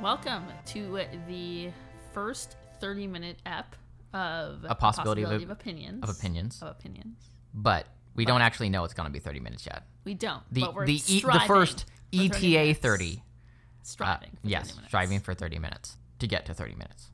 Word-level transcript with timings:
welcome 0.00 0.44
to 0.66 1.00
the 1.26 1.70
first 2.12 2.56
30 2.80 3.06
minute 3.06 3.38
ep 3.46 3.74
of 4.12 4.64
A 4.68 4.74
possibility 4.74 5.22
of- 5.22 5.30
of 5.42 5.50
opinions. 5.50 6.02
of 6.02 6.10
opinions. 6.10 6.62
Of 6.62 6.68
opinions. 6.68 7.30
but 7.54 7.86
we 8.14 8.24
don't 8.24 8.40
actually 8.40 8.70
know 8.70 8.84
it's 8.84 8.94
going 8.94 9.06
to 9.06 9.12
be 9.12 9.18
30 9.18 9.40
minutes 9.40 9.66
yet. 9.66 9.82
We 10.04 10.14
don't. 10.14 10.42
The 10.50 10.62
but 10.72 10.86
the 10.86 11.02
e, 11.06 11.20
the 11.20 11.40
first 11.46 11.84
30 12.12 12.26
ETA 12.26 12.48
minutes. 12.62 12.80
30. 12.80 13.16
uh, 13.18 13.20
Striving. 13.82 14.30
for 14.40 14.48
yes, 14.48 14.70
minutes. 14.74 14.88
striving 14.88 15.20
for 15.20 15.34
30 15.34 15.58
minutes 15.58 15.96
to 16.20 16.26
get 16.26 16.46
to 16.46 16.54
30 16.54 16.74
minutes. 16.76 17.10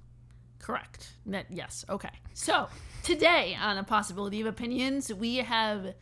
Correct. 0.60 1.12
That, 1.26 1.46
yes. 1.50 1.84
Okay. 1.88 2.10
So 2.34 2.68
today 3.02 3.56
on 3.60 3.78
a 3.78 3.84
possibility 3.84 4.40
of 4.40 4.46
opinions, 4.46 5.12
we 5.12 5.36
have 5.38 5.94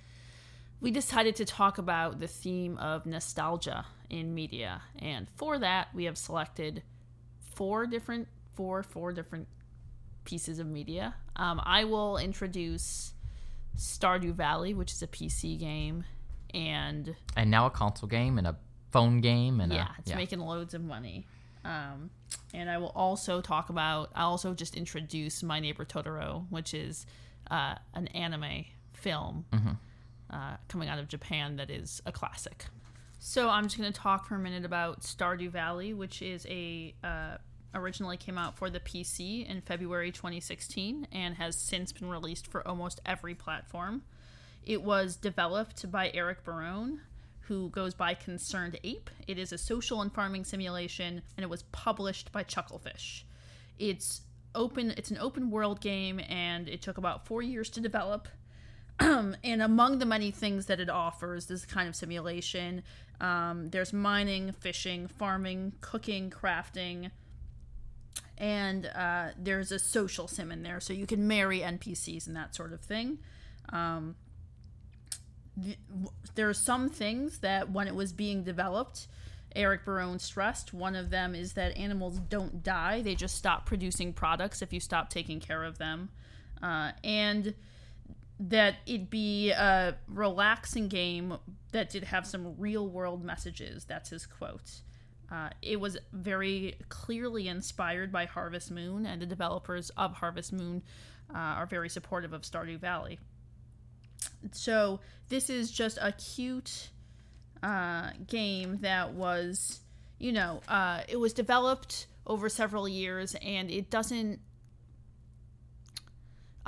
we 0.83 0.91
decided 0.91 1.37
to 1.37 1.45
talk 1.47 1.79
about 1.79 2.21
the 2.21 2.27
theme 2.29 2.77
of 2.79 3.07
nostalgia 3.07 3.87
in 4.11 4.35
media, 4.35 4.83
and 4.99 5.29
for 5.37 5.59
that 5.59 5.89
we 5.95 6.05
have 6.05 6.19
selected 6.19 6.83
four 7.55 7.87
different 7.87 8.29
four 8.55 8.83
four 8.83 9.13
different 9.13 9.49
pieces 10.25 10.59
of 10.59 10.67
media. 10.67 11.15
Um, 11.37 11.61
I 11.65 11.85
will 11.85 12.19
introduce 12.19 13.15
Stardew 13.77 14.35
Valley, 14.35 14.75
which 14.75 14.93
is 14.93 15.03
a 15.03 15.07
PC 15.07 15.59
game, 15.59 16.05
and 16.53 17.15
And 17.37 17.51
now 17.51 17.67
a 17.67 17.71
console 17.71 18.09
game 18.09 18.39
and 18.39 18.47
a 18.47 18.57
phone 18.91 19.21
game 19.21 19.61
and 19.61 19.73
yeah, 19.73 19.87
a, 19.87 20.01
it's 20.01 20.15
making 20.15 20.41
loads 20.41 20.75
of 20.75 20.83
money. 20.83 21.27
Um, 21.65 22.11
and 22.55 22.71
I 22.71 22.79
will 22.79 22.93
also 22.95 23.41
talk 23.41 23.69
about. 23.71 24.11
I'll 24.15 24.31
also 24.31 24.55
just 24.55 24.75
introduce 24.77 25.43
My 25.43 25.61
Neighbor 25.61 25.85
Totoro, 25.85 26.47
which 26.51 26.75
is 26.75 27.07
uh, 27.51 27.75
an 27.95 28.09
anime 28.09 28.65
film 28.93 29.45
uh, 30.31 30.57
coming 30.69 30.89
out 30.89 30.99
of 30.99 31.09
Japan 31.09 31.57
that 31.57 31.71
is 31.71 32.03
a 32.07 32.13
classic. 32.13 32.67
So 33.23 33.51
I'm 33.51 33.65
just 33.65 33.77
going 33.77 33.93
to 33.93 34.01
talk 34.01 34.25
for 34.25 34.35
a 34.35 34.39
minute 34.39 34.65
about 34.65 35.03
Stardew 35.03 35.51
Valley, 35.51 35.93
which 35.93 36.23
is 36.23 36.47
a 36.49 36.95
uh, 37.05 37.37
originally 37.75 38.17
came 38.17 38.39
out 38.39 38.57
for 38.57 38.71
the 38.71 38.81
PC 38.81 39.47
in 39.47 39.61
February 39.61 40.11
2016 40.11 41.07
and 41.13 41.35
has 41.35 41.55
since 41.55 41.93
been 41.93 42.09
released 42.09 42.47
for 42.47 42.67
almost 42.67 42.99
every 43.05 43.35
platform. 43.35 44.03
It 44.65 44.83
was 44.83 45.17
developed 45.17 45.93
by 45.93 46.11
Eric 46.15 46.45
Barone, 46.45 47.03
who 47.41 47.69
goes 47.69 47.93
by 47.93 48.15
Concerned 48.15 48.79
Ape. 48.85 49.11
It 49.29 49.37
is 49.37 49.53
a 49.53 49.59
social 49.59 50.01
and 50.01 50.11
farming 50.11 50.45
simulation, 50.45 51.21
and 51.37 51.45
it 51.45 51.51
was 51.51 51.65
published 51.65 52.33
by 52.33 52.43
Chucklefish. 52.43 53.25
It's 53.79 54.23
open. 54.55 54.95
It's 54.97 55.11
an 55.11 55.19
open 55.19 55.51
world 55.51 55.83
game, 55.83 56.21
and 56.27 56.71
it 56.71 56.81
took 56.81 56.97
about 56.97 57.27
four 57.27 57.43
years 57.43 57.69
to 57.71 57.83
develop. 57.83 58.29
and 59.45 59.63
among 59.63 59.99
the 59.99 60.07
many 60.07 60.31
things 60.31 60.67
that 60.67 60.79
it 60.79 60.91
offers, 60.91 61.47
this 61.47 61.65
kind 61.65 61.89
of 61.89 61.97
simulation, 61.97 62.83
um, 63.21 63.71
there's 63.71 63.93
mining, 63.93 64.53
fishing, 64.53 65.09
farming, 65.09 65.73
cooking, 65.81 66.31
crafting, 66.31 67.11
and 68.37 68.87
uh, 68.87 69.29
there's 69.39 69.73
a 69.73 69.79
social 69.79 70.29
sim 70.29 70.53
in 70.53 70.63
there, 70.63 70.81
so 70.81 70.93
you 70.93 71.07
can 71.07 71.27
marry 71.27 71.61
NPCs 71.61 72.27
and 72.27 72.37
that 72.37 72.55
sort 72.55 72.73
of 72.73 72.81
thing. 72.81 73.19
Um, 73.71 74.17
th- 75.63 75.79
there 76.35 76.49
are 76.49 76.55
some 76.55 76.91
things 76.91 77.39
that 77.39 77.71
when 77.71 77.89
it 77.89 77.95
was 77.95 78.13
being 78.13 78.43
developed, 78.45 79.09
Eric 79.57 79.85
Barone 79.85 80.19
stressed. 80.19 80.73
One 80.73 80.95
of 80.95 81.11
them 81.11 81.35
is 81.35 81.55
that 81.55 81.77
animals 81.77 82.19
don't 82.19 82.63
die; 82.63 83.01
they 83.01 83.15
just 83.15 83.37
stop 83.37 83.65
producing 83.65 84.13
products 84.13 84.61
if 84.61 84.73
you 84.73 84.81
stop 84.81 85.09
taking 85.09 85.41
care 85.41 85.65
of 85.65 85.79
them, 85.79 86.11
uh, 86.63 86.93
and 87.03 87.55
that 88.41 88.77
it'd 88.87 89.11
be 89.11 89.51
a 89.51 89.97
relaxing 90.09 90.89
game 90.89 91.37
that 91.73 91.91
did 91.91 92.05
have 92.05 92.27
some 92.27 92.55
real 92.59 92.89
world 92.89 93.23
messages. 93.23 93.85
That's 93.85 94.09
his 94.09 94.27
quote. 94.27 94.81
Uh, 95.31 95.51
it 95.63 95.79
was 95.79 95.97
very 96.13 96.75
clearly 96.89 97.47
inspired 97.47 98.11
by 98.11 98.25
Harvest 98.25 98.71
Moon, 98.71 99.07
and 99.07 99.23
the 99.23 99.27
developers 99.27 99.91
of 99.91 100.15
Harvest 100.15 100.53
Moon 100.53 100.83
uh, 101.33 101.39
are 101.39 101.67
very 101.67 101.89
supportive 101.89 102.33
of 102.33 102.43
Stardew 102.43 102.81
Valley. 102.81 103.19
So 104.53 105.01
this 105.29 105.51
is 105.51 105.71
just 105.71 105.99
a 106.01 106.13
cute 106.13 106.91
uh, 107.63 108.11
game 108.27 108.79
that 108.81 109.13
was, 109.13 109.81
you 110.19 110.33
know, 110.33 110.63
uh, 110.67 111.03
it 111.09 111.17
was 111.17 111.33
developed 111.33 112.07
over 112.27 112.49
several 112.49 112.89
years, 112.89 113.37
and 113.43 113.71
it 113.71 113.91
doesn't. 113.91 114.41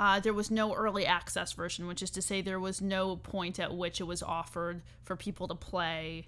Uh, 0.03 0.19
there 0.19 0.33
was 0.33 0.51
no 0.51 0.75
early 0.75 1.05
access 1.05 1.53
version, 1.53 1.87
which 1.87 2.03
is 2.03 2.09
to 2.09 2.21
say, 2.21 2.41
there 2.41 2.59
was 2.59 2.81
no 2.81 3.15
point 3.15 3.57
at 3.57 3.73
which 3.73 4.01
it 4.01 4.03
was 4.03 4.21
offered 4.21 4.81
for 5.05 5.15
people 5.15 5.47
to 5.47 5.55
play 5.55 6.27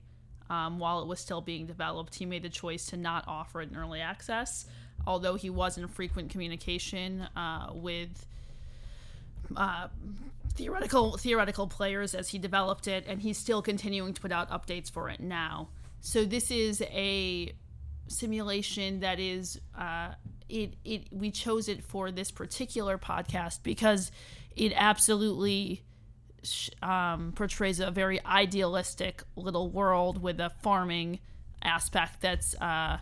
um, 0.50 0.80
while 0.80 1.02
it 1.02 1.08
was 1.08 1.20
still 1.20 1.42
being 1.42 1.66
developed. 1.66 2.16
He 2.16 2.26
made 2.26 2.44
the 2.44 2.50
choice 2.50 2.86
to 2.86 2.96
not 2.96 3.26
offer 3.28 3.62
it 3.62 3.70
in 3.70 3.76
early 3.76 4.00
access, 4.00 4.66
although 5.06 5.36
he 5.36 5.50
was 5.50 5.78
in 5.78 5.90
frequent 5.90 6.30
communication 6.30 7.28
uh, 7.36 7.72
with 7.74 8.26
uh, 9.58 9.90
theoretical 10.54 11.18
theoretical 11.18 11.68
players 11.68 12.16
as 12.16 12.30
he 12.30 12.38
developed 12.38 12.88
it, 12.88 13.04
and 13.10 13.24
he's 13.24 13.38
still 13.38 13.62
continuing 13.62 14.14
to 14.14 14.22
put 14.22 14.32
out 14.32 14.50
updates 14.52 14.90
for 14.90 15.10
it 15.10 15.20
now. 15.20 15.68
So 16.00 16.24
this 16.24 16.50
is 16.50 16.82
a 16.82 17.54
simulation 18.08 19.02
that 19.02 19.20
is 19.20 19.60
uh, 19.78 20.14
it 20.50 20.76
it 20.84 21.08
we 21.12 21.32
chose 21.32 21.68
it 21.68 21.84
for 21.84 22.12
this 22.12 22.32
particular 22.32 22.98
podcast 22.98 23.60
because 23.64 24.12
it 24.56 24.74
absolutely 24.76 25.84
um, 26.82 27.34
portrays 27.36 27.80
a 27.80 27.92
very 27.92 28.24
idealistic 28.26 29.24
little 29.36 29.70
world 29.70 30.22
with 30.22 30.40
a 30.40 30.52
farming 30.62 31.20
aspect 31.64 32.22
that's 32.22 32.56
uh, 32.62 33.00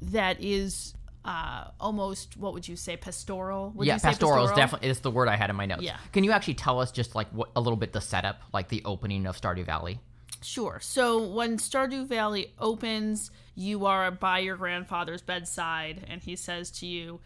that 0.00 0.40
is 0.40 0.94
uh, 1.24 1.64
almost 1.80 2.36
what 2.36 2.54
would 2.54 2.66
you 2.66 2.76
say 2.76 2.96
pastoral? 2.96 3.72
Would 3.74 3.86
yeah, 3.86 3.94
you 3.94 3.98
say 3.98 4.08
pastoral 4.08 4.44
is 4.44 4.52
definitely 4.52 4.88
is 4.88 5.00
the 5.00 5.10
word 5.10 5.28
I 5.28 5.36
had 5.36 5.50
in 5.50 5.56
my 5.56 5.66
notes. 5.66 5.82
Yeah. 5.82 5.96
Can 6.12 6.24
you 6.24 6.32
actually 6.32 6.54
tell 6.54 6.80
us 6.80 6.92
just 6.92 7.14
like 7.14 7.28
what 7.30 7.50
a 7.56 7.60
little 7.60 7.76
bit 7.76 7.92
the 7.92 8.00
setup, 8.00 8.40
like 8.52 8.68
the 8.68 8.82
opening 8.84 9.26
of 9.26 9.38
Stardew 9.38 9.66
Valley? 9.66 10.00
Sure. 10.42 10.78
So 10.80 11.26
when 11.26 11.58
Stardew 11.58 12.06
Valley 12.06 12.52
opens, 12.58 13.30
you 13.54 13.86
are 13.86 14.10
by 14.10 14.40
your 14.40 14.56
grandfather's 14.56 15.22
bedside, 15.22 16.06
and 16.08 16.22
he 16.22 16.36
says 16.36 16.70
to 16.72 16.86
you, 16.86 17.20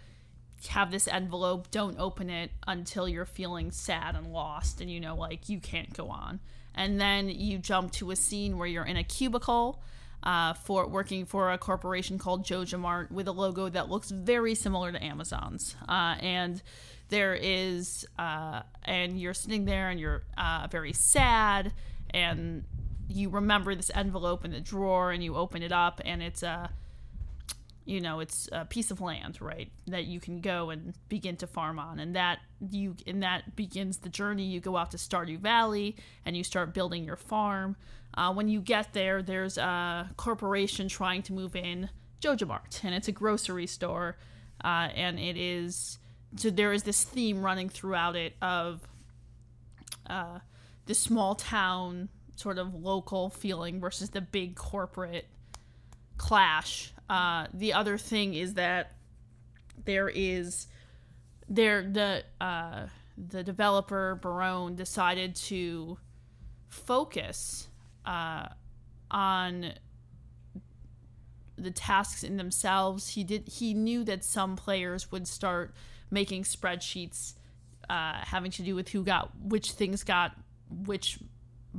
Have 0.68 0.90
this 0.90 1.08
envelope, 1.08 1.70
don't 1.70 1.98
open 1.98 2.30
it 2.30 2.50
until 2.66 3.08
you're 3.08 3.26
feeling 3.26 3.70
sad 3.72 4.14
and 4.14 4.32
lost, 4.32 4.80
and 4.80 4.90
you 4.90 5.00
know, 5.00 5.16
like, 5.16 5.48
you 5.48 5.60
can't 5.60 5.92
go 5.92 6.08
on. 6.08 6.40
And 6.74 7.00
then 7.00 7.28
you 7.28 7.58
jump 7.58 7.92
to 7.92 8.10
a 8.10 8.16
scene 8.16 8.56
where 8.56 8.68
you're 8.68 8.84
in 8.84 8.96
a 8.96 9.04
cubicle. 9.04 9.82
Uh, 10.22 10.52
for 10.52 10.86
working 10.86 11.24
for 11.24 11.50
a 11.50 11.56
corporation 11.56 12.18
called 12.18 12.44
Joja 12.44 12.78
Mart 12.78 13.10
with 13.10 13.26
a 13.26 13.32
logo 13.32 13.70
that 13.70 13.88
looks 13.88 14.10
very 14.10 14.54
similar 14.54 14.92
to 14.92 15.02
Amazon's, 15.02 15.76
uh, 15.88 16.14
and 16.20 16.60
there 17.08 17.34
is, 17.34 18.06
uh, 18.18 18.60
and 18.84 19.18
you're 19.18 19.32
sitting 19.32 19.64
there 19.64 19.88
and 19.88 19.98
you're 19.98 20.24
uh, 20.36 20.68
very 20.70 20.92
sad, 20.92 21.72
and 22.10 22.64
you 23.10 23.28
remember 23.28 23.74
this 23.74 23.90
envelope 23.94 24.44
in 24.44 24.52
the 24.52 24.60
drawer 24.60 25.10
and 25.10 25.22
you 25.22 25.36
open 25.36 25.62
it 25.62 25.72
up 25.72 26.00
and 26.04 26.22
it's 26.22 26.42
a 26.42 26.70
you 27.84 28.00
know 28.00 28.20
it's 28.20 28.48
a 28.52 28.64
piece 28.64 28.90
of 28.90 29.00
land 29.00 29.40
right 29.40 29.70
that 29.86 30.04
you 30.04 30.20
can 30.20 30.40
go 30.40 30.70
and 30.70 30.94
begin 31.08 31.36
to 31.36 31.46
farm 31.46 31.78
on. 31.78 31.98
And 31.98 32.14
that 32.14 32.38
you 32.70 32.96
and 33.06 33.22
that 33.22 33.56
begins 33.56 33.98
the 33.98 34.08
journey. 34.08 34.44
You 34.44 34.60
go 34.60 34.76
out 34.76 34.92
to 34.92 34.96
stardew 34.96 35.38
valley 35.38 35.96
and 36.24 36.36
you 36.36 36.44
start 36.44 36.72
building 36.72 37.04
your 37.04 37.16
farm. 37.16 37.76
Uh, 38.14 38.32
when 38.32 38.48
you 38.48 38.60
get 38.60 38.92
there 38.92 39.22
there's 39.22 39.56
a 39.56 40.10
corporation 40.16 40.88
trying 40.88 41.22
to 41.22 41.32
move 41.32 41.54
in 41.54 41.88
joja 42.20 42.46
mart 42.46 42.80
and 42.82 42.92
it's 42.92 43.06
a 43.06 43.12
grocery 43.12 43.68
store 43.68 44.16
uh, 44.64 44.88
and 44.96 45.18
it 45.20 45.36
is 45.36 46.00
so 46.34 46.50
there 46.50 46.72
is 46.72 46.82
this 46.82 47.04
theme 47.04 47.40
running 47.40 47.68
throughout 47.68 48.16
it 48.16 48.34
of 48.42 48.80
uh, 50.08 50.40
the 50.86 50.94
small 50.94 51.36
town 51.36 52.08
sort 52.40 52.58
of 52.58 52.74
local 52.74 53.30
feeling 53.30 53.80
versus 53.80 54.10
the 54.10 54.20
big 54.20 54.56
corporate 54.56 55.26
clash. 56.16 56.92
Uh, 57.08 57.46
the 57.52 57.72
other 57.72 57.98
thing 57.98 58.34
is 58.34 58.54
that 58.54 58.92
there 59.84 60.08
is 60.08 60.66
there 61.48 61.82
the 61.82 62.24
uh, 62.40 62.86
the 63.16 63.42
developer 63.42 64.18
Barone 64.22 64.76
decided 64.76 65.34
to 65.34 65.98
focus 66.68 67.68
uh, 68.06 68.46
on 69.10 69.72
the 71.56 71.70
tasks 71.70 72.22
in 72.22 72.36
themselves. 72.36 73.08
He 73.08 73.24
did 73.24 73.48
he 73.48 73.74
knew 73.74 74.04
that 74.04 74.24
some 74.24 74.56
players 74.56 75.12
would 75.12 75.28
start 75.28 75.74
making 76.10 76.44
spreadsheets 76.44 77.34
uh, 77.88 78.14
having 78.22 78.50
to 78.52 78.62
do 78.62 78.74
with 78.74 78.88
who 78.88 79.02
got 79.02 79.30
which 79.42 79.72
things 79.72 80.04
got 80.04 80.32
which 80.86 81.18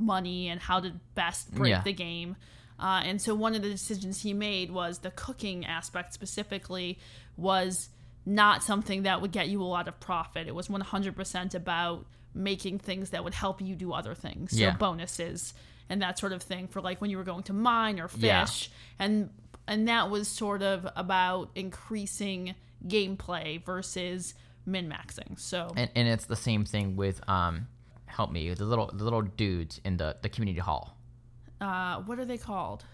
money 0.02 0.48
and 0.48 0.60
how 0.60 0.80
to 0.80 0.92
best 1.14 1.52
break 1.54 1.70
Yeah. 1.70 1.82
the 1.82 1.92
game. 1.92 2.36
Uh, 2.78 3.00
and 3.04 3.20
so 3.22 3.34
one 3.34 3.54
of 3.54 3.62
the 3.62 3.68
decisions 3.70 4.22
he 4.22 4.32
made 4.34 4.70
was 4.70 4.98
the 4.98 5.10
cooking 5.12 5.64
aspect 5.64 6.12
specifically 6.12 6.98
was 7.36 7.88
not 8.26 8.62
something 8.62 9.02
that 9.04 9.20
would 9.20 9.32
get 9.32 9.48
you 9.48 9.62
a 9.62 9.64
lot 9.64 9.86
of 9.88 9.98
profit. 10.00 10.46
It 10.48 10.54
was 10.54 10.68
100% 10.68 11.54
about 11.54 12.06
making 12.34 12.78
things 12.78 13.10
that 13.10 13.22
would 13.24 13.34
help 13.34 13.60
you 13.60 13.74
do 13.76 13.92
other 13.92 14.14
things. 14.14 14.56
So 14.58 14.70
bonuses 14.72 15.54
and 15.88 16.00
that 16.02 16.18
sort 16.18 16.32
of 16.32 16.42
thing 16.42 16.66
for 16.68 16.80
like 16.80 17.00
when 17.00 17.10
you 17.10 17.18
were 17.18 17.24
going 17.24 17.42
to 17.44 17.52
mine 17.52 18.00
or 18.00 18.08
fish. 18.08 18.22
Yeah. 18.22 19.04
And 19.06 19.30
and 19.68 19.86
that 19.88 20.10
was 20.10 20.26
sort 20.26 20.62
of 20.62 20.88
about 20.96 21.50
increasing 21.54 22.54
gameplay 22.86 23.64
versus 23.64 24.34
min 24.66 24.88
maxing. 24.88 25.38
So 25.38 25.72
And, 25.76 25.90
and 25.94 26.08
it's 26.08 26.26
the 26.26 26.36
same 26.36 26.64
thing 26.64 26.96
with 26.96 27.20
um, 27.28 27.68
help 28.16 28.30
me 28.30 28.52
the 28.54 28.64
little 28.64 28.90
the 28.92 29.04
little 29.04 29.22
dudes 29.22 29.80
in 29.84 29.96
the 29.96 30.16
the 30.22 30.28
community 30.28 30.60
hall. 30.60 30.96
uh, 31.60 31.96
what 32.06 32.18
are 32.18 32.24
they 32.26 32.38
called? 32.38 32.84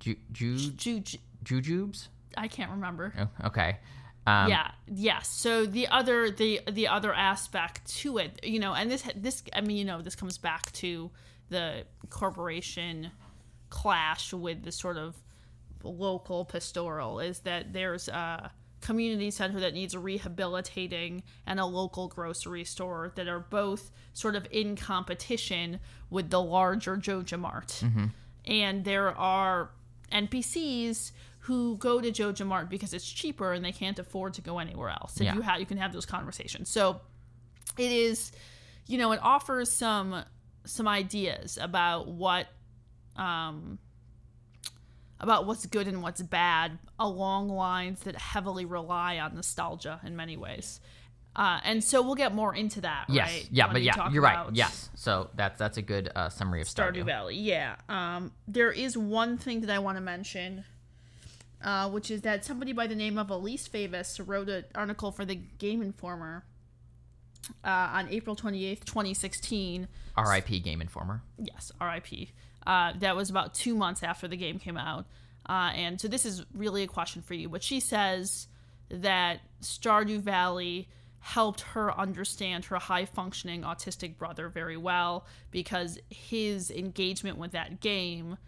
Ju, 0.00 0.14
ju, 0.32 0.56
Ju- 0.56 1.00
ju- 1.00 1.18
jujubes. 1.44 2.08
I 2.36 2.48
can't 2.48 2.70
remember. 2.70 3.12
Oh, 3.18 3.46
okay. 3.48 3.78
Um, 4.26 4.48
yeah 4.50 4.70
yes 4.86 5.28
so 5.28 5.64
the 5.64 5.88
other 5.88 6.30
the 6.30 6.60
the 6.70 6.88
other 6.88 7.12
aspect 7.14 7.86
to 8.02 8.18
it 8.18 8.38
you 8.44 8.58
know 8.60 8.74
and 8.74 8.90
this 8.90 9.02
this 9.16 9.42
i 9.54 9.62
mean 9.62 9.78
you 9.78 9.84
know 9.86 10.02
this 10.02 10.14
comes 10.14 10.36
back 10.36 10.70
to 10.72 11.10
the 11.48 11.84
corporation 12.10 13.10
clash 13.70 14.34
with 14.34 14.62
the 14.62 14.70
sort 14.72 14.98
of 14.98 15.16
local 15.82 16.44
pastoral 16.44 17.18
is 17.18 17.40
that 17.40 17.72
there's 17.72 18.08
a 18.08 18.52
community 18.80 19.30
center 19.30 19.60
that 19.60 19.74
needs 19.74 19.94
rehabilitating 19.96 21.22
and 21.46 21.60
a 21.60 21.66
local 21.66 22.08
grocery 22.08 22.64
store 22.64 23.12
that 23.14 23.28
are 23.28 23.40
both 23.40 23.90
sort 24.12 24.34
of 24.36 24.46
in 24.50 24.76
competition 24.76 25.80
with 26.08 26.30
the 26.30 26.40
larger 26.40 26.96
Joja 26.96 27.38
Mart. 27.38 27.82
And 28.46 28.84
there 28.84 29.16
are 29.16 29.70
NPCs 30.12 31.12
who 31.44 31.76
go 31.78 32.00
to 32.00 32.10
Joja 32.10 32.46
Mart 32.46 32.68
because 32.68 32.92
it's 32.92 33.10
cheaper 33.10 33.52
and 33.52 33.64
they 33.64 33.72
can't 33.72 33.98
afford 33.98 34.34
to 34.34 34.40
go 34.42 34.58
anywhere 34.58 34.90
else. 34.90 35.16
And 35.16 35.24
Yeah. 35.26 35.34
you 35.34 35.40
have 35.42 35.60
you 35.60 35.66
can 35.66 35.78
have 35.78 35.92
those 35.92 36.06
conversations. 36.06 36.70
So 36.70 37.00
it 37.78 37.90
is 37.92 38.32
you 38.86 38.98
know, 38.98 39.12
it 39.12 39.20
offers 39.22 39.70
some 39.70 40.24
some 40.64 40.88
ideas 40.88 41.58
about 41.60 42.08
what 42.08 42.46
um 43.16 43.78
about 45.20 45.46
what's 45.46 45.66
good 45.66 45.86
and 45.86 46.02
what's 46.02 46.22
bad 46.22 46.78
along 46.98 47.48
lines 47.50 48.00
that 48.00 48.16
heavily 48.16 48.64
rely 48.64 49.18
on 49.18 49.34
nostalgia 49.34 50.00
in 50.04 50.16
many 50.16 50.36
ways. 50.36 50.80
Uh, 51.36 51.60
and 51.64 51.84
so 51.84 52.02
we'll 52.02 52.16
get 52.16 52.34
more 52.34 52.54
into 52.54 52.80
that, 52.80 53.04
Yes. 53.08 53.28
right? 53.30 53.48
Yeah. 53.52 53.66
when 53.66 53.74
But 53.74 53.82
yeah, 53.82 54.10
you're 54.10 54.22
right. 54.22 54.46
Yes. 54.52 54.90
So 54.96 55.30
that's 55.36 55.58
that's 55.58 55.76
a 55.76 55.82
good 55.82 56.10
uh, 56.16 56.28
summary 56.28 56.60
of 56.60 56.66
Stardew. 56.66 57.02
Stardew 57.02 57.06
Valley. 57.06 57.36
Yeah. 57.36 57.76
Um, 57.88 58.32
there 58.48 58.72
is 58.72 58.98
one 58.98 59.38
thing 59.38 59.60
that 59.60 59.70
I 59.70 59.78
want 59.78 59.96
to 59.96 60.00
mention, 60.00 60.64
uh, 61.62 61.88
which 61.90 62.10
is 62.10 62.22
that 62.22 62.44
somebody 62.44 62.72
by 62.72 62.88
the 62.88 62.96
name 62.96 63.16
of 63.16 63.30
Elise 63.30 63.68
Favis 63.68 64.20
wrote 64.26 64.48
an 64.48 64.64
article 64.74 65.12
for 65.12 65.24
the 65.24 65.36
Game 65.36 65.82
Informer 65.82 66.44
uh, 67.64 67.68
on 67.92 68.08
April 68.08 68.34
28th, 68.34 68.84
2016. 68.84 69.86
R.I.P. 70.16 70.58
Game 70.60 70.80
Informer. 70.82 71.22
Yes, 71.38 71.70
RIP. 71.80 72.28
Uh, 72.66 72.92
that 72.98 73.16
was 73.16 73.30
about 73.30 73.54
two 73.54 73.74
months 73.74 74.02
after 74.02 74.28
the 74.28 74.36
game 74.36 74.58
came 74.58 74.76
out. 74.76 75.06
Uh, 75.48 75.72
and 75.74 76.00
so 76.00 76.08
this 76.08 76.24
is 76.24 76.44
really 76.54 76.82
a 76.82 76.86
question 76.86 77.22
for 77.22 77.34
you. 77.34 77.48
But 77.48 77.62
she 77.62 77.80
says 77.80 78.46
that 78.90 79.40
Stardew 79.62 80.20
Valley 80.20 80.88
helped 81.20 81.60
her 81.60 81.96
understand 81.98 82.66
her 82.66 82.76
high 82.76 83.04
functioning 83.04 83.62
autistic 83.62 84.16
brother 84.16 84.48
very 84.48 84.76
well 84.76 85.26
because 85.50 85.98
his 86.08 86.70
engagement 86.70 87.36
with 87.36 87.52
that 87.52 87.80
game 87.80 88.38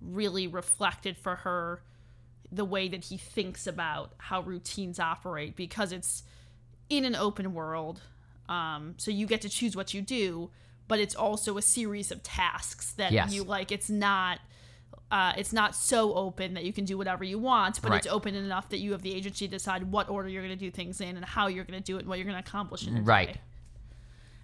really 0.00 0.46
reflected 0.46 1.16
for 1.16 1.36
her 1.36 1.82
the 2.52 2.64
way 2.64 2.88
that 2.88 3.04
he 3.04 3.16
thinks 3.16 3.66
about 3.66 4.12
how 4.18 4.40
routines 4.42 4.98
operate 4.98 5.56
because 5.56 5.92
it's 5.92 6.22
in 6.88 7.04
an 7.04 7.14
open 7.14 7.54
world. 7.54 8.00
Um, 8.48 8.94
so 8.96 9.10
you 9.10 9.26
get 9.26 9.42
to 9.42 9.48
choose 9.48 9.76
what 9.76 9.94
you 9.94 10.02
do, 10.02 10.50
but 10.90 10.98
it's 11.00 11.14
also 11.14 11.56
a 11.56 11.62
series 11.62 12.10
of 12.10 12.20
tasks 12.22 12.90
that 12.94 13.12
Yes. 13.12 13.32
you 13.32 13.44
like. 13.44 13.70
It's 13.72 13.88
not. 13.88 14.40
Uh, 15.10 15.32
it's 15.36 15.52
not 15.52 15.74
so 15.74 16.14
open 16.14 16.54
that 16.54 16.64
you 16.64 16.72
can 16.72 16.84
do 16.84 16.96
whatever 16.98 17.24
you 17.24 17.38
want, 17.38 17.80
but 17.82 17.92
it's 17.94 18.06
open 18.06 18.34
enough 18.34 18.68
that 18.68 18.78
you 18.78 18.92
have 18.92 19.02
the 19.02 19.12
agency 19.14 19.46
to 19.48 19.50
decide 19.52 19.90
what 19.90 20.08
order 20.08 20.28
you're 20.28 20.42
going 20.42 20.56
to 20.56 20.64
do 20.64 20.70
things 20.70 21.00
in 21.00 21.16
and 21.16 21.24
how 21.24 21.46
you're 21.48 21.64
going 21.64 21.80
to 21.80 21.84
do 21.84 21.96
it 21.96 22.00
and 22.00 22.08
what 22.08 22.18
you're 22.18 22.26
going 22.30 22.40
to 22.40 22.48
accomplish 22.48 22.86
in 22.86 22.96
a 22.96 23.02
Right. 23.02 23.32
day. 23.34 23.40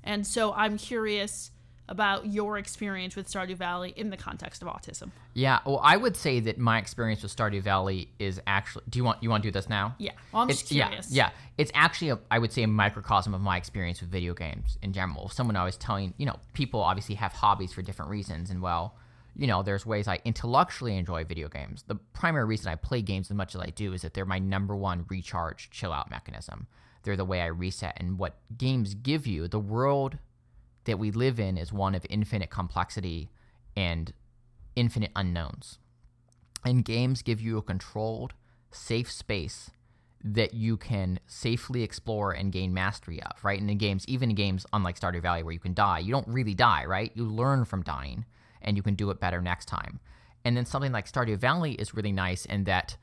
And 0.03 0.27
so 0.27 0.53
I'm 0.55 0.77
curious 0.77 1.51
about 1.89 2.27
your 2.27 2.59
experience 2.59 3.17
with 3.17 3.31
Stardew 3.31 3.57
Valley 3.57 3.93
in 3.97 4.11
the 4.11 4.17
context 4.17 4.63
of 4.63 4.69
autism. 4.69 5.11
Yeah. 5.35 5.61
Well, 5.65 5.81
I 5.83 5.97
would 5.97 6.17
say 6.17 6.41
that 6.41 6.59
my 6.59 6.79
experience 6.79 7.23
with 7.23 7.35
Stardew 7.35 7.63
Valley 7.63 8.09
is 8.19 8.41
actually. 8.47 8.85
Do 8.89 8.99
you 8.99 9.05
want 9.05 9.23
you 9.23 9.31
want 9.31 9.43
to 9.43 9.49
do 9.49 9.53
this 9.53 9.69
now? 9.69 9.95
Yeah, 9.99 10.13
well, 10.33 10.43
I'm 10.43 10.51
It's, 10.51 10.61
just 10.61 10.73
curious. 10.73 11.11
Yeah, 11.11 11.27
yeah. 11.27 11.31
It's 11.59 11.71
actually, 11.75 12.11
a, 12.11 12.19
I 12.31 12.39
would 12.39 12.53
say, 12.53 12.63
a 12.63 12.69
microcosm 12.69 13.35
of 13.35 13.41
my 13.41 13.57
experience 13.57 14.01
with 14.01 14.11
video 14.11 14.35
games 14.35 14.79
in 14.83 14.93
general. 14.93 15.29
Someone 15.29 15.57
I 15.57 15.65
was 15.65 15.77
telling, 15.77 16.15
you 16.19 16.27
know, 16.27 16.37
people 16.53 16.81
obviously 16.81 17.15
have 17.17 17.33
hobbies 17.33 17.73
for 17.73 17.83
different 17.83 18.11
reasons, 18.11 18.51
and 18.51 18.61
well, 18.61 18.97
you 19.37 19.47
know, 19.47 19.63
there's 19.63 19.85
ways 19.85 20.09
I 20.09 20.19
intellectually 20.25 20.97
enjoy 20.97 21.25
video 21.25 21.49
games. 21.49 21.85
The 21.87 21.97
primary 22.15 22.47
reason 22.47 22.73
I 22.73 22.77
play 22.77 23.03
games 23.03 23.31
as 23.31 23.37
much 23.37 23.55
as 23.55 23.61
I 23.61 23.71
do 23.71 23.93
is 23.93 24.03
that 24.03 24.15
they're 24.15 24.25
my 24.25 24.39
number 24.39 24.75
one 24.75 25.05
recharge, 25.09 25.71
chill 25.71 25.93
out 25.93 26.11
mechanism. 26.11 26.67
They're 27.03 27.17
the 27.17 27.25
way 27.25 27.41
I 27.41 27.47
reset, 27.47 27.97
and 27.99 28.19
what 28.19 28.37
games 28.57 28.95
give 28.95 29.27
you, 29.27 29.47
the 29.47 29.61
world 29.61 30.19
that 30.87 30.99
we 30.99 31.11
live 31.11 31.39
in 31.39 31.57
is 31.57 31.73
one 31.73 31.95
of 31.95 32.07
infinite 32.09 32.51
complexity 32.51 33.31
and 33.77 34.13
infinite 34.75 35.13
unknowns. 35.15 35.79
And 36.65 36.85
games 36.85 37.23
give 37.23 37.41
you 37.41 37.59
a 37.59 37.63
controlled, 37.63 38.35
safe 38.71 39.11
space 39.11 39.71
that 40.25 40.55
you 40.55 40.77
can 40.77 41.21
safely 41.27 41.83
explore 41.83 42.33
and 42.33 42.51
gain 42.51 42.75
mastery 42.75 43.23
of, 43.23 43.45
right? 43.45 43.61
And 43.61 43.71
in 43.71 43.79
games, 43.79 44.05
even 44.09 44.31
in 44.31 44.37
games 44.37 44.67
unlike 44.73 44.99
Stardew 44.99 45.23
Valley 45.23 45.43
where 45.43 45.53
you 45.53 45.61
can 45.61 45.75
die, 45.75 46.01
you 46.01 46.11
don't 46.13 46.27
really 46.27 46.55
die, 46.55 46.85
right? 46.85 47.13
You 47.15 47.25
learn 47.25 47.65
from 47.65 47.83
dying 47.83 48.25
and 48.63 48.77
you 48.77 48.83
can 48.83 48.95
do 48.95 49.11
it 49.11 49.21
better 49.21 49.41
next 49.41 49.67
time. 49.67 50.01
And 50.45 50.57
then 50.57 50.67
something 50.67 50.93
like 50.93 51.11
Stardew 51.11 51.39
Valley 51.39 51.73
is 51.73 51.95
really 51.95 52.13
nice 52.13 52.45
in 52.45 52.65
that 52.65 52.97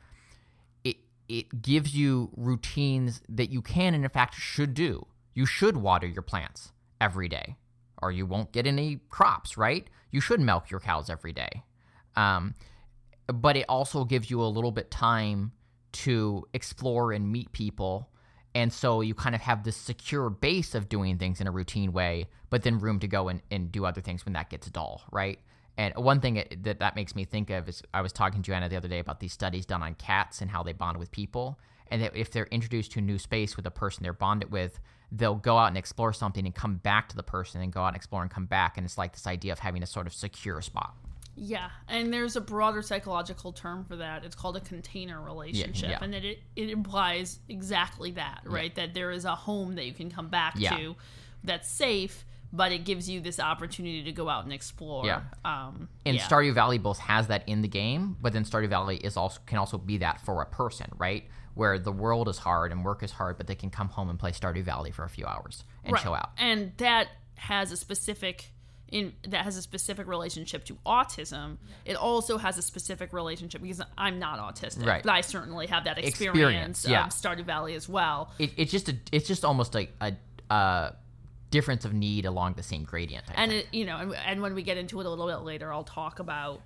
it 0.83 0.97
it 1.29 1.61
gives 1.61 1.95
you 1.95 2.29
routines 2.35 3.21
that 3.29 3.49
you 3.51 3.61
can 3.61 3.93
and 3.93 4.03
in 4.03 4.09
fact 4.09 4.35
should 4.35 4.73
do. 4.73 5.07
You 5.33 5.45
should 5.45 5.77
water 5.77 6.07
your 6.07 6.21
plants 6.21 6.71
every 6.99 7.29
day 7.29 7.55
or 8.03 8.11
you 8.11 8.25
won't 8.25 8.51
get 8.51 8.67
any 8.67 8.99
crops, 9.09 9.57
right? 9.57 9.87
You 10.11 10.21
should 10.21 10.39
milk 10.39 10.69
your 10.69 10.79
cows 10.79 11.09
every 11.09 11.33
day. 11.33 11.63
Um, 12.15 12.53
but 13.27 13.55
it 13.55 13.65
also 13.69 14.03
gives 14.03 14.29
you 14.29 14.41
a 14.43 14.45
little 14.45 14.71
bit 14.71 14.91
time 14.91 15.53
to 15.93 16.45
explore 16.53 17.11
and 17.11 17.31
meet 17.31 17.51
people. 17.51 18.09
And 18.53 18.71
so 18.71 19.01
you 19.01 19.15
kind 19.15 19.33
of 19.33 19.41
have 19.41 19.63
this 19.63 19.77
secure 19.77 20.29
base 20.29 20.75
of 20.75 20.89
doing 20.89 21.17
things 21.17 21.41
in 21.41 21.47
a 21.47 21.51
routine 21.51 21.91
way, 21.91 22.27
but 22.49 22.63
then 22.63 22.79
room 22.79 22.99
to 22.99 23.07
go 23.07 23.29
and, 23.29 23.41
and 23.49 23.71
do 23.71 23.85
other 23.85 24.01
things 24.01 24.25
when 24.25 24.33
that 24.33 24.49
gets 24.49 24.69
dull, 24.69 25.01
right? 25.11 25.39
And 25.77 25.95
one 25.95 26.19
thing 26.19 26.43
that 26.61 26.79
that 26.79 26.95
makes 26.95 27.15
me 27.15 27.25
think 27.25 27.49
of 27.49 27.67
is 27.67 27.81
I 27.93 28.01
was 28.01 28.13
talking 28.13 28.43
to 28.43 28.45
Joanna 28.45 28.69
the 28.69 28.77
other 28.77 28.87
day 28.87 28.99
about 28.99 29.19
these 29.19 29.33
studies 29.33 29.65
done 29.65 29.81
on 29.81 29.95
cats 29.95 30.41
and 30.41 30.51
how 30.51 30.61
they 30.61 30.73
bond 30.73 30.97
with 30.97 31.09
people. 31.09 31.57
And 31.93 32.01
that 32.01 32.15
if 32.15 32.31
they're 32.31 32.47
introduced 32.47 32.91
to 32.93 32.99
a 32.99 33.01
new 33.03 33.19
space 33.19 33.55
with 33.55 33.67
a 33.67 33.71
person 33.71 34.01
they're 34.01 34.13
bonded 34.13 34.51
with, 34.51 34.79
they'll 35.11 35.35
go 35.35 35.57
out 35.59 35.67
and 35.67 35.77
explore 35.77 36.11
something 36.11 36.43
and 36.43 36.55
come 36.55 36.77
back 36.77 37.07
to 37.09 37.15
the 37.15 37.21
person 37.21 37.61
and 37.61 37.71
go 37.71 37.81
out 37.83 37.89
and 37.89 37.95
explore 37.95 38.23
and 38.23 38.31
come 38.31 38.47
back. 38.47 38.77
And 38.77 38.85
it's 38.85 38.97
like 38.97 39.13
this 39.13 39.27
idea 39.27 39.51
of 39.51 39.59
having 39.59 39.83
a 39.83 39.85
sort 39.85 40.07
of 40.07 40.13
secure 40.13 40.59
spot. 40.61 40.95
Yeah, 41.35 41.69
and 41.87 42.11
there's 42.11 42.35
a 42.35 42.41
broader 42.41 42.81
psychological 42.81 43.51
term 43.53 43.83
for 43.85 43.95
that. 43.97 44.23
It's 44.23 44.35
called 44.35 44.57
a 44.57 44.59
container 44.59 45.21
relationship, 45.21 45.89
yeah. 45.89 45.99
and 46.01 46.13
it, 46.13 46.39
it 46.55 46.69
implies 46.69 47.39
exactly 47.47 48.11
that, 48.11 48.41
right? 48.45 48.73
That 48.75 48.93
there 48.93 49.11
is 49.11 49.25
a 49.25 49.35
home 49.35 49.75
that 49.75 49.85
you 49.85 49.93
can 49.93 50.11
come 50.11 50.29
back 50.29 50.55
Yeah. 50.57 50.75
to 50.77 50.95
that's 51.43 51.69
safe, 51.69 52.25
but 52.51 52.71
it 52.71 52.85
gives 52.85 53.09
you 53.09 53.19
this 53.19 53.39
opportunity 53.39 54.03
to 54.03 54.11
go 54.11 54.29
out 54.29 54.43
and 54.43 54.53
explore. 54.53 55.05
Yeah. 55.07 55.21
Um, 55.43 55.89
And 56.05 56.17
yeah. 56.17 56.23
Stardew 56.23 56.53
Valley 56.53 56.77
both 56.77 56.99
has 56.99 57.27
that 57.27 57.47
in 57.47 57.63
the 57.63 57.67
game, 57.67 58.15
but 58.21 58.31
then 58.31 58.45
Stardew 58.45 58.69
Valley 58.69 58.97
is 58.97 59.17
also 59.17 59.39
can 59.47 59.57
also 59.57 59.79
be 59.79 59.97
that 59.97 60.21
for 60.21 60.41
a 60.41 60.45
person, 60.45 60.87
right? 60.97 61.23
Where 61.55 61.77
the 61.77 61.91
world 61.91 62.27
is 62.29 62.37
hard 62.39 62.71
and 62.71 62.83
work 62.83 63.03
is 63.03 63.11
hard, 63.11 63.37
but 63.37 63.47
they 63.47 63.55
can 63.55 63.69
come 63.69 63.89
home 63.89 64.09
and 64.09 64.17
play 64.19 64.31
Stardew 64.31 64.63
Valley 64.63 64.91
for 64.91 65.03
a 65.03 65.09
few 65.09 65.25
hours 65.25 65.63
and 65.83 65.95
chill 65.97 66.13
out. 66.13 66.31
And 66.37 66.71
that 66.77 67.07
has 67.35 67.71
a 67.71 67.77
specific 67.77 68.51
in 68.89 69.13
that 69.27 69.43
has 69.43 69.57
a 69.57 69.61
specific 69.61 70.07
relationship 70.07 70.65
to 70.65 70.75
autism. 70.85 71.57
It 71.83 71.95
also 71.95 72.37
has 72.37 72.57
a 72.57 72.61
specific 72.61 73.11
relationship 73.11 73.61
because 73.61 73.81
I'm 73.97 74.19
not 74.19 74.39
autistic, 74.39 74.85
Right. 74.85 75.03
but 75.03 75.11
I 75.11 75.21
certainly 75.21 75.67
have 75.67 75.85
that 75.85 75.97
experience, 75.97 76.85
Experience, 76.85 76.87
yeah. 76.87 77.05
of 77.07 77.11
Stardew 77.11 77.45
Valley 77.45 77.73
as 77.73 77.89
well. 77.89 78.31
It, 78.37 78.51
it's 78.55 78.71
just 78.71 78.89
a, 78.89 78.95
it's 79.11 79.27
just 79.27 79.43
almost 79.43 79.73
like 79.73 79.91
a, 79.99 80.13
uh 80.49 80.91
difference 81.49 81.85
of 81.85 81.93
need 81.93 82.25
along 82.25 82.53
the 82.55 82.63
same 82.63 82.83
gradient. 82.83 83.25
I 83.29 83.43
and 83.43 83.51
it 83.51 83.67
you 83.71 83.85
know 83.85 83.97
and, 83.97 84.15
and 84.15 84.41
when 84.41 84.55
we 84.55 84.63
get 84.63 84.77
into 84.77 84.99
it 84.99 85.05
a 85.05 85.09
little 85.09 85.27
bit 85.27 85.43
later 85.45 85.71
i'll 85.71 85.83
talk 85.83 86.17
about 86.17 86.61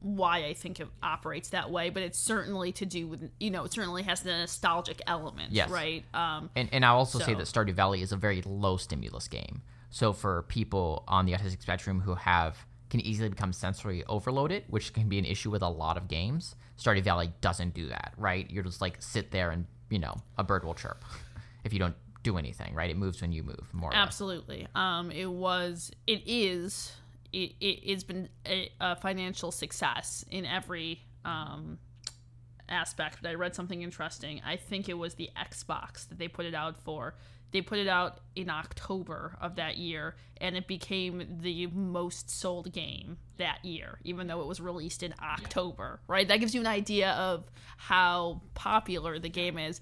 why 0.00 0.44
i 0.46 0.54
think 0.54 0.80
it 0.80 0.88
operates 1.02 1.50
that 1.50 1.70
way 1.70 1.90
but 1.90 2.02
it's 2.02 2.18
certainly 2.18 2.72
to 2.72 2.86
do 2.86 3.06
with 3.06 3.30
you 3.38 3.50
know 3.50 3.64
it 3.64 3.72
certainly 3.72 4.02
has 4.02 4.22
the 4.22 4.30
nostalgic 4.30 5.00
element 5.06 5.52
Yes. 5.52 5.70
right 5.70 6.04
um 6.14 6.50
And, 6.56 6.68
and 6.72 6.84
I'll 6.84 6.96
also 6.96 7.18
say 7.18 7.34
that 7.34 7.42
Stardew 7.46 7.74
Valley 7.74 8.00
is 8.02 8.12
a 8.12 8.16
very 8.16 8.42
low 8.42 8.76
stimulus 8.76 9.28
game. 9.28 9.62
So 9.90 10.12
for 10.12 10.42
people 10.42 11.04
on 11.08 11.26
the 11.26 11.32
autistic 11.32 11.60
spectrum 11.62 12.00
who 12.00 12.14
have 12.14 12.64
can 12.88 13.00
easily 13.00 13.28
become 13.28 13.52
sensory 13.52 14.04
overloaded, 14.06 14.64
which 14.68 14.92
can 14.92 15.08
be 15.08 15.18
an 15.18 15.24
issue 15.24 15.50
with 15.50 15.62
a 15.62 15.68
lot 15.68 15.96
of 15.96 16.08
games, 16.08 16.54
Stardew 16.78 17.02
Valley 17.04 17.32
doesn't 17.40 17.74
do 17.74 17.86
that, 17.88 18.12
right? 18.16 18.48
You're 18.50 18.64
just 18.64 18.80
like 18.80 18.96
sit 19.00 19.30
there 19.30 19.50
and 19.50 19.66
you 19.90 19.98
know 19.98 20.14
a 20.38 20.44
bird 20.44 20.64
will 20.64 20.74
chirp 20.74 21.04
if 21.64 21.72
you 21.72 21.78
don't 21.78 21.94
do 22.22 22.36
anything, 22.38 22.74
right? 22.74 22.90
It 22.90 22.96
moves 22.96 23.20
when 23.20 23.32
you 23.32 23.42
move, 23.42 23.68
more 23.72 23.90
absolutely 23.94 24.66
um 24.74 25.10
it 25.10 25.30
was 25.30 25.90
it 26.06 26.22
is 26.26 26.92
it, 27.32 27.54
it 27.60 27.80
it's 27.84 28.04
been 28.04 28.28
a, 28.46 28.70
a 28.80 28.96
financial 28.96 29.50
success 29.52 30.24
in 30.30 30.44
every 30.44 31.02
um 31.24 31.78
aspect, 32.70 33.18
but 33.22 33.30
I 33.30 33.34
read 33.34 33.54
something 33.54 33.82
interesting. 33.82 34.40
I 34.46 34.56
think 34.56 34.88
it 34.88 34.94
was 34.94 35.14
the 35.14 35.30
Xbox 35.36 36.08
that 36.08 36.18
they 36.18 36.28
put 36.28 36.46
it 36.46 36.54
out 36.54 36.78
for. 36.78 37.14
They 37.52 37.62
put 37.62 37.78
it 37.80 37.88
out 37.88 38.20
in 38.36 38.48
October 38.48 39.36
of 39.40 39.56
that 39.56 39.76
year, 39.76 40.14
and 40.40 40.56
it 40.56 40.68
became 40.68 41.38
the 41.40 41.66
most 41.66 42.30
sold 42.30 42.72
game 42.72 43.18
that 43.38 43.64
year, 43.64 43.98
even 44.04 44.28
though 44.28 44.40
it 44.40 44.46
was 44.46 44.60
released 44.60 45.02
in 45.02 45.14
October, 45.20 46.00
right? 46.06 46.28
That 46.28 46.38
gives 46.38 46.54
you 46.54 46.60
an 46.60 46.68
idea 46.68 47.10
of 47.10 47.50
how 47.76 48.42
popular 48.54 49.18
the 49.18 49.28
game 49.28 49.58
is. 49.58 49.80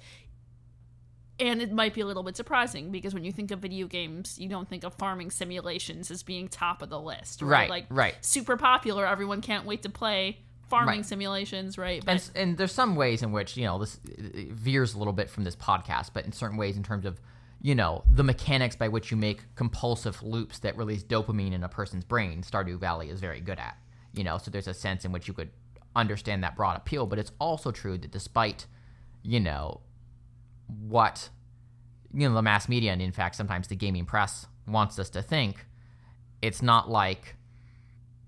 And 1.40 1.62
it 1.62 1.70
might 1.72 1.94
be 1.94 2.00
a 2.00 2.06
little 2.06 2.22
bit 2.24 2.36
surprising 2.36 2.90
because 2.90 3.14
when 3.14 3.24
you 3.24 3.30
think 3.32 3.50
of 3.50 3.60
video 3.60 3.86
games, 3.86 4.38
you 4.38 4.48
don't 4.48 4.68
think 4.68 4.82
of 4.84 4.94
farming 4.94 5.30
simulations 5.30 6.10
as 6.10 6.22
being 6.22 6.48
top 6.48 6.82
of 6.82 6.90
the 6.90 7.00
list, 7.00 7.42
right? 7.42 7.50
Right, 7.50 7.70
like 7.70 7.86
right. 7.90 8.14
super 8.22 8.56
popular. 8.56 9.06
Everyone 9.06 9.40
can't 9.40 9.64
wait 9.64 9.82
to 9.82 9.88
play 9.88 10.38
farming 10.68 10.96
Right. 10.98 11.06
simulations, 11.06 11.78
right? 11.78 12.02
and, 12.06 12.30
and 12.34 12.58
there's 12.58 12.72
some 12.72 12.94
ways 12.96 13.22
in 13.22 13.32
which 13.32 13.56
you 13.56 13.64
know 13.64 13.78
this 13.78 13.98
veers 14.04 14.94
a 14.94 14.98
little 14.98 15.14
bit 15.14 15.30
from 15.30 15.44
this 15.44 15.56
podcast 15.56 16.10
but 16.12 16.26
in 16.26 16.32
certain 16.32 16.58
ways 16.58 16.76
in 16.76 16.82
terms 16.82 17.06
of 17.06 17.20
you 17.62 17.74
know 17.74 18.04
the 18.10 18.22
mechanics 18.22 18.76
by 18.76 18.86
which 18.86 19.10
you 19.10 19.16
make 19.16 19.40
compulsive 19.54 20.22
loops 20.22 20.58
that 20.58 20.76
release 20.76 21.02
dopamine 21.02 21.52
in 21.54 21.64
a 21.64 21.68
person's 21.70 22.04
brain 22.04 22.42
stardew 22.42 22.78
valley 22.78 23.08
is 23.08 23.18
very 23.18 23.40
good 23.40 23.58
at 23.58 23.78
you 24.12 24.22
know 24.22 24.36
so 24.36 24.50
there's 24.50 24.68
a 24.68 24.74
sense 24.74 25.06
in 25.06 25.10
which 25.10 25.26
you 25.26 25.32
could 25.32 25.48
understand 25.96 26.44
that 26.44 26.54
broad 26.54 26.76
appeal 26.76 27.06
but 27.06 27.18
it's 27.18 27.32
also 27.40 27.70
true 27.70 27.96
that 27.96 28.10
despite 28.10 28.66
you 29.22 29.40
know 29.40 29.80
what 30.68 31.28
you 32.14 32.28
know 32.28 32.34
the 32.34 32.42
mass 32.42 32.68
media 32.68 32.92
and 32.92 33.02
in 33.02 33.12
fact 33.12 33.34
sometimes 33.34 33.68
the 33.68 33.76
gaming 33.76 34.04
press 34.04 34.46
wants 34.66 34.98
us 34.98 35.10
to 35.10 35.22
think 35.22 35.66
it's 36.42 36.62
not 36.62 36.90
like 36.90 37.36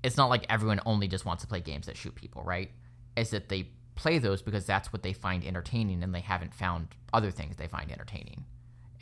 it's 0.03 0.17
not 0.17 0.31
like 0.31 0.47
everyone 0.49 0.81
only 0.87 1.09
just 1.09 1.25
wants 1.25 1.43
to 1.43 1.49
play 1.49 1.61
games 1.61 1.87
that 1.87 1.97
shoot 1.97 2.15
people, 2.15 2.43
right? 2.43 2.71
Is 3.17 3.31
that 3.31 3.49
they 3.49 3.69
play 3.95 4.19
those 4.19 4.41
because 4.41 4.65
that's 4.65 4.93
what 4.93 5.03
they 5.03 5.13
find 5.13 5.45
entertaining 5.45 6.03
and 6.03 6.15
they 6.15 6.21
haven't 6.21 6.55
found 6.55 6.89
other 7.13 7.31
things 7.31 7.57
they 7.57 7.69
find 7.69 7.93
entertaining. 7.93 8.45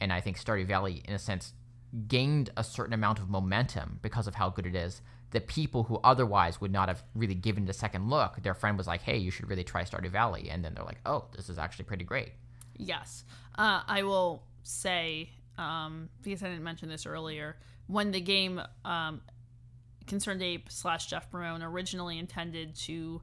And 0.00 0.12
I 0.12 0.20
think 0.20 0.38
Stardew 0.38 0.66
Valley, 0.66 1.02
in 1.06 1.14
a 1.14 1.18
sense, 1.18 1.52
gained 2.08 2.50
a 2.56 2.64
certain 2.64 2.92
amount 2.92 3.18
of 3.18 3.30
momentum 3.30 4.00
because 4.02 4.26
of 4.26 4.34
how 4.34 4.50
good 4.50 4.66
it 4.66 4.74
is 4.74 5.00
that 5.30 5.46
people 5.46 5.84
who 5.84 6.00
otherwise 6.02 6.60
would 6.60 6.72
not 6.72 6.88
have 6.88 7.02
really 7.14 7.34
given 7.34 7.64
it 7.64 7.70
a 7.70 7.74
second 7.74 8.08
look, 8.08 8.42
their 8.42 8.54
friend 8.54 8.78
was 8.78 8.86
like, 8.86 9.02
hey, 9.02 9.16
you 9.16 9.30
should 9.30 9.48
really 9.48 9.64
try 9.64 9.84
Stardew 9.84 10.10
Valley. 10.10 10.48
And 10.50 10.64
then 10.64 10.74
they're 10.74 10.84
like, 10.84 11.00
oh, 11.06 11.26
this 11.36 11.48
is 11.48 11.58
actually 11.58 11.84
pretty 11.84 12.04
great. 12.04 12.32
Yes. 12.78 13.24
Uh, 13.56 13.82
I 13.86 14.02
will 14.04 14.42
say, 14.62 15.30
um, 15.58 16.08
because 16.22 16.42
I 16.42 16.48
didn't 16.48 16.64
mention 16.64 16.88
this 16.88 17.06
earlier, 17.06 17.56
when 17.86 18.10
the 18.12 18.20
game 18.20 18.60
um, 18.84 19.20
Concerned 20.06 20.42
Ape 20.42 20.70
slash 20.70 21.06
Jeff 21.06 21.30
Barone 21.30 21.62
originally 21.62 22.18
intended 22.18 22.74
to 22.76 23.20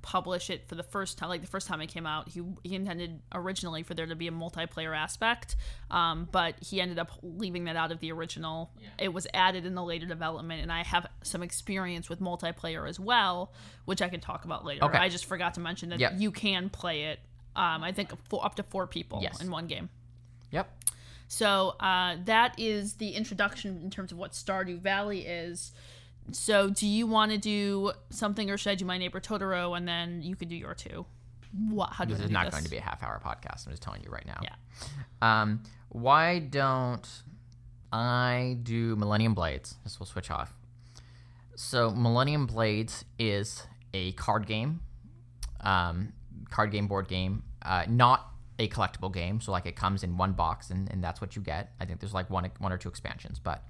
publish 0.00 0.48
it 0.48 0.66
for 0.68 0.74
the 0.74 0.82
first 0.82 1.18
time, 1.18 1.28
like 1.28 1.40
the 1.42 1.46
first 1.48 1.66
time 1.66 1.80
it 1.80 1.88
came 1.88 2.06
out, 2.06 2.28
he, 2.28 2.40
he 2.62 2.74
intended 2.74 3.20
originally 3.34 3.82
for 3.82 3.94
there 3.94 4.06
to 4.06 4.14
be 4.16 4.28
a 4.28 4.30
multiplayer 4.30 4.96
aspect, 4.96 5.56
um, 5.90 6.28
but 6.30 6.54
he 6.62 6.80
ended 6.80 6.98
up 6.98 7.10
leaving 7.22 7.64
that 7.64 7.76
out 7.76 7.92
of 7.92 8.00
the 8.00 8.10
original. 8.12 8.70
It 8.98 9.12
was 9.12 9.26
added 9.34 9.66
in 9.66 9.74
the 9.74 9.82
later 9.82 10.06
development, 10.06 10.62
and 10.62 10.72
I 10.72 10.82
have 10.84 11.06
some 11.22 11.42
experience 11.42 12.08
with 12.08 12.20
multiplayer 12.20 12.88
as 12.88 12.98
well, 12.98 13.52
which 13.84 14.00
I 14.00 14.08
can 14.08 14.20
talk 14.20 14.44
about 14.44 14.64
later. 14.64 14.84
Okay. 14.84 14.98
I 14.98 15.08
just 15.08 15.26
forgot 15.26 15.54
to 15.54 15.60
mention 15.60 15.90
that 15.90 15.98
Yep. 16.00 16.12
you 16.16 16.30
can 16.30 16.70
play 16.70 17.04
it. 17.06 17.18
Um, 17.56 17.82
I 17.82 17.92
think 17.92 18.10
four, 18.28 18.44
up 18.44 18.54
to 18.56 18.62
four 18.62 18.86
people 18.86 19.20
Yes. 19.22 19.40
in 19.42 19.50
one 19.50 19.66
game. 19.66 19.88
Yep. 20.52 20.70
So 21.26 21.70
uh, 21.80 22.16
that 22.24 22.58
is 22.58 22.94
the 22.94 23.10
introduction 23.10 23.80
in 23.82 23.90
terms 23.90 24.12
of 24.12 24.18
what 24.18 24.32
Stardew 24.32 24.80
Valley 24.80 25.26
is. 25.26 25.72
So 26.32 26.70
do 26.70 26.86
you 26.86 27.06
want 27.06 27.32
to 27.32 27.38
do 27.38 27.92
something, 28.10 28.50
or 28.50 28.56
should 28.56 28.70
I 28.70 28.74
do 28.74 28.84
my 28.84 28.96
neighbor 28.98 29.20
Totoro, 29.20 29.76
and 29.76 29.86
then 29.88 30.22
you 30.22 30.36
could 30.36 30.48
do 30.48 30.56
your 30.56 30.74
two? 30.74 31.04
What? 31.70 31.90
How 31.94 32.04
do 32.04 32.14
This 32.14 32.24
is 32.24 32.30
not 32.30 32.44
this? 32.46 32.52
going 32.54 32.64
to 32.64 32.70
be 32.70 32.76
a 32.76 32.82
half 32.82 33.02
hour 33.02 33.20
podcast. 33.24 33.66
I'm 33.66 33.72
just 33.72 33.82
telling 33.82 34.02
you 34.04 34.10
right 34.10 34.26
now. 34.26 34.40
Yeah. 34.42 34.54
Um, 35.22 35.62
why 35.88 36.38
don't 36.38 37.06
I 37.92 38.58
do 38.62 38.94
Millennium 38.96 39.32
Blades? 39.34 39.74
This 39.84 39.98
will 39.98 40.06
switch 40.06 40.30
off. 40.30 40.54
So 41.56 41.90
Millennium 41.90 42.46
Blades 42.46 43.04
is 43.18 43.66
a 43.94 44.12
card 44.12 44.46
game, 44.46 44.80
um, 45.60 46.12
card 46.50 46.70
game, 46.70 46.86
board 46.86 47.08
game, 47.08 47.42
uh, 47.62 47.84
not 47.88 48.32
a 48.58 48.68
collectible 48.68 49.12
game. 49.12 49.40
So 49.40 49.52
like 49.52 49.66
it 49.66 49.76
comes 49.76 50.02
in 50.02 50.16
one 50.16 50.32
box 50.32 50.70
and, 50.70 50.90
and 50.90 51.02
that's 51.02 51.20
what 51.20 51.36
you 51.36 51.42
get. 51.42 51.72
I 51.80 51.84
think 51.84 52.00
there's 52.00 52.14
like 52.14 52.30
one 52.30 52.50
one 52.58 52.72
or 52.72 52.78
two 52.78 52.88
expansions, 52.88 53.38
but 53.38 53.64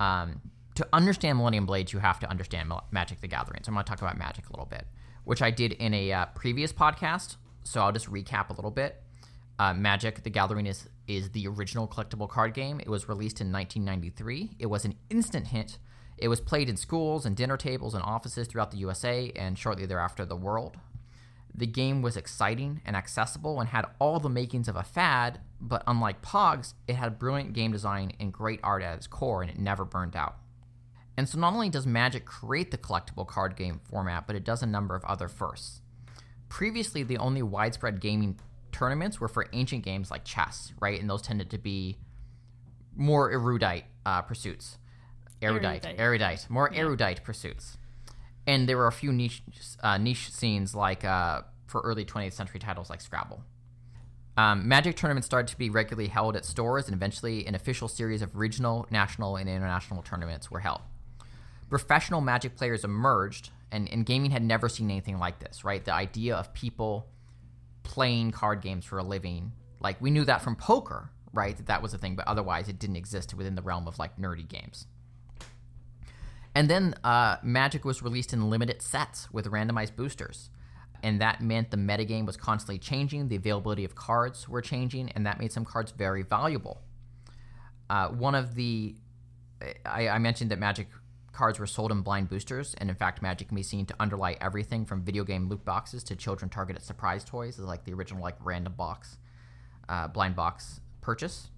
um, 0.00 0.40
to 0.74 0.86
understand 0.92 1.38
Millennium 1.38 1.66
Blades, 1.66 1.92
you 1.92 1.98
have 1.98 2.20
to 2.20 2.30
understand 2.30 2.70
Magic 2.90 3.20
the 3.20 3.28
Gathering. 3.28 3.62
So 3.64 3.70
I'm 3.70 3.74
going 3.74 3.84
to 3.84 3.88
talk 3.88 4.00
about 4.00 4.18
Magic 4.18 4.48
a 4.48 4.52
little 4.52 4.66
bit, 4.66 4.86
which 5.24 5.42
I 5.42 5.50
did 5.50 5.72
in 5.72 5.94
a 5.94 6.12
uh, 6.12 6.26
previous 6.34 6.72
podcast. 6.72 7.36
So 7.64 7.80
I'll 7.80 7.92
just 7.92 8.10
recap 8.10 8.50
a 8.50 8.52
little 8.52 8.70
bit. 8.70 9.02
Uh, 9.58 9.72
Magic 9.72 10.22
the 10.22 10.30
Gathering 10.30 10.66
is 10.66 10.88
is 11.06 11.30
the 11.30 11.46
original 11.48 11.88
collectible 11.88 12.28
card 12.28 12.52
game. 12.52 12.80
It 12.80 12.88
was 12.88 13.08
released 13.08 13.40
in 13.40 13.50
1993. 13.50 14.56
It 14.58 14.66
was 14.66 14.84
an 14.84 14.94
instant 15.08 15.48
hit. 15.48 15.78
It 16.18 16.28
was 16.28 16.40
played 16.40 16.68
in 16.68 16.76
schools 16.76 17.24
and 17.24 17.36
dinner 17.36 17.56
tables 17.56 17.94
and 17.94 18.02
offices 18.02 18.48
throughout 18.48 18.70
the 18.70 18.78
USA 18.78 19.30
and 19.36 19.58
shortly 19.58 19.86
thereafter 19.86 20.24
the 20.24 20.36
world. 20.36 20.76
The 21.56 21.66
game 21.66 22.02
was 22.02 22.18
exciting 22.18 22.82
and 22.84 22.94
accessible 22.94 23.60
and 23.60 23.70
had 23.70 23.86
all 23.98 24.20
the 24.20 24.28
makings 24.28 24.68
of 24.68 24.76
a 24.76 24.82
fad, 24.82 25.40
but 25.58 25.82
unlike 25.86 26.20
Pogs, 26.20 26.74
it 26.86 26.96
had 26.96 27.18
brilliant 27.18 27.54
game 27.54 27.72
design 27.72 28.12
and 28.20 28.30
great 28.30 28.60
art 28.62 28.82
at 28.82 28.94
its 28.94 29.06
core, 29.06 29.40
and 29.40 29.50
it 29.50 29.58
never 29.58 29.86
burned 29.86 30.14
out. 30.14 30.36
And 31.16 31.26
so 31.26 31.38
not 31.38 31.54
only 31.54 31.70
does 31.70 31.86
Magic 31.86 32.26
create 32.26 32.70
the 32.70 32.78
collectible 32.78 33.26
card 33.26 33.56
game 33.56 33.80
format, 33.90 34.26
but 34.26 34.36
it 34.36 34.44
does 34.44 34.62
a 34.62 34.66
number 34.66 34.94
of 34.94 35.02
other 35.04 35.28
firsts. 35.28 35.80
Previously, 36.50 37.02
the 37.02 37.16
only 37.16 37.42
widespread 37.42 38.00
gaming 38.00 38.38
tournaments 38.70 39.18
were 39.18 39.28
for 39.28 39.48
ancient 39.54 39.82
games 39.82 40.10
like 40.10 40.24
chess, 40.24 40.74
right? 40.78 41.00
And 41.00 41.08
those 41.08 41.22
tended 41.22 41.48
to 41.50 41.58
be 41.58 41.96
more 42.94 43.30
erudite 43.30 43.84
uh, 44.04 44.20
pursuits. 44.20 44.76
Erudite, 45.40 45.84
Erudite. 45.84 46.00
erudite, 46.00 46.46
more 46.50 46.72
erudite 46.74 47.24
pursuits. 47.24 47.78
And 48.46 48.68
there 48.68 48.76
were 48.76 48.86
a 48.86 48.92
few 48.92 49.12
niche 49.12 49.42
uh, 49.82 49.98
niche 49.98 50.30
scenes 50.30 50.74
like 50.74 51.04
uh, 51.04 51.42
for 51.66 51.80
early 51.80 52.04
20th 52.04 52.32
century 52.32 52.60
titles 52.60 52.90
like 52.90 53.00
Scrabble. 53.00 53.42
Um, 54.36 54.68
Magic 54.68 54.96
tournaments 54.96 55.26
started 55.26 55.48
to 55.48 55.58
be 55.58 55.70
regularly 55.70 56.08
held 56.08 56.36
at 56.36 56.44
stores, 56.44 56.86
and 56.86 56.94
eventually 56.94 57.46
an 57.46 57.54
official 57.54 57.88
series 57.88 58.20
of 58.20 58.36
regional, 58.36 58.86
national, 58.90 59.36
and 59.36 59.48
international 59.48 60.02
tournaments 60.02 60.50
were 60.50 60.60
held. 60.60 60.82
Professional 61.70 62.20
Magic 62.20 62.54
players 62.54 62.84
emerged, 62.84 63.50
and, 63.72 63.88
and 63.90 64.04
gaming 64.04 64.30
had 64.30 64.42
never 64.42 64.68
seen 64.68 64.90
anything 64.90 65.18
like 65.18 65.38
this, 65.40 65.64
right? 65.64 65.84
The 65.84 65.92
idea 65.92 66.36
of 66.36 66.52
people 66.52 67.06
playing 67.82 68.30
card 68.32 68.60
games 68.60 68.84
for 68.84 68.98
a 68.98 69.02
living, 69.02 69.52
like 69.80 70.00
we 70.00 70.10
knew 70.10 70.24
that 70.26 70.42
from 70.42 70.54
poker, 70.54 71.10
right? 71.32 71.56
That 71.56 71.66
that 71.66 71.82
was 71.82 71.94
a 71.94 71.98
thing, 71.98 72.14
but 72.14 72.28
otherwise 72.28 72.68
it 72.68 72.78
didn't 72.78 72.96
exist 72.96 73.34
within 73.34 73.54
the 73.54 73.62
realm 73.62 73.88
of 73.88 73.98
like 73.98 74.18
nerdy 74.18 74.46
games. 74.46 74.86
And 76.56 76.70
then 76.70 76.94
uh, 77.04 77.36
Magic 77.42 77.84
was 77.84 78.02
released 78.02 78.32
in 78.32 78.48
limited 78.48 78.80
sets 78.80 79.30
with 79.30 79.44
randomized 79.44 79.94
boosters. 79.94 80.48
And 81.02 81.20
that 81.20 81.42
meant 81.42 81.70
the 81.70 81.76
metagame 81.76 82.24
was 82.24 82.38
constantly 82.38 82.78
changing, 82.78 83.28
the 83.28 83.36
availability 83.36 83.84
of 83.84 83.94
cards 83.94 84.48
were 84.48 84.62
changing, 84.62 85.10
and 85.10 85.26
that 85.26 85.38
made 85.38 85.52
some 85.52 85.66
cards 85.66 85.92
very 85.92 86.22
valuable. 86.22 86.80
Uh, 87.90 88.08
one 88.08 88.34
of 88.34 88.54
the. 88.54 88.96
I, 89.84 90.08
I 90.08 90.18
mentioned 90.18 90.50
that 90.50 90.58
Magic 90.58 90.88
cards 91.30 91.58
were 91.58 91.66
sold 91.66 91.92
in 91.92 92.00
blind 92.00 92.30
boosters, 92.30 92.74
and 92.78 92.88
in 92.88 92.96
fact, 92.96 93.20
Magic 93.20 93.48
can 93.48 93.54
be 93.54 93.62
seen 93.62 93.84
to 93.84 93.94
underlie 94.00 94.38
everything 94.40 94.86
from 94.86 95.02
video 95.02 95.24
game 95.24 95.50
loot 95.50 95.62
boxes 95.62 96.02
to 96.04 96.16
children 96.16 96.48
targeted 96.48 96.82
surprise 96.82 97.22
toys, 97.22 97.58
like 97.58 97.84
the 97.84 97.92
original 97.92 98.22
like 98.22 98.36
random 98.42 98.72
box, 98.72 99.18
uh, 99.90 100.08
blind 100.08 100.34
box 100.34 100.80
purchase. 101.02 101.50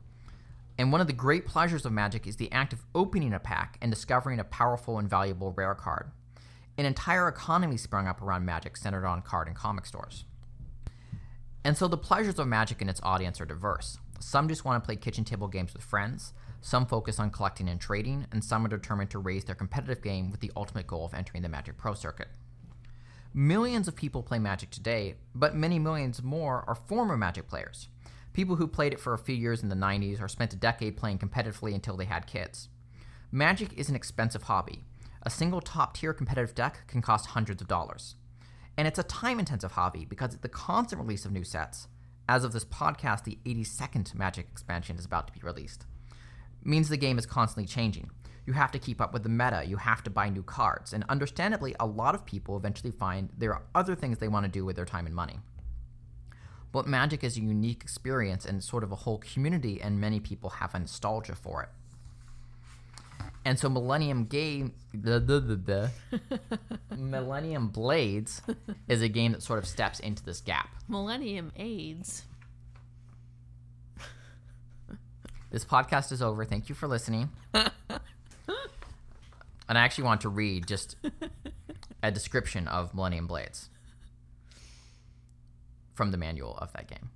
And 0.79 0.93
one 0.93 1.01
of 1.01 1.09
the 1.09 1.13
great 1.13 1.45
pleasures 1.45 1.85
of 1.85 1.93
Magic 1.93 2.27
is 2.27 2.37
the 2.37 2.53
act 2.53 2.73
of 2.73 2.85
opening 2.95 3.35
a 3.35 3.41
pack 3.41 3.77
and 3.83 3.91
discovering 3.91 4.39
a 4.39 4.45
powerful 4.45 4.99
and 4.99 5.11
valuable 5.11 5.53
rare 5.53 5.75
card. 5.75 6.13
An 6.79 6.87
entire 6.87 7.27
economy 7.27 7.77
sprung 7.77 8.07
up 8.07 8.23
around 8.23 8.45
Magic 8.45 8.77
centered 8.77 9.05
on 9.05 9.23
card 9.23 9.49
and 9.49 9.57
comic 9.57 9.85
stores. 9.85 10.25
And 11.65 11.77
so 11.77 11.89
the 11.89 11.99
pleasures 11.99 12.39
of 12.39 12.47
Magic 12.47 12.81
and 12.81 12.89
its 12.89 13.01
audience 13.03 13.41
are 13.41 13.45
diverse. 13.45 13.99
Some 14.21 14.49
just 14.49 14.65
want 14.65 14.83
to 14.83 14.87
play 14.87 14.95
kitchen 14.95 15.25
table 15.25 15.49
games 15.49 15.73
with 15.73 15.83
friends, 15.83 16.33
some 16.61 16.87
focus 16.87 17.19
on 17.19 17.31
collecting 17.31 17.69
and 17.69 17.81
trading, 17.81 18.27
and 18.31 18.45
some 18.45 18.65
are 18.65 18.69
determined 18.69 19.11
to 19.11 19.19
raise 19.19 19.45
their 19.45 19.57
competitive 19.57 20.03
game 20.03 20.31
with 20.31 20.39
the 20.39 20.53
ultimate 20.57 20.87
goal 20.87 21.05
of 21.05 21.15
entering 21.15 21.43
the 21.43 21.49
Magic 21.49 21.77
Pro 21.77 21.95
circuit. 21.95 22.29
Millions 23.35 23.89
of 23.89 23.97
people 23.97 24.23
play 24.23 24.39
Magic 24.39 24.71
today, 24.71 25.17
but 25.35 25.55
many 25.55 25.79
millions 25.79 26.23
more 26.23 26.65
are 26.69 26.75
former 26.75 27.17
Magic 27.17 27.49
players. 27.49 27.89
People 28.39 28.55
who 28.55 28.69
played 28.69 28.93
it 28.93 29.01
for 29.01 29.15
a 29.15 29.19
few 29.19 29.35
years 29.35 29.65
in 29.65 29.69
the 29.69 29.75
90s 29.75 30.23
or 30.23 30.29
spent 30.29 30.53
a 30.53 30.57
decade 30.57 30.97
playing 30.97 31.19
competitively 31.19 31.75
until 31.75 31.97
they 31.97 32.05
had 32.05 32.29
kids. 32.29 32.69
Magic 33.33 33.77
is 33.77 33.89
an 33.89 33.97
expensive 33.97 34.45
hobby. 34.45 34.85
A 35.23 35.29
single 35.29 35.61
top 35.61 35.97
tier 35.97 36.13
competitive 36.15 36.55
deck 36.55 36.87
can 36.87 37.03
cost 37.03 37.31
hundreds 37.31 37.61
of 37.61 37.67
dollars. 37.67 38.15
And 38.77 38.87
it's 38.87 39.01
a 39.01 39.03
time 39.03 39.41
intensive 39.41 39.73
hobby 39.73 40.05
because 40.05 40.37
the 40.37 40.49
constant 40.49 41.03
release 41.03 41.25
of 41.25 41.33
new 41.33 41.43
sets, 41.43 41.89
as 42.29 42.45
of 42.45 42.53
this 42.53 42.65
podcast, 42.65 43.25
the 43.25 43.41
82nd 43.45 44.15
Magic 44.15 44.47
expansion 44.53 44.99
is 44.99 45.05
about 45.05 45.27
to 45.27 45.33
be 45.33 45.45
released, 45.45 45.85
means 46.63 46.89
the 46.89 46.97
game 46.97 47.19
is 47.19 47.27
constantly 47.27 47.67
changing. 47.67 48.09
You 48.47 48.53
have 48.53 48.71
to 48.71 48.79
keep 48.79 49.01
up 49.01 49.13
with 49.13 49.25
the 49.25 49.29
meta, 49.29 49.65
you 49.67 49.79
have 49.79 50.05
to 50.05 50.11
buy 50.11 50.29
new 50.29 50.45
cards, 50.45 50.93
and 50.93 51.05
understandably, 51.09 51.75
a 51.81 51.87
lot 51.87 52.15
of 52.15 52.25
people 52.25 52.57
eventually 52.57 52.93
find 52.93 53.31
there 53.37 53.53
are 53.53 53.65
other 53.75 53.97
things 53.97 54.19
they 54.19 54.29
want 54.29 54.45
to 54.45 54.49
do 54.49 54.65
with 54.65 54.77
their 54.77 54.85
time 54.85 55.07
and 55.07 55.15
money. 55.17 55.41
But 56.73 56.87
Magic 56.87 57.25
is 57.25 57.37
a 57.37 57.41
unique 57.41 57.83
experience 57.83 58.45
and 58.45 58.63
sort 58.63 58.85
of 58.85 58.93
a 58.93 58.97
whole 58.97 59.19
community, 59.19 59.81
and 59.81 60.01
many 60.01 60.21
people 60.21 60.51
have 60.51 60.75
a 60.75 60.79
nostalgia 60.79 61.35
for 61.35 61.63
it. 61.63 61.69
And 63.45 63.59
so 63.59 63.69
Millennium 63.71 64.27
Game, 64.27 64.75
the, 64.93 65.19
the, 65.19 65.41
the, 65.41 65.57
the 65.57 65.91
Millennium 66.97 67.69
Blades 67.69 68.43
is 68.89 69.01
a 69.01 69.09
game 69.09 69.33
that 69.33 69.43
sort 69.43 69.59
of 69.59 69.67
steps 69.67 70.01
into 70.01 70.23
this 70.23 70.41
gap. 70.41 70.69
Millennium 70.87 71.53
AIDS. 71.57 72.25
This 75.51 75.65
podcast 75.65 76.13
is 76.13 76.21
over. 76.21 76.45
Thank 76.45 76.69
you 76.69 76.75
for 76.75 76.87
listening. 76.87 77.31
and 77.55 77.71
I 79.67 79.81
actually 79.81 80.05
want 80.05 80.21
to 80.23 80.29
read 80.29 80.67
just 80.67 80.97
a 82.03 82.11
description 82.11 82.69
of 82.69 82.95
Millennium 82.95 83.27
Blades 83.27 83.71
from 85.99 86.13
the 86.13 86.17
manual 86.17 86.57
of 86.59 86.73
that 86.75 86.87
game. 86.89 87.11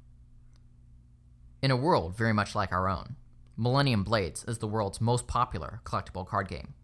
In 1.63 1.71
a 1.71 1.77
world 1.77 2.17
very 2.17 2.33
much 2.33 2.57
like 2.57 2.73
our 2.73 2.89
own, 2.89 3.15
Millennium 3.57 4.03
Blades 4.03 4.45
is 4.49 4.59
the 4.59 4.67
world's 4.67 5.01
most 5.01 5.29
popular 5.29 5.81
collectible 5.85 6.27
card 6.27 6.49
game. 6.49 6.75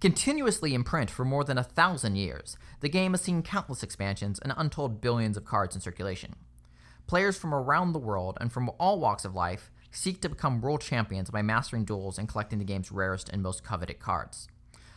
Continuously 0.00 0.74
in 0.74 0.84
print 0.84 1.10
for 1.10 1.24
more 1.24 1.42
than 1.42 1.58
a 1.58 1.64
thousand 1.64 2.14
years, 2.14 2.56
the 2.78 2.88
game 2.88 3.14
has 3.14 3.20
seen 3.20 3.42
countless 3.42 3.82
expansions 3.82 4.38
and 4.38 4.54
untold 4.56 5.00
billions 5.00 5.36
of 5.36 5.44
cards 5.44 5.74
in 5.74 5.80
circulation. 5.80 6.36
Players 7.08 7.36
from 7.36 7.52
around 7.52 7.94
the 7.94 7.98
world 7.98 8.38
and 8.40 8.52
from 8.52 8.70
all 8.78 9.00
walks 9.00 9.24
of 9.24 9.34
life 9.34 9.72
seek 9.90 10.20
to 10.20 10.28
become 10.28 10.60
world 10.60 10.80
champions 10.80 11.30
by 11.30 11.42
mastering 11.42 11.84
duels 11.84 12.16
and 12.16 12.28
collecting 12.28 12.60
the 12.60 12.64
game's 12.64 12.92
rarest 12.92 13.28
and 13.28 13.42
most 13.42 13.64
coveted 13.64 13.98
cards. 13.98 14.46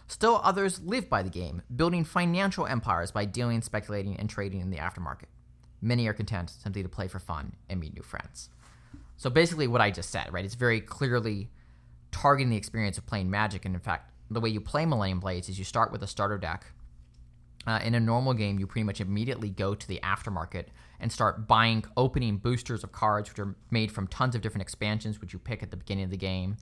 Still 0.07 0.39
others 0.43 0.79
live 0.81 1.09
by 1.09 1.23
the 1.23 1.31
game, 1.31 1.63
building 1.75 2.03
financial 2.03 2.67
empires 2.67 3.09
by 3.09 3.25
dealing, 3.25 3.63
speculating, 3.63 4.15
and 4.17 4.29
trading 4.29 4.61
in 4.61 4.69
the 4.69 4.77
aftermarket. 4.77 5.32
Many 5.83 6.07
are 6.07 6.13
content 6.13 6.49
simply 6.49 6.81
to 6.81 6.87
play 6.87 7.09
for 7.09 7.19
fun 7.19 7.57
and 7.69 7.77
meet 7.77 7.93
new 7.93 8.01
friends. 8.01 8.49
So 9.17 9.29
basically, 9.29 9.67
what 9.67 9.81
I 9.81 9.91
just 9.91 10.09
said, 10.09 10.31
right? 10.31 10.45
It's 10.45 10.55
very 10.55 10.79
clearly 10.79 11.49
targeting 12.11 12.49
the 12.49 12.57
experience 12.57 12.97
of 12.97 13.05
playing 13.05 13.29
Magic. 13.29 13.65
And 13.65 13.75
in 13.75 13.81
fact, 13.81 14.09
the 14.31 14.39
way 14.39 14.49
you 14.49 14.61
play 14.61 14.85
Millennium 14.85 15.19
Blades 15.19 15.49
is 15.49 15.59
you 15.59 15.65
start 15.65 15.91
with 15.91 16.01
a 16.01 16.07
starter 16.07 16.37
deck. 16.37 16.71
Uh, 17.67 17.79
in 17.83 17.95
a 17.95 17.99
normal 17.99 18.33
game, 18.33 18.59
you 18.59 18.65
pretty 18.67 18.83
much 18.83 19.01
immediately 19.01 19.49
go 19.49 19.75
to 19.75 19.87
the 19.87 19.99
aftermarket 20.03 20.67
and 21.01 21.11
start 21.11 21.47
buying, 21.47 21.83
opening 21.97 22.37
boosters 22.37 22.83
of 22.83 22.93
cards, 22.93 23.29
which 23.29 23.39
are 23.39 23.55
made 23.69 23.91
from 23.91 24.07
tons 24.07 24.35
of 24.35 24.41
different 24.41 24.61
expansions, 24.61 25.19
which 25.19 25.33
you 25.33 25.39
pick 25.39 25.61
at 25.61 25.69
the 25.69 25.77
beginning 25.77 26.05
of 26.05 26.11
the 26.11 26.17
game. 26.17 26.55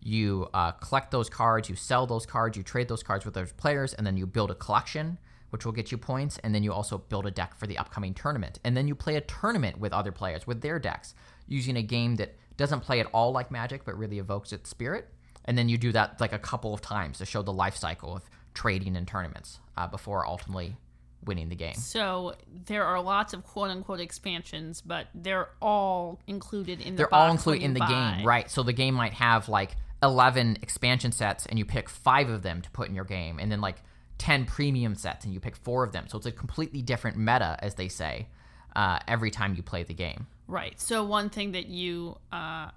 You 0.00 0.48
uh, 0.54 0.72
collect 0.72 1.10
those 1.10 1.28
cards, 1.28 1.68
you 1.68 1.76
sell 1.76 2.06
those 2.06 2.24
cards, 2.24 2.56
you 2.56 2.62
trade 2.62 2.88
those 2.88 3.02
cards 3.02 3.24
with 3.24 3.36
other 3.36 3.50
players, 3.56 3.94
and 3.94 4.06
then 4.06 4.16
you 4.16 4.26
build 4.26 4.50
a 4.50 4.54
collection, 4.54 5.18
which 5.50 5.64
will 5.64 5.72
get 5.72 5.92
you 5.92 5.98
points. 5.98 6.38
And 6.38 6.54
then 6.54 6.62
you 6.62 6.72
also 6.72 6.98
build 6.98 7.26
a 7.26 7.30
deck 7.30 7.54
for 7.56 7.66
the 7.66 7.78
upcoming 7.78 8.14
tournament. 8.14 8.58
And 8.64 8.76
then 8.76 8.88
you 8.88 8.94
play 8.94 9.16
a 9.16 9.20
tournament 9.20 9.78
with 9.78 9.92
other 9.92 10.12
players 10.12 10.46
with 10.46 10.60
their 10.62 10.78
decks 10.78 11.14
using 11.46 11.76
a 11.76 11.82
game 11.82 12.16
that 12.16 12.34
doesn't 12.56 12.80
play 12.80 13.00
at 13.00 13.06
all 13.12 13.32
like 13.32 13.50
Magic, 13.50 13.84
but 13.84 13.96
really 13.96 14.18
evokes 14.18 14.52
its 14.52 14.68
spirit. 14.70 15.08
And 15.44 15.56
then 15.56 15.68
you 15.68 15.78
do 15.78 15.92
that 15.92 16.20
like 16.20 16.32
a 16.32 16.38
couple 16.38 16.74
of 16.74 16.80
times 16.80 17.18
to 17.18 17.26
show 17.26 17.42
the 17.42 17.52
life 17.52 17.76
cycle 17.76 18.14
of 18.16 18.22
trading 18.54 18.96
in 18.96 19.06
tournaments 19.06 19.58
uh, 19.76 19.86
before 19.86 20.26
ultimately 20.26 20.76
winning 21.24 21.48
the 21.48 21.56
game. 21.56 21.74
So 21.74 22.34
there 22.66 22.84
are 22.84 23.00
lots 23.00 23.32
of 23.32 23.44
quote 23.44 23.70
unquote 23.70 24.00
expansions, 24.00 24.80
but 24.80 25.06
they're 25.14 25.48
all 25.60 26.20
included 26.26 26.80
in 26.80 26.94
the 26.94 26.98
They're 26.98 27.14
all 27.14 27.30
included 27.30 27.62
in 27.64 27.74
the 27.74 27.80
buy. 27.80 28.16
game, 28.16 28.26
right? 28.26 28.50
So 28.50 28.62
the 28.62 28.72
game 28.72 28.94
might 28.94 29.14
have 29.14 29.48
like 29.48 29.76
11 30.02 30.58
expansion 30.62 31.12
sets 31.12 31.46
and 31.46 31.58
you 31.58 31.64
pick 31.64 31.88
five 31.88 32.28
of 32.30 32.42
them 32.42 32.62
to 32.62 32.70
put 32.70 32.88
in 32.88 32.94
your 32.94 33.04
game, 33.04 33.38
and 33.38 33.50
then 33.50 33.60
like 33.60 33.76
10 34.20 34.44
premium 34.44 34.94
sets 34.94 35.24
and 35.24 35.32
you 35.34 35.40
pick 35.40 35.56
four 35.56 35.82
of 35.82 35.92
them. 35.92 36.04
So 36.06 36.18
it's 36.18 36.26
a 36.26 36.32
completely 36.32 36.82
different 36.82 37.16
meta, 37.16 37.56
as 37.60 37.74
they 37.74 37.88
say, 37.88 38.28
uh, 38.76 38.98
every 39.08 39.30
time 39.30 39.54
you 39.54 39.62
play 39.62 39.82
the 39.82 39.94
game. 39.94 40.26
Right. 40.46 40.78
So 40.78 41.02
one 41.04 41.30
thing 41.30 41.52
that 41.52 41.66
you, 41.66 42.18
uh, 42.30 42.68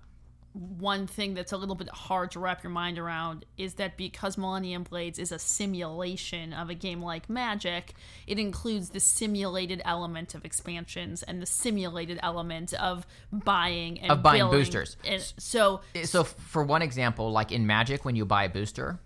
one 0.53 1.07
thing 1.07 1.33
that's 1.33 1.51
a 1.51 1.57
little 1.57 1.75
bit 1.75 1.89
hard 1.89 2.31
to 2.31 2.39
wrap 2.39 2.63
your 2.63 2.69
mind 2.69 2.97
around 2.99 3.43
is 3.57 3.73
that 3.73 3.97
because 3.97 4.37
Millennium 4.37 4.83
Blades 4.83 5.17
is 5.19 5.31
a 5.31 5.39
simulation 5.39 6.53
of 6.53 6.69
a 6.69 6.75
game 6.75 7.01
like 7.01 7.29
Magic, 7.29 7.93
it 8.27 8.37
includes 8.39 8.91
the 8.91 8.99
simulated 8.99 9.81
element 9.83 10.35
of 10.35 10.45
expansions 10.45 11.23
and 11.23 11.41
the 11.41 11.45
simulated 11.47 12.19
element 12.23 12.73
of 12.75 13.05
buying 13.31 13.99
and 13.99 14.11
Of 14.11 14.21
buying 14.23 14.41
building. 14.41 14.59
boosters. 14.59 14.95
And 15.03 15.21
so 15.37 15.81
So 16.03 16.23
for 16.23 16.63
one 16.63 16.83
example, 16.83 17.31
like 17.31 17.51
in 17.51 17.65
Magic, 17.67 18.05
when 18.05 18.15
you 18.15 18.23
buy 18.25 18.43
a 18.45 18.49
booster, 18.49 18.99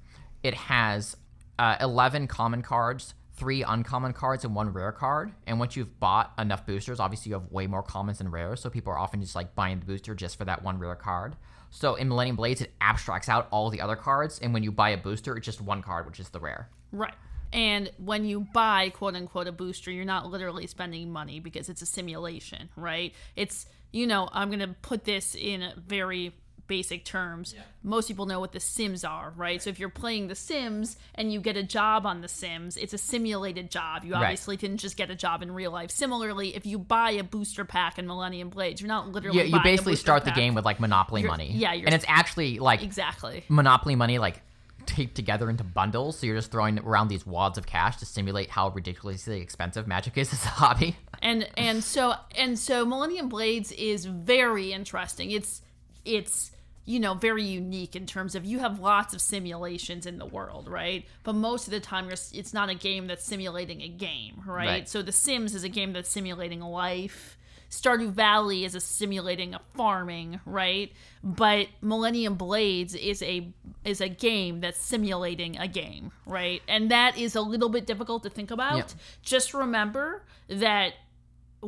it 0.44 0.54
has 0.54 1.16
uh, 1.60 1.78
11 1.82 2.28
common 2.28 2.62
cards, 2.62 3.14
three 3.34 3.64
uncommon 3.64 4.14
cards, 4.14 4.44
and 4.44 4.56
one 4.56 4.74
rare 4.74 4.92
card. 4.92 5.32
And 5.46 5.60
once 5.60 5.76
you've 5.76 6.00
bought 6.00 6.34
enough 6.38 6.66
boosters, 6.66 7.00
obviously 7.00 7.30
you 7.30 7.36
have 7.36 7.52
way 7.52 7.68
more 7.68 7.84
commons 7.84 8.18
than 8.18 8.30
rares. 8.30 8.62
So 8.62 8.70
people 8.70 8.92
are 8.94 8.98
often 8.98 9.22
just 9.22 9.36
like 9.36 9.56
buying 9.56 9.80
the 9.80 9.86
booster 9.86 10.16
just 10.16 10.38
for 10.38 10.46
that 10.46 10.64
one 10.64 10.80
rare 10.80 10.96
card. 10.96 11.36
So 11.70 11.96
in 11.96 12.08
Millennium 12.08 12.36
Blades, 12.36 12.62
it 12.62 12.74
abstracts 12.82 13.30
out 13.30 13.48
all 13.52 13.70
the 13.70 13.82
other 13.82 13.96
cards, 13.96 14.40
and 14.40 14.54
when 14.54 14.64
you 14.64 14.72
buy 14.72 14.90
a 14.92 14.98
booster, 14.98 15.36
it's 15.36 15.46
just 15.46 15.62
one 15.62 15.82
card, 15.82 16.06
which 16.06 16.20
is 16.20 16.30
the 16.30 16.40
rare. 16.40 16.70
Right. 16.92 17.14
And 17.54 17.92
when 17.98 18.26
you 18.26 18.42
buy 18.54 18.90
quote 18.90 19.16
unquote 19.16 19.48
a 19.48 19.52
booster, 19.52 19.92
you're 19.92 20.06
not 20.06 20.30
literally 20.30 20.68
spending 20.68 21.12
money 21.12 21.40
because 21.40 21.70
it's 21.70 21.82
a 21.82 21.86
simulation, 21.86 22.70
right? 22.76 23.14
It's, 23.36 23.66
you 23.92 24.08
know, 24.08 24.30
I'm 24.32 24.50
going 24.50 24.60
to 24.60 24.76
put 24.82 25.06
this 25.06 25.36
in 25.36 25.62
a 25.62 25.74
very 25.78 26.34
basic 26.68 27.06
terms. 27.06 27.56
Most 27.84 28.08
people 28.08 28.26
know 28.26 28.40
what 28.40 28.52
the 28.52 28.60
Sims 28.60 29.04
are, 29.04 29.34
right? 29.36 29.62
So 29.62 29.70
if 29.70 29.80
you're 29.80 29.90
playing 29.90 30.28
the 30.28 30.36
Sims 30.36 30.98
and 31.16 31.32
you 31.32 31.40
get 31.40 31.56
a 31.58 31.64
job 31.64 32.06
on 32.06 32.22
the 32.22 32.28
Sims, 32.28 32.78
it's 32.78 32.94
a 32.94 32.98
simulated 32.98 33.72
job. 33.72 34.04
You 34.04 34.14
Right. 34.14 34.24
obviously 34.24 34.58
didn't 34.58 34.78
just 34.78 34.98
get 34.98 35.10
a 35.10 35.16
job 35.16 35.42
in 35.42 35.52
real 35.52 35.72
life. 35.72 35.92
Similarly, 35.92 36.56
if 36.56 36.66
you 36.66 36.78
buy 36.78 37.12
a 37.12 37.24
booster 37.24 37.66
pack 37.66 37.98
in 37.98 38.06
Millennium 38.08 38.50
Blades, 38.50 38.82
you're 38.82 38.88
not 38.88 39.10
literally 39.12 39.38
Yeah, 39.38 39.44
you 39.46 39.56
a 39.58 39.64
basically 39.64 39.96
start 39.96 40.26
the 40.26 40.32
game 40.32 40.54
with 40.56 40.66
like 40.66 40.80
Monopoly 40.80 41.22
You're- 41.22 41.32
money. 41.32 41.52
yeah, 41.54 41.74
you're- 41.74 41.86
and 41.86 41.96
it's 41.96 42.06
actually 42.08 42.60
like 42.60 42.84
Exactly. 42.84 43.44
Monopoly 43.50 43.96
money, 43.96 44.20
like 44.20 44.42
taped 44.86 45.16
together 45.16 45.50
into 45.50 45.66
bundles. 45.66 46.18
So 46.20 46.26
you're 46.28 46.38
just 46.38 46.50
throwing 46.50 46.80
around 46.80 47.10
these 47.10 47.26
wads 47.28 47.58
of 47.58 47.66
cash 47.66 47.98
to 47.98 48.06
simulate 48.06 48.50
how 48.50 48.70
ridiculously 48.70 49.42
expensive 49.42 49.86
Magic 49.86 50.18
is 50.18 50.32
as 50.32 50.44
a 50.46 50.48
hobby. 50.48 50.96
and 51.22 51.48
and 51.58 51.84
so 51.84 52.14
and 52.38 52.58
so 52.58 52.86
millennium 52.86 53.28
blades 53.28 53.72
is 53.74 54.06
very 54.06 54.72
interesting 54.72 55.32
it's 55.32 55.62
it's 56.06 56.52
you 56.88 57.00
know 57.00 57.14
very 57.14 57.44
unique 57.44 57.96
in 57.96 58.06
terms 58.08 58.34
of 58.34 58.46
you 58.46 58.60
have 58.60 58.80
lots 58.80 59.14
of 59.14 59.22
simulations 59.22 60.06
in 60.06 60.18
the 60.18 60.26
world 60.26 60.68
right? 60.70 61.06
But 61.24 61.34
most 61.34 61.68
of 61.68 61.72
the 61.72 61.80
time 61.80 62.06
you're 62.06 62.14
it's 62.34 62.54
not 62.54 62.70
a 62.70 62.76
game 62.76 63.06
that's 63.08 63.24
simulating 63.26 63.82
a 63.82 63.88
game 63.90 64.42
right, 64.46 64.66
Right. 64.68 64.90
so 64.90 65.02
the 65.02 65.12
sims 65.12 65.54
is 65.54 65.64
a 65.64 65.70
game 65.70 65.94
that's 65.94 66.10
simulating 66.10 66.62
a 66.62 66.70
life. 66.70 67.38
Stardew 67.70 68.12
valley 68.12 68.64
is 68.64 68.76
a 68.76 68.80
simulating 68.80 69.54
a 69.54 69.60
farming 69.76 70.40
right? 70.46 70.94
But 71.22 71.68
millennium 71.82 72.36
blades 72.36 72.96
is 72.96 73.22
a 73.22 73.52
is 73.84 74.00
a 74.00 74.08
game 74.08 74.62
that's 74.62 74.82
simulating 74.82 75.58
a 75.58 75.68
game 75.68 76.12
right? 76.26 76.62
And 76.70 76.90
that 76.92 77.18
is 77.18 77.36
a 77.36 77.42
little 77.42 77.68
bit 77.70 77.86
difficult 77.86 78.24
to 78.24 78.30
think 78.30 78.52
about. 78.52 78.78
Yep. 78.78 78.92
just 79.22 79.54
remember 79.54 80.24
that 80.48 80.94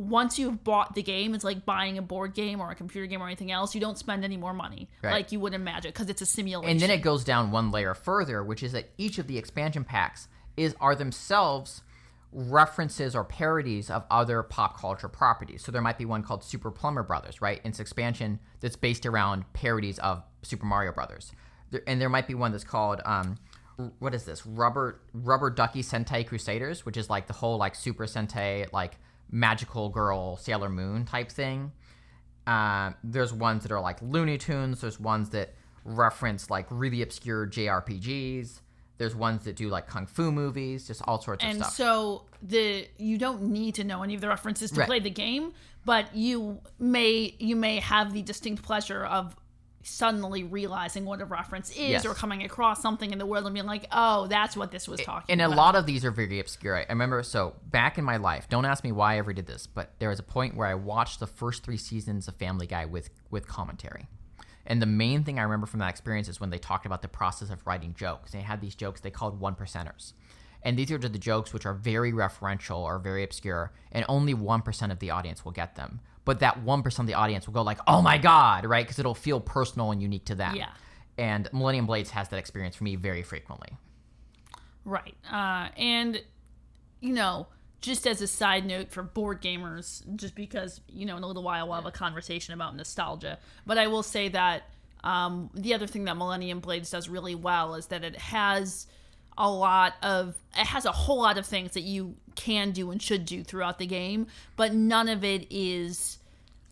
once 0.08 0.38
you've 0.38 0.64
bought 0.64 0.94
the 0.94 1.02
game, 1.02 1.34
it's 1.34 1.44
like 1.44 1.66
buying 1.66 1.98
a 1.98 2.02
board 2.02 2.32
game 2.34 2.60
or 2.60 2.70
a 2.70 2.74
computer 2.74 3.06
game 3.06 3.20
or 3.22 3.26
anything 3.26 3.52
else. 3.52 3.74
You 3.74 3.80
don't 3.82 3.98
spend 3.98 4.24
any 4.24 4.36
more 4.38 4.54
money 4.54 4.88
Right. 5.02 5.12
like 5.12 5.32
you 5.32 5.40
would 5.40 5.52
in 5.52 5.62
Magic 5.62 5.92
because 5.92 6.08
it's 6.08 6.22
a 6.22 6.26
simulation. 6.26 6.70
And 6.70 6.80
then 6.80 6.90
it 6.90 7.02
goes 7.02 7.22
down 7.22 7.50
one 7.50 7.70
layer 7.70 7.94
further, 7.94 8.42
which 8.42 8.62
is 8.62 8.72
that 8.72 8.90
each 8.96 9.18
of 9.18 9.26
the 9.26 9.36
expansion 9.36 9.84
packs 9.84 10.28
is 10.56 10.74
are 10.80 10.94
themselves 10.94 11.82
references 12.32 13.14
or 13.14 13.24
parodies 13.24 13.90
of 13.90 14.04
other 14.10 14.42
pop 14.42 14.78
culture 14.78 15.08
properties. 15.08 15.64
So 15.64 15.72
there 15.72 15.82
might 15.82 15.98
be 15.98 16.04
one 16.04 16.22
called 16.22 16.44
Super 16.44 16.70
Plumber 16.70 17.02
Brothers, 17.02 17.42
right? 17.42 17.60
It's 17.64 17.80
expansion 17.80 18.38
that's 18.60 18.76
based 18.76 19.04
around 19.04 19.44
parodies 19.52 19.98
of 19.98 20.22
Super 20.42 20.64
Mario 20.66 20.92
Brothers. 20.92 21.32
There, 21.70 21.82
and 21.86 22.00
there 22.00 22.08
might 22.08 22.26
be 22.26 22.34
one 22.34 22.52
that's 22.52 22.64
called 22.64 23.00
um, 23.04 23.36
what 23.98 24.14
is 24.14 24.24
this? 24.24 24.46
Rubber 24.46 25.00
Rubber 25.12 25.50
Ducky 25.50 25.82
Sentai 25.82 26.26
Crusaders, 26.26 26.86
which 26.86 26.96
is 26.96 27.10
like 27.10 27.26
the 27.26 27.32
whole 27.32 27.56
like 27.58 27.74
Super 27.74 28.06
Sentai 28.06 28.72
like 28.72 28.98
magical 29.30 29.88
girl 29.88 30.36
Sailor 30.36 30.68
Moon 30.68 31.04
type 31.04 31.30
thing. 31.30 31.72
Uh, 32.46 32.92
there's 33.04 33.32
ones 33.32 33.62
that 33.62 33.72
are 33.72 33.80
like 33.80 34.00
Looney 34.02 34.38
Tunes. 34.38 34.80
There's 34.80 34.98
ones 34.98 35.30
that 35.30 35.54
reference 35.84 36.50
like 36.50 36.66
really 36.70 37.02
obscure 37.02 37.46
JRPGs. 37.46 38.60
There's 38.98 39.14
ones 39.14 39.44
that 39.44 39.56
do 39.56 39.68
like 39.68 39.86
kung 39.86 40.06
fu 40.06 40.30
movies, 40.30 40.86
just 40.86 41.00
all 41.06 41.20
sorts 41.20 41.42
of 41.44 41.50
stuff. 41.52 41.66
and 41.66 41.72
so 41.72 42.26
the 42.42 42.86
you 42.98 43.16
don't 43.18 43.42
need 43.44 43.74
to 43.76 43.84
know 43.84 44.02
any 44.02 44.14
of 44.14 44.20
the 44.20 44.28
references 44.28 44.70
to 44.72 44.80
Right. 44.80 44.86
play 44.86 44.98
the 45.00 45.10
game, 45.10 45.52
but 45.86 46.14
you 46.14 46.60
may 46.78 47.34
you 47.38 47.56
may 47.56 47.78
have 47.80 48.12
the 48.12 48.20
distinct 48.22 48.62
pleasure 48.62 49.04
of 49.04 49.34
suddenly 49.82 50.44
realizing 50.44 51.04
what 51.04 51.20
a 51.20 51.24
reference 51.24 51.70
is 51.70 51.76
Yes. 51.78 52.04
or 52.06 52.14
coming 52.14 52.42
across 52.42 52.82
something 52.82 53.12
in 53.12 53.18
the 53.18 53.26
world 53.26 53.46
and 53.46 53.54
being 53.54 53.66
like, 53.66 53.86
"Oh, 53.90 54.26
that's 54.26 54.56
what 54.56 54.70
this 54.70 54.86
was 54.86 55.00
talking 55.00 55.32
and 55.32 55.40
a 55.40 55.48
lot 55.48 55.74
of 55.74 55.86
these 55.86 56.04
are 56.04 56.10
very 56.10 56.38
obscure. 56.38 56.76
I 56.76 56.86
remember, 56.88 57.22
so 57.22 57.54
back 57.70 57.96
in 57.96 58.04
my 58.04 58.16
life, 58.16 58.48
don't 58.48 58.64
ask 58.66 58.84
me 58.84 58.92
why 58.92 59.14
I 59.14 59.18
ever 59.18 59.32
did 59.32 59.46
this, 59.46 59.66
but 59.66 59.92
there 59.98 60.10
was 60.10 60.18
a 60.18 60.22
point 60.22 60.54
where 60.54 60.66
I 60.66 60.74
watched 60.74 61.18
the 61.20 61.26
first 61.26 61.62
three 61.64 61.78
seasons 61.78 62.28
of 62.28 62.36
Family 62.36 62.66
Guy 62.66 62.84
with 62.84 63.10
with 63.30 63.46
commentary. 63.48 64.06
And 64.66 64.80
the 64.82 64.86
main 64.86 65.24
thing 65.24 65.38
I 65.38 65.42
remember 65.42 65.66
from 65.66 65.80
that 65.80 65.88
experience 65.90 66.28
is 66.28 66.38
when 66.40 66.50
they 66.50 66.58
talked 66.58 66.86
about 66.86 67.02
the 67.02 67.08
process 67.08 67.50
of 67.50 67.66
writing 67.66 67.94
jokes. 67.94 68.32
They 68.32 68.42
had 68.42 68.60
these 68.60 68.74
jokes 68.74 69.00
they 69.00 69.10
called 69.10 69.40
one 69.40 69.54
percenters. 69.54 70.12
And 70.62 70.78
these 70.78 70.92
are 70.92 70.98
the 70.98 71.08
jokes 71.18 71.54
which 71.54 71.64
are 71.64 71.72
very 71.72 72.12
referential 72.12 72.76
or 72.80 72.98
very 72.98 73.24
obscure, 73.24 73.72
and 73.90 74.04
only 74.08 74.34
1% 74.34 74.92
of 74.92 74.98
the 74.98 75.10
audience 75.10 75.42
will 75.44 75.52
get 75.52 75.74
them. 75.74 76.00
But 76.24 76.40
that 76.40 76.64
1% 76.64 76.98
of 76.98 77.06
the 77.06 77.14
audience 77.14 77.46
will 77.46 77.54
go 77.54 77.62
like, 77.62 77.78
"Oh 77.86 78.02
my 78.02 78.18
god," 78.18 78.64
right? 78.64 78.86
Cuz 78.86 78.98
it'll 78.98 79.14
feel 79.14 79.40
personal 79.40 79.90
and 79.90 80.02
unique 80.02 80.26
to 80.26 80.34
them. 80.34 80.56
Yeah. 80.56 80.70
And 81.18 81.48
Millennium 81.52 81.86
Blades 81.86 82.10
has 82.10 82.28
that 82.30 82.38
experience 82.38 82.76
for 82.76 82.84
me 82.84 82.96
very 82.96 83.22
frequently. 83.22 83.76
Right. 84.84 85.16
Uh, 85.30 85.68
and, 85.76 86.22
you 87.00 87.12
know, 87.12 87.46
just 87.80 88.06
as 88.06 88.20
a 88.20 88.26
side 88.26 88.66
note 88.66 88.90
for 88.90 89.02
board 89.02 89.40
gamers, 89.40 90.02
just 90.16 90.34
because, 90.34 90.80
you 90.88 91.06
know, 91.06 91.16
in 91.16 91.22
a 91.22 91.26
little 91.26 91.42
while 91.42 91.66
we'll 91.66 91.76
have 91.76 91.86
a 91.86 91.90
conversation 91.90 92.54
about 92.54 92.76
nostalgia. 92.76 93.38
But 93.66 93.78
I 93.78 93.86
will 93.86 94.02
say 94.02 94.28
that 94.28 94.64
um, 95.02 95.50
the 95.54 95.74
other 95.74 95.86
thing 95.86 96.04
that 96.04 96.16
Millennium 96.16 96.60
Blades 96.60 96.90
does 96.90 97.08
really 97.08 97.34
well 97.34 97.74
is 97.74 97.86
that 97.86 98.04
it 98.04 98.16
has 98.16 98.86
a 99.38 99.50
lot 99.50 99.94
of, 100.02 100.36
it 100.56 100.66
has 100.66 100.84
a 100.84 100.92
whole 100.92 101.18
lot 101.22 101.38
of 101.38 101.46
things 101.46 101.72
that 101.72 101.82
you 101.82 102.16
can 102.34 102.70
do 102.72 102.90
and 102.90 103.02
should 103.02 103.24
do 103.24 103.42
throughout 103.42 103.78
the 103.78 103.86
game, 103.86 104.26
but 104.56 104.74
none 104.74 105.08
of 105.08 105.24
it 105.24 105.46
is 105.50 106.18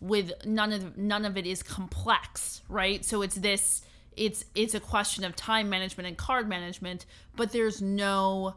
with 0.01 0.33
none 0.45 0.73
of 0.73 0.97
none 0.97 1.25
of 1.25 1.37
it 1.37 1.47
is 1.47 1.63
complex 1.63 2.63
right? 2.69 3.05
So 3.05 3.23
it's 3.23 3.37
this 3.37 3.83
it's 4.17 4.45
it's 4.55 4.75
a 4.75 4.81
question 4.81 5.25
of 5.25 5.37
time 5.37 5.69
management 5.69 6.07
and 6.07 6.17
card 6.17 6.49
management 6.49 7.07
but 7.37 7.53
there's 7.53 7.81
no 7.81 8.55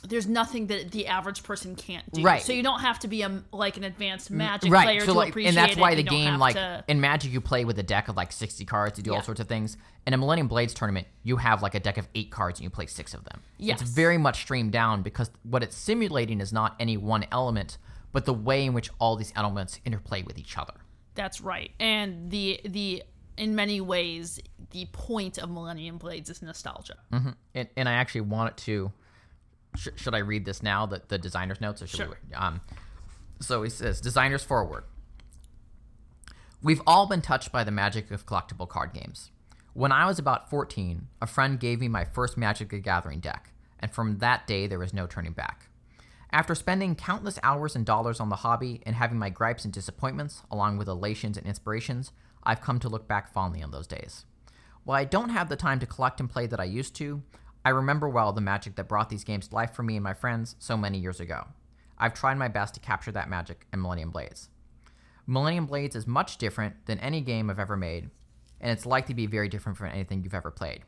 there's 0.00 0.26
nothing 0.26 0.66
that 0.68 0.90
the 0.92 1.06
average 1.06 1.42
person 1.42 1.74
can't 1.76 2.10
do 2.12 2.22
Right. 2.22 2.42
so 2.42 2.52
you 2.52 2.62
don't 2.62 2.80
have 2.80 2.98
to 3.00 3.08
be 3.08 3.22
a 3.22 3.42
like 3.52 3.76
an 3.76 3.84
advanced 3.84 4.30
mm, 4.30 4.36
magic 4.36 4.72
right. 4.72 4.84
player 4.84 5.00
So 5.00 5.06
to 5.06 5.12
like, 5.14 5.28
appreciate 5.30 5.48
and 5.48 5.56
that's 5.56 5.76
why 5.76 5.94
the 5.94 6.02
game, 6.02 6.38
like 6.38 6.54
to- 6.54 6.84
in 6.88 7.00
Magic, 7.00 7.32
you 7.32 7.40
play 7.40 7.64
with 7.64 7.78
a 7.78 7.82
deck 7.82 8.08
of 8.08 8.16
like 8.16 8.32
sixty 8.32 8.64
cards 8.64 8.98
You 8.98 9.04
do 9.04 9.14
all 9.14 9.22
sorts 9.22 9.40
of 9.40 9.48
things. 9.48 9.76
In 10.06 10.14
a 10.14 10.16
Millennium 10.16 10.46
Blades 10.48 10.72
tournament, 10.74 11.06
you 11.24 11.36
have 11.38 11.62
like 11.62 11.74
a 11.74 11.80
deck 11.80 11.98
of 11.98 12.06
eight 12.14 12.30
cards 12.30 12.60
and 12.60 12.64
you 12.64 12.70
play 12.70 12.86
six 12.86 13.14
of 13.14 13.24
them. 13.24 13.40
Yes. 13.58 13.80
It's 13.80 13.90
very 13.90 14.18
much 14.18 14.36
streamed 14.36 14.72
down 14.72 15.02
because 15.02 15.30
what 15.42 15.62
it's 15.62 15.76
simulating 15.76 16.40
is 16.40 16.52
not 16.52 16.76
any 16.78 16.96
one 16.96 17.24
element, 17.32 17.78
but 18.12 18.24
the 18.24 18.34
way 18.34 18.64
in 18.64 18.72
which 18.74 18.90
all 19.00 19.16
these 19.16 19.32
elements 19.34 19.80
interplay 19.84 20.22
with 20.22 20.38
each 20.38 20.56
other. 20.58 20.74
that's 21.14 21.40
right 21.40 21.70
and 21.80 22.30
the 22.30 22.60
the 22.64 23.02
in 23.38 23.54
many 23.54 23.80
ways 23.80 24.38
the 24.70 24.84
point 24.92 25.38
of 25.38 25.50
millennium 25.50 25.96
blades 25.98 26.28
is 26.30 26.42
nostalgia 26.42 26.96
mm-hmm. 27.12 27.30
And, 27.54 27.68
and 27.76 27.88
I 27.88 27.92
actually 27.94 28.22
wanted 28.22 28.56
to. 28.68 28.92
Sh- 29.76 29.88
should 29.96 30.14
I 30.14 30.18
read 30.18 30.44
this 30.44 30.62
now? 30.62 30.86
The 30.86 31.02
the 31.06 31.18
designer's 31.18 31.60
notes, 31.60 31.82
or 31.82 31.86
should 31.86 31.98
Sure. 31.98 32.18
we? 32.28 32.34
Um, 32.34 32.60
so 33.40 33.62
he 33.62 33.70
says, 33.70 34.00
designers 34.00 34.42
forward. 34.42 34.84
We've 36.62 36.82
all 36.86 37.06
been 37.06 37.20
touched 37.22 37.52
by 37.52 37.64
the 37.64 37.70
magic 37.70 38.10
of 38.10 38.26
collectible 38.26 38.68
card 38.68 38.92
games. 38.92 39.30
When 39.74 39.92
I 39.92 40.06
was 40.06 40.18
about 40.18 40.48
14, 40.48 41.08
a 41.20 41.26
friend 41.26 41.60
gave 41.60 41.80
me 41.80 41.88
my 41.88 42.04
first 42.04 42.36
Magic 42.38 42.70
the 42.70 42.78
Gathering 42.78 43.20
deck, 43.20 43.52
and 43.78 43.90
from 43.92 44.18
that 44.18 44.46
day 44.46 44.66
there 44.66 44.78
was 44.78 44.94
no 44.94 45.06
turning 45.06 45.32
back. 45.32 45.68
After 46.32 46.54
spending 46.54 46.94
countless 46.96 47.38
hours 47.42 47.76
and 47.76 47.84
dollars 47.86 48.18
on 48.18 48.30
the 48.30 48.36
hobby 48.36 48.82
and 48.86 48.96
having 48.96 49.18
my 49.18 49.30
gripes 49.30 49.64
and 49.64 49.72
disappointments, 49.72 50.42
along 50.50 50.78
with 50.78 50.88
elations 50.88 51.36
and 51.36 51.46
inspirations, 51.46 52.12
I've 52.42 52.60
come 52.62 52.80
to 52.80 52.88
look 52.88 53.06
back 53.06 53.32
fondly 53.32 53.62
on 53.62 53.70
those 53.70 53.86
days. 53.86 54.24
While 54.84 54.98
I 54.98 55.04
don't 55.04 55.28
have 55.30 55.48
the 55.48 55.56
time 55.56 55.78
to 55.80 55.86
collect 55.86 56.20
and 56.20 56.30
play 56.30 56.46
that 56.46 56.60
I 56.60 56.64
used 56.64 56.94
to, 56.96 57.22
I 57.66 57.70
remember 57.70 58.08
well 58.08 58.32
the 58.32 58.40
magic 58.40 58.76
that 58.76 58.86
brought 58.86 59.08
these 59.08 59.24
games 59.24 59.48
to 59.48 59.54
life 59.56 59.74
for 59.74 59.82
me 59.82 59.96
and 59.96 60.04
my 60.04 60.14
friends 60.14 60.54
so 60.60 60.76
many 60.76 60.98
years 60.98 61.18
ago. 61.18 61.48
I've 61.98 62.14
tried 62.14 62.38
my 62.38 62.46
best 62.46 62.74
to 62.74 62.80
capture 62.80 63.10
that 63.10 63.28
magic 63.28 63.66
in 63.72 63.82
Millennium 63.82 64.12
Blades. 64.12 64.50
Millennium 65.26 65.66
Blades 65.66 65.96
is 65.96 66.06
much 66.06 66.38
different 66.38 66.86
than 66.86 67.00
any 67.00 67.20
game 67.20 67.50
I've 67.50 67.58
ever 67.58 67.76
made, 67.76 68.10
and 68.60 68.70
it's 68.70 68.86
likely 68.86 69.14
to 69.14 69.16
be 69.16 69.26
very 69.26 69.48
different 69.48 69.76
from 69.76 69.88
anything 69.88 70.22
you've 70.22 70.32
ever 70.32 70.52
played. 70.52 70.82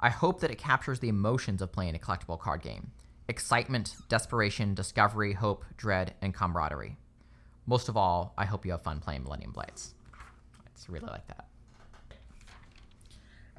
I 0.00 0.08
hope 0.08 0.40
that 0.40 0.50
it 0.50 0.56
captures 0.56 1.00
the 1.00 1.10
emotions 1.10 1.60
of 1.60 1.70
playing 1.70 1.96
a 1.96 1.98
collectible 1.98 2.40
card 2.40 2.62
game 2.62 2.92
excitement, 3.28 3.94
desperation, 4.08 4.72
discovery, 4.72 5.34
hope, 5.34 5.66
dread, 5.76 6.14
and 6.22 6.32
camaraderie. 6.32 6.96
Most 7.66 7.90
of 7.90 7.96
all, 7.98 8.32
I 8.38 8.46
hope 8.46 8.64
you 8.64 8.72
have 8.72 8.80
fun 8.80 9.00
playing 9.00 9.24
Millennium 9.24 9.52
Blades. 9.52 9.94
It's 10.74 10.88
really 10.88 11.08
like 11.08 11.26
that. 11.26 11.51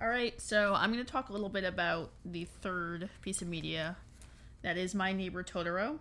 All 0.03 0.09
right, 0.09 0.39
so 0.41 0.73
I'm 0.75 0.91
going 0.91 1.03
to 1.03 1.09
talk 1.09 1.29
a 1.29 1.31
little 1.31 1.47
bit 1.47 1.63
about 1.63 2.11
the 2.25 2.43
third 2.43 3.09
piece 3.21 3.41
of 3.41 3.47
media 3.47 3.95
that 4.61 4.75
is 4.75 4.93
My 4.93 5.13
Neighbor 5.13 5.43
Totoro. 5.43 5.99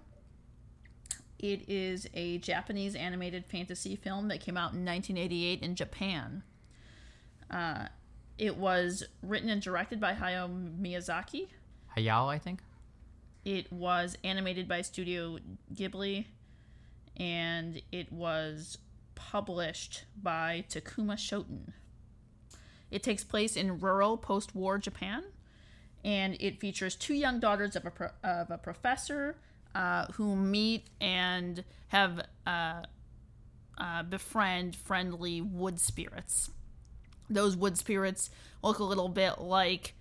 It 1.39 1.69
is 1.69 2.09
a 2.13 2.39
Japanese 2.39 2.97
animated 2.97 3.47
fantasy 3.47 3.95
film 3.95 4.27
that 4.27 4.41
came 4.41 4.57
out 4.57 4.73
in 4.73 4.85
1988 4.85 5.63
in 5.63 5.77
Japan. 5.77 6.43
Uh, 7.49 7.87
it 8.39 8.57
was 8.57 9.05
written 9.23 9.49
and 9.49 9.63
directed 9.63 10.01
by 10.01 10.15
Hayao 10.15 10.49
Miyazaki. 10.81 11.47
Hayao, 11.97 12.27
I 12.27 12.39
think. 12.39 12.59
It 13.45 13.73
was 13.73 14.19
animated 14.25 14.67
by 14.67 14.83
Studio 14.83 15.39
Ghibli, 15.73 16.25
and 17.19 17.81
it 17.93 18.11
was 18.11 18.79
published 19.15 20.07
by 20.21 20.65
Tokuma 20.69 21.15
Shoten. 21.15 21.73
It 22.93 23.03
takes 23.03 23.25
place 23.25 23.57
in 23.57 23.81
rural 23.81 24.19
post 24.19 24.55
war 24.55 24.77
Japan, 24.79 25.25
and 26.05 26.37
it 26.39 26.61
features 26.61 26.95
two 26.95 27.15
young 27.15 27.41
daughters 27.41 27.75
of 27.75 27.87
a, 27.87 27.91
pro- 27.91 28.11
of 28.23 28.51
a 28.51 28.59
professor 28.59 29.35
uh, 29.75 30.07
who 30.13 30.37
meet 30.37 30.89
and 31.01 31.65
have 31.89 32.21
uh, 32.47 32.83
uh, 33.79 34.03
befriend 34.03 34.77
friendly 34.77 35.41
wood 35.41 35.81
spirits. 35.81 36.51
Those 37.31 37.57
wood 37.57 37.79
spirits 37.79 38.29
look 38.63 38.79
a 38.79 38.85
little 38.85 39.09
bit 39.09 39.41
like 39.41 39.95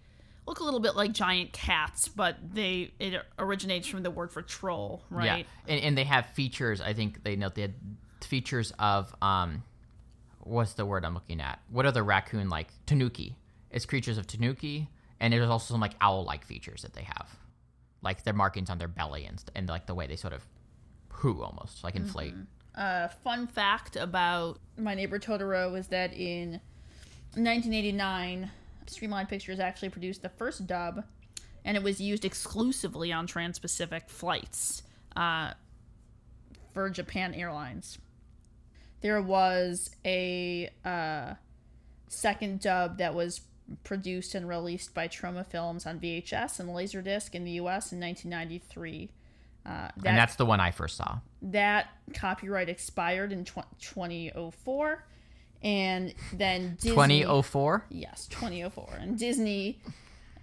look 0.45 0.59
a 0.59 0.63
little 0.63 0.81
bit 0.81 0.97
like 0.97 1.13
giant 1.13 1.53
cats, 1.53 2.09
but 2.09 2.35
they 2.53 2.91
it 2.99 3.21
originates 3.39 3.87
from 3.87 4.03
the 4.03 4.11
word 4.11 4.33
for 4.33 4.41
troll, 4.41 5.03
right? 5.09 5.47
Yeah, 5.67 5.73
and, 5.73 5.83
and 5.85 5.97
they 5.97 6.03
have 6.03 6.25
features. 6.31 6.81
I 6.81 6.93
think 6.93 7.23
they 7.23 7.37
note 7.37 7.55
they 7.55 7.61
had 7.61 7.75
features 8.19 8.73
of 8.79 9.15
um, 9.21 9.63
what's 10.43 10.73
the 10.73 10.85
word 10.85 11.05
I'm 11.05 11.13
looking 11.13 11.41
at? 11.41 11.59
What 11.69 11.85
are 11.85 11.91
the 11.91 12.03
raccoon 12.03 12.49
like? 12.49 12.67
Tanuki. 12.85 13.35
It's 13.69 13.85
creatures 13.85 14.17
of 14.17 14.27
Tanuki, 14.27 14.89
and 15.19 15.31
there's 15.33 15.49
also 15.49 15.73
some 15.73 15.81
like 15.81 15.93
owl-like 16.01 16.45
features 16.45 16.81
that 16.81 16.93
they 16.93 17.03
have, 17.03 17.29
like 18.01 18.23
their 18.23 18.33
markings 18.33 18.69
on 18.69 18.77
their 18.77 18.87
belly 18.87 19.25
and 19.25 19.41
and 19.55 19.69
like 19.69 19.85
the 19.85 19.95
way 19.95 20.07
they 20.07 20.15
sort 20.15 20.33
of 20.33 20.45
poo 21.09 21.41
almost 21.41 21.83
like 21.83 21.95
inflate. 21.95 22.33
uh, 22.75 23.07
fun 23.23 23.47
fact 23.47 23.95
about 23.95 24.59
My 24.77 24.93
Neighbor 24.95 25.19
Totoro 25.19 25.77
is 25.77 25.87
that 25.87 26.13
in 26.13 26.59
1989, 27.35 28.49
Streamline 28.87 29.27
Pictures 29.27 29.59
actually 29.59 29.89
produced 29.89 30.21
the 30.21 30.29
first 30.29 30.67
dub, 30.67 31.03
and 31.63 31.77
it 31.77 31.83
was 31.83 32.01
used 32.01 32.25
exclusively 32.25 33.13
on 33.13 33.27
trans-Pacific 33.27 34.09
flights 34.09 34.83
uh, 35.15 35.53
for 36.73 36.89
Japan 36.89 37.33
Airlines. 37.33 37.99
There 39.01 39.21
was 39.21 39.89
a 40.05 40.69
uh, 40.85 41.33
second 42.07 42.61
dub 42.61 42.97
that 42.99 43.13
was 43.15 43.41
produced 43.83 44.35
and 44.35 44.47
released 44.47 44.93
by 44.93 45.07
Troma 45.07 45.45
Films 45.45 45.85
on 45.85 45.99
VHS 45.99 46.59
and 46.59 46.69
Laserdisc 46.69 47.33
in 47.33 47.43
the 47.45 47.51
U.S. 47.51 47.91
in 47.91 47.99
1993. 47.99 49.09
Uh, 49.63 49.69
that 49.69 49.91
and 49.97 50.17
that's 50.17 50.35
the 50.35 50.45
one 50.45 50.59
I 50.59 50.71
first 50.71 50.97
saw. 50.97 51.19
that 51.43 51.87
copyright 52.15 52.67
expired 52.67 53.31
in 53.31 53.45
tw- 53.45 53.63
2004 53.79 55.05
and 55.63 56.13
then 56.33 56.75
Disney 56.81 56.89
2004. 57.21 57.85
yes 57.89 58.25
2004 58.31 58.97
and 58.99 59.19
Disney 59.19 59.79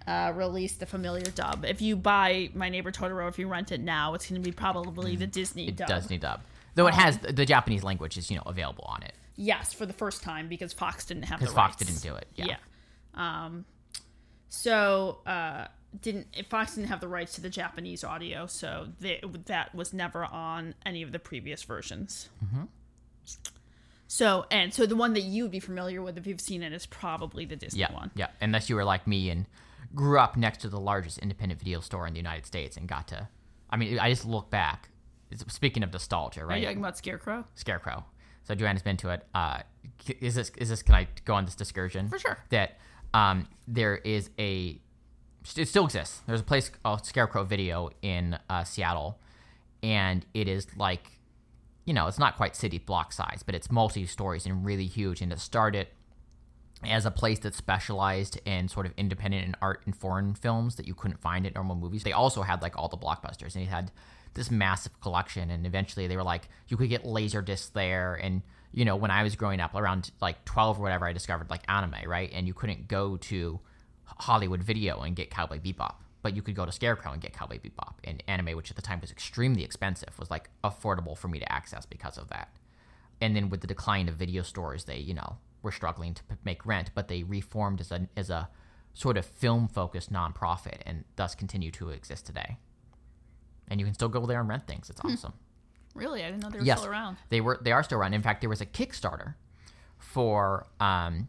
uh, 0.07 0.31
released 0.33 0.79
the 0.79 0.85
familiar 0.85 1.29
dub 1.31 1.65
if 1.65 1.81
you 1.81 1.97
buy 1.97 2.49
My 2.53 2.69
Neighbor 2.69 2.93
Totoro 2.93 3.27
if 3.27 3.37
you 3.37 3.49
rent 3.49 3.73
it 3.73 3.81
now 3.81 4.13
it's 4.13 4.29
going 4.29 4.41
to 4.41 4.49
be 4.49 4.53
probably 4.53 5.17
the 5.17 5.27
Disney 5.27 5.67
It 5.67 5.75
dub 5.75 5.89
does 5.89 6.09
need 6.09 6.21
dub, 6.21 6.39
though 6.79 6.87
it 6.87 6.93
has 6.93 7.17
the, 7.19 7.31
the 7.33 7.45
Japanese 7.45 7.83
language 7.83 8.17
is 8.17 8.29
you 8.31 8.37
know 8.37 8.43
available 8.45 8.85
on 8.87 9.03
it 9.03 9.13
yes 9.35 9.73
for 9.73 9.85
the 9.85 9.93
first 9.93 10.23
time 10.23 10.47
because 10.47 10.73
Fox 10.73 11.05
didn't 11.05 11.23
have 11.23 11.39
the 11.39 11.45
because 11.45 11.55
Fox 11.55 11.71
rights. 11.81 12.01
didn't 12.01 12.01
do 12.13 12.15
it. 12.17 12.27
Yeah. 12.35 12.45
yeah 12.47 12.57
um 13.45 13.65
so 14.47 15.19
uh 15.25 15.67
didn't 16.01 16.27
Fox 16.49 16.75
didn't 16.75 16.89
have 16.89 16.99
the 17.01 17.07
rights 17.07 17.33
to 17.33 17.41
the 17.41 17.49
Japanese 17.49 18.03
audio, 18.03 18.45
so 18.45 18.89
they, 18.99 19.19
that 19.47 19.73
was 19.73 19.91
never 19.91 20.23
on 20.23 20.75
any 20.85 21.01
of 21.01 21.11
the 21.11 21.17
previous 21.17 21.63
versions. 21.63 22.29
Mm-hmm. 22.45 22.65
So 24.07 24.45
and 24.51 24.73
so 24.73 24.85
the 24.85 24.95
one 24.95 25.13
that 25.13 25.21
you 25.21 25.43
would 25.43 25.51
be 25.51 25.59
familiar 25.59 26.01
with 26.01 26.17
if 26.17 26.25
you've 26.27 26.41
seen 26.41 26.63
it 26.63 26.73
is 26.73 26.85
probably 26.85 27.45
the 27.45 27.55
Disney 27.55 27.81
Yeah, 27.81 27.93
one. 27.93 28.11
yeah. 28.15 28.27
Unless 28.41 28.69
you 28.69 28.75
were 28.75 28.83
like 28.83 29.05
me 29.07 29.29
and 29.29 29.45
grew 29.95 30.19
up 30.19 30.37
next 30.37 30.59
to 30.59 30.69
the 30.69 30.79
largest 30.79 31.19
independent 31.19 31.59
video 31.59 31.79
store 31.79 32.05
in 32.07 32.13
the 32.13 32.19
United 32.19 32.45
States 32.45 32.77
and 32.77 32.87
got 32.87 33.07
to, 33.09 33.27
I 33.69 33.77
mean, 33.77 33.99
I 33.99 34.09
just 34.09 34.25
look 34.25 34.49
back. 34.49 34.89
Speaking 35.47 35.83
of 35.83 35.93
nostalgia, 35.93 36.45
right? 36.45 36.55
Are 36.55 36.59
you 36.59 36.65
talking 36.65 36.79
about 36.79 36.97
Scarecrow? 36.97 37.45
Scarecrow. 37.55 38.05
So 38.43 38.55
Joanna's 38.55 38.81
been 38.81 38.97
to 38.97 39.09
it. 39.09 39.25
Uh, 39.33 39.61
is 40.19 40.35
this 40.35 40.51
is 40.57 40.69
this? 40.69 40.81
Can 40.81 40.95
I 40.95 41.07
go 41.25 41.35
on 41.35 41.45
this 41.45 41.55
discursion? 41.55 42.09
For 42.09 42.17
sure. 42.17 42.39
That 42.49 42.79
um, 43.13 43.47
there 43.67 43.97
is 43.97 44.29
a, 44.39 44.79
it 45.55 45.67
still 45.67 45.85
exists. 45.85 46.21
There's 46.25 46.41
a 46.41 46.43
place 46.43 46.69
called 46.69 47.05
Scarecrow 47.05 47.43
Video 47.43 47.89
in 48.01 48.37
uh, 48.49 48.63
Seattle, 48.63 49.19
and 49.83 50.25
it 50.33 50.47
is 50.47 50.67
like, 50.77 51.19
you 51.85 51.93
know, 51.93 52.07
it's 52.07 52.19
not 52.19 52.37
quite 52.37 52.55
city 52.55 52.79
block 52.79 53.13
size, 53.13 53.43
but 53.45 53.55
it's 53.55 53.71
multi 53.71 54.05
stories 54.05 54.45
and 54.45 54.65
really 54.65 54.87
huge. 54.87 55.21
And 55.21 55.31
it 55.31 55.39
started 55.39 55.87
as 56.83 57.05
a 57.05 57.11
place 57.11 57.39
that 57.39 57.53
specialized 57.53 58.39
in 58.45 58.67
sort 58.67 58.85
of 58.85 58.93
independent 58.97 59.45
and 59.45 59.55
art 59.61 59.81
and 59.85 59.95
foreign 59.95 60.33
films 60.33 60.75
that 60.75 60.87
you 60.87 60.93
couldn't 60.93 61.19
find 61.19 61.45
at 61.45 61.53
normal 61.53 61.75
movies. 61.75 62.03
They 62.03 62.13
also 62.13 62.41
had 62.41 62.61
like 62.61 62.77
all 62.77 62.87
the 62.87 62.97
blockbusters, 62.97 63.55
and 63.55 63.63
it 63.63 63.69
had 63.69 63.91
this 64.33 64.51
massive 64.51 64.99
collection. 65.01 65.49
And 65.49 65.65
eventually, 65.65 66.07
they 66.07 66.15
were 66.15 66.23
like, 66.23 66.49
you 66.67 66.77
could 66.77 66.89
get 66.89 67.05
laser 67.05 67.41
discs 67.41 67.69
there, 67.69 68.15
and 68.15 68.41
you 68.71 68.85
know, 68.85 68.95
when 68.95 69.11
I 69.11 69.23
was 69.23 69.35
growing 69.35 69.59
up 69.59 69.73
around 69.73 70.11
like 70.21 70.45
12 70.45 70.79
or 70.79 70.83
whatever, 70.83 71.07
I 71.07 71.13
discovered 71.13 71.49
like 71.49 71.63
anime, 71.67 72.07
right? 72.07 72.29
And 72.33 72.47
you 72.47 72.53
couldn't 72.53 72.87
go 72.87 73.17
to 73.17 73.59
Hollywood 74.05 74.63
Video 74.63 75.01
and 75.01 75.15
get 75.15 75.31
Cowboy 75.31 75.59
Bebop, 75.59 75.95
but 76.21 76.35
you 76.35 76.41
could 76.41 76.55
go 76.55 76.65
to 76.65 76.71
Scarecrow 76.71 77.11
and 77.11 77.21
get 77.21 77.33
Cowboy 77.33 77.59
Bebop. 77.59 77.95
And 78.03 78.23
anime, 78.27 78.55
which 78.55 78.69
at 78.69 78.75
the 78.75 78.81
time 78.81 79.01
was 79.01 79.11
extremely 79.11 79.63
expensive, 79.63 80.17
was 80.19 80.29
like 80.29 80.49
affordable 80.63 81.17
for 81.17 81.27
me 81.27 81.39
to 81.39 81.51
access 81.51 81.85
because 81.85 82.17
of 82.17 82.29
that. 82.29 82.49
And 83.21 83.35
then 83.35 83.49
with 83.49 83.61
the 83.61 83.67
decline 83.67 84.07
of 84.07 84.15
video 84.15 84.43
stores, 84.43 84.85
they, 84.85 84.97
you 84.97 85.13
know, 85.13 85.37
were 85.61 85.71
struggling 85.71 86.13
to 86.13 86.23
p- 86.23 86.35
make 86.45 86.65
rent, 86.65 86.91
but 86.93 87.07
they 87.07 87.23
reformed 87.23 87.81
as 87.81 87.91
a, 87.91 88.07
as 88.15 88.29
a 88.29 88.49
sort 88.93 89.17
of 89.17 89.25
film 89.25 89.67
focused 89.67 90.11
nonprofit 90.11 90.81
and 90.85 91.03
thus 91.15 91.35
continue 91.35 91.71
to 91.71 91.89
exist 91.89 92.25
today. 92.25 92.57
And 93.69 93.79
you 93.79 93.85
can 93.85 93.93
still 93.93 94.09
go 94.09 94.25
there 94.25 94.39
and 94.39 94.49
rent 94.49 94.65
things. 94.67 94.89
It's 94.89 94.99
awesome. 95.03 95.33
Really, 95.95 96.23
I 96.23 96.29
didn't 96.31 96.43
know 96.43 96.49
they 96.49 96.59
were 96.59 96.65
Yes, 96.65 96.79
still 96.79 96.91
around. 96.91 97.17
they 97.29 97.41
were. 97.41 97.59
They 97.61 97.71
are 97.71 97.83
still 97.83 97.99
around. 97.99 98.13
In 98.13 98.21
fact, 98.21 98.41
there 98.41 98.49
was 98.49 98.61
a 98.61 98.65
Kickstarter 98.65 99.35
for 99.97 100.65
um, 100.79 101.27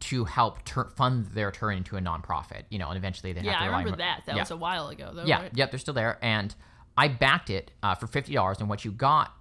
to 0.00 0.24
help 0.24 0.64
tur- 0.64 0.90
fund 0.96 1.26
their 1.26 1.50
turn 1.50 1.76
into 1.78 1.96
a 1.96 2.00
nonprofit. 2.00 2.62
You 2.70 2.78
know, 2.78 2.88
and 2.88 2.96
eventually 2.96 3.32
they 3.32 3.40
Yeah, 3.42 3.52
have 3.52 3.60
to 3.60 3.64
I 3.64 3.78
remember 3.78 3.96
that. 3.98 4.22
That 4.26 4.36
yeah. 4.36 4.42
was 4.42 4.50
a 4.50 4.56
while 4.56 4.88
ago, 4.88 5.10
though. 5.14 5.24
Yeah, 5.24 5.42
right? 5.42 5.50
yep, 5.54 5.70
they're 5.70 5.78
still 5.78 5.94
there. 5.94 6.18
And 6.22 6.54
I 6.96 7.08
backed 7.08 7.50
it 7.50 7.70
uh, 7.82 7.94
for 7.94 8.06
fifty 8.06 8.34
dollars, 8.34 8.58
and 8.60 8.68
what 8.68 8.84
you 8.84 8.92
got 8.92 9.32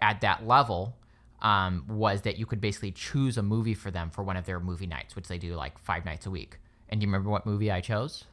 at 0.00 0.20
that 0.22 0.46
level 0.46 0.96
um, 1.42 1.84
was 1.88 2.22
that 2.22 2.38
you 2.38 2.46
could 2.46 2.60
basically 2.60 2.92
choose 2.92 3.36
a 3.36 3.42
movie 3.42 3.74
for 3.74 3.90
them 3.90 4.10
for 4.10 4.22
one 4.22 4.36
of 4.36 4.46
their 4.46 4.60
movie 4.60 4.86
nights, 4.86 5.16
which 5.16 5.26
they 5.28 5.38
do 5.38 5.54
like 5.54 5.78
five 5.78 6.04
nights 6.04 6.26
a 6.26 6.30
week. 6.30 6.58
And 6.88 7.00
do 7.00 7.04
you 7.04 7.08
remember 7.08 7.30
what 7.30 7.46
movie 7.46 7.70
I 7.70 7.80
chose? 7.80 8.24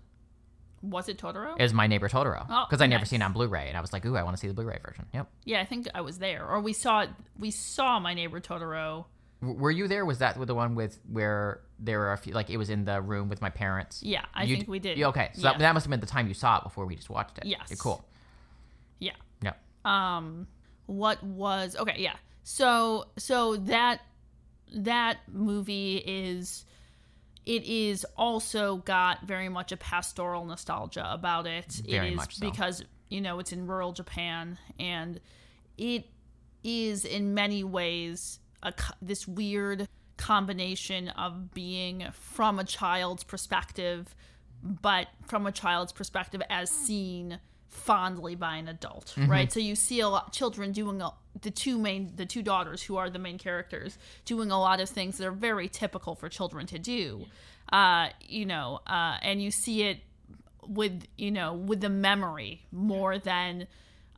Was 0.89 1.09
it 1.09 1.17
Totoro? 1.17 1.55
It 1.57 1.63
was 1.63 1.73
My 1.73 1.87
Neighbor 1.87 2.07
Totoro 2.09 2.45
Oh, 2.49 2.65
because 2.69 2.81
I 2.81 2.87
never 2.87 3.01
nice. 3.01 3.09
seen 3.09 3.21
it 3.21 3.25
on 3.25 3.33
Blu-ray, 3.33 3.67
and 3.67 3.77
I 3.77 3.81
was 3.81 3.91
like, 3.93 4.05
"Ooh, 4.05 4.15
I 4.15 4.23
want 4.23 4.35
to 4.35 4.39
see 4.39 4.47
the 4.47 4.53
Blu-ray 4.53 4.79
version." 4.85 5.05
Yep. 5.13 5.27
yeah, 5.45 5.61
I 5.61 5.65
think 5.65 5.87
I 5.95 6.01
was 6.01 6.19
there, 6.19 6.45
or 6.47 6.59
we 6.61 6.73
saw. 6.73 7.05
We 7.39 7.51
saw 7.51 7.99
My 7.99 8.13
Neighbor 8.13 8.39
Totoro. 8.39 9.05
W- 9.41 9.59
Were 9.59 9.71
you 9.71 9.87
there? 9.87 10.05
Was 10.05 10.19
that 10.19 10.39
the 10.45 10.55
one 10.55 10.75
with 10.75 10.99
where 11.11 11.61
there 11.79 11.99
were 11.99 12.11
a 12.13 12.17
few, 12.17 12.33
like 12.33 12.49
it 12.49 12.57
was 12.57 12.69
in 12.69 12.85
the 12.85 13.01
room 13.01 13.29
with 13.29 13.41
my 13.41 13.49
parents? 13.49 14.01
Yeah, 14.03 14.25
I 14.33 14.43
You 14.43 14.55
think 14.57 14.67
we 14.67 14.79
did. 14.79 14.99
Okay, 15.01 15.29
so 15.33 15.41
yeah. 15.41 15.51
that, 15.51 15.59
that 15.59 15.73
must 15.73 15.85
have 15.85 15.91
been 15.91 15.99
the 15.99 16.05
time 16.07 16.27
you 16.27 16.33
saw 16.33 16.57
it 16.57 16.63
before 16.63 16.85
we 16.85 16.95
just 16.95 17.09
watched 17.09 17.37
it. 17.37 17.45
Yes. 17.45 17.67
Yeah, 17.69 17.75
cool. 17.79 18.05
yeah. 18.99 19.11
Yeah. 19.41 19.53
um 19.85 20.47
what 20.87 21.21
was 21.21 21.75
okay 21.75 21.95
yeah 21.97 22.15
so 22.43 23.05
so 23.17 23.57
that 23.57 23.99
that 24.73 25.17
movie 25.31 25.97
is 25.97 26.65
it 27.47 27.63
is 27.63 28.05
also 28.17 28.77
got 28.77 29.25
very 29.25 29.47
much 29.47 29.71
a 29.71 29.77
pastoral 29.77 30.43
nostalgia 30.43 31.09
about 31.09 31.47
it. 31.47 31.81
Very 31.89 32.09
it 32.09 32.11
is 32.11 32.15
much 32.17 32.35
so. 32.35 32.49
because 32.49 32.83
you 33.09 33.21
know 33.21 33.39
it's 33.39 33.53
in 33.53 33.65
rural 33.67 33.93
japan 33.93 34.57
and 34.79 35.21
it 35.77 36.05
is 36.61 37.05
in 37.05 37.33
many 37.33 37.63
ways 37.63 38.39
a 38.63 38.73
this 39.01 39.25
weird 39.25 39.87
combination 40.17 41.07
of 41.09 41.53
being 41.53 42.05
from 42.11 42.59
a 42.59 42.65
child's 42.65 43.23
perspective 43.23 44.13
but 44.61 45.07
from 45.25 45.47
a 45.47 45.51
child's 45.51 45.93
perspective 45.93 46.41
as 46.49 46.69
seen 46.69 47.39
fondly 47.69 48.35
by 48.35 48.57
an 48.57 48.67
adult 48.67 49.13
mm-hmm. 49.15 49.29
right? 49.29 49.51
So 49.51 49.59
you 49.59 49.75
see 49.75 49.99
a 49.99 50.09
lot 50.09 50.33
children 50.33 50.71
doing 50.71 51.01
a, 51.01 51.11
the 51.41 51.51
two 51.51 51.77
main 51.77 52.11
the 52.15 52.25
two 52.25 52.41
daughters 52.41 52.83
who 52.83 52.97
are 52.97 53.09
the 53.09 53.19
main 53.19 53.37
characters 53.37 53.97
doing 54.25 54.51
a 54.51 54.59
lot 54.59 54.79
of 54.79 54.89
things 54.89 55.17
that 55.17 55.27
are 55.27 55.31
very 55.31 55.67
typical 55.67 56.15
for 56.15 56.29
children 56.29 56.65
to 56.65 56.79
do 56.79 57.25
uh 57.71 58.07
you 58.21 58.45
know 58.45 58.79
uh 58.87 59.17
and 59.21 59.41
you 59.41 59.51
see 59.51 59.83
it 59.83 59.99
with 60.67 61.03
you 61.17 61.31
know 61.31 61.53
with 61.53 61.81
the 61.81 61.89
memory 61.89 62.61
more 62.71 63.17
than 63.17 63.67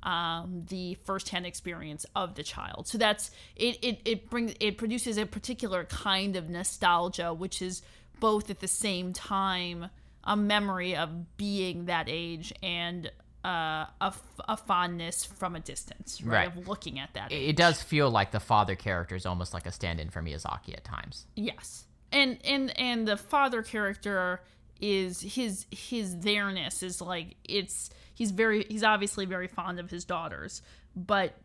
um, 0.04 0.66
the 0.70 0.98
firsthand 1.06 1.46
experience 1.46 2.06
of 2.16 2.36
the 2.36 2.44
child. 2.44 2.88
So 2.88 2.98
that's 2.98 3.32
it. 3.56 3.78
It 3.84 4.00
it 4.06 4.30
brings 4.30 4.54
it 4.60 4.78
produces 4.78 5.18
a 5.18 5.26
particular 5.26 5.84
kind 5.84 6.36
of 6.36 6.50
nostalgia, 6.50 7.34
which 7.34 7.62
is 7.62 7.82
both 8.20 8.50
at 8.50 8.60
the 8.60 8.68
same 8.68 9.14
time 9.14 9.90
a 10.24 10.36
memory 10.36 10.96
of 10.96 11.38
being 11.38 11.86
that 11.86 12.06
age 12.10 12.54
and 12.62 13.12
uh, 13.44 13.86
a, 14.02 14.08
f- 14.08 14.24
a 14.48 14.58
fondness 14.58 15.26
from 15.26 15.56
a 15.56 15.60
distance, 15.60 16.22
right? 16.22 16.48
Right. 16.48 16.58
Of 16.58 16.68
looking 16.68 17.00
at 17.00 17.14
that. 17.14 17.32
It, 17.32 17.50
it 17.50 17.56
does 17.56 17.82
feel 17.82 18.10
like 18.10 18.32
the 18.32 18.40
father 18.40 18.76
character 18.76 19.16
is 19.16 19.26
almost 19.26 19.54
like 19.54 19.66
a 19.66 19.72
stand-in 19.72 20.10
for 20.10 20.22
Miyazaki 20.22 20.74
at 20.74 20.84
times. 20.84 21.26
Yes. 21.36 21.86
And 22.12 22.38
and 22.44 22.78
and 22.78 23.08
the 23.08 23.18
father 23.18 23.62
character 23.62 24.42
is 24.82 25.22
his 25.22 25.66
his 25.72 26.18
there-ness 26.20 26.84
is 26.84 27.02
like 27.02 27.36
it's 27.44 27.90
he's 28.14 28.32
very 28.32 28.66
he's 28.70 28.84
obviously 28.84 29.26
very 29.26 29.48
fond 29.48 29.80
of 29.80 29.90
his 29.90 30.06
daughters, 30.06 30.62
but 30.96 31.36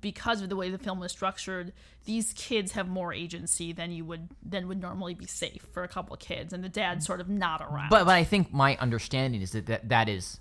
because 0.00 0.40
of 0.40 0.48
the 0.48 0.56
way 0.56 0.70
the 0.70 0.78
film 0.78 0.98
was 0.98 1.12
structured, 1.12 1.72
these 2.04 2.32
kids 2.32 2.72
have 2.72 2.88
more 2.88 3.12
agency 3.12 3.72
than 3.72 3.90
you 3.90 4.04
would 4.04 4.28
than 4.42 4.66
would 4.68 4.80
normally 4.80 5.14
be 5.14 5.26
safe 5.26 5.66
for 5.72 5.82
a 5.82 5.88
couple 5.88 6.14
of 6.14 6.20
kids 6.20 6.52
and 6.52 6.64
the 6.64 6.68
dad's 6.68 7.04
sort 7.04 7.20
of 7.20 7.28
not 7.28 7.60
around. 7.60 7.90
But 7.90 8.06
but 8.06 8.14
I 8.14 8.24
think 8.24 8.52
my 8.52 8.76
understanding 8.78 9.42
is 9.42 9.52
that 9.52 9.66
that, 9.66 9.88
that 9.90 10.08
is 10.08 10.40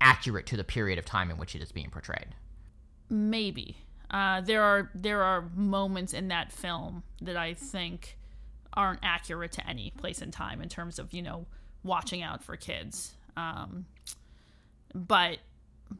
accurate 0.00 0.46
to 0.46 0.56
the 0.56 0.64
period 0.64 0.98
of 0.98 1.04
time 1.04 1.30
in 1.30 1.36
which 1.36 1.54
it 1.54 1.62
is 1.62 1.72
being 1.72 1.90
portrayed. 1.90 2.34
maybe 3.08 3.76
uh, 4.10 4.40
there 4.40 4.62
are 4.62 4.90
there 4.94 5.22
are 5.22 5.48
moments 5.54 6.12
in 6.12 6.28
that 6.28 6.50
film 6.50 7.04
that 7.22 7.36
I 7.36 7.54
think 7.54 8.16
aren't 8.72 9.00
accurate 9.02 9.52
to 9.52 9.68
any 9.68 9.92
place 9.96 10.20
in 10.20 10.30
time 10.30 10.60
in 10.60 10.68
terms 10.68 10.98
of 10.98 11.12
you 11.12 11.22
know 11.22 11.46
watching 11.84 12.22
out 12.22 12.42
for 12.42 12.56
kids. 12.56 13.14
Um, 13.36 13.86
but 14.94 15.38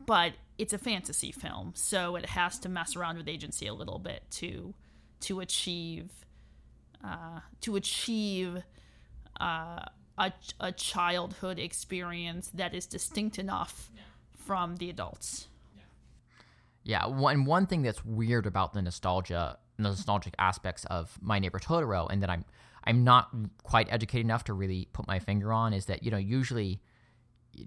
but 0.07 0.33
it's 0.59 0.73
a 0.73 0.79
fantasy 0.79 1.33
film, 1.33 1.73
so 1.77 2.17
it 2.17 2.27
has 2.27 2.59
to 2.61 2.69
mess 2.69 2.97
around 2.97 3.17
with 3.17 3.29
agency 3.29 3.67
a 3.67 3.75
little 3.75 3.99
bit 3.99 4.25
to 4.33 4.75
to 5.21 5.41
achieve 5.41 6.11
uh, 7.05 7.41
to 7.61 7.77
achieve 7.77 8.63
uh, 9.41 9.85
a, 10.21 10.33
a 10.61 10.71
childhood 10.71 11.59
experience 11.59 12.51
that 12.53 12.75
is 12.75 12.87
distinct 12.87 13.39
enough 13.39 13.91
from 14.37 14.77
the 14.77 14.91
adults. 14.91 15.49
Yeah, 16.83 17.07
one 17.07 17.45
one 17.45 17.67
thing 17.67 17.83
that's 17.83 18.05
weird 18.05 18.47
about 18.47 18.75
the 18.75 18.83
nostalgia, 18.83 19.59
nostalgic 19.79 20.35
aspects 20.39 20.85
of 20.87 21.19
My 21.21 21.39
Neighbor 21.39 21.59
Totoro, 21.59 22.07
and 22.11 22.23
that 22.23 22.31
I'm 22.31 22.45
I'm 22.85 23.03
not 23.03 23.31
quite 23.63 23.89
educated 23.91 24.25
enough 24.27 24.45
to 24.45 24.53
really 24.53 24.89
put 24.93 25.07
my 25.07 25.19
finger 25.19 25.53
on, 25.53 25.73
is 25.73 25.87
that 25.87 26.03
you 26.03 26.11
know 26.11 26.19
usually 26.19 26.81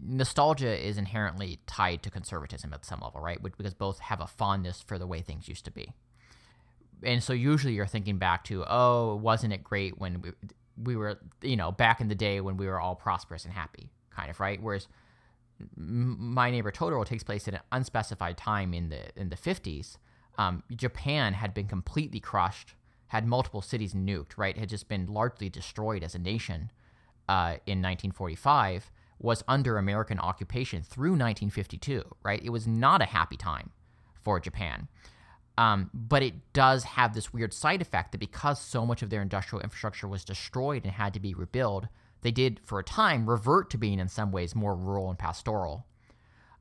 nostalgia 0.01 0.75
is 0.87 0.97
inherently 0.97 1.59
tied 1.67 2.01
to 2.03 2.09
conservatism 2.09 2.73
at 2.73 2.85
some 2.85 3.01
level, 3.01 3.19
right? 3.19 3.41
Because 3.41 3.73
both 3.73 3.99
have 3.99 4.21
a 4.21 4.27
fondness 4.27 4.81
for 4.81 4.97
the 4.97 5.07
way 5.07 5.21
things 5.21 5.47
used 5.47 5.65
to 5.65 5.71
be, 5.71 5.93
and 7.03 7.21
so 7.23 7.33
usually 7.33 7.73
you're 7.73 7.85
thinking 7.85 8.17
back 8.17 8.43
to, 8.45 8.65
oh, 8.67 9.15
wasn't 9.15 9.53
it 9.53 9.63
great 9.63 9.99
when 9.99 10.21
we 10.21 10.31
we 10.81 10.95
were 10.95 11.19
you 11.41 11.55
know 11.55 11.71
back 11.71 12.01
in 12.01 12.07
the 12.07 12.15
day 12.15 12.41
when 12.41 12.57
we 12.57 12.67
were 12.67 12.79
all 12.79 12.95
prosperous 12.95 13.45
and 13.45 13.53
happy, 13.53 13.91
kind 14.09 14.29
of 14.29 14.39
right? 14.39 14.61
Whereas 14.61 14.87
My 15.75 16.51
Neighbor 16.51 16.71
Totoro 16.71 17.05
takes 17.05 17.23
place 17.23 17.47
at 17.47 17.53
an 17.53 17.61
unspecified 17.71 18.37
time 18.37 18.73
in 18.73 18.89
the 18.89 19.01
in 19.19 19.29
the 19.29 19.35
50s. 19.35 19.97
Um, 20.37 20.63
Japan 20.75 21.33
had 21.33 21.53
been 21.53 21.67
completely 21.67 22.19
crushed, 22.19 22.73
had 23.07 23.27
multiple 23.27 23.61
cities 23.61 23.93
nuked, 23.93 24.37
right? 24.37 24.57
Had 24.57 24.69
just 24.69 24.87
been 24.89 25.05
largely 25.05 25.49
destroyed 25.49 26.03
as 26.03 26.15
a 26.15 26.19
nation 26.19 26.71
uh, 27.29 27.57
in 27.65 27.81
1945. 27.81 28.91
Was 29.19 29.43
under 29.47 29.77
American 29.77 30.19
occupation 30.19 30.83
through 30.83 31.11
1952, 31.11 32.03
right? 32.23 32.43
It 32.43 32.49
was 32.49 32.67
not 32.67 33.01
a 33.01 33.05
happy 33.05 33.37
time 33.37 33.69
for 34.21 34.37
Japan. 34.39 34.89
Um, 35.57 35.91
but 35.93 36.23
it 36.23 36.33
does 36.53 36.83
have 36.83 37.13
this 37.13 37.31
weird 37.31 37.53
side 37.53 37.81
effect 37.81 38.11
that 38.11 38.17
because 38.17 38.59
so 38.59 38.85
much 38.85 39.03
of 39.03 39.09
their 39.09 39.21
industrial 39.21 39.61
infrastructure 39.61 40.07
was 40.07 40.25
destroyed 40.25 40.83
and 40.83 40.93
had 40.93 41.13
to 41.13 41.19
be 41.19 41.33
rebuilt, 41.33 41.85
they 42.21 42.31
did, 42.31 42.59
for 42.63 42.79
a 42.79 42.83
time, 42.83 43.29
revert 43.29 43.69
to 43.71 43.77
being 43.77 43.99
in 43.99 44.07
some 44.07 44.31
ways 44.31 44.55
more 44.55 44.75
rural 44.75 45.09
and 45.09 45.19
pastoral. 45.19 45.85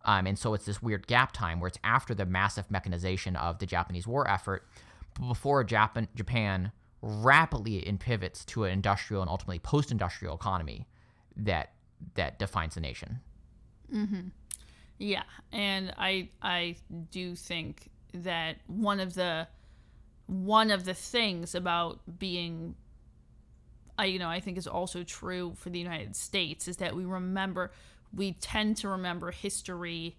Um, 0.05 0.27
and 0.27 0.39
so 0.39 0.53
it's 0.53 0.67
this 0.67 0.83
weird 0.83 1.07
gap 1.07 1.33
time 1.33 1.61
where 1.61 1.69
it's 1.69 1.79
after 1.85 2.15
the 2.15 2.27
massive 2.27 2.71
mechanization 2.71 3.37
of 3.37 3.61
the 3.61 3.67
Japanese 3.67 4.07
war 4.07 4.29
effort, 4.29 4.67
but 5.15 5.29
before 5.29 5.63
Japan, 5.65 6.09
Japan 6.15 6.73
rapidly 7.01 7.81
pivots 7.99 8.45
to 8.47 8.65
an 8.65 8.73
industrial 8.73 9.23
and 9.23 9.31
ultimately 9.31 9.59
post-industrial 9.59 10.35
economy 10.35 10.87
that 11.37 11.73
that 12.15 12.39
defines 12.39 12.75
the 12.75 12.81
nation. 12.81 13.21
Yeah, 14.99 15.23
and 15.53 15.95
I 15.97 16.29
I 16.43 16.77
do 17.11 17.35
think 17.37 17.91
that 18.15 18.57
one 18.67 19.01
of 19.01 19.15
the 19.15 19.47
one 20.27 20.71
of 20.71 20.85
the 20.85 20.95
things 20.95 21.55
about 21.55 22.01
being 22.19 22.75
I 23.99 24.07
you 24.07 24.19
know, 24.19 24.29
I 24.29 24.41
think 24.41 24.57
is 24.57 24.67
also 24.67 25.03
true 25.03 25.53
for 25.57 25.69
the 25.71 25.79
United 25.79 26.17
States 26.17 26.67
is 26.67 26.79
that 26.79 26.95
we 26.97 27.05
remember 27.05 27.71
we 28.15 28.33
tend 28.33 28.77
to 28.79 28.89
remember 28.89 29.31
history 29.31 30.17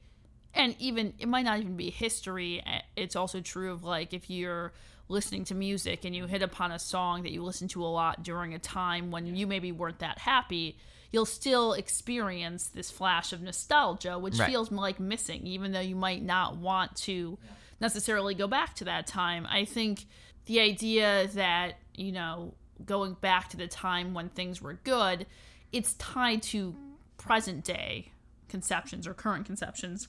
and 0.53 0.75
even 0.79 1.13
it 1.19 1.27
might 1.27 1.45
not 1.45 1.60
even 1.60 1.75
be 1.75 1.89
history 1.89 2.62
eh, 2.65 2.82
it's 2.95 3.15
also 3.15 3.39
true 3.41 3.71
of 3.71 3.84
like 3.84 4.13
if 4.13 4.29
you're 4.29 4.71
listening 5.10 5.43
to 5.45 5.56
music 5.56 6.06
and 6.06 6.15
you 6.15 6.25
hit 6.25 6.41
upon 6.41 6.71
a 6.71 6.79
song 6.79 7.23
that 7.23 7.32
you 7.32 7.43
listen 7.43 7.67
to 7.67 7.84
a 7.84 7.86
lot 7.88 8.23
during 8.23 8.53
a 8.53 8.60
time 8.60 9.12
when 9.12 9.36
you 9.36 9.45
maybe 9.45 9.71
weren't 9.71 9.99
that 9.99 10.17
happy 10.19 10.77
you'll 11.12 11.25
still 11.25 11.73
experience 11.73 12.67
this 12.67 12.89
flash 12.89 13.34
of 13.34 13.41
nostalgia 13.41 14.17
which 14.17 14.38
Right. 14.39 14.49
feels 14.49 14.71
like 14.71 14.99
missing 14.99 15.45
even 15.45 15.71
though 15.71 15.79
you 15.79 15.95
might 15.95 16.23
not 16.23 16.58
want 16.58 16.95
to 16.97 17.38
necessarily 17.83 18.33
go 18.33 18.47
back 18.47 18.73
to 18.75 18.85
that 18.85 19.05
time. 19.05 19.45
I 19.51 19.65
think 19.65 20.05
the 20.45 20.61
idea 20.61 21.27
that, 21.33 21.73
you 21.93 22.13
know, 22.13 22.53
going 22.85 23.15
back 23.19 23.49
to 23.49 23.57
the 23.57 23.67
time 23.67 24.13
when 24.13 24.29
things 24.29 24.61
were 24.61 24.79
good, 24.85 25.27
it's 25.73 25.93
tied 25.95 26.41
to 26.43 26.75
present 27.17 27.65
day 27.65 28.13
conceptions 28.47 29.05
or 29.05 29.13
current 29.13 29.45
conceptions 29.45 30.07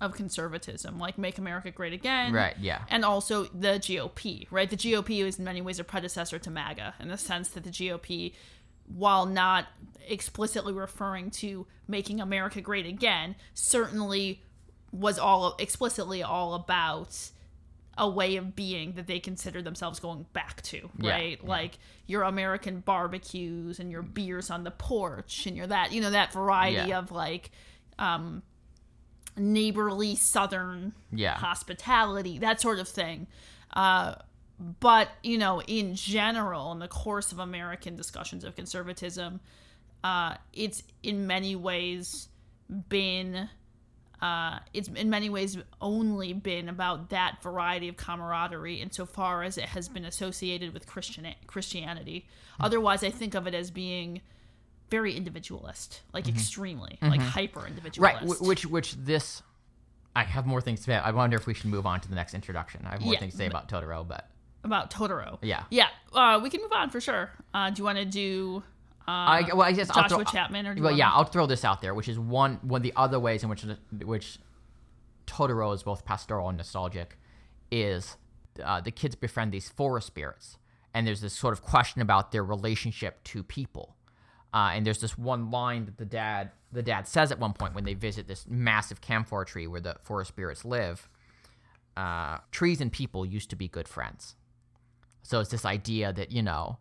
of 0.00 0.14
conservatism, 0.14 0.98
like 0.98 1.16
Make 1.16 1.38
America 1.38 1.70
Great 1.70 1.92
Again. 1.92 2.32
Right, 2.32 2.56
yeah. 2.60 2.82
And 2.90 3.04
also 3.04 3.44
the 3.44 3.78
GOP, 3.78 4.48
right? 4.50 4.68
The 4.68 4.76
GOP 4.76 5.24
is 5.24 5.38
in 5.38 5.44
many 5.44 5.62
ways 5.62 5.78
a 5.78 5.84
predecessor 5.84 6.40
to 6.40 6.50
MAGA 6.50 6.94
in 6.98 7.08
the 7.08 7.16
sense 7.16 7.50
that 7.50 7.62
the 7.62 7.70
GOP, 7.70 8.34
while 8.92 9.26
not 9.26 9.66
explicitly 10.08 10.72
referring 10.72 11.30
to 11.30 11.66
making 11.86 12.20
America 12.20 12.60
great 12.60 12.84
again, 12.84 13.36
certainly 13.54 14.42
was 15.00 15.18
all 15.18 15.54
explicitly 15.58 16.22
all 16.22 16.54
about 16.54 17.30
a 17.98 18.08
way 18.08 18.36
of 18.36 18.54
being 18.54 18.92
that 18.92 19.06
they 19.06 19.18
consider 19.18 19.62
themselves 19.62 20.00
going 20.00 20.26
back 20.34 20.60
to, 20.62 20.90
right? 20.98 21.38
yeah. 21.42 21.48
Like 21.48 21.78
your 22.06 22.24
American 22.24 22.80
barbecues 22.80 23.78
and 23.80 23.90
your 23.90 24.02
beers 24.02 24.50
on 24.50 24.64
the 24.64 24.70
porch 24.70 25.46
and 25.46 25.56
your 25.56 25.66
that, 25.66 25.92
you 25.92 26.00
know, 26.02 26.10
that 26.10 26.32
variety 26.32 26.90
Yeah. 26.90 26.98
of 26.98 27.10
like 27.10 27.50
um 27.98 28.42
neighborly 29.36 30.14
southern 30.14 30.92
hospitality, 31.36 32.38
that 32.38 32.60
sort 32.60 32.78
of 32.78 32.88
thing. 32.88 33.26
Uh, 33.74 34.14
but 34.80 35.08
you 35.22 35.36
know, 35.38 35.60
in 35.62 35.94
general, 35.94 36.72
in 36.72 36.78
the 36.78 36.88
course 36.88 37.32
of 37.32 37.38
American 37.38 37.96
discussions 37.96 38.44
of 38.44 38.56
conservatism, 38.56 39.40
uh, 40.02 40.34
it's 40.52 40.82
in 41.02 41.26
many 41.26 41.54
ways 41.56 42.28
been 42.88 43.48
uh, 44.22 44.58
it's 44.72 44.88
in 44.88 45.10
many 45.10 45.28
ways 45.28 45.58
only 45.80 46.32
been 46.32 46.68
about 46.68 47.10
that 47.10 47.42
variety 47.42 47.88
of 47.88 47.96
camaraderie 47.96 48.80
insofar 48.80 49.42
as 49.42 49.58
it 49.58 49.66
has 49.66 49.88
been 49.88 50.04
associated 50.04 50.72
with 50.72 50.86
Christian 50.86 51.26
Christianity. 51.46 52.26
Otherwise, 52.58 53.04
I 53.04 53.10
think 53.10 53.34
of 53.34 53.46
it 53.46 53.54
as 53.54 53.70
being 53.70 54.22
very 54.90 55.14
individualist, 55.16 56.02
like 56.14 56.28
extremely, 56.28 56.98
like 57.02 57.20
hyper 57.20 57.60
Right, 57.60 57.68
individualist. 57.68 58.38
wh- 58.40 58.42
which 58.46 58.66
which 58.66 58.94
this 58.94 59.42
I 60.14 60.22
have 60.24 60.46
more 60.46 60.60
things 60.62 60.78
to 60.80 60.84
say. 60.86 60.94
I 60.94 61.10
wonder 61.10 61.36
if 61.36 61.46
we 61.46 61.52
should 61.54 61.66
move 61.70 61.84
on 61.86 62.00
to 62.00 62.08
the 62.08 62.14
next 62.14 62.32
introduction. 62.32 62.86
I 62.86 62.92
have 62.92 63.02
more 63.02 63.12
Yeah, 63.12 63.20
things 63.20 63.34
to 63.34 63.38
say 63.38 63.46
about 63.46 63.68
Totoro, 63.68 64.06
but 64.08 64.30
about 64.64 64.90
Totoro. 64.90 65.38
Yeah. 65.42 65.64
Yeah. 65.70 65.88
Uh, 66.12 66.40
we 66.42 66.48
can 66.48 66.62
move 66.62 66.72
on 66.72 66.88
for 66.88 67.00
sure. 67.02 67.30
Uh, 67.52 67.68
do 67.70 67.80
you 67.80 67.84
want 67.84 67.98
to 67.98 68.04
do 68.06 68.62
uh, 69.08 69.10
I 69.10 69.50
well 69.52 69.62
I 69.62 69.72
guess 69.72 69.88
I'll 69.90 70.02
Joshua 70.02 70.24
throw, 70.24 70.24
Chapman 70.24 70.66
or 70.66 70.76
well 70.80 70.96
yeah 70.96 71.10
I'll 71.10 71.24
throw 71.24 71.46
this 71.46 71.64
out 71.64 71.80
there, 71.80 71.94
which 71.94 72.08
is 72.08 72.18
one 72.18 72.58
one 72.62 72.80
of 72.80 72.82
the 72.82 72.92
other 72.96 73.20
ways 73.20 73.42
in 73.42 73.48
which 73.48 73.64
which 74.04 74.38
Totoro 75.26 75.74
is 75.74 75.82
both 75.82 76.04
pastoral 76.04 76.48
and 76.48 76.56
nostalgic, 76.56 77.18
is 77.70 78.16
uh, 78.62 78.80
the 78.80 78.90
kids 78.90 79.14
befriend 79.14 79.52
these 79.52 79.68
forest 79.68 80.06
spirits, 80.06 80.58
and 80.94 81.06
there's 81.06 81.20
this 81.20 81.34
sort 81.34 81.52
of 81.52 81.62
question 81.62 82.00
about 82.00 82.32
their 82.32 82.44
relationship 82.44 83.22
to 83.24 83.42
people. 83.42 83.96
Uh, 84.54 84.70
and 84.72 84.86
there's 84.86 85.00
this 85.00 85.18
one 85.18 85.50
line 85.50 85.84
that 85.84 85.98
the 85.98 86.04
dad 86.04 86.50
the 86.72 86.82
dad 86.82 87.06
says 87.06 87.30
at 87.30 87.38
one 87.38 87.52
point 87.52 87.74
when 87.74 87.84
they 87.84 87.94
visit 87.94 88.26
this 88.26 88.46
massive 88.48 89.00
camphor 89.00 89.44
tree 89.44 89.66
where 89.66 89.80
the 89.80 89.96
forest 90.02 90.28
spirits 90.28 90.64
live. 90.64 91.08
Uh, 91.96 92.38
trees 92.50 92.80
and 92.80 92.92
people 92.92 93.24
used 93.24 93.48
to 93.50 93.56
be 93.56 93.68
good 93.68 93.88
friends. 93.88 94.34
So 95.22 95.40
it's 95.40 95.50
this 95.50 95.64
idea 95.64 96.12
that 96.12 96.30
you 96.30 96.42
know 96.42 96.78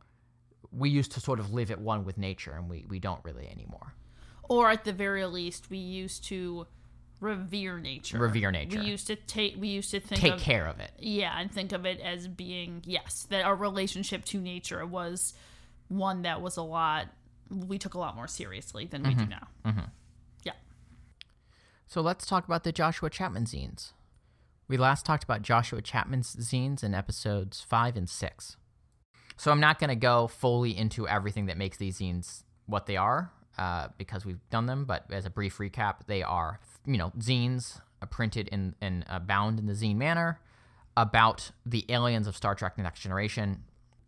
we 0.75 0.89
used 0.89 1.11
to 1.13 1.19
sort 1.19 1.39
of 1.39 1.53
live 1.53 1.71
at 1.71 1.79
one 1.79 2.05
with 2.05 2.17
nature, 2.17 2.51
and 2.51 2.69
we 2.69 2.85
we 2.89 2.99
don't 2.99 3.23
really 3.23 3.47
anymore. 3.47 3.93
or 4.49 4.69
at 4.69 4.83
the 4.83 4.93
very 4.93 5.25
least, 5.25 5.69
we 5.69 5.77
used 5.77 6.23
to 6.25 6.67
revere 7.19 7.79
nature. 7.79 8.17
Revere 8.19 8.51
nature. 8.51 8.79
We 8.79 8.85
used 8.85 9.07
to 9.07 9.15
take. 9.15 9.55
We 9.57 9.69
used 9.69 9.91
to 9.91 9.99
think 9.99 10.21
Take 10.21 10.33
of, 10.33 10.39
care 10.41 10.67
of 10.67 10.79
it. 10.79 10.91
Yeah, 10.99 11.37
and 11.39 11.51
think 11.51 11.71
of 11.71 11.85
it 11.85 11.99
as 11.99 12.27
being 12.27 12.81
yes, 12.85 13.27
that 13.29 13.43
our 13.43 13.55
relationship 13.55 14.25
to 14.25 14.39
nature 14.39 14.85
was 14.85 15.33
one 15.87 16.23
that 16.23 16.41
was 16.41 16.57
a 16.57 16.63
lot. 16.63 17.07
We 17.49 17.77
took 17.77 17.93
a 17.93 17.99
lot 17.99 18.15
more 18.15 18.27
seriously 18.27 18.85
than 18.85 19.03
we 19.03 19.13
do 19.13 19.21
mm-hmm. 19.21 19.29
now. 19.29 19.47
Mm-hmm. 19.65 19.85
Yeah. 20.43 20.53
So 21.87 22.01
let's 22.01 22.25
talk 22.25 22.45
about 22.45 22.63
the 22.63 22.71
Joshua 22.71 23.09
Chapman 23.09 23.45
zines. 23.45 23.91
We 24.67 24.77
last 24.77 25.05
talked 25.05 25.23
about 25.23 25.43
Joshua 25.43 25.81
Chapman's 25.81 26.35
zines 26.35 26.83
in 26.83 26.95
episodes 26.95 27.61
five 27.61 27.95
and 27.95 28.09
six. 28.09 28.57
So 29.37 29.51
I'm 29.51 29.59
not 29.59 29.79
going 29.79 29.89
to 29.89 29.95
go 29.95 30.27
fully 30.27 30.77
into 30.77 31.07
everything 31.07 31.47
that 31.47 31.57
makes 31.57 31.77
these 31.77 31.99
zines 31.99 32.43
what 32.67 32.85
they 32.85 32.97
are, 32.97 33.31
uh, 33.57 33.89
because 33.97 34.25
we've 34.25 34.39
done 34.49 34.65
them. 34.65 34.85
But 34.85 35.05
as 35.11 35.25
a 35.25 35.29
brief 35.29 35.57
recap, 35.57 36.07
they 36.07 36.23
are, 36.23 36.59
you 36.85 36.97
know, 36.97 37.11
zines 37.19 37.81
uh, 38.01 38.05
printed 38.05 38.47
in 38.49 38.75
and 38.81 39.05
uh, 39.09 39.19
bound 39.19 39.59
in 39.59 39.65
the 39.65 39.73
zine 39.73 39.97
manner 39.97 40.39
about 40.97 41.51
the 41.65 41.85
aliens 41.89 42.27
of 42.27 42.35
Star 42.35 42.55
Trek: 42.55 42.75
The 42.75 42.83
Next 42.83 43.01
Generation, 43.01 43.63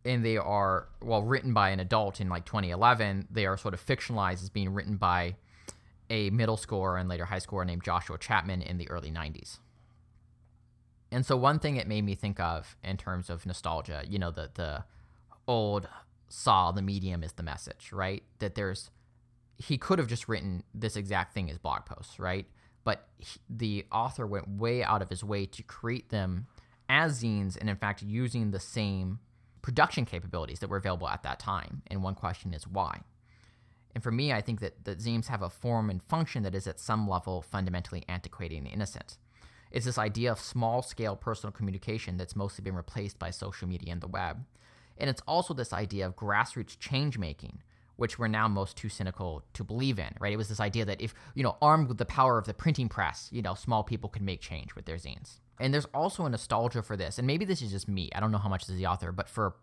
and 0.05 0.23
they 0.23 0.37
are 0.37 0.87
well 1.01 1.23
written 1.23 1.53
by 1.53 1.69
an 1.69 1.79
adult 1.79 2.21
in 2.21 2.29
like 2.29 2.45
2011. 2.45 3.27
They 3.29 3.45
are 3.45 3.57
sort 3.57 3.73
of 3.73 3.85
fictionalized 3.85 4.43
as 4.43 4.49
being 4.49 4.73
written 4.73 4.95
by 4.95 5.35
a 6.09 6.29
middle 6.29 6.57
schooler 6.57 6.99
and 6.99 7.09
later 7.09 7.25
high 7.25 7.39
schooler 7.39 7.65
named 7.65 7.83
Joshua 7.83 8.17
Chapman 8.17 8.61
in 8.61 8.77
the 8.77 8.89
early 8.89 9.11
90s. 9.11 9.59
And 11.11 11.25
so 11.25 11.35
one 11.35 11.59
thing 11.59 11.75
it 11.75 11.87
made 11.87 12.03
me 12.03 12.15
think 12.15 12.39
of 12.39 12.75
in 12.83 12.97
terms 12.97 13.29
of 13.29 13.45
nostalgia, 13.45 14.03
you 14.07 14.19
know, 14.19 14.31
the 14.31 14.49
the 14.53 14.83
old 15.47 15.87
saw 16.29 16.71
the 16.71 16.81
medium 16.81 17.23
is 17.23 17.33
the 17.33 17.43
message, 17.43 17.91
right? 17.91 18.23
That 18.39 18.55
there's 18.55 18.91
he 19.57 19.77
could 19.77 19.97
have 19.97 20.07
just 20.07 20.27
written 20.27 20.63
this 20.73 20.95
exact 20.95 21.33
thing 21.33 21.49
as 21.49 21.57
blog 21.57 21.85
posts, 21.85 22.19
right? 22.19 22.45
But 22.83 23.07
he, 23.17 23.39
the 23.49 23.85
author 23.91 24.27
went 24.27 24.47
way 24.47 24.83
out 24.83 25.01
of 25.01 25.09
his 25.09 25.23
way 25.23 25.45
to 25.47 25.63
create 25.63 26.09
them 26.09 26.47
as 26.87 27.23
zines 27.23 27.57
and 27.59 27.69
in 27.69 27.75
fact 27.75 28.01
using 28.01 28.51
the 28.51 28.59
same 28.59 29.19
production 29.61 30.05
capabilities 30.05 30.59
that 30.59 30.69
were 30.69 30.77
available 30.77 31.09
at 31.09 31.23
that 31.23 31.39
time. 31.39 31.81
And 31.87 32.03
one 32.03 32.15
question 32.15 32.53
is 32.53 32.67
why? 32.67 33.01
And 33.93 34.03
for 34.03 34.11
me, 34.11 34.31
I 34.31 34.41
think 34.41 34.59
that, 34.59 34.85
that 34.85 34.99
zines 34.99 35.27
have 35.27 35.41
a 35.41 35.49
form 35.49 35.89
and 35.89 36.03
function 36.03 36.43
that 36.43 36.53
is 36.53 36.67
at 36.67 36.79
some 36.79 37.07
level 37.07 37.41
fundamentally 37.41 38.03
antiquated 38.07 38.59
and 38.59 38.67
innocent. 38.67 39.17
It's 39.71 39.85
this 39.85 39.97
idea 39.97 40.31
of 40.31 40.39
small 40.39 40.81
scale 40.81 41.15
personal 41.15 41.51
communication 41.51 42.15
that's 42.15 42.35
mostly 42.35 42.63
been 42.63 42.75
replaced 42.75 43.19
by 43.19 43.31
social 43.31 43.67
media 43.67 43.91
and 43.91 44.01
the 44.01 44.07
web. 44.07 44.45
And 44.99 45.09
it's 45.09 45.21
also 45.27 45.53
this 45.53 45.73
idea 45.73 46.05
of 46.05 46.15
grassroots 46.15 46.77
change 46.79 47.17
making, 47.17 47.61
which 47.95 48.19
we're 48.19 48.27
now 48.27 48.47
most 48.47 48.77
too 48.77 48.89
cynical 48.89 49.43
to 49.53 49.63
believe 49.63 49.99
in, 49.99 50.13
right? 50.19 50.33
It 50.33 50.37
was 50.37 50.49
this 50.49 50.59
idea 50.59 50.85
that 50.85 51.01
if, 51.01 51.13
you 51.35 51.43
know, 51.43 51.57
armed 51.61 51.87
with 51.87 51.97
the 51.97 52.05
power 52.05 52.37
of 52.37 52.45
the 52.45 52.53
printing 52.53 52.89
press, 52.89 53.29
you 53.31 53.41
know, 53.41 53.55
small 53.55 53.83
people 53.83 54.09
could 54.09 54.21
make 54.21 54.41
change 54.41 54.75
with 54.75 54.85
their 54.85 54.97
zines. 54.97 55.39
And 55.59 55.73
there's 55.73 55.87
also 55.93 56.25
a 56.25 56.29
nostalgia 56.29 56.83
for 56.83 56.95
this. 56.95 57.17
And 57.17 57.25
maybe 57.25 57.45
this 57.45 57.61
is 57.61 57.71
just 57.71 57.87
me. 57.87 58.09
I 58.13 58.19
don't 58.19 58.31
know 58.31 58.37
how 58.37 58.49
much 58.49 58.65
this 58.65 58.75
is 58.75 58.77
the 58.77 58.87
author, 58.87 59.11
but 59.11 59.27
for 59.27 59.55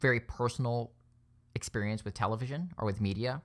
very 0.00 0.20
personal 0.20 0.92
experience 1.54 2.04
with 2.04 2.14
television 2.14 2.72
or 2.78 2.86
with 2.86 3.00
media, 3.00 3.42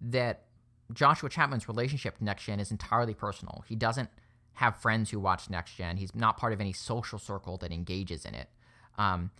that 0.00 0.44
Joshua 0.92 1.28
Chapman's 1.28 1.68
relationship 1.68 2.18
to 2.18 2.24
Next 2.24 2.44
Gen 2.44 2.60
is 2.60 2.70
entirely 2.70 3.14
personal. 3.14 3.64
He 3.68 3.76
doesn't 3.76 4.08
have 4.54 4.76
friends 4.76 5.10
who 5.10 5.20
watch 5.20 5.50
Next 5.50 5.74
Gen. 5.76 5.96
He's 5.96 6.14
not 6.14 6.36
part 6.36 6.52
of 6.52 6.60
any 6.60 6.72
social 6.72 7.18
circle 7.18 7.56
that 7.58 7.72
engages 7.72 8.24
in 8.24 8.34
it. 8.34 8.48
Um, 8.96 9.30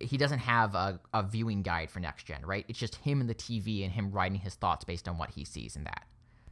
he 0.00 0.16
doesn't 0.16 0.38
have 0.40 0.74
a, 0.74 1.00
a 1.12 1.22
viewing 1.22 1.62
guide 1.62 1.90
for 1.90 2.00
Next 2.00 2.24
Gen, 2.24 2.44
right? 2.44 2.64
It's 2.68 2.78
just 2.78 2.96
him 2.96 3.20
and 3.20 3.28
the 3.28 3.34
TV 3.34 3.82
and 3.84 3.92
him 3.92 4.10
writing 4.10 4.38
his 4.38 4.54
thoughts 4.54 4.84
based 4.84 5.08
on 5.08 5.18
what 5.18 5.30
he 5.30 5.44
sees 5.44 5.76
in 5.76 5.84
that. 5.84 6.04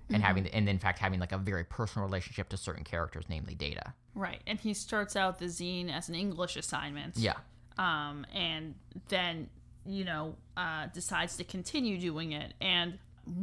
And 0.09 0.23
having, 0.23 0.47
and 0.47 0.69
in 0.69 0.79
fact, 0.79 1.01
having 1.01 1.19
like 1.19 1.33
a 1.33 1.39
very 1.39 1.65
personal 1.65 2.07
relationship 2.07 2.49
to 2.51 2.57
certain 2.57 2.85
characters, 2.85 3.25
namely 3.29 3.57
Data. 3.57 3.93
Right. 4.15 4.41
And 4.47 4.61
he 4.61 4.73
starts 4.73 5.17
out 5.17 5.41
the 5.41 5.47
zine 5.47 5.93
as 5.93 6.09
an 6.09 6.15
English 6.15 6.57
assignment. 6.57 7.17
Yeah. 7.17 7.35
um, 7.77 8.25
and 8.33 8.75
then 9.09 9.49
you 9.87 10.05
know 10.05 10.37
uh, 10.57 10.87
decides 10.93 11.37
to 11.37 11.45
continue 11.45 11.99
doing 11.99 12.33
it. 12.33 12.55
And 12.61 12.99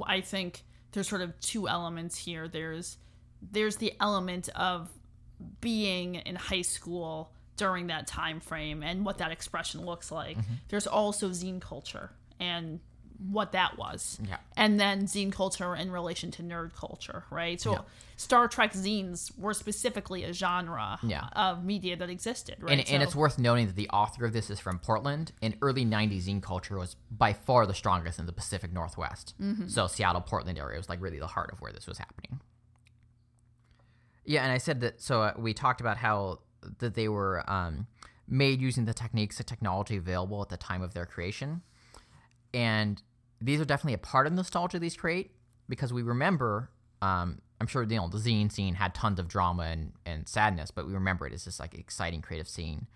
I 0.05 0.21
think 0.21 0.63
there's 0.91 1.07
sort 1.07 1.21
of 1.21 1.39
two 1.39 1.67
elements 1.67 2.17
here. 2.17 2.47
There's 2.47 2.97
there's 3.41 3.77
the 3.77 3.93
element 3.99 4.49
of 4.55 4.89
being 5.61 6.15
in 6.15 6.35
high 6.35 6.61
school 6.61 7.33
during 7.57 7.87
that 7.87 8.07
time 8.07 8.39
frame 8.39 8.81
and 8.83 9.05
what 9.05 9.19
that 9.19 9.31
expression 9.31 9.85
looks 9.85 10.11
like. 10.11 10.37
There's 10.69 10.87
also 10.87 11.29
zine 11.29 11.61
culture 11.61 12.11
and 12.39 12.79
what 13.29 13.51
that 13.53 13.77
was. 13.77 14.19
Yeah. 14.27 14.37
And 14.57 14.79
then 14.79 15.03
zine 15.05 15.31
culture 15.31 15.75
in 15.75 15.91
relation 15.91 16.31
to 16.31 16.43
nerd 16.43 16.75
culture, 16.75 17.23
right? 17.29 17.61
So 17.61 17.85
Star 18.17 18.47
Trek 18.47 18.73
zines 18.73 19.37
were 19.37 19.53
specifically 19.53 20.23
a 20.23 20.33
genre 20.33 20.97
Yeah. 21.03 21.27
of 21.35 21.63
media 21.63 21.95
that 21.95 22.09
existed, 22.09 22.57
right? 22.59 22.79
And, 22.79 22.89
and 22.89 23.03
it's 23.03 23.15
worth 23.15 23.37
noting 23.39 23.67
that 23.67 23.75
the 23.75 23.87
author 23.89 24.25
of 24.25 24.33
this 24.33 24.49
is 24.49 24.59
from 24.59 24.79
Portland, 24.79 25.31
and 25.41 25.55
early 25.61 25.85
90s 25.85 26.23
zine 26.27 26.41
culture 26.41 26.77
was 26.77 26.95
by 27.11 27.31
far 27.33 27.65
the 27.65 27.73
strongest 27.75 28.19
in 28.19 28.25
the 28.25 28.33
Pacific 28.33 28.73
Northwest. 28.73 29.35
So, 29.67 29.87
Seattle, 29.87 30.21
Portland 30.21 30.57
area 30.57 30.77
was 30.77 30.89
like 30.89 30.99
really 31.01 31.19
the 31.19 31.27
heart 31.27 31.51
of 31.53 31.61
where 31.61 31.71
this 31.71 31.85
was 31.87 31.99
happening. 31.99 32.39
Yeah, 34.25 34.43
and 34.43 34.51
I 34.51 34.57
said 34.57 34.81
that, 34.81 35.01
so 35.01 35.21
uh, 35.21 35.33
we 35.37 35.53
talked 35.53 35.81
about 35.81 35.97
how 35.97 36.39
that 36.79 36.95
they 36.95 37.07
were 37.07 37.43
um, 37.49 37.87
made 38.27 38.61
using 38.61 38.85
the 38.85 38.93
techniques 38.93 39.37
and 39.39 39.47
technology 39.47 39.97
available 39.97 40.41
at 40.41 40.49
the 40.49 40.57
time 40.57 40.81
of 40.81 40.93
their 40.93 41.05
creation. 41.05 41.61
And 42.53 43.01
these 43.41 43.59
are 43.59 43.65
definitely 43.65 43.95
a 43.95 43.99
part 43.99 44.27
of 44.27 44.33
nostalgia 44.33 44.79
these 44.79 44.95
create 44.95 45.31
because 45.67 45.91
we 45.91 46.01
remember, 46.01 46.69
um, 47.01 47.41
I'm 47.59 47.67
sure 47.67 47.83
you 47.83 47.97
know 47.97 48.07
the 48.07 48.17
zine 48.17 48.51
scene 48.51 48.75
had 48.75 48.93
tons 48.93 49.19
of 49.19 49.27
drama 49.27 49.63
and, 49.63 49.93
and 50.05 50.27
sadness, 50.27 50.71
but 50.71 50.85
we 50.87 50.93
remember 50.93 51.27
it 51.27 51.33
as 51.33 51.45
this 51.45 51.59
like 51.59 51.73
exciting 51.73 52.21
creative 52.21 52.47
scene. 52.47 52.87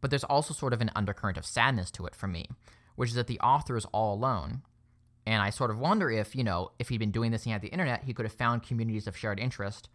But 0.00 0.10
there's 0.10 0.24
also 0.24 0.54
sort 0.54 0.72
of 0.72 0.80
an 0.80 0.90
undercurrent 0.96 1.36
of 1.36 1.44
sadness 1.44 1.90
to 1.92 2.06
it 2.06 2.14
for 2.14 2.26
me, 2.26 2.46
which 2.96 3.10
is 3.10 3.16
that 3.16 3.26
the 3.26 3.40
author 3.40 3.76
is 3.76 3.84
all 3.86 4.14
alone. 4.14 4.62
And 5.26 5.42
I 5.42 5.50
sort 5.50 5.70
of 5.70 5.78
wonder 5.78 6.10
if, 6.10 6.34
you 6.34 6.42
know, 6.42 6.70
if 6.78 6.88
he'd 6.88 6.98
been 6.98 7.10
doing 7.10 7.30
this 7.30 7.42
and 7.42 7.50
he 7.50 7.52
had 7.52 7.62
the 7.62 7.68
internet, 7.68 8.04
he 8.04 8.14
could 8.14 8.24
have 8.24 8.32
found 8.32 8.62
communities 8.62 9.06
of 9.06 9.16
shared 9.16 9.38
interest 9.38 9.90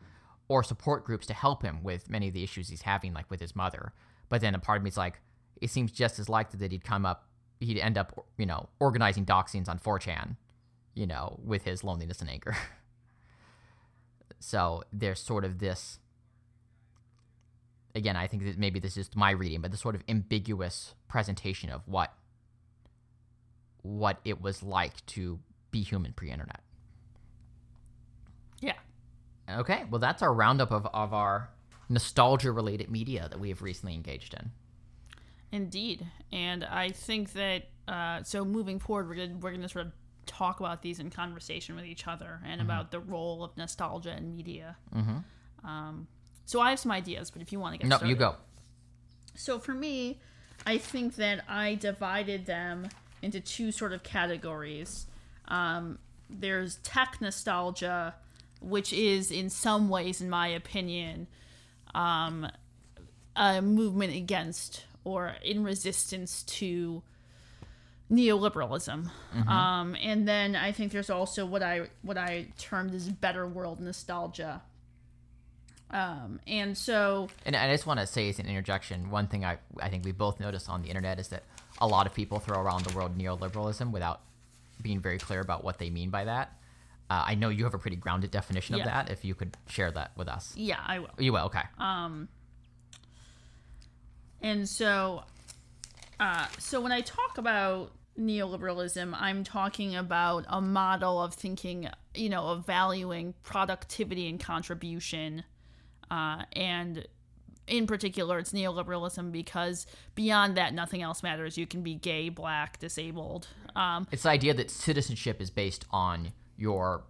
or 0.47 0.63
support 0.63 1.05
groups 1.05 1.25
to 1.27 1.33
help 1.33 1.63
him 1.63 1.83
with 1.83 2.09
many 2.09 2.27
of 2.27 2.33
the 2.33 2.43
issues 2.43 2.69
he's 2.69 2.83
having, 2.83 3.13
like 3.13 3.29
with 3.29 3.39
his 3.39 3.55
mother. 3.55 3.93
But 4.29 4.41
then 4.41 4.55
a 4.55 4.59
part 4.59 4.77
of 4.77 4.83
me 4.83 4.89
is 4.89 4.97
like, 4.97 5.19
it 5.61 5.69
seems 5.69 5.91
just 5.91 6.19
as 6.19 6.29
likely 6.29 6.59
that 6.59 6.71
he'd 6.71 6.83
come 6.83 7.05
up, 7.05 7.27
he'd 7.59 7.79
end 7.79 7.97
up, 7.97 8.27
you 8.37 8.45
know, 8.45 8.69
organizing 8.79 9.25
doxings 9.25 9.67
on 9.67 9.79
4chan, 9.79 10.35
you 10.93 11.07
know, 11.07 11.39
with 11.43 11.63
his 11.63 11.83
loneliness 11.83 12.21
and 12.21 12.29
anger. 12.29 12.55
so 14.39 14.83
there's 14.91 15.19
sort 15.19 15.45
of 15.45 15.59
this 15.59 15.99
again, 17.95 18.17
I 18.17 18.27
think 18.27 18.43
that 18.43 18.59
maybe 18.59 18.79
this 18.79 18.97
is 18.97 19.09
my 19.15 19.31
reading, 19.31 19.61
but 19.61 19.71
the 19.71 19.77
sort 19.77 19.95
of 19.95 20.03
ambiguous 20.07 20.93
presentation 21.07 21.69
of 21.69 21.81
what 21.87 22.13
what 23.81 24.19
it 24.25 24.41
was 24.41 24.61
like 24.61 25.05
to 25.05 25.39
be 25.71 25.81
human 25.81 26.11
pre-internet. 26.11 26.61
Okay, 29.49 29.83
well 29.89 29.99
that's 29.99 30.21
our 30.21 30.33
roundup 30.33 30.71
of, 30.71 30.87
of 30.93 31.13
our 31.13 31.49
nostalgia 31.89 32.51
related 32.51 32.89
media 32.89 33.27
that 33.29 33.39
we 33.39 33.49
have 33.49 33.61
recently 33.61 33.93
engaged 33.93 34.33
in. 34.33 34.51
Indeed, 35.51 36.05
and 36.33 36.63
I 36.63 36.89
think 36.89 37.33
that 37.33 37.63
uh, 37.87 38.23
so 38.23 38.43
moving 38.43 38.79
forward, 38.79 39.07
we're 39.07 39.15
gonna 39.27 39.37
we're 39.39 39.51
gonna 39.51 39.69
sort 39.69 39.85
of 39.85 39.91
talk 40.25 40.59
about 40.59 40.81
these 40.81 40.99
in 40.99 41.09
conversation 41.11 41.75
with 41.75 41.85
each 41.85 42.07
other 42.07 42.41
and 42.43 42.59
Mm-hmm. 42.59 42.69
about 42.69 42.91
the 42.91 42.99
role 42.99 43.43
of 43.43 43.55
nostalgia 43.55 44.15
in 44.17 44.35
media. 44.35 44.75
Mm-hmm. 44.93 45.67
Um, 45.69 46.07
so 46.45 46.59
I 46.59 46.71
have 46.71 46.79
some 46.79 46.91
ideas, 46.91 47.29
but 47.31 47.41
if 47.41 47.51
you 47.51 47.59
want 47.59 47.73
to 47.73 47.77
get 47.77 47.87
No, 47.87 47.97
started. 47.97 48.09
you 48.09 48.15
go. 48.17 48.35
So 49.35 49.59
for 49.59 49.73
me, 49.73 50.19
I 50.65 50.77
think 50.79 51.15
that 51.15 51.43
I 51.47 51.75
divided 51.75 52.45
them 52.47 52.89
into 53.21 53.39
two 53.39 53.71
sort 53.71 53.93
of 53.93 54.01
categories. 54.03 55.05
Um, 55.47 55.99
there's 56.29 56.77
tech 56.77 57.17
nostalgia, 57.21 58.15
which 58.65 58.91
is 58.91 59.31
in 59.31 59.49
some 59.49 59.89
ways, 59.89 60.21
in 60.21 60.29
my 60.29 60.47
opinion, 60.47 61.27
um, 61.93 62.47
a 63.35 63.61
movement 63.61 64.15
against 64.15 64.85
or 65.03 65.35
in 65.43 65.63
resistance 65.63 66.43
to 66.43 67.03
neoliberalism. 68.11 69.09
Um, 69.47 69.95
and 70.01 70.27
then 70.27 70.55
I 70.55 70.71
think 70.71 70.91
there's 70.91 71.09
also 71.09 71.45
what 71.45 71.63
I 71.63 71.89
what 72.01 72.17
I 72.17 72.47
termed 72.57 72.93
as 72.93 73.09
better 73.09 73.47
world 73.47 73.79
nostalgia. 73.79 74.61
Um, 75.91 76.39
and 76.47 76.77
so 76.77 77.29
And 77.45 77.55
I 77.55 77.71
just 77.71 77.85
want 77.85 77.99
to 77.99 78.07
say 78.07 78.29
as 78.29 78.39
an 78.39 78.47
interjection, 78.47 79.09
one 79.09 79.27
thing 79.27 79.45
I 79.45 79.57
I 79.79 79.89
think 79.89 80.05
we 80.05 80.11
both 80.11 80.39
noticed 80.39 80.69
on 80.69 80.81
the 80.81 80.89
internet 80.89 81.19
is 81.19 81.29
that 81.29 81.43
a 81.79 81.87
lot 81.87 82.07
of 82.07 82.13
people 82.13 82.39
throw 82.39 82.59
around 82.59 82.85
the 82.85 82.95
word 82.95 83.17
neoliberalism 83.17 83.91
without 83.91 84.21
being 84.81 84.99
very 84.99 85.17
clear 85.17 85.39
about 85.39 85.63
what 85.63 85.77
they 85.77 85.89
mean 85.89 86.09
by 86.09 86.25
that. 86.25 86.57
Uh, 87.09 87.23
I 87.27 87.35
know 87.35 87.49
you 87.49 87.63
have 87.65 87.73
a 87.73 87.77
pretty 87.77 87.97
grounded 87.97 88.31
definition 88.31 88.75
of 88.75 88.83
that. 88.83 89.11
If 89.11 89.23
you 89.23 89.35
could 89.35 89.55
share 89.67 89.91
that 89.91 90.11
with 90.17 90.27
us, 90.27 90.53
yeah, 90.55 90.79
I 90.85 90.99
will. 90.99 91.09
you 91.19 91.33
will. 91.33 91.45
Okay. 91.45 91.61
Um. 91.77 92.29
And 94.41 94.67
so, 94.67 95.23
uh, 96.19 96.45
so 96.59 96.81
when 96.81 96.91
I 96.91 97.01
talk 97.01 97.37
about 97.37 97.91
neoliberalism, 98.19 99.15
I'm 99.19 99.43
talking 99.43 99.95
about 99.95 100.45
a 100.47 100.61
model 100.61 101.21
of 101.21 101.33
thinking, 101.33 101.89
you 102.13 102.29
know, 102.29 102.43
of 102.47 102.65
valuing 102.65 103.33
productivity 103.43 104.29
and 104.29 104.39
contribution. 104.39 105.43
Uh, 106.11 106.43
and 106.53 107.07
in 107.67 107.87
particular, 107.87 108.37
it's 108.37 108.51
neoliberalism 108.51 109.31
because 109.31 109.87
beyond 110.13 110.57
that, 110.57 110.73
nothing 110.73 111.01
else 111.01 111.23
matters. 111.23 111.57
You 111.57 111.65
can 111.65 111.81
be 111.81 111.95
gay, 111.95 112.29
black, 112.29 112.79
disabled. 112.79 113.47
Um, 113.75 114.07
It's 114.11 114.23
the 114.23 114.29
idea 114.29 114.53
that 114.53 114.69
citizenship 114.69 115.41
is 115.41 115.49
based 115.49 115.85
on 115.91 116.33
your 116.57 117.03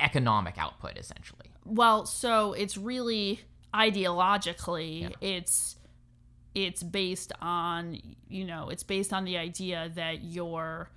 economic 0.00 0.58
output, 0.58 0.98
essentially. 0.98 1.50
Well, 1.64 2.06
so 2.06 2.52
it's 2.52 2.76
really 2.76 3.40
ideologically 3.74 5.12
it's 5.20 5.76
it's 6.54 6.82
based 6.82 7.32
on 7.42 8.00
you 8.28 8.44
know 8.44 8.70
it's 8.70 8.82
based 8.82 9.12
on 9.12 9.24
the 9.24 9.36
idea 9.36 9.90
that 9.94 10.24
your 10.24 10.88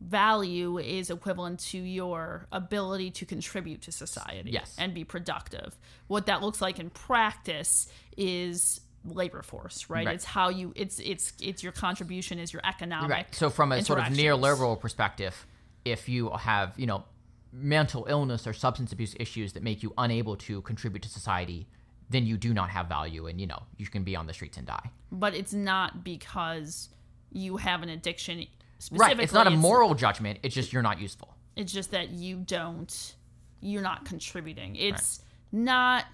value 0.00 0.78
is 0.78 1.10
equivalent 1.10 1.60
to 1.60 1.78
your 1.78 2.46
ability 2.50 3.10
to 3.10 3.26
contribute 3.26 3.82
to 3.82 3.92
society 3.92 4.50
Yes. 4.50 4.74
and 4.78 4.94
be 4.94 5.04
productive. 5.04 5.78
What 6.08 6.26
that 6.26 6.42
looks 6.42 6.60
like 6.60 6.80
in 6.80 6.90
practice 6.90 7.88
is 8.16 8.80
labor 9.04 9.42
force, 9.42 9.88
right? 9.88 10.06
Right. 10.06 10.14
It's 10.14 10.24
how 10.24 10.48
you 10.48 10.72
it's 10.74 10.98
it's 11.00 11.32
it's 11.40 11.62
your 11.62 11.72
contribution 11.72 12.38
is 12.38 12.52
your 12.52 12.62
economic 12.64 13.10
Right. 13.10 13.34
So 13.34 13.50
from 13.50 13.72
a 13.72 13.82
sort 13.84 13.98
of 13.98 14.06
neoliberal 14.06 14.80
perspective, 14.80 15.46
if 15.84 16.08
you 16.08 16.30
have, 16.30 16.78
you 16.78 16.86
know, 16.86 17.04
mental 17.52 18.06
illness 18.08 18.46
or 18.46 18.52
substance 18.52 18.92
abuse 18.92 19.14
issues 19.20 19.52
that 19.52 19.62
make 19.62 19.82
you 19.82 19.92
unable 19.98 20.36
to 20.36 20.62
contribute 20.62 21.02
to 21.02 21.08
society, 21.08 21.66
then 22.10 22.26
you 22.26 22.36
do 22.36 22.54
not 22.54 22.70
have 22.70 22.88
value 22.88 23.26
and, 23.26 23.40
you 23.40 23.46
know, 23.46 23.62
you 23.76 23.86
can 23.86 24.04
be 24.04 24.16
on 24.16 24.26
the 24.26 24.32
streets 24.32 24.56
and 24.56 24.66
die. 24.66 24.90
but 25.10 25.34
it's 25.34 25.52
not 25.52 26.04
because 26.04 26.88
you 27.30 27.56
have 27.56 27.82
an 27.82 27.88
addiction 27.88 28.46
Right. 28.90 29.18
It's 29.20 29.32
not 29.32 29.46
a 29.46 29.50
moral 29.50 29.94
judgment, 29.94 30.40
it's 30.42 30.54
just 30.54 30.72
you're 30.72 30.82
not 30.82 31.00
useful. 31.00 31.36
It's 31.54 31.72
just 31.72 31.92
that 31.92 32.10
you 32.10 32.36
don't, 32.36 33.14
you're 33.60 33.82
not 33.82 34.04
contributing. 34.04 34.74
It's 34.74 35.20
not. 35.52 36.06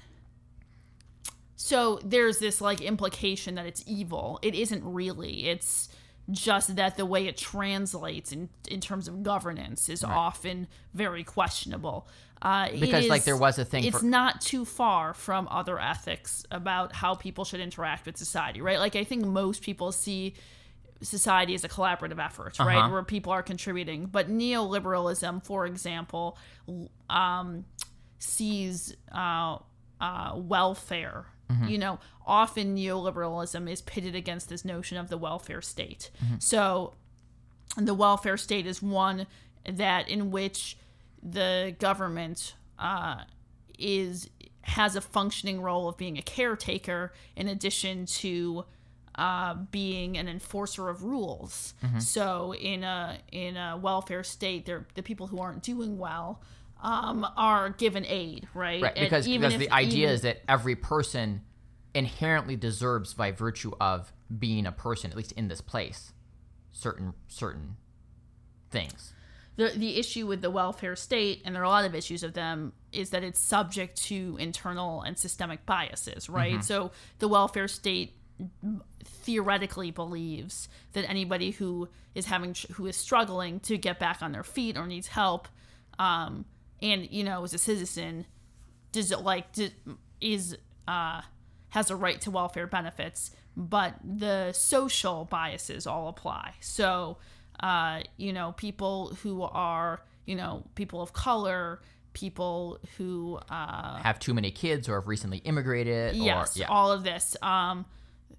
So 1.56 1.98
there's 2.04 2.38
this 2.38 2.60
like 2.60 2.80
implication 2.80 3.54
that 3.54 3.66
it's 3.66 3.82
evil. 3.86 4.38
It 4.42 4.54
isn't 4.54 4.84
really. 4.84 5.48
It's 5.48 5.88
just 6.30 6.76
that 6.76 6.96
the 6.96 7.06
way 7.06 7.26
it 7.26 7.36
translates 7.36 8.32
in 8.32 8.48
in 8.68 8.80
terms 8.80 9.08
of 9.08 9.22
governance 9.22 9.88
is 9.88 10.04
often 10.04 10.66
very 10.94 11.24
questionable. 11.24 12.06
Uh, 12.40 12.68
Because, 12.78 13.08
like, 13.08 13.24
there 13.24 13.36
was 13.36 13.58
a 13.58 13.64
thing 13.64 13.82
It's 13.84 13.98
for- 14.00 14.04
not 14.04 14.40
too 14.40 14.64
far 14.64 15.12
from 15.14 15.48
other 15.50 15.80
ethics 15.80 16.44
about 16.50 16.94
how 16.94 17.14
people 17.14 17.44
should 17.44 17.60
interact 17.60 18.06
with 18.06 18.16
society, 18.16 18.60
right? 18.60 18.78
Like 18.78 18.94
I 18.94 19.04
think 19.04 19.24
most 19.24 19.62
people 19.62 19.90
see 19.90 20.34
society 21.00 21.54
as 21.54 21.64
a 21.64 21.68
collaborative 21.68 22.22
effort, 22.24 22.58
right, 22.58 22.76
Uh-huh. 22.76 22.90
where 22.92 23.02
people 23.04 23.32
are 23.32 23.42
contributing. 23.42 24.06
But 24.06 24.28
neoliberalism, 24.30 25.44
for 25.44 25.64
example, 25.66 26.36
um, 27.10 27.64
sees 28.18 28.94
uh, 29.12 29.58
uh, 30.00 30.32
welfare. 30.36 31.26
You 31.68 31.78
know, 31.78 31.98
often 32.26 32.76
neoliberalism 32.76 33.70
is 33.70 33.80
pitted 33.82 34.14
against 34.14 34.48
this 34.48 34.64
notion 34.64 34.98
of 34.98 35.08
the 35.08 35.16
welfare 35.16 35.62
state. 35.62 36.10
So, 36.38 36.94
the 37.76 37.94
welfare 37.94 38.36
state 38.36 38.66
is 38.66 38.82
one 38.82 39.26
that 39.64 40.08
in 40.08 40.30
which 40.30 40.76
the 41.22 41.74
government 41.78 42.54
uh, 42.78 43.22
is 43.78 44.28
has 44.62 44.96
a 44.96 45.00
functioning 45.00 45.62
role 45.62 45.88
of 45.88 45.96
being 45.96 46.18
a 46.18 46.22
caretaker 46.22 47.12
in 47.36 47.48
addition 47.48 48.04
to 48.04 48.64
uh, 49.14 49.54
being 49.70 50.16
an 50.18 50.28
enforcer 50.28 50.88
of 50.90 51.02
rules. 51.02 51.74
So 52.00 52.54
in 52.54 52.84
a 52.84 53.18
in 53.32 53.56
a 53.56 53.76
welfare 53.76 54.22
state, 54.22 54.66
they're, 54.66 54.86
the 54.94 55.02
people 55.02 55.26
who 55.28 55.38
aren't 55.40 55.62
doing 55.62 55.98
well 55.98 56.40
um, 56.80 57.26
are 57.36 57.70
given 57.70 58.04
aid, 58.06 58.48
right? 58.54 58.82
Right. 58.82 58.92
And 58.96 59.06
Because, 59.06 59.26
even 59.26 59.48
because 59.50 59.62
if- 59.62 59.68
the 59.68 59.74
idea 59.74 60.04
even- 60.04 60.14
is 60.14 60.22
that 60.22 60.42
every 60.48 60.76
person 60.76 61.42
inherently 61.94 62.54
deserves 62.56 63.14
by 63.14 63.32
virtue 63.32 63.72
of 63.80 64.12
being 64.38 64.66
a 64.66 64.72
person, 64.72 65.10
at 65.10 65.16
least 65.16 65.32
in 65.32 65.48
this 65.48 65.60
place, 65.60 66.12
certain 66.72 67.14
certain 67.26 67.76
things. 68.70 69.14
the 69.56 69.70
the 69.70 69.96
issue 69.98 70.24
with 70.26 70.40
the 70.40 70.50
welfare 70.50 70.94
state, 70.94 71.42
and 71.44 71.52
there 71.54 71.62
are 71.62 71.64
a 71.64 71.68
lot 71.68 71.84
of 71.84 71.92
issues 71.94 72.22
of 72.22 72.32
them, 72.34 72.72
is 72.92 73.10
that 73.10 73.24
it's 73.24 73.40
subject 73.40 73.96
to 74.00 74.36
internal 74.38 75.02
and 75.02 75.18
systemic 75.18 75.66
biases, 75.66 76.28
right? 76.28 76.62
So 76.62 76.92
the 77.18 77.26
welfare 77.26 77.66
state 77.66 78.14
theoretically 79.04 79.90
believes 79.90 80.68
that 80.92 81.08
anybody 81.08 81.50
who 81.50 81.88
is 82.14 82.26
having 82.26 82.54
who 82.74 82.86
is 82.86 82.96
struggling 82.96 83.58
to 83.60 83.76
get 83.76 83.98
back 83.98 84.22
on 84.22 84.30
their 84.32 84.44
feet 84.44 84.76
or 84.76 84.86
needs 84.86 85.08
help, 85.08 85.48
um, 85.98 86.44
and 86.82 87.10
you 87.10 87.24
know, 87.24 87.44
as 87.44 87.54
a 87.54 87.58
citizen, 87.58 88.26
does 88.92 89.10
it 89.12 89.20
like 89.20 89.46
is 90.20 90.56
uh, 90.86 91.22
has 91.70 91.90
a 91.90 91.96
right 91.96 92.20
to 92.22 92.30
welfare 92.30 92.66
benefits, 92.66 93.30
but 93.56 93.94
the 94.02 94.52
social 94.52 95.24
biases 95.26 95.86
all 95.86 96.08
apply. 96.08 96.54
So, 96.60 97.18
uh, 97.60 98.00
you 98.16 98.32
know, 98.32 98.52
people 98.52 99.16
who 99.22 99.42
are 99.42 100.02
you 100.26 100.34
know 100.36 100.64
people 100.74 101.00
of 101.00 101.12
color, 101.12 101.80
people 102.12 102.78
who 102.96 103.38
uh, 103.50 103.98
Have 104.02 104.18
too 104.18 104.34
many 104.34 104.50
kids 104.50 104.88
or 104.88 104.96
have 105.00 105.08
recently 105.08 105.38
immigrated. 105.38 106.16
yes, 106.16 106.56
Or, 106.56 106.60
yeah. 106.60 106.66
all 106.68 106.90
of 106.92 107.04
this. 107.04 107.36
Um, 107.42 107.84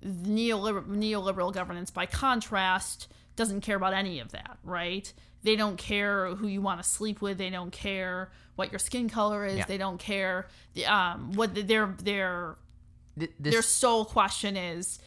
neoliberal, 0.05 0.85
neoliberal 0.87 1.53
governance, 1.53 1.91
by 1.91 2.05
contrast, 2.05 3.07
doesn't 3.35 3.61
care 3.61 3.75
about 3.75 3.93
any 3.93 4.19
of 4.19 4.31
that, 4.31 4.57
right? 4.63 5.11
They 5.43 5.55
don't 5.55 5.77
care 5.77 6.35
who 6.35 6.47
you 6.47 6.61
want 6.61 6.81
to 6.83 6.87
sleep 6.87 7.21
with. 7.21 7.37
They 7.37 7.49
don't 7.49 7.71
care 7.71 8.31
what 8.55 8.71
your 8.71 8.79
skin 8.79 9.09
color 9.09 9.45
is. 9.45 9.57
Yeah. 9.59 9.65
They 9.65 9.77
don't 9.77 9.99
care 9.99 10.47
the, 10.73 10.85
um, 10.85 11.33
what 11.33 11.55
the, 11.55 11.61
their 11.61 11.95
their 12.03 12.55
Th- 13.17 13.31
this, 13.39 13.53
their 13.53 13.61
sole 13.61 14.05
question 14.05 14.55
is, 14.55 14.99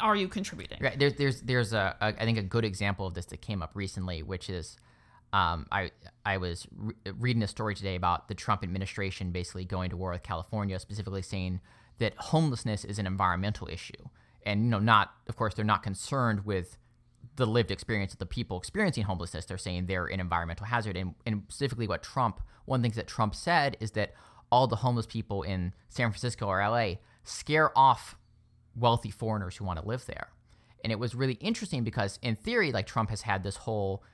are 0.00 0.16
you 0.16 0.28
contributing? 0.28 0.78
Right. 0.80 0.98
There's 0.98 1.14
there's 1.14 1.40
there's 1.42 1.72
a, 1.72 1.96
a 2.00 2.06
I 2.06 2.24
think 2.24 2.38
a 2.38 2.42
good 2.42 2.64
example 2.64 3.06
of 3.06 3.14
this 3.14 3.26
that 3.26 3.40
came 3.40 3.62
up 3.62 3.72
recently, 3.74 4.22
which 4.22 4.48
is 4.48 4.76
um, 5.32 5.66
I 5.70 5.90
I 6.24 6.36
was 6.38 6.66
re- 6.76 6.94
reading 7.18 7.42
a 7.42 7.48
story 7.48 7.74
today 7.74 7.96
about 7.96 8.28
the 8.28 8.34
Trump 8.34 8.62
administration 8.62 9.30
basically 9.30 9.64
going 9.64 9.90
to 9.90 9.96
war 9.96 10.12
with 10.12 10.22
California, 10.22 10.78
specifically 10.78 11.22
saying 11.22 11.60
that 11.98 12.14
homelessness 12.16 12.84
is 12.84 12.98
an 12.98 13.06
environmental 13.06 13.68
issue, 13.68 14.08
and 14.44 14.64
you 14.64 14.70
know 14.70 14.78
not 14.78 15.12
of 15.28 15.36
course 15.36 15.54
they're 15.54 15.64
not 15.64 15.82
concerned 15.82 16.44
with 16.44 16.78
the 17.40 17.46
lived 17.46 17.70
experience 17.70 18.12
of 18.12 18.18
the 18.18 18.26
people 18.26 18.58
experiencing 18.58 19.04
homelessness. 19.04 19.46
They're 19.46 19.58
saying 19.58 19.86
they're 19.86 20.06
an 20.06 20.20
environmental 20.20 20.66
hazard, 20.66 20.96
and, 20.96 21.14
and 21.26 21.42
specifically 21.48 21.88
what 21.88 22.02
Trump 22.02 22.40
one 22.66 22.78
of 22.78 22.82
the 22.82 22.86
things 22.86 22.96
that 22.96 23.08
Trump 23.08 23.34
said 23.34 23.76
is 23.80 23.92
that 23.92 24.12
all 24.52 24.66
the 24.66 24.76
homeless 24.76 25.06
people 25.06 25.42
in 25.42 25.72
San 25.88 26.10
Francisco 26.10 26.46
or 26.46 26.60
LA 26.60 26.94
scare 27.24 27.76
off 27.76 28.16
wealthy 28.76 29.10
foreigners 29.10 29.56
who 29.56 29.64
want 29.64 29.80
to 29.80 29.86
live 29.86 30.06
there. 30.06 30.28
And 30.84 30.92
it 30.92 30.98
was 30.98 31.14
really 31.14 31.34
interesting 31.34 31.82
because, 31.82 32.18
in 32.22 32.36
theory, 32.36 32.70
like 32.70 32.86
Trump 32.86 33.10
has 33.10 33.22
had 33.22 33.42
this 33.42 33.56
whole 33.56 34.04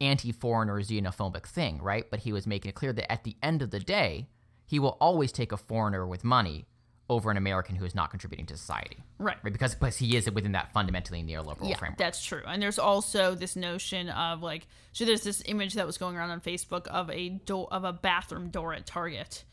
anti 0.00 0.32
foreigner 0.32 0.80
xenophobic 0.80 1.46
thing, 1.46 1.80
right? 1.82 2.08
But 2.10 2.20
he 2.20 2.32
was 2.32 2.46
making 2.46 2.68
it 2.68 2.74
clear 2.74 2.92
that 2.92 3.10
at 3.10 3.24
the 3.24 3.36
end 3.42 3.62
of 3.62 3.70
the 3.70 3.80
day, 3.80 4.28
he 4.66 4.78
will 4.78 4.96
always 5.00 5.32
take 5.32 5.50
a 5.50 5.56
foreigner 5.56 6.06
with 6.06 6.22
money 6.22 6.66
over 7.08 7.30
an 7.30 7.36
American 7.36 7.76
who 7.76 7.84
is 7.84 7.94
not 7.94 8.10
contributing 8.10 8.46
to 8.46 8.56
society. 8.56 8.96
Right. 9.18 9.36
Right? 9.42 9.52
Because, 9.52 9.74
because 9.74 9.96
he 9.96 10.16
is 10.16 10.28
within 10.30 10.52
that 10.52 10.72
fundamentally 10.72 11.22
neoliberal 11.22 11.68
Yeah, 11.68 11.76
framework. 11.76 11.98
that's 11.98 12.24
true. 12.24 12.42
And 12.46 12.60
there's 12.60 12.80
also 12.80 13.34
this 13.36 13.54
notion 13.54 14.08
of 14.08 14.42
like, 14.42 14.66
so 14.92 15.04
there's 15.04 15.22
this 15.22 15.42
image 15.46 15.74
that 15.74 15.86
was 15.86 15.98
going 15.98 16.16
around 16.16 16.30
on 16.30 16.40
Facebook 16.40 16.86
of 16.88 17.08
a 17.10 17.28
door 17.28 17.68
of 17.70 17.84
a 17.84 17.92
bathroom 17.92 18.48
door 18.50 18.74
at 18.74 18.86
Target, 18.86 19.44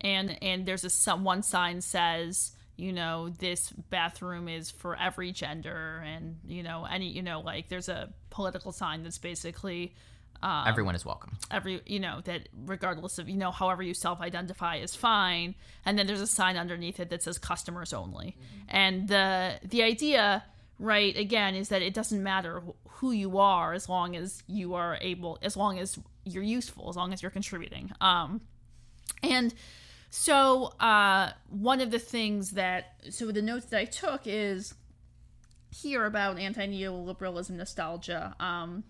and 0.00 0.36
and 0.42 0.66
there's 0.66 0.84
a 0.84 0.90
some 0.90 1.24
one 1.24 1.42
sign 1.42 1.80
says, 1.80 2.52
you 2.76 2.92
know, 2.92 3.30
this 3.30 3.70
bathroom 3.90 4.48
is 4.48 4.70
for 4.70 4.94
every 4.98 5.32
gender, 5.32 6.02
and 6.04 6.36
you 6.46 6.62
know, 6.62 6.84
any 6.84 7.08
you 7.08 7.22
know, 7.22 7.40
like 7.40 7.68
there's 7.68 7.88
a 7.88 8.12
political 8.30 8.72
sign 8.72 9.04
that's 9.04 9.18
basically 9.18 9.94
Everyone 10.66 10.94
is 10.94 11.04
welcome. 11.04 11.32
every 11.50 11.80
you 11.86 11.98
know 11.98 12.20
that 12.24 12.48
regardless 12.66 13.18
of 13.18 13.28
you 13.28 13.36
know 13.36 13.50
however 13.50 13.82
you 13.82 13.94
self-identify 13.94 14.76
is 14.76 14.94
fine. 14.94 15.54
And 15.84 15.98
then 15.98 16.06
there's 16.06 16.20
a 16.20 16.26
sign 16.26 16.56
underneath 16.56 17.00
it 17.00 17.08
that 17.10 17.22
says 17.22 17.38
customers 17.38 17.92
only. 17.92 18.36
And 18.68 19.08
the 19.08 19.58
the 19.64 19.82
idea 19.82 20.44
right 20.78 21.16
again 21.16 21.54
is 21.54 21.68
that 21.70 21.82
it 21.82 21.94
doesn't 21.94 22.22
matter 22.22 22.62
who 22.88 23.12
you 23.12 23.38
are 23.38 23.72
as 23.72 23.88
long 23.88 24.16
as 24.16 24.42
you 24.46 24.74
are 24.74 24.98
able 25.00 25.38
as 25.42 25.56
long 25.56 25.78
as 25.78 25.98
you're 26.24 26.42
useful 26.42 26.88
as 26.88 26.96
long 26.96 27.12
as 27.12 27.22
you're 27.22 27.30
contributing. 27.30 27.92
Um 28.00 28.40
and 29.22 29.54
so 30.10 30.74
uh 30.78 31.32
one 31.48 31.80
of 31.80 31.90
the 31.90 31.98
things 31.98 32.52
that 32.52 32.94
so 33.10 33.32
the 33.32 33.42
notes 33.42 33.66
that 33.66 33.78
i 33.80 33.84
took 33.84 34.22
is 34.26 34.74
here 35.70 36.04
about 36.04 36.38
anti-neoliberalism 36.38 37.50
nostalgia. 37.50 38.34
Um 38.38 38.84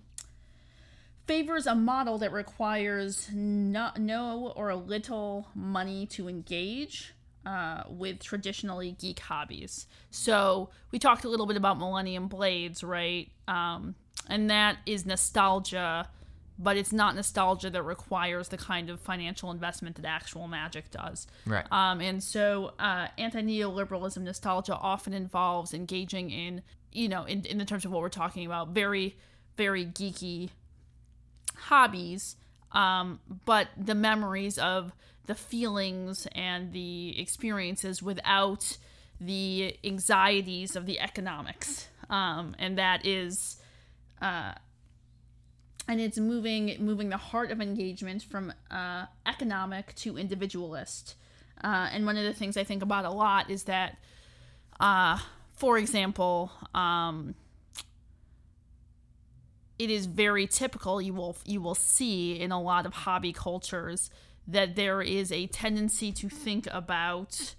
favors 1.27 1.67
a 1.67 1.75
model 1.75 2.19
that 2.19 2.33
requires 2.33 3.29
no, 3.33 3.91
no 3.99 4.53
or 4.57 4.71
a 4.71 4.77
little 4.77 5.49
money 5.55 6.07
to 6.07 6.29
engage 6.29 7.15
uh, 7.47 7.83
with 7.89 8.21
traditionally 8.21 8.93
geek 8.93 9.21
hobbies. 9.21 9.87
So 10.11 10.71
we 10.91 10.99
talked 10.99 11.25
a 11.25 11.29
little 11.29 11.47
bit 11.47 11.57
about 11.57 11.79
Millennium 11.79 12.29
Blades, 12.29 12.83
right? 12.83 13.31
Um, 13.49 13.95
and 14.29 14.49
that 14.51 14.79
is 14.87 15.05
nostalgia, 15.05 16.09
but 16.59 16.77
it's 16.77 16.93
not 16.93 17.15
nostalgia 17.15 17.71
that 17.71 17.83
requires 17.83 18.49
the 18.49 18.57
kind 18.57 18.89
of 18.89 19.01
financial 19.01 19.51
investment 19.51 19.97
that 19.97 20.07
actual 20.07 20.49
magic 20.49 20.91
does. 20.91 21.27
Right. 21.47 21.67
Um, 21.71 22.01
and 22.01 22.23
so 22.23 22.73
uh, 22.79 23.09
anti 23.19 23.43
neoliberalism 23.43 24.23
nostalgia 24.23 24.77
often 24.77 25.13
involves 25.13 25.75
engaging 25.75 26.31
in, 26.31 26.63
you 26.93 27.09
know, 27.09 27.25
in, 27.25 27.45
in 27.45 27.59
the 27.59 27.65
terms 27.65 27.85
of 27.85 27.93
what 27.93 28.01
we're 28.01 28.09
talking 28.09 28.47
about, 28.47 28.69
very, 28.69 29.17
very 29.57 29.85
geeky 29.85 30.51
hobbies, 31.65 32.37
um, 32.73 33.21
but 33.45 33.69
the 33.77 33.95
memories 33.95 34.59
of 34.59 34.93
the 35.27 35.35
feelings 35.35 36.27
and 36.35 36.73
the 36.73 37.19
experiences 37.19 38.03
without 38.03 38.77
the 39.21 39.77
anxieties 39.83 40.77
of 40.77 40.87
the 40.87 41.01
economics. 41.01 41.89
Um, 42.11 42.55
and 42.59 42.77
that 42.79 43.07
is, 43.07 43.57
uh, 44.21 44.53
and 45.89 46.01
it's 46.01 46.19
moving 46.19 46.77
moving 46.81 47.09
the 47.09 47.17
heart 47.17 47.51
of 47.51 47.61
engagement 47.61 48.23
from 48.23 48.53
uh, 48.71 49.07
economic 49.27 49.95
to 49.97 50.19
individualist. 50.19 51.15
Uh, 51.63 51.89
and 51.93 52.05
one 52.05 52.19
of 52.19 52.25
the 52.25 52.33
things 52.35 52.57
I 52.57 52.65
think 52.65 52.83
about 52.83 53.05
a 53.05 53.11
lot 53.11 53.51
is 53.51 53.65
that, 53.65 53.97
uh, 54.81 55.19
for 55.57 55.79
example, 55.79 56.51
um, 56.75 57.35
it 59.79 59.91
is 59.91 60.07
very 60.07 60.47
typical 60.47 61.01
you 61.03 61.13
will 61.15 61.37
you 61.45 61.61
will 61.61 61.75
see 61.75 62.39
in 62.41 62.53
a 62.53 62.61
lot 62.61 62.87
of 62.87 62.93
hobby 62.93 63.33
cultures 63.33 64.11
that 64.47 64.77
there 64.77 65.01
is 65.03 65.33
a 65.33 65.47
tendency 65.49 66.13
to 66.13 66.29
think 66.29 66.69
about 66.71 67.55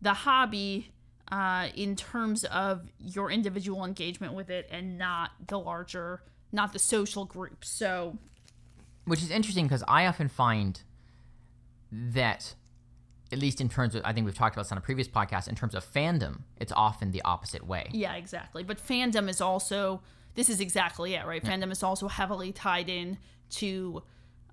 the 0.00 0.14
hobby 0.14 0.92
uh, 1.32 1.68
in 1.74 1.96
terms 1.96 2.44
of 2.44 2.82
your 2.98 3.30
individual 3.30 3.84
engagement 3.84 4.32
with 4.34 4.50
it 4.50 4.68
and 4.70 4.96
not 4.98 5.30
the 5.48 5.58
larger 5.58 6.22
not 6.52 6.72
the 6.72 6.78
social 6.78 7.24
group 7.24 7.64
so 7.64 8.16
Which 9.06 9.22
is 9.22 9.30
interesting 9.30 9.66
because 9.66 9.84
I 9.88 10.06
often 10.06 10.28
find 10.28 10.80
that, 11.92 12.54
at 13.32 13.38
least 13.38 13.60
in 13.60 13.68
terms 13.68 13.94
of, 13.94 14.02
I 14.04 14.12
think 14.12 14.24
we've 14.26 14.34
talked 14.34 14.56
about 14.56 14.64
this 14.64 14.72
on 14.72 14.78
a 14.78 14.80
previous 14.80 15.08
podcast, 15.08 15.46
in 15.48 15.54
terms 15.54 15.74
of 15.74 15.84
fandom, 15.84 16.40
it's 16.56 16.72
often 16.72 17.10
the 17.12 17.22
opposite 17.22 17.66
way. 17.66 17.88
yeah 17.92 18.14
exactly 18.14 18.62
but 18.62 18.78
fandom 18.78 19.28
is 19.28 19.40
also 19.40 20.00
this 20.34 20.48
is 20.48 20.60
exactly 20.60 21.14
it 21.14 21.26
right? 21.26 21.42
Fandom 21.42 21.70
is 21.70 21.82
also 21.82 22.08
heavily 22.08 22.52
tied 22.52 22.88
in 22.88 23.18
to 23.50 24.02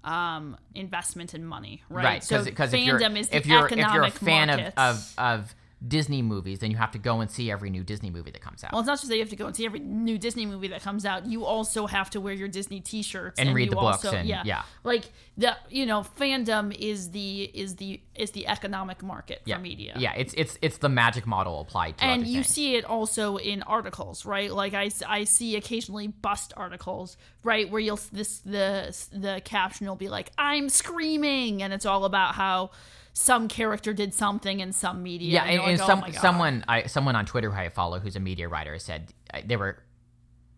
um 0.03 0.57
investment 0.73 1.33
and 1.35 1.47
money 1.47 1.83
right, 1.89 2.03
Right, 2.03 2.23
so 2.23 2.43
fandom 2.43 2.73
if 2.73 2.85
you're 2.85 2.97
is 3.17 3.29
the 3.29 3.37
if 3.37 3.45
you're 3.45 3.65
if 3.67 3.71
economic 3.71 3.93
you're 3.93 4.03
a 4.03 4.11
fan 4.11 4.49
of, 4.49 4.73
of 4.77 5.13
of 5.17 5.55
Disney 5.85 6.21
movies, 6.21 6.59
then 6.59 6.69
you 6.69 6.77
have 6.77 6.91
to 6.91 6.99
go 6.99 7.21
and 7.21 7.31
see 7.31 7.49
every 7.49 7.69
new 7.71 7.83
Disney 7.83 8.11
movie 8.11 8.29
that 8.31 8.41
comes 8.41 8.63
out 8.63 8.71
Well, 8.71 8.81
it's 8.81 8.87
not 8.87 8.99
just 8.99 9.09
that 9.09 9.15
you 9.15 9.21
have 9.21 9.29
to 9.31 9.35
go 9.35 9.47
and 9.47 9.55
see 9.55 9.65
every 9.65 9.79
new 9.79 10.17
Disney 10.17 10.45
movie 10.45 10.67
that 10.67 10.83
comes 10.83 11.05
out. 11.05 11.25
You 11.25 11.43
also 11.45 11.87
have 11.87 12.11
to 12.11 12.21
wear 12.21 12.33
your 12.33 12.47
Disney 12.47 12.81
T-shirts 12.81 13.39
And 13.39 13.55
read 13.55 13.65
you 13.65 13.69
the 13.71 13.75
books 13.77 14.05
Also, 14.05 14.15
and- 14.17 14.29
yeah, 14.29 14.43
yeah. 14.45 14.61
like 14.83 15.11
the 15.37 15.57
you 15.69 15.85
know 15.87 16.05
fandom 16.19 16.75
is 16.77 17.09
the 17.11 17.43
is 17.43 17.77
the 17.77 17.99
is 18.13 18.31
the 18.31 18.47
economic 18.47 19.01
market 19.01 19.41
yeah. 19.45 19.55
for 19.55 19.61
media. 19.61 19.95
Yeah, 19.97 20.13
it's 20.13 20.33
it's 20.37 20.57
it's 20.61 20.77
the 20.77 20.89
magic 20.89 21.25
model 21.25 21.61
applied 21.61 21.97
to 21.97 22.03
and 22.03 22.27
you 22.27 22.35
things. 22.43 22.47
see 22.47 22.75
it 22.75 22.85
also 22.85 23.37
in 23.37 23.63
articles, 23.63 24.25
right? 24.25 24.51
Like 24.51 24.73
I, 24.73 24.91
I 25.07 25.23
see 25.23 25.55
occasionally 25.55 26.07
bust 26.07 26.53
articles, 26.55 27.17
right, 27.43 27.69
where 27.69 27.81
you'll 27.81 27.99
this 28.11 28.39
the 28.39 28.95
the 29.11 29.41
caption 29.43 29.87
will 29.87 29.95
be 29.95 30.09
like 30.09 30.31
"I'm 30.37 30.69
screaming," 30.69 31.63
and 31.63 31.73
it's 31.73 31.85
all 31.87 32.05
about 32.05 32.35
how 32.35 32.69
some 33.13 33.47
character 33.47 33.93
did 33.93 34.13
something 34.13 34.59
in 34.59 34.71
some 34.71 35.03
media. 35.03 35.33
Yeah, 35.33 35.43
and, 35.43 35.61
and, 35.61 35.71
and 35.71 35.79
like, 35.79 35.81
oh 35.81 35.87
some 35.87 35.99
God. 35.99 36.15
someone 36.15 36.65
I 36.67 36.87
someone 36.87 37.15
on 37.15 37.25
Twitter 37.25 37.51
who 37.51 37.59
I 37.59 37.69
follow 37.69 37.99
who's 37.99 38.15
a 38.15 38.19
media 38.19 38.47
writer 38.47 38.77
said 38.79 39.13
uh, 39.33 39.41
they 39.45 39.55
were 39.55 39.77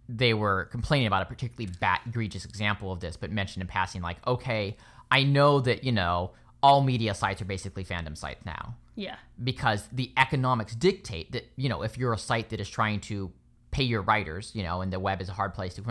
they 0.10 0.34
were 0.34 0.66
complaining 0.66 1.08
about 1.08 1.24
a 1.24 1.26
particularly 1.26 1.74
bad 1.80 2.00
egregious 2.06 2.46
example 2.46 2.92
of 2.92 3.00
this, 3.00 3.16
but 3.16 3.32
mentioned 3.32 3.62
in 3.62 3.68
passing 3.68 4.02
like, 4.02 4.18
okay, 4.28 4.78
I 5.10 5.24
know 5.24 5.60
that 5.62 5.84
you 5.84 5.92
know 5.92 6.32
all 6.62 6.82
media 6.82 7.14
sites 7.14 7.42
are 7.42 7.46
basically 7.46 7.84
fandom 7.84 8.18
sites 8.18 8.46
now 8.46 8.76
yeah, 8.96 9.16
because 9.44 9.88
the 9.92 10.12
economics 10.18 10.76
dictate 10.76 11.32
that 11.32 11.50
you 11.56 11.70
know 11.70 11.82
if 11.82 11.98
you're 11.98 12.14
a 12.14 12.18
site 12.18 12.50
that 12.50 12.60
is 12.60 12.70
trying 12.70 13.00
to 13.02 13.32
pay 13.72 13.84
your 13.84 14.04
writers, 14.04 14.52
you 14.54 14.62
know, 14.64 14.82
and 14.82 14.94
the 14.94 15.00
web 15.00 15.22
is 15.22 15.30
a 15.30 15.34
hard 15.34 15.54
place 15.54 15.74
to 15.74 15.82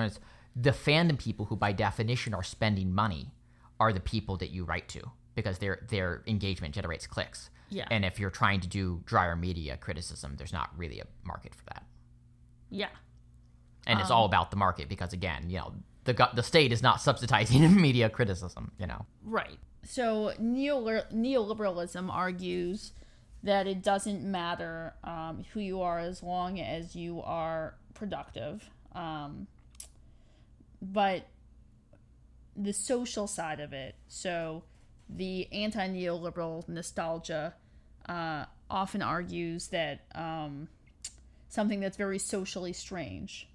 the 0.54 0.70
fandom 0.70 1.18
people 1.18 1.46
who 1.46 1.56
by 1.56 1.72
definition 1.72 2.34
are 2.34 2.42
spending 2.42 2.92
money 2.92 3.32
are 3.80 3.92
the 3.92 4.00
people 4.00 4.36
that 4.36 4.50
you 4.50 4.64
write 4.64 4.88
to 4.88 5.00
because 5.35 5.59
their 5.59 5.85
their 5.89 6.22
engagement 6.26 6.74
generates 6.74 7.07
clicks. 7.07 7.51
Yeah. 7.70 7.87
And 7.91 8.05
if 8.05 8.18
you're 8.20 8.30
trying 8.30 8.61
to 8.61 8.68
do 8.68 9.03
drier 9.07 9.35
media 9.37 9.76
criticism, 9.78 10.35
there's 10.37 10.53
not 10.53 10.70
really 10.76 11.01
a 11.01 11.07
market 11.24 11.55
for 11.55 11.64
that. 11.66 11.85
yeah. 12.70 12.89
And 13.87 13.99
it's 13.99 14.11
Um, 14.11 14.16
all 14.18 14.24
about 14.26 14.51
the 14.51 14.57
market 14.57 14.89
because 14.89 15.12
again, 15.12 15.51
you 15.51 15.59
know, 15.59 15.74
the 16.05 16.28
the 16.35 16.43
state 16.43 16.70
is 16.72 16.83
not 16.83 17.01
subsidizing 17.09 17.74
media 17.80 18.09
criticism, 18.11 18.72
you 18.78 18.87
know. 18.87 19.07
Right. 19.24 19.59
So 19.85 20.33
neoliber- 20.41 21.11
neoliberalism 21.12 22.09
argues 22.09 22.93
that 23.43 23.66
it 23.66 23.83
doesn't 23.83 24.22
matter 24.22 24.95
um, 25.03 25.45
who 25.53 25.59
you 25.61 25.80
are 25.83 25.99
as 25.99 26.22
long 26.22 26.61
as 26.61 26.95
you 26.95 27.20
are 27.22 27.74
productive. 27.95 28.70
Um, 28.95 29.49
but 30.80 31.26
the 32.57 32.72
social 32.72 33.26
side 33.26 33.59
of 33.61 33.72
it, 33.72 33.97
so 34.07 34.62
the 35.16 35.52
anti 35.52 35.88
neoliberal 35.88 36.68
nostalgia 36.68 37.54
uh, 38.08 38.44
often 38.70 39.02
argues 39.02 39.68
that 39.68 40.00
um, 40.14 40.68
something 41.48 41.80
that's 41.80 41.96
very 41.96 42.18
socially 42.18 42.72
strange 42.72 43.48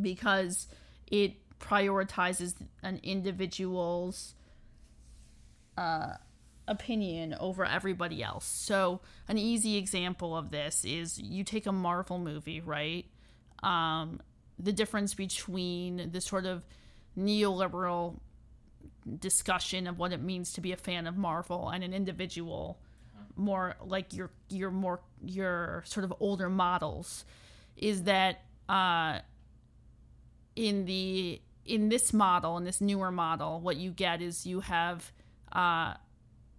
because 0.00 0.68
it 1.06 1.34
prioritizes 1.60 2.54
an 2.82 3.00
individual's 3.02 4.34
uh, 5.76 6.14
opinion 6.68 7.34
over 7.40 7.64
everybody 7.64 8.22
else. 8.22 8.44
So, 8.44 9.00
an 9.28 9.38
easy 9.38 9.76
example 9.76 10.36
of 10.36 10.50
this 10.50 10.84
is 10.84 11.18
you 11.18 11.44
take 11.44 11.66
a 11.66 11.72
Marvel 11.72 12.18
movie, 12.18 12.60
right? 12.60 13.06
Um, 13.62 14.20
the 14.58 14.72
difference 14.72 15.14
between 15.14 16.10
the 16.12 16.20
sort 16.20 16.46
of 16.46 16.64
neoliberal 17.18 18.20
discussion 19.18 19.86
of 19.86 19.98
what 19.98 20.12
it 20.12 20.20
means 20.22 20.52
to 20.52 20.60
be 20.60 20.72
a 20.72 20.76
fan 20.76 21.06
of 21.06 21.16
Marvel 21.16 21.68
and 21.68 21.84
an 21.84 21.92
individual 21.92 22.78
more 23.36 23.74
like 23.84 24.14
your 24.14 24.30
your 24.48 24.70
more 24.70 25.00
your 25.24 25.82
sort 25.86 26.04
of 26.04 26.12
older 26.20 26.48
models 26.48 27.24
is 27.76 28.04
that 28.04 28.42
uh 28.68 29.18
in 30.54 30.84
the 30.84 31.40
in 31.64 31.88
this 31.88 32.12
model 32.12 32.56
in 32.56 32.64
this 32.64 32.80
newer 32.80 33.10
model 33.10 33.60
what 33.60 33.76
you 33.76 33.90
get 33.90 34.22
is 34.22 34.46
you 34.46 34.60
have 34.60 35.10
uh 35.52 35.94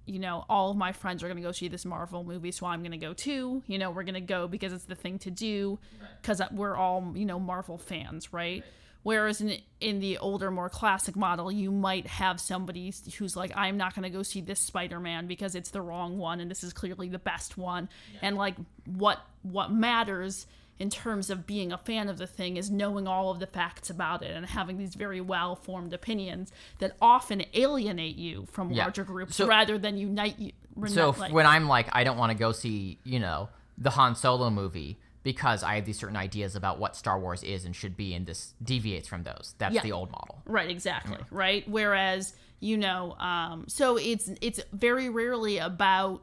you 0.05 0.19
know 0.19 0.43
all 0.49 0.71
of 0.71 0.77
my 0.77 0.91
friends 0.91 1.23
are 1.23 1.27
going 1.27 1.37
to 1.37 1.43
go 1.43 1.51
see 1.51 1.67
this 1.69 1.85
marvel 1.85 2.23
movie 2.23 2.51
so 2.51 2.65
i'm 2.65 2.81
going 2.81 2.91
to 2.91 2.97
go 2.97 3.13
too. 3.13 3.63
You 3.67 3.77
know 3.79 3.89
we're 3.91 4.03
going 4.03 4.15
to 4.15 4.21
go 4.21 4.47
because 4.47 4.73
it's 4.73 4.85
the 4.85 4.95
thing 4.95 5.17
to 5.19 5.31
do 5.31 5.79
because 6.21 6.41
we're 6.51 6.75
all 6.75 7.13
you 7.15 7.25
know 7.25 7.39
marvel 7.39 7.77
fans 7.77 8.33
right, 8.33 8.63
whereas 9.05 9.39
in 9.39 9.57
in 9.79 9.99
the 9.99 10.17
older 10.17 10.49
more 10.49 10.67
classic 10.67 11.15
model 11.15 11.51
you 11.51 11.71
might 11.71 12.07
have 12.07 12.39
somebody 12.41 12.91
who's 13.17 13.35
like 13.35 13.51
i'm 13.55 13.77
not 13.77 13.93
going 13.93 14.01
to 14.03 14.09
go 14.09 14.23
see 14.23 14.41
this 14.41 14.59
spider-man 14.59 15.27
because 15.27 15.53
it's 15.53 15.69
the 15.69 15.81
wrong 15.81 16.17
one 16.17 16.39
and 16.39 16.49
this 16.49 16.63
is 16.63 16.73
clearly 16.73 17.07
the 17.07 17.19
best 17.19 17.55
one 17.57 17.87
and 18.23 18.35
like 18.35 18.55
what 18.85 19.19
what 19.43 19.71
matters 19.71 20.47
in 20.79 20.89
terms 20.89 21.29
of 21.29 21.45
being 21.45 21.71
a 21.71 21.77
fan 21.77 22.09
of 22.09 22.17
the 22.17 22.25
thing 22.27 22.57
is 22.57 22.69
knowing 22.71 23.07
all 23.07 23.29
of 23.29 23.39
the 23.39 23.45
facts 23.47 23.89
about 23.91 24.23
it 24.23 24.31
and 24.35 24.45
having 24.47 24.77
these 24.77 24.95
very 24.95 25.21
well 25.21 25.55
formed 25.55 25.93
opinions 25.93 26.51
that 26.79 26.95
often 26.99 27.43
alienate 27.53 28.15
you 28.17 28.45
from 28.51 28.71
Yeah. 28.71 28.83
larger 28.83 29.03
groups 29.03 29.35
So- 29.37 29.47
rather 29.47 29.77
than 29.77 29.97
unite 29.97 30.37
you. 30.39 30.51
So 30.87 31.11
like- 31.17 31.31
when 31.31 31.45
I'm 31.45 31.67
like, 31.69 31.87
I 31.93 32.03
don't 32.03 32.17
want 32.17 32.31
to 32.31 32.37
go 32.37 32.51
see, 32.51 32.99
you 33.05 33.19
know, 33.21 33.47
the 33.77 33.91
Han 33.91 34.15
Solo 34.15 34.49
movie 34.49 34.97
because 35.25 35.63
I 35.63 35.73
have 35.75 35.85
these 35.85 35.97
certain 35.97 36.15
ideas 36.15 36.55
about 36.55 36.77
what 36.77 36.95
Star 36.95 37.19
Wars 37.19 37.41
is 37.41 37.65
and 37.65 37.75
should 37.75 37.97
be, 37.97 38.13
and 38.13 38.27
this 38.27 38.53
deviates 38.63 39.07
from 39.07 39.23
those. 39.23 39.55
That's 39.57 39.73
Yeah. 39.73 39.81
the 39.81 39.91
old 39.91 40.11
model. 40.11 40.43
Right, 40.45 40.69
exactly. 40.69 41.17
Right. 41.31 41.67
Whereas, 41.67 42.35
you 42.59 42.77
know, 42.77 43.13
um, 43.13 43.65
so 43.67 43.97
it's 43.97 44.29
it's 44.39 44.61
very 44.71 45.09
rarely 45.09 45.57
about 45.57 46.21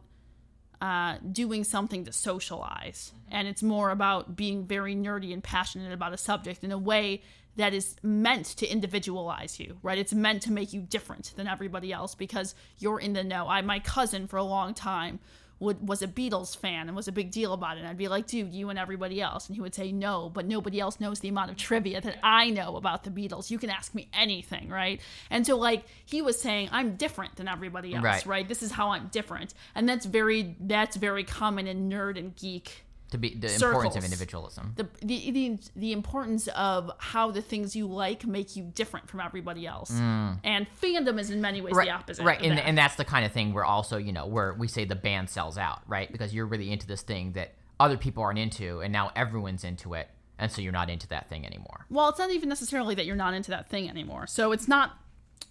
uh, 0.80 1.16
doing 1.32 1.64
something 1.64 2.04
to 2.04 2.12
socialize, 2.12 3.12
and 3.28 3.48
it's 3.48 3.62
more 3.62 3.90
about 3.90 4.36
being 4.36 4.66
very 4.68 4.94
nerdy 4.94 5.32
and 5.32 5.42
passionate 5.42 5.92
about 5.92 6.12
a 6.12 6.16
subject 6.16 6.62
in 6.62 6.70
a 6.70 6.78
way 6.78 7.22
that 7.56 7.74
is 7.74 7.96
meant 8.04 8.46
to 8.46 8.66
individualize 8.68 9.58
you. 9.58 9.78
Right. 9.82 9.98
It's 9.98 10.14
meant 10.14 10.42
to 10.42 10.52
make 10.52 10.72
you 10.72 10.80
different 10.80 11.32
than 11.34 11.48
everybody 11.48 11.92
else 11.92 12.14
because 12.14 12.54
you're 12.78 13.00
in 13.00 13.14
the 13.14 13.24
know. 13.24 13.48
I 13.48 13.62
my 13.62 13.80
cousin 13.80 14.28
for 14.28 14.36
a 14.36 14.44
long 14.44 14.74
time 14.74 15.18
would 15.62 15.88
was 15.88 16.02
a 16.02 16.08
Beatles 16.08 16.56
fan 16.56 16.88
and 16.88 16.96
was 16.96 17.08
a 17.08 17.12
big 17.12 17.30
deal 17.30 17.52
about 17.52 17.76
it. 17.76 17.80
And 17.80 17.88
I'd 17.88 17.96
be 17.96 18.08
like, 18.08 18.26
dude, 18.26 18.52
you 18.52 18.68
and 18.68 18.78
everybody 18.78 19.20
else. 19.22 19.46
And 19.46 19.54
he 19.56 19.62
would 19.62 19.74
say, 19.74 19.92
no, 19.92 20.28
but 20.28 20.46
nobody 20.46 20.80
else 20.80 21.00
knows 21.00 21.20
the 21.20 21.28
amount 21.28 21.50
of 21.50 21.56
trivia 21.56 22.00
that 22.00 22.18
I 22.22 22.50
know 22.50 22.76
about 22.76 23.04
the 23.04 23.10
Beatles. 23.10 23.50
You 23.50 23.58
can 23.58 23.70
ask 23.70 23.94
me 23.94 24.08
anything, 24.12 24.68
right? 24.68 25.00
And 25.30 25.46
so, 25.46 25.56
like, 25.56 25.84
he 26.04 26.20
was 26.20 26.40
saying, 26.40 26.68
I'm 26.72 26.96
different 26.96 27.36
than 27.36 27.48
everybody 27.48 27.94
else, 27.94 28.04
Right. 28.04 28.26
right? 28.26 28.48
This 28.48 28.62
is 28.62 28.72
how 28.72 28.90
I'm 28.90 29.08
different. 29.08 29.54
And 29.74 29.88
that's 29.88 30.04
very 30.04 30.56
that's 30.60 30.96
very 30.96 31.24
common 31.24 31.66
in 31.66 31.88
nerd 31.88 32.18
and 32.18 32.34
geek 32.36 32.84
To 33.12 33.18
be 33.18 33.34
the 33.34 33.52
importance 33.52 33.94
of 33.94 34.04
individualism. 34.04 34.72
the, 34.76 34.88
the 35.02 35.30
the 35.30 35.58
the 35.76 35.92
importance 35.92 36.48
of 36.48 36.90
how 36.98 37.30
the 37.30 37.42
things 37.42 37.76
you 37.76 37.86
like 37.86 38.26
make 38.26 38.56
you 38.56 38.64
different 38.64 39.08
from 39.08 39.20
everybody 39.20 39.66
else. 39.66 39.90
Mm. 39.90 40.38
And 40.42 40.66
fandom 40.82 41.20
is 41.20 41.30
in 41.30 41.42
many 41.42 41.60
ways 41.60 41.74
right, 41.74 41.88
the 41.88 41.92
opposite. 41.92 42.24
right, 42.24 42.40
of 42.40 42.46
and 42.46 42.56
that. 42.56 42.66
and 42.66 42.76
that's 42.76 42.94
the 42.96 43.04
kind 43.04 43.26
of 43.26 43.32
thing 43.32 43.52
where 43.52 43.66
also 43.66 43.98
you 43.98 44.12
know 44.12 44.26
where 44.26 44.54
we 44.54 44.66
say 44.66 44.86
the 44.86 44.96
band 44.96 45.28
sells 45.28 45.58
out, 45.58 45.82
right? 45.86 46.10
Because 46.10 46.34
you're 46.34 46.46
really 46.46 46.72
into 46.72 46.86
this 46.86 47.02
thing 47.02 47.32
that 47.32 47.54
other 47.78 47.98
people 47.98 48.22
aren't 48.22 48.38
into, 48.38 48.80
and 48.80 48.92
now 48.92 49.10
everyone's 49.14 49.62
into 49.62 49.92
it, 49.92 50.08
and 50.38 50.50
so 50.50 50.62
you're 50.62 50.72
not 50.72 50.88
into 50.88 51.06
that 51.08 51.28
thing 51.28 51.44
anymore. 51.44 51.86
well, 51.90 52.08
it's 52.08 52.18
not 52.18 52.30
even 52.30 52.48
necessarily 52.48 52.94
that 52.94 53.04
you're 53.04 53.14
not 53.14 53.34
into 53.34 53.50
that 53.50 53.68
thing 53.68 53.90
anymore. 53.90 54.26
So 54.26 54.52
it's 54.52 54.68
not 54.68 54.96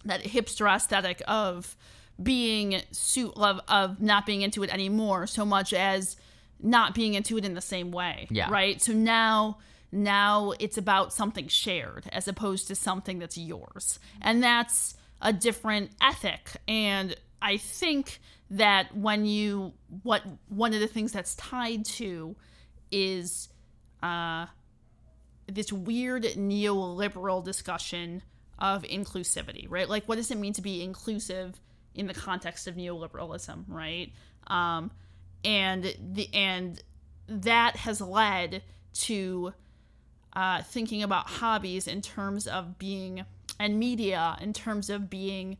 that 0.04 0.24
hipster 0.24 0.68
aesthetic 0.68 1.22
of 1.28 1.76
being 2.20 2.82
suit 2.90 3.32
of, 3.36 3.60
of 3.68 4.00
not 4.00 4.26
being 4.26 4.42
into 4.42 4.62
it 4.62 4.72
anymore 4.72 5.26
so 5.26 5.44
much 5.44 5.72
as 5.72 6.16
not 6.62 6.94
being 6.94 7.14
into 7.14 7.36
it 7.36 7.44
in 7.44 7.54
the 7.54 7.60
same 7.60 7.90
way. 7.90 8.26
Yeah. 8.30 8.50
Right. 8.50 8.80
So 8.80 8.92
now 8.92 9.58
now 9.90 10.52
it's 10.58 10.78
about 10.78 11.12
something 11.12 11.48
shared 11.48 12.06
as 12.12 12.26
opposed 12.28 12.68
to 12.68 12.74
something 12.74 13.18
that's 13.18 13.36
yours. 13.36 13.98
And 14.20 14.42
that's 14.42 14.96
a 15.20 15.32
different 15.32 15.90
ethic. 16.00 16.50
And 16.66 17.14
I 17.42 17.58
think 17.58 18.20
that 18.50 18.96
when 18.96 19.26
you 19.26 19.72
what 20.02 20.22
one 20.48 20.74
of 20.74 20.80
the 20.80 20.86
things 20.86 21.12
that's 21.12 21.34
tied 21.36 21.84
to 21.84 22.36
is 22.90 23.48
uh 24.02 24.46
this 25.46 25.72
weird 25.72 26.24
neoliberal 26.24 27.44
discussion 27.44 28.22
of 28.58 28.82
inclusivity, 28.84 29.66
right? 29.68 29.88
Like, 29.88 30.04
what 30.08 30.16
does 30.16 30.30
it 30.30 30.38
mean 30.38 30.52
to 30.54 30.62
be 30.62 30.82
inclusive 30.82 31.60
in 31.94 32.06
the 32.06 32.14
context 32.14 32.66
of 32.68 32.76
neoliberalism, 32.76 33.64
right? 33.66 34.12
Um, 34.46 34.90
and 35.44 35.94
the 36.00 36.28
and 36.34 36.82
that 37.28 37.76
has 37.76 38.00
led 38.00 38.62
to 38.94 39.52
uh, 40.34 40.62
thinking 40.62 41.02
about 41.02 41.28
hobbies 41.28 41.86
in 41.86 42.00
terms 42.00 42.46
of 42.46 42.78
being 42.78 43.24
and 43.58 43.78
media 43.78 44.36
in 44.40 44.52
terms 44.52 44.90
of 44.90 45.10
being 45.10 45.56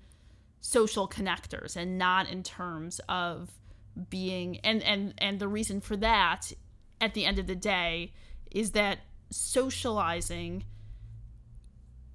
social 0.61 1.09
connectors 1.09 1.77
and 1.77 1.99
not 1.99 2.29
in 2.29 2.43
terms 2.43 3.01
of 3.09 3.51
being 4.09 4.59
and 4.59 4.83
and 4.83 5.15
and 5.19 5.39
the 5.39 5.49
reason 5.49 5.81
for 5.81 5.97
that 5.97 6.53
at 7.01 7.15
the 7.15 7.25
end 7.25 7.39
of 7.39 7.47
the 7.47 7.55
day 7.55 8.13
is 8.51 8.73
that 8.73 9.01
socializing 9.31 10.65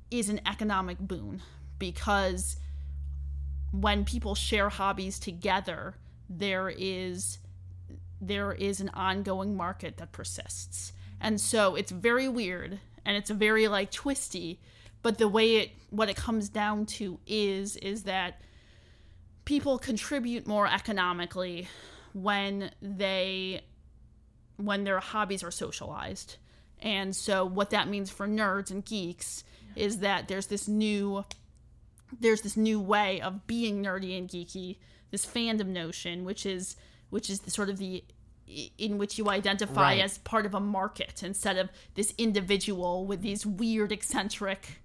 is 0.10 0.30
an 0.30 0.40
economic 0.46 0.98
boon. 1.00 1.42
Because 1.80 2.58
when 3.72 4.06
people 4.06 4.34
share 4.34 4.70
hobbies 4.70 5.20
together 5.20 5.96
there 6.30 6.70
is 6.70 7.38
there 8.20 8.52
is 8.52 8.80
an 8.82 8.90
ongoing 8.90 9.56
market 9.56 9.98
that 9.98 10.12
persists. 10.12 10.94
And 11.20 11.40
so 11.40 11.76
it's 11.76 11.92
very 11.92 12.28
weird 12.28 12.80
and 13.06 13.18
it's 13.18 13.30
very 13.30 13.68
like 13.68 13.92
twisty 13.92 14.60
but 15.08 15.18
the 15.18 15.28
way 15.28 15.58
it 15.58 15.72
what 15.90 16.10
it 16.10 16.16
comes 16.16 16.50
down 16.50 16.86
to 16.86 17.20
is 17.26 17.78
is 17.78 18.04
that 18.04 18.42
people 19.46 19.78
contribute 19.78 20.46
more 20.46 20.68
economically 20.68 21.68
when 22.14 22.72
they 22.82 23.62
when 24.58 24.84
their 24.84 25.00
hobbies 25.00 25.44
are 25.44 25.52
socialized. 25.52 26.36
And 26.80 27.16
so 27.16 27.46
what 27.46 27.70
that 27.70 27.88
means 27.88 28.10
for 28.10 28.28
nerds 28.28 28.70
and 28.70 28.84
geeks 28.84 29.44
is 29.76 30.00
that 30.00 30.28
there's 30.28 30.48
this 30.48 30.68
new 30.68 31.24
there's 32.20 32.42
this 32.42 32.58
new 32.58 32.80
way 32.80 33.22
of 33.22 33.48
being 33.48 33.84
nerdy 33.84 34.18
and 34.18 34.28
geeky 34.28 34.78
this 35.12 35.26
fandom 35.26 35.68
notion 35.68 36.26
which 36.26 36.46
is 36.46 36.76
which 37.10 37.30
is 37.30 37.42
the 37.42 37.52
sort 37.52 37.70
of 37.70 37.78
the 37.78 38.04
in 38.78 38.98
which 38.98 39.18
you 39.18 39.30
identify 39.30 39.96
Right. 39.96 40.02
as 40.02 40.20
part 40.20 40.46
of 40.46 40.54
a 40.54 40.60
market 40.60 41.22
instead 41.22 41.58
of 41.58 41.70
this 41.96 42.14
individual 42.18 43.06
with 43.06 43.22
these 43.22 43.46
weird 43.46 43.92
eccentric 43.92 44.80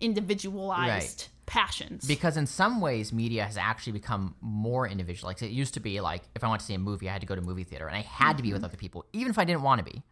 individualized 0.00 1.28
passions. 1.46 2.04
Because 2.06 2.36
in 2.36 2.46
some 2.46 2.80
ways 2.80 3.12
media 3.12 3.44
has 3.44 3.56
actually 3.56 3.92
become 3.92 4.34
more 4.40 4.86
individual. 4.88 5.28
Like 5.28 5.42
it 5.42 5.50
used 5.50 5.74
to 5.74 5.80
be 5.80 6.00
like 6.00 6.22
if 6.34 6.44
i 6.44 6.48
want 6.48 6.60
to 6.60 6.66
see 6.66 6.74
a 6.74 6.78
movie 6.78 7.08
i 7.08 7.12
had 7.12 7.20
to 7.20 7.26
go 7.26 7.34
to 7.34 7.40
a 7.40 7.44
movie 7.44 7.64
theater 7.64 7.86
and 7.86 7.96
i 7.96 8.00
had 8.00 8.36
to 8.36 8.42
be 8.42 8.52
with 8.52 8.62
mm-hmm. 8.62 8.66
other 8.66 8.76
people 8.76 9.04
even 9.12 9.30
if 9.30 9.38
i 9.38 9.44
didn't 9.44 9.62
want 9.62 9.84
to 9.84 9.84
be. 9.84 10.02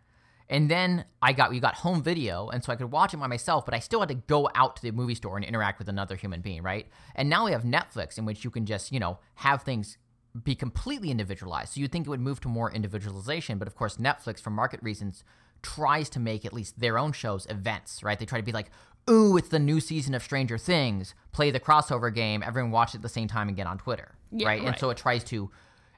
And 0.48 0.68
then 0.68 1.04
i 1.22 1.32
got 1.32 1.50
we 1.50 1.60
got 1.60 1.76
home 1.76 2.02
video 2.02 2.48
and 2.48 2.62
so 2.62 2.72
i 2.72 2.76
could 2.76 2.90
watch 2.90 3.14
it 3.14 3.18
by 3.18 3.28
myself 3.28 3.64
but 3.64 3.72
i 3.72 3.78
still 3.78 4.00
had 4.00 4.08
to 4.08 4.16
go 4.16 4.50
out 4.54 4.76
to 4.76 4.82
the 4.82 4.90
movie 4.90 5.14
store 5.14 5.36
and 5.36 5.44
interact 5.44 5.78
with 5.78 5.88
another 5.88 6.16
human 6.16 6.40
being 6.40 6.62
right? 6.62 6.88
And 7.14 7.30
now 7.30 7.44
we 7.44 7.52
have 7.52 7.62
netflix 7.62 8.18
in 8.18 8.24
which 8.24 8.44
you 8.44 8.50
can 8.50 8.66
just 8.66 8.90
you 8.92 9.00
know 9.00 9.18
have 9.36 9.62
things 9.62 9.96
be 10.44 10.54
completely 10.54 11.10
individualized 11.10 11.74
so 11.74 11.80
you'd 11.80 11.90
think 11.90 12.06
it 12.06 12.10
would 12.10 12.20
move 12.20 12.40
to 12.40 12.48
more 12.48 12.70
individualization 12.70 13.58
but 13.58 13.66
of 13.66 13.74
course 13.74 13.96
netflix 13.96 14.40
for 14.40 14.50
market 14.50 14.80
reasons 14.82 15.24
tries 15.62 16.08
to 16.10 16.20
make 16.20 16.44
at 16.44 16.52
least 16.52 16.80
their 16.80 16.98
own 16.98 17.12
shows 17.12 17.46
events, 17.46 18.02
right? 18.02 18.18
They 18.18 18.26
try 18.26 18.38
to 18.38 18.44
be 18.44 18.52
like, 18.52 18.70
ooh, 19.08 19.36
it's 19.36 19.48
the 19.48 19.58
new 19.58 19.80
season 19.80 20.14
of 20.14 20.22
Stranger 20.22 20.58
Things. 20.58 21.14
Play 21.32 21.50
the 21.50 21.60
crossover 21.60 22.12
game. 22.14 22.42
Everyone 22.42 22.70
watch 22.70 22.94
it 22.94 22.96
at 22.96 23.02
the 23.02 23.08
same 23.08 23.28
time 23.28 23.48
and 23.48 23.56
get 23.56 23.66
on 23.66 23.78
Twitter, 23.78 24.14
Yeah, 24.30 24.48
right? 24.48 24.62
And 24.62 24.78
so 24.78 24.90
it 24.90 24.96
tries 24.96 25.24
to, 25.24 25.50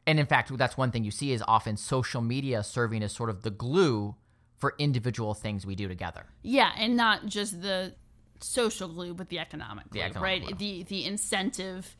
and 0.07 0.18
in 0.18 0.26
fact, 0.26 0.57
that's 0.57 0.76
one 0.76 0.91
thing 0.91 1.05
you 1.05 1.11
see 1.11 1.33
is 1.33 1.43
often 1.47 1.76
social 1.76 2.20
media 2.20 2.62
serving 2.62 3.03
as 3.03 3.12
sort 3.12 3.30
of 3.30 3.43
the 3.43 3.51
glue 3.51 4.16
for 4.57 4.74
individual 4.78 5.35
things 5.35 5.66
we 5.66 5.74
do 5.74 5.89
together. 5.89 6.26
Yeah, 6.43 6.72
and 6.76 6.97
not 6.97 7.26
just 7.26 7.62
the 7.62 7.95
social 8.41 8.89
glue, 8.89 9.14
but 9.14 9.28
the 9.28 9.39
economic 9.39 9.91
glue, 9.91 10.01
economic 10.03 10.22
right? 10.22 10.43
glue. 10.43 10.55
The 10.57 10.83
the 10.85 11.05
incentive 11.05 11.97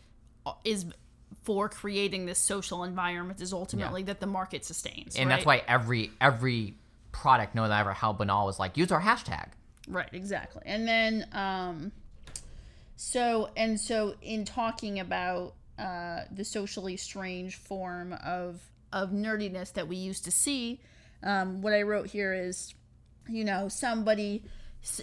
is 0.65 0.87
for 1.45 1.69
creating 1.69 2.27
this 2.27 2.39
social 2.39 2.85
environment 2.85 3.41
is 3.41 3.53
ultimately 3.53 4.03
that 4.05 4.21
the 4.21 4.27
market 4.27 4.65
sustains, 4.65 5.17
And 5.17 5.31
that's 5.31 5.47
why 5.47 5.63
every 5.67 6.11
every 6.21 6.75
product, 7.13 7.55
no 7.55 7.67
matter 7.69 7.93
how 7.93 8.13
banal, 8.13 8.49
is 8.49 8.59
like 8.59 8.77
use 8.77 8.93
our 8.93 9.01
hashtag. 9.01 9.49
Right, 9.89 10.09
exactly. 10.13 10.63
And 10.65 10.87
then 10.87 11.27
um 11.33 11.93
so 12.97 13.51
and 13.57 13.81
so 13.81 14.15
in 14.23 14.45
talking 14.45 15.01
about 15.01 15.55
uh 15.79 16.23
the 16.31 16.45
socially 16.45 16.97
strange 16.97 17.57
form 17.57 18.13
of 18.25 18.61
of 18.93 19.11
nerdiness 19.11 19.73
that 19.73 19.89
we 19.89 19.97
used 19.97 20.25
to 20.25 20.31
see, 20.31 20.81
um 21.23 21.63
what 21.63 21.73
I 21.73 21.83
wrote 21.83 22.09
here 22.09 22.33
is 22.33 22.75
you 23.29 23.45
know, 23.45 23.69
somebody 23.69 24.45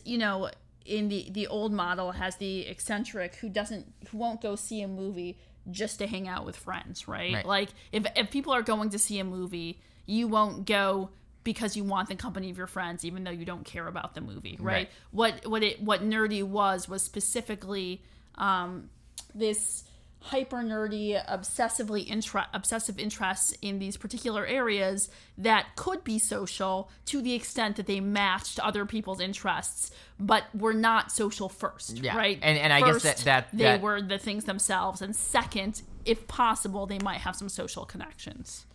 you 0.03 0.17
know 0.17 0.49
in 0.85 1.07
the 1.07 1.27
the 1.31 1.47
old 1.47 1.71
model 1.71 2.11
has 2.11 2.35
the 2.37 2.61
eccentric 2.61 3.35
who 3.35 3.49
doesn't 3.49 3.85
who 4.09 4.17
won't 4.17 4.41
go 4.41 4.55
see 4.55 4.81
a 4.81 4.87
movie 4.87 5.37
just 5.69 5.99
to 5.99 6.07
hang 6.07 6.27
out 6.27 6.45
with 6.45 6.55
friends, 6.55 7.07
right? 7.07 7.33
Right. 7.33 7.45
Like 7.45 7.69
if 7.91 8.05
if 8.15 8.31
people 8.31 8.53
are 8.53 8.61
going 8.61 8.89
to 8.91 8.99
see 8.99 9.19
a 9.19 9.23
movie, 9.23 9.79
you 10.05 10.27
won't 10.27 10.65
go 10.65 11.09
because 11.43 11.75
you 11.77 11.83
want 11.83 12.09
the 12.09 12.15
company 12.15 12.49
of 12.49 12.57
your 12.57 12.67
friends 12.67 13.05
even 13.05 13.23
though 13.23 13.31
you 13.31 13.45
don't 13.45 13.65
care 13.65 13.87
about 13.87 14.13
the 14.13 14.21
movie, 14.21 14.57
right? 14.59 14.73
Right. 14.73 14.89
What 15.11 15.47
what 15.47 15.63
it 15.63 15.81
what 15.81 16.03
nerdy 16.03 16.43
was 16.43 16.87
was 16.87 17.01
specifically 17.03 18.03
um 18.35 18.89
this 19.33 19.83
hyper 20.21 20.57
nerdy 20.57 21.17
obsessively 21.27 22.05
intra- 22.05 22.47
obsessive 22.53 22.99
interests 22.99 23.53
in 23.61 23.79
these 23.79 23.95
particular 23.95 24.45
areas 24.45 25.09
that 25.37 25.65
could 25.77 26.03
be 26.03 26.19
social 26.19 26.89
to 27.05 27.21
the 27.21 27.33
extent 27.33 27.77
that 27.77 27.85
they 27.87 28.01
matched 28.01 28.59
other 28.59 28.85
people's 28.85 29.21
interests 29.21 29.91
but 30.19 30.43
were 30.53 30.73
not 30.73 31.09
social 31.11 31.47
first 31.47 31.99
Yeah. 31.99 32.17
right 32.17 32.37
And- 32.41 32.57
and 32.59 32.73
I 32.73 32.81
guess 32.81 33.01
that- 33.03 33.13
First, 33.15 33.25
that- 33.25 33.47
they 33.53 33.63
that- 33.63 33.81
were 33.81 34.01
the 34.01 34.17
things 34.17 34.43
themselves 34.43 35.01
and 35.01 35.15
second 35.15 35.81
if 36.05 36.27
possible 36.27 36.85
they 36.85 36.99
might 36.99 37.21
have 37.21 37.35
some 37.35 37.47
social 37.49 37.85
connections 37.85 38.65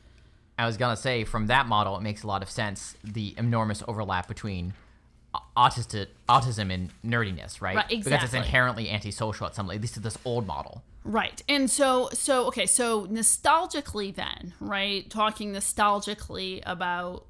I 0.58 0.66
was 0.66 0.76
gonna 0.76 0.96
say 0.96 1.24
from 1.24 1.48
that 1.48 1.66
model, 1.66 1.96
it 1.96 2.02
makes 2.02 2.22
a 2.22 2.28
lot 2.28 2.40
of 2.40 2.48
sense 2.48 2.94
the 3.02 3.34
enormous 3.36 3.82
overlap 3.88 4.28
between 4.28 4.72
autistic 5.56 6.08
autism 6.28 6.72
and 6.72 6.90
nerdiness, 7.04 7.60
right? 7.60 7.76
Right, 7.76 7.88
Because 7.88 8.22
it's 8.22 8.34
inherently 8.34 8.90
antisocial 8.90 9.46
at 9.46 9.54
some, 9.54 9.66
level. 9.66 9.76
at 9.78 9.82
least 9.82 9.94
to 9.94 10.00
this 10.00 10.18
old 10.24 10.46
model. 10.46 10.82
Right. 11.04 11.42
And 11.48 11.70
so 11.70 12.08
so 12.12 12.46
okay, 12.46 12.66
so 12.66 13.06
nostalgically 13.06 14.14
then, 14.14 14.54
right? 14.60 15.08
Talking 15.10 15.52
nostalgically 15.52 16.62
about 16.64 17.26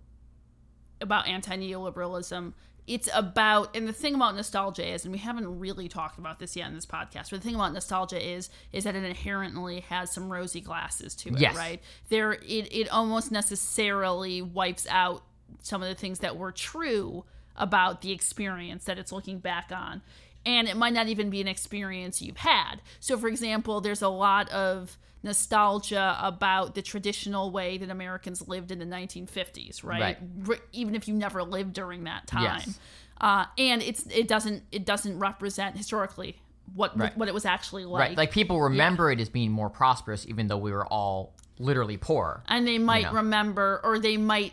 about 1.00 1.26
anti-neoliberalism, 1.26 2.52
it's 2.86 3.08
about 3.14 3.74
and 3.76 3.88
the 3.88 3.92
thing 3.92 4.14
about 4.14 4.36
nostalgia 4.36 4.86
is 4.86 5.04
and 5.04 5.12
we 5.12 5.18
haven't 5.18 5.58
really 5.58 5.88
talked 5.88 6.18
about 6.18 6.38
this 6.38 6.54
yet 6.54 6.68
in 6.68 6.74
this 6.74 6.86
podcast, 6.86 7.30
but 7.30 7.40
the 7.40 7.40
thing 7.40 7.54
about 7.56 7.72
nostalgia 7.72 8.22
is 8.24 8.48
is 8.72 8.84
that 8.84 8.94
it 8.94 9.02
inherently 9.02 9.80
has 9.80 10.12
some 10.12 10.30
rosy 10.30 10.60
glasses 10.60 11.14
to 11.16 11.30
it, 11.30 11.40
Yes. 11.40 11.56
right? 11.56 11.82
There 12.10 12.34
it 12.34 12.68
it 12.72 12.88
almost 12.90 13.32
necessarily 13.32 14.40
wipes 14.40 14.86
out 14.88 15.24
some 15.62 15.82
of 15.82 15.88
the 15.88 15.94
things 15.94 16.20
that 16.20 16.36
were 16.36 16.52
true 16.52 17.24
about 17.56 18.02
the 18.02 18.12
experience 18.12 18.84
that 18.84 18.98
it's 18.98 19.12
looking 19.12 19.38
back 19.38 19.70
on. 19.74 20.02
And 20.46 20.68
it 20.68 20.76
might 20.76 20.92
not 20.92 21.08
even 21.08 21.30
be 21.30 21.40
an 21.40 21.48
experience 21.48 22.20
you've 22.20 22.36
had. 22.36 22.82
So, 23.00 23.16
for 23.16 23.28
example, 23.28 23.80
there's 23.80 24.02
a 24.02 24.08
lot 24.08 24.50
of 24.50 24.98
nostalgia 25.22 26.16
about 26.20 26.74
the 26.74 26.82
traditional 26.82 27.50
way 27.50 27.78
that 27.78 27.90
Americans 27.90 28.46
lived 28.46 28.70
in 28.70 28.78
the 28.78 28.84
1950s, 28.84 29.82
right? 29.82 30.18
Right. 30.38 30.60
Even 30.72 30.94
if 30.94 31.08
you 31.08 31.14
never 31.14 31.42
lived 31.42 31.72
during 31.72 32.04
that 32.04 32.26
time. 32.26 32.42
Yes. 32.66 32.78
Uh, 33.20 33.46
and 33.58 33.82
it's 33.82 34.04
it 34.08 34.28
doesn't 34.28 34.64
it 34.70 34.84
doesn't 34.84 35.18
represent 35.18 35.76
historically 35.76 36.36
what 36.74 36.98
Right. 36.98 37.16
what 37.16 37.28
it 37.28 37.34
was 37.34 37.44
actually 37.46 37.84
like. 37.86 38.00
Right. 38.08 38.16
Like 38.16 38.32
people 38.32 38.60
remember 38.60 39.10
it 39.10 39.20
as 39.20 39.28
being 39.28 39.50
more 39.50 39.70
prosperous, 39.70 40.26
even 40.28 40.48
though 40.48 40.56
we 40.58 40.72
were 40.72 40.86
all 40.86 41.32
literally 41.58 41.96
poor. 41.96 42.42
and 42.48 42.66
they 42.66 42.78
might 42.78 43.04
know. 43.04 43.12
remember 43.12 43.80
or 43.84 43.98
they 43.98 44.16
might 44.16 44.52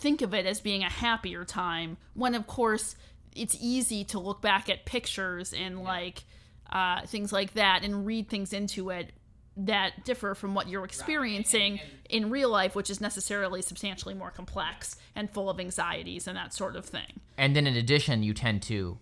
think 0.00 0.22
of 0.22 0.34
it 0.34 0.46
as 0.46 0.60
being 0.60 0.82
a 0.82 0.88
happier 0.90 1.44
time 1.44 1.96
when 2.14 2.34
of 2.34 2.46
course 2.46 2.96
it's 3.36 3.56
easy 3.60 4.02
to 4.04 4.18
look 4.18 4.40
back 4.42 4.68
at 4.68 4.84
pictures 4.84 5.52
and 5.52 5.82
like 5.82 6.24
uh, 6.72 7.04
things 7.06 7.32
like 7.32 7.52
that 7.54 7.84
and 7.84 8.06
read 8.06 8.28
things 8.28 8.52
into 8.52 8.90
it 8.90 9.12
that 9.56 10.04
differ 10.04 10.34
from 10.34 10.54
what 10.54 10.68
you're 10.68 10.84
experiencing 10.84 11.80
in 12.08 12.30
real 12.30 12.48
life 12.48 12.74
which 12.74 12.88
is 12.88 13.00
necessarily 13.00 13.60
substantially 13.62 14.14
more 14.14 14.30
complex 14.30 14.96
and 15.14 15.30
full 15.30 15.50
of 15.50 15.60
anxieties 15.60 16.26
and 16.26 16.36
that 16.36 16.54
sort 16.54 16.76
of 16.76 16.84
thing 16.84 17.20
And 17.40 17.56
then 17.56 17.66
in 17.66 17.74
addition, 17.74 18.22
you 18.22 18.34
tend 18.34 18.62
to, 18.64 18.98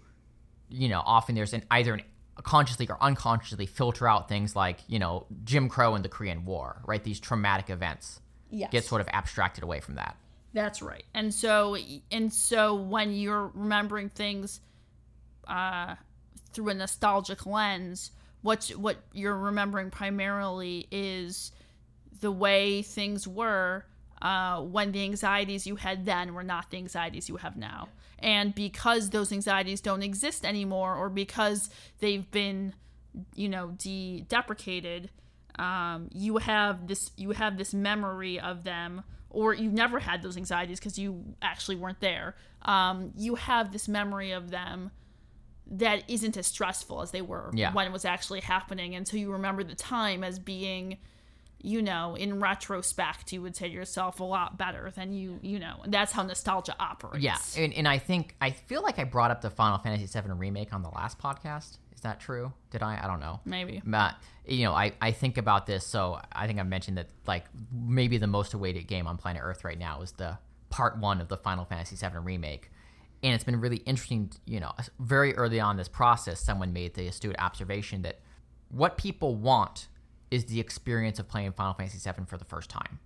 you 0.68 0.88
know, 0.88 1.03
often 1.05 1.34
there's 1.34 1.53
an 1.53 1.64
either 1.72 1.94
an 1.94 2.03
consciously 2.44 2.86
or 2.88 2.96
unconsciously 3.03 3.66
filter 3.66 4.07
out 4.07 4.28
things 4.28 4.55
like, 4.55 4.78
you 4.86 5.01
know, 5.01 5.26
Jim 5.44 5.68
Crow 5.68 5.96
and 5.96 6.05
the 6.05 6.09
Korean 6.09 6.44
War, 6.44 6.80
right? 6.86 7.03
These 7.03 7.18
traumatic 7.18 7.68
events 7.68 8.20
yes 8.51 8.70
get 8.70 8.84
sort 8.84 9.01
of 9.01 9.09
abstracted 9.09 9.64
away 9.64 9.80
from 9.80 9.96
that. 9.96 10.16
That's 10.53 10.80
right. 10.82 11.05
And 11.14 11.32
so 11.32 11.76
and 12.11 12.32
so 12.32 12.74
when 12.74 13.12
you're 13.12 13.51
remembering 13.55 14.09
things 14.09 14.61
uh, 15.46 15.96
through 16.53 16.70
a 16.70 16.74
nostalgic 16.74 17.46
lens, 17.46 18.12
what's 18.42 18.74
what 18.76 18.96
you're 19.12 19.36
remembering 19.36 19.90
primarily 19.90 20.86
is 20.90 21.53
the 22.20 22.32
way 22.32 22.82
things 22.82 23.28
were 23.28 23.84
uh, 24.22 24.61
when 24.62 24.92
the 24.92 25.05
anxieties 25.05 25.66
you 25.66 25.76
had 25.76 26.05
then 26.05 26.34
were 26.34 26.42
not 26.42 26.70
the 26.70 26.76
anxieties 26.78 27.28
you 27.28 27.36
have 27.36 27.57
now. 27.57 27.88
And 28.18 28.55
because 28.55 29.11
those 29.11 29.30
anxieties 29.32 29.80
don't 29.80 30.03
exist 30.03 30.44
anymore, 30.44 30.96
or 30.96 31.09
because 31.09 31.70
they've 32.01 32.28
been, 32.30 32.74
you 33.36 33.49
know, 33.49 33.74
de 33.78 34.22
deprecated, 34.28 35.11
um, 35.59 36.09
you 36.12 36.38
have 36.38 36.88
this 36.88 37.12
you 37.16 37.30
have 37.30 37.57
this 37.59 37.72
memory 37.72 38.40
of 38.40 38.64
them, 38.64 39.05
or 39.31 39.55
you've 39.55 39.72
never 39.72 39.99
had 39.99 40.22
those 40.22 40.37
anxieties 40.37 40.79
because 40.81 40.99
you 40.99 41.22
actually 41.43 41.76
weren't 41.76 42.01
there. 42.01 42.35
Um, 42.62 43.12
you 43.16 43.35
have 43.37 43.72
this 43.72 43.89
memory 43.89 44.33
of 44.33 44.51
them 44.51 44.91
that 45.70 46.03
isn't 46.09 46.37
as 46.37 46.47
stressful 46.47 47.03
as 47.03 47.11
they 47.11 47.20
were 47.20 47.51
Yeah. 47.53 47.72
when 47.74 47.87
it 47.87 47.93
was 47.93 48.05
actually 48.07 48.41
happening, 48.41 48.95
and 48.95 49.07
so 49.07 49.16
you 49.16 49.31
remember 49.33 49.62
the 49.62 49.74
time 49.74 50.24
as 50.24 50.39
being 50.39 50.99
you 51.61 51.83
know, 51.83 52.14
in 52.14 52.39
retrospect, 52.39 53.33
you 53.33 53.43
would 53.43 53.57
say 53.57 53.66
to 53.66 53.74
yourself 53.74 54.20
a 54.20 54.24
lot 54.24 54.57
better 54.57 54.93
than 54.93 55.12
you, 55.12 55.41
you 55.43 55.59
know, 55.59 55.81
and 55.83 55.93
that's 55.93 56.12
how 56.12 56.22
nostalgia 56.22 56.72
operates. 56.79 57.24
Yeah, 57.24 57.37
and, 57.57 57.74
and 57.74 57.89
I 57.89 57.99
think 57.99 58.37
I 58.41 58.53
feel 58.53 58.81
like 58.81 59.01
I 59.01 59.03
brought 59.05 59.33
up 59.33 59.41
the 59.41 59.51
Final 59.51 59.76
Fantasy 59.79 60.07
VII 60.20 60.31
remake 60.35 60.72
on 60.72 60.83
the 60.83 60.89
last 60.91 61.18
podcast. 61.18 61.79
Is 61.93 62.01
that 62.03 62.20
true? 62.20 62.53
Did 62.70 62.85
I? 62.85 63.01
I 63.03 63.09
don't 63.09 63.18
know. 63.18 63.41
Maybe. 63.45 63.83
But 63.85 64.14
you 64.49 64.64
know, 64.64 64.72
I, 64.72 64.92
I 65.01 65.12
think 65.12 65.38
about 65.38 65.66
this. 65.66 65.86
So 65.86 66.20
I 66.32 66.46
think 66.46 66.59
I 66.59 66.62
mentioned 66.62 66.99
that 66.99 67.09
like 67.26 67.44
maybe 67.72 68.18
the 68.18 68.26
most 68.26 68.55
awaited 68.55 68.86
game 68.86 69.07
on 69.07 69.16
planet 69.16 69.42
Earth 69.44 69.64
right 69.64 69.78
now 69.78 70.03
is 70.03 70.12
the 70.12 70.38
part 70.70 70.99
one 70.99 71.20
of 71.20 71.28
the 71.28 71.36
Final 71.36 71.64
Fantasy 71.64 71.96
VII 71.96 72.18
remake, 72.18 72.70
and 73.22 73.34
it's 73.34 73.44
been 73.44 73.61
really 73.61 73.78
interesting. 73.78 74.32
You 74.46 74.61
know, 74.61 74.72
very 74.99 75.34
early 75.36 75.61
on 75.61 75.76
this 75.76 75.88
process, 75.88 76.40
someone 76.40 76.72
made 76.72 76.94
the 76.94 77.07
astute 77.07 77.36
observation 77.38 78.03
that 78.03 78.20
what 78.70 78.96
people 78.96 79.34
want 79.34 79.88
is 80.30 80.46
the 80.46 80.61
experience 80.61 81.18
of 81.18 81.28
playing 81.28 81.53
Final 81.53 81.74
Fantasy 81.74 81.99
VII 81.99 82.24
for 82.26 82.36
the 82.36 82.44
first 82.44 82.70
time, 82.70 82.99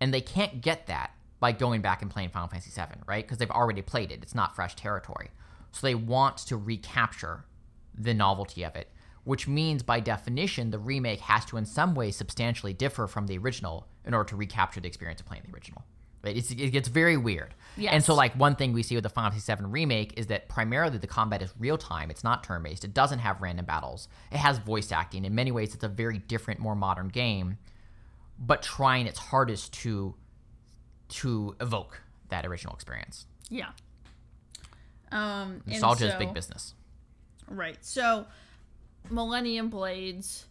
and 0.00 0.12
they 0.12 0.20
can't 0.20 0.60
get 0.60 0.86
that 0.86 1.12
by 1.40 1.52
going 1.52 1.80
back 1.80 2.02
and 2.02 2.10
playing 2.10 2.30
Final 2.30 2.48
Fantasy 2.48 2.70
VII, 2.70 3.00
right? 3.06 3.24
Because 3.24 3.38
they've 3.38 3.50
already 3.50 3.82
played 3.82 4.10
it. 4.10 4.20
It's 4.22 4.34
not 4.34 4.56
fresh 4.56 4.74
territory. 4.74 5.30
So 5.72 5.86
they 5.86 5.94
want 5.94 6.38
to 6.38 6.56
recapture 6.56 7.44
the 7.96 8.14
novelty 8.14 8.64
of 8.64 8.74
it, 8.74 8.90
which 9.28 9.46
means 9.46 9.82
by 9.82 10.00
definition, 10.00 10.70
the 10.70 10.78
remake 10.78 11.20
has 11.20 11.44
to 11.44 11.58
in 11.58 11.66
some 11.66 11.94
way 11.94 12.10
substantially 12.10 12.72
differ 12.72 13.06
from 13.06 13.26
the 13.26 13.36
original 13.36 13.86
in 14.06 14.14
order 14.14 14.26
to 14.26 14.36
recapture 14.36 14.80
the 14.80 14.88
experience 14.88 15.20
of 15.20 15.26
playing 15.26 15.42
the 15.46 15.52
original. 15.52 15.84
Right? 16.24 16.34
It's, 16.34 16.50
it 16.50 16.70
gets 16.70 16.88
very 16.88 17.18
weird. 17.18 17.52
And 17.92 18.02
so, 18.02 18.14
like, 18.14 18.32
one 18.36 18.56
thing 18.56 18.72
we 18.72 18.82
see 18.82 18.94
with 18.94 19.02
the 19.02 19.10
Final 19.10 19.32
Fantasy 19.32 19.54
VII 19.54 19.66
remake 19.66 20.14
is 20.16 20.28
that 20.28 20.48
primarily 20.48 20.96
the 20.96 21.06
combat 21.06 21.42
is 21.42 21.52
real 21.58 21.76
time. 21.76 22.10
It's 22.10 22.24
not 22.24 22.42
turn 22.42 22.62
based. 22.62 22.84
It 22.84 22.94
doesn't 22.94 23.18
have 23.18 23.42
random 23.42 23.66
battles. 23.66 24.08
It 24.32 24.38
has 24.38 24.56
voice 24.56 24.90
acting. 24.92 25.26
In 25.26 25.34
many 25.34 25.52
ways, 25.52 25.74
it's 25.74 25.84
a 25.84 25.88
very 25.88 26.16
different, 26.16 26.58
more 26.58 26.74
modern 26.74 27.08
game, 27.08 27.58
but 28.38 28.62
trying 28.62 29.06
its 29.06 29.18
hardest 29.18 29.74
to 29.82 30.14
to 31.08 31.54
evoke 31.60 32.00
that 32.30 32.46
original 32.46 32.72
experience. 32.72 33.26
Yeah. 33.50 33.72
Um, 35.12 35.60
Nostalgia 35.66 36.08
is 36.08 36.14
big 36.14 36.32
business. 36.32 36.72
Right. 37.46 37.76
So, 37.82 38.26
Millennium 39.10 39.68
Blades, 39.70 40.46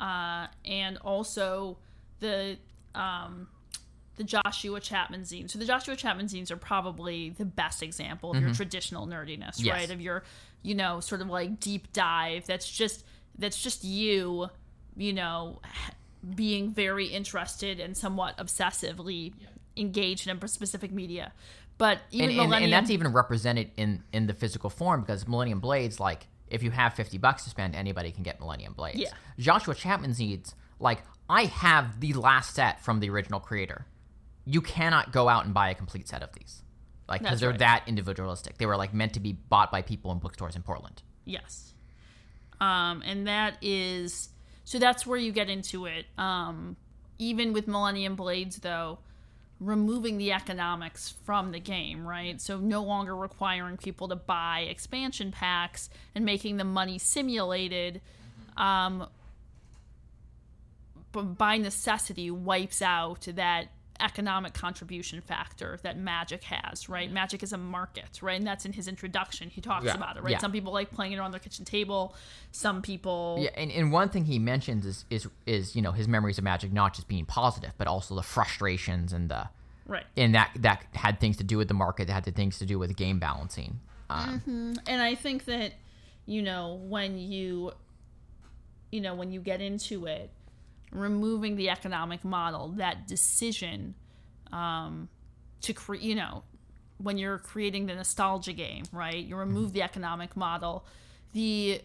uh, 0.00 0.46
and 0.64 0.98
also 0.98 1.78
the 2.20 2.56
um, 2.94 3.48
the 4.16 4.24
Joshua 4.24 4.80
Chapman 4.80 5.22
zines. 5.22 5.50
So 5.50 5.58
the 5.58 5.64
Joshua 5.64 5.96
Chapman 5.96 6.26
zines 6.26 6.50
are 6.50 6.56
probably 6.56 7.30
the 7.30 7.44
best 7.44 7.82
example 7.82 8.32
of 8.32 8.42
your 8.42 8.52
traditional 8.54 9.06
nerdiness, 9.06 9.56
Mm-hmm. 9.56 9.66
Yes. 9.66 9.74
right? 9.74 9.90
Of 9.90 10.00
your, 10.00 10.22
you 10.62 10.74
know, 10.74 11.00
sort 11.00 11.20
of 11.20 11.28
like 11.28 11.60
deep 11.60 11.92
dive. 11.92 12.46
That's 12.46 12.70
just 12.70 13.04
that's 13.38 13.60
just 13.60 13.84
you, 13.84 14.48
you 14.96 15.12
know, 15.12 15.60
being 16.34 16.72
very 16.72 17.06
interested 17.06 17.80
and 17.80 17.96
somewhat 17.96 18.36
obsessively 18.36 19.32
engaged 19.76 20.28
in 20.28 20.38
a 20.40 20.48
specific 20.48 20.92
media. 20.92 21.32
But 21.78 22.00
even 22.10 22.30
and, 22.30 22.38
and, 22.38 22.48
Millennium, 22.50 22.64
and 22.64 22.72
that's 22.72 22.90
even 22.90 23.12
represented 23.12 23.70
in 23.76 24.02
in 24.12 24.26
the 24.26 24.34
physical 24.34 24.68
form 24.70 25.00
because 25.00 25.26
Millennium 25.26 25.60
Blades, 25.60 25.98
like 25.98 26.26
if 26.52 26.62
you 26.62 26.70
have 26.70 26.94
fifty 26.94 27.18
bucks 27.18 27.44
to 27.44 27.50
spend, 27.50 27.74
anybody 27.74 28.12
can 28.12 28.22
get 28.22 28.38
Millennium 28.40 28.74
Blades. 28.74 29.00
Yeah. 29.00 29.10
Joshua 29.38 29.74
Chapman's 29.74 30.18
zines, 30.18 30.54
like 30.78 31.02
I 31.28 31.44
have 31.44 32.00
the 32.00 32.12
last 32.12 32.54
set 32.54 32.84
from 32.84 33.00
the 33.00 33.10
original 33.10 33.40
creator. 33.40 33.86
You 34.44 34.60
cannot 34.60 35.12
go 35.12 35.28
out 35.28 35.44
and 35.44 35.54
buy 35.54 35.70
a 35.70 35.74
complete 35.74 36.08
set 36.08 36.22
of 36.22 36.32
these. 36.32 36.62
like 37.08 37.22
because 37.22 37.40
they're 37.40 37.50
right. 37.50 37.58
that 37.58 37.84
individualistic. 37.86 38.58
They 38.58 38.66
were 38.66 38.76
like 38.76 38.92
meant 38.94 39.14
to 39.14 39.20
be 39.20 39.32
bought 39.32 39.70
by 39.70 39.82
people 39.82 40.12
in 40.12 40.18
bookstores 40.18 40.56
in 40.56 40.62
Portland. 40.62 41.02
Yes. 41.24 41.74
Um, 42.60 43.02
and 43.04 43.26
that 43.26 43.56
is 43.62 44.28
so 44.64 44.78
that's 44.78 45.06
where 45.06 45.18
you 45.18 45.32
get 45.32 45.50
into 45.50 45.86
it. 45.86 46.06
Um, 46.16 46.76
even 47.18 47.52
with 47.52 47.68
Millennium 47.68 48.16
Blades, 48.16 48.56
though, 48.58 48.98
removing 49.62 50.18
the 50.18 50.32
economics 50.32 51.14
from 51.24 51.52
the 51.52 51.60
game, 51.60 52.06
right? 52.06 52.40
So 52.40 52.58
no 52.58 52.82
longer 52.82 53.16
requiring 53.16 53.76
people 53.76 54.08
to 54.08 54.16
buy 54.16 54.60
expansion 54.68 55.30
packs 55.30 55.88
and 56.14 56.24
making 56.24 56.56
the 56.56 56.64
money 56.64 56.98
simulated. 56.98 58.00
Um, 58.56 59.06
but 61.12 61.38
by 61.38 61.58
necessity 61.58 62.30
wipes 62.30 62.82
out 62.82 63.28
that 63.34 63.68
economic 64.02 64.52
contribution 64.52 65.20
factor 65.20 65.78
that 65.82 65.96
magic 65.96 66.42
has 66.44 66.88
right? 66.88 67.10
Magic 67.10 67.42
is 67.42 67.52
a 67.52 67.58
market 67.58 68.20
right? 68.22 68.38
And 68.38 68.46
that's 68.46 68.64
in 68.64 68.72
his 68.72 68.88
introduction. 68.88 69.48
He 69.50 69.60
talks 69.60 69.84
Yeah, 69.84 69.94
about 69.94 70.16
it 70.16 70.22
right? 70.22 70.32
Yeah. 70.32 70.38
some 70.38 70.52
people 70.52 70.72
like 70.72 70.90
playing 70.90 71.12
it 71.12 71.18
on 71.18 71.30
their 71.30 71.40
kitchen 71.40 71.64
table. 71.64 72.14
Some 72.50 72.82
people 72.82 73.38
Yeah, 73.40 73.50
and, 73.56 73.70
and 73.70 73.92
one 73.92 74.08
thing 74.08 74.24
he 74.24 74.38
mentions 74.38 74.84
is 74.84 75.04
is 75.10 75.28
is 75.46 75.76
you 75.76 75.82
know 75.82 75.92
his 75.92 76.08
memories 76.08 76.38
of 76.38 76.44
magic 76.44 76.72
not 76.72 76.94
just 76.94 77.08
being 77.08 77.24
positive, 77.24 77.72
but 77.78 77.86
also 77.86 78.14
the 78.14 78.22
frustrations 78.22 79.12
and 79.12 79.28
the 79.28 79.48
right. 79.86 80.04
and 80.16 80.34
that 80.34 80.50
that 80.58 80.84
had 80.94 81.20
things 81.20 81.36
to 81.38 81.44
do 81.44 81.56
with 81.56 81.68
the 81.68 81.74
market, 81.74 82.06
that 82.08 82.12
had 82.12 82.24
the 82.24 82.32
things 82.32 82.58
to 82.58 82.66
do 82.66 82.78
with 82.78 82.96
game 82.96 83.18
balancing. 83.18 83.80
Um, 84.10 84.74
and 84.86 85.00
i 85.00 85.14
think 85.14 85.46
that 85.46 85.72
you 86.26 86.42
know 86.42 86.78
when 86.82 87.18
you 87.18 87.72
you 88.90 89.00
know 89.00 89.14
when 89.14 89.32
you 89.32 89.40
get 89.40 89.62
into 89.62 90.04
it 90.04 90.28
removing 90.92 91.56
the 91.56 91.70
economic 91.70 92.24
model 92.24 92.68
that 92.68 93.08
decision 93.08 93.94
um 94.52 95.08
to 95.60 95.72
create 95.72 96.02
you 96.02 96.14
know 96.14 96.42
when 96.98 97.18
you're 97.18 97.38
creating 97.38 97.86
the 97.86 97.94
nostalgia 97.94 98.52
game 98.52 98.84
right? 98.92 99.24
You 99.24 99.36
remove 99.36 99.72
the 99.72 99.82
economic 99.82 100.36
model. 100.36 100.86
The 101.32 101.80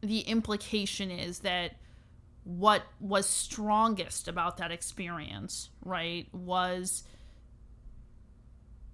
the 0.00 0.20
implication 0.20 1.10
is 1.10 1.40
that 1.40 1.72
what 2.44 2.82
was 3.00 3.26
strongest 3.26 4.28
about 4.28 4.58
that 4.58 4.70
experience 4.70 5.70
right 5.82 6.28
was 6.32 7.04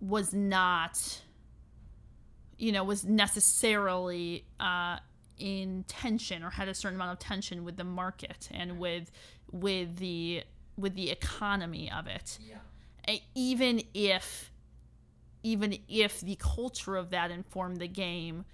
was 0.00 0.32
not 0.32 1.20
you 2.58 2.70
know 2.70 2.84
was 2.84 3.04
necessarily 3.04 4.46
uh 4.60 4.98
in 5.40 5.84
tension 5.88 6.42
or 6.42 6.50
had 6.50 6.68
a 6.68 6.74
certain 6.74 6.96
amount 6.96 7.12
of 7.12 7.18
tension 7.18 7.64
with 7.64 7.76
the 7.76 7.84
market 7.84 8.48
and 8.52 8.78
with 8.78 9.10
with 9.50 9.96
the 9.96 10.42
with 10.76 10.94
the 10.94 11.10
economy 11.10 11.90
of 11.90 12.06
it. 12.06 12.38
E- 13.08 13.22
even 13.34 13.82
if 13.94 14.52
even 15.42 15.78
if 15.88 16.20
the 16.20 16.36
culture 16.36 16.96
of 16.96 17.10
that 17.10 17.30
informed 17.30 17.78
the 17.78 17.88
game 17.88 18.44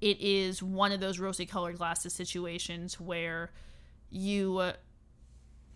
it 0.00 0.20
is 0.20 0.60
one 0.62 0.90
of 0.90 0.98
those 0.98 1.20
rosy 1.20 1.46
colored 1.46 1.78
glasses 1.78 2.12
situations 2.12 2.98
where 2.98 3.52
you 4.10 4.58
uh, 4.58 4.72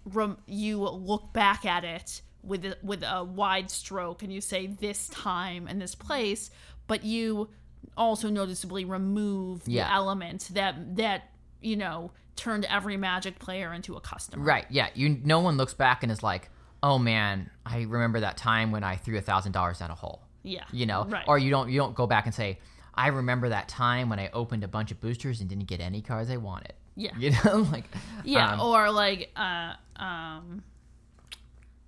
rem- 0.05 0.39
you 0.47 0.81
look 0.83 1.33
back 1.33 1.65
at 1.65 1.85
it 1.85 2.23
with 2.43 2.65
a, 2.65 2.77
with 2.83 3.03
a 3.05 3.23
wide 3.25 3.71
stroke 3.71 4.23
and 4.23 4.33
you 4.33 4.41
say 4.41 4.67
this 4.67 5.09
time 5.09 5.67
and 5.69 5.81
this 5.81 5.95
place 5.95 6.51
but 6.89 7.05
you 7.05 7.49
also 7.97 8.29
noticeably 8.29 8.85
remove 8.85 9.65
the 9.65 9.73
Yeah. 9.73 9.95
element 9.95 10.51
that 10.53 10.97
that 10.97 11.31
you 11.61 11.77
know 11.77 12.11
turned 12.37 12.65
every 12.67 12.97
magic 12.97 13.39
player 13.39 13.73
into 13.73 13.97
a 13.97 14.01
customer 14.01 14.45
Right. 14.45 14.67
Yeah. 14.71 14.89
You. 14.95 15.09
No 15.25 15.41
one 15.41 15.57
looks 15.57 15.73
back 15.75 16.03
and 16.03 16.13
is 16.13 16.23
like, 16.23 16.51
"Oh 16.83 16.99
man, 16.99 17.51
I 17.65 17.83
remember 17.83 18.21
that 18.21 18.37
time 18.37 18.71
when 18.73 18.85
I 18.85 18.97
threw 18.97 19.17
a 19.17 19.23
thousand 19.23 19.53
dollars 19.53 19.79
down 19.79 19.91
a 19.91 19.95
hole." 19.95 20.21
yeah 20.43 20.65
You 20.71 20.87
know. 20.87 21.05
right 21.07 21.25
Or 21.27 21.39
you 21.39 21.51
don't. 21.51 21.71
You 21.71 21.79
don't 21.79 21.95
go 21.95 22.07
back 22.07 22.27
and 22.27 22.35
say, 22.35 22.59
"I 22.95 23.09
remember 23.09 23.49
that 23.49 23.69
time 23.69 24.11
when 24.11 24.19
I 24.19 24.29
opened 24.33 24.63
a 24.65 24.69
bunch 24.69 24.91
of 24.93 25.01
boosters 25.01 25.41
and 25.41 25.49
didn't 25.49 25.65
get 25.67 25.81
any 25.81 26.03
cards 26.03 26.31
I 26.31 26.37
wanted." 26.37 26.75
yeah 26.95 27.13
You 27.19 27.31
know, 27.45 27.67
like. 27.73 27.85
Yeah, 28.25 28.53
um, 28.53 28.61
or 28.61 28.91
like, 28.91 29.31
uh, 29.37 29.73
um, 29.97 30.63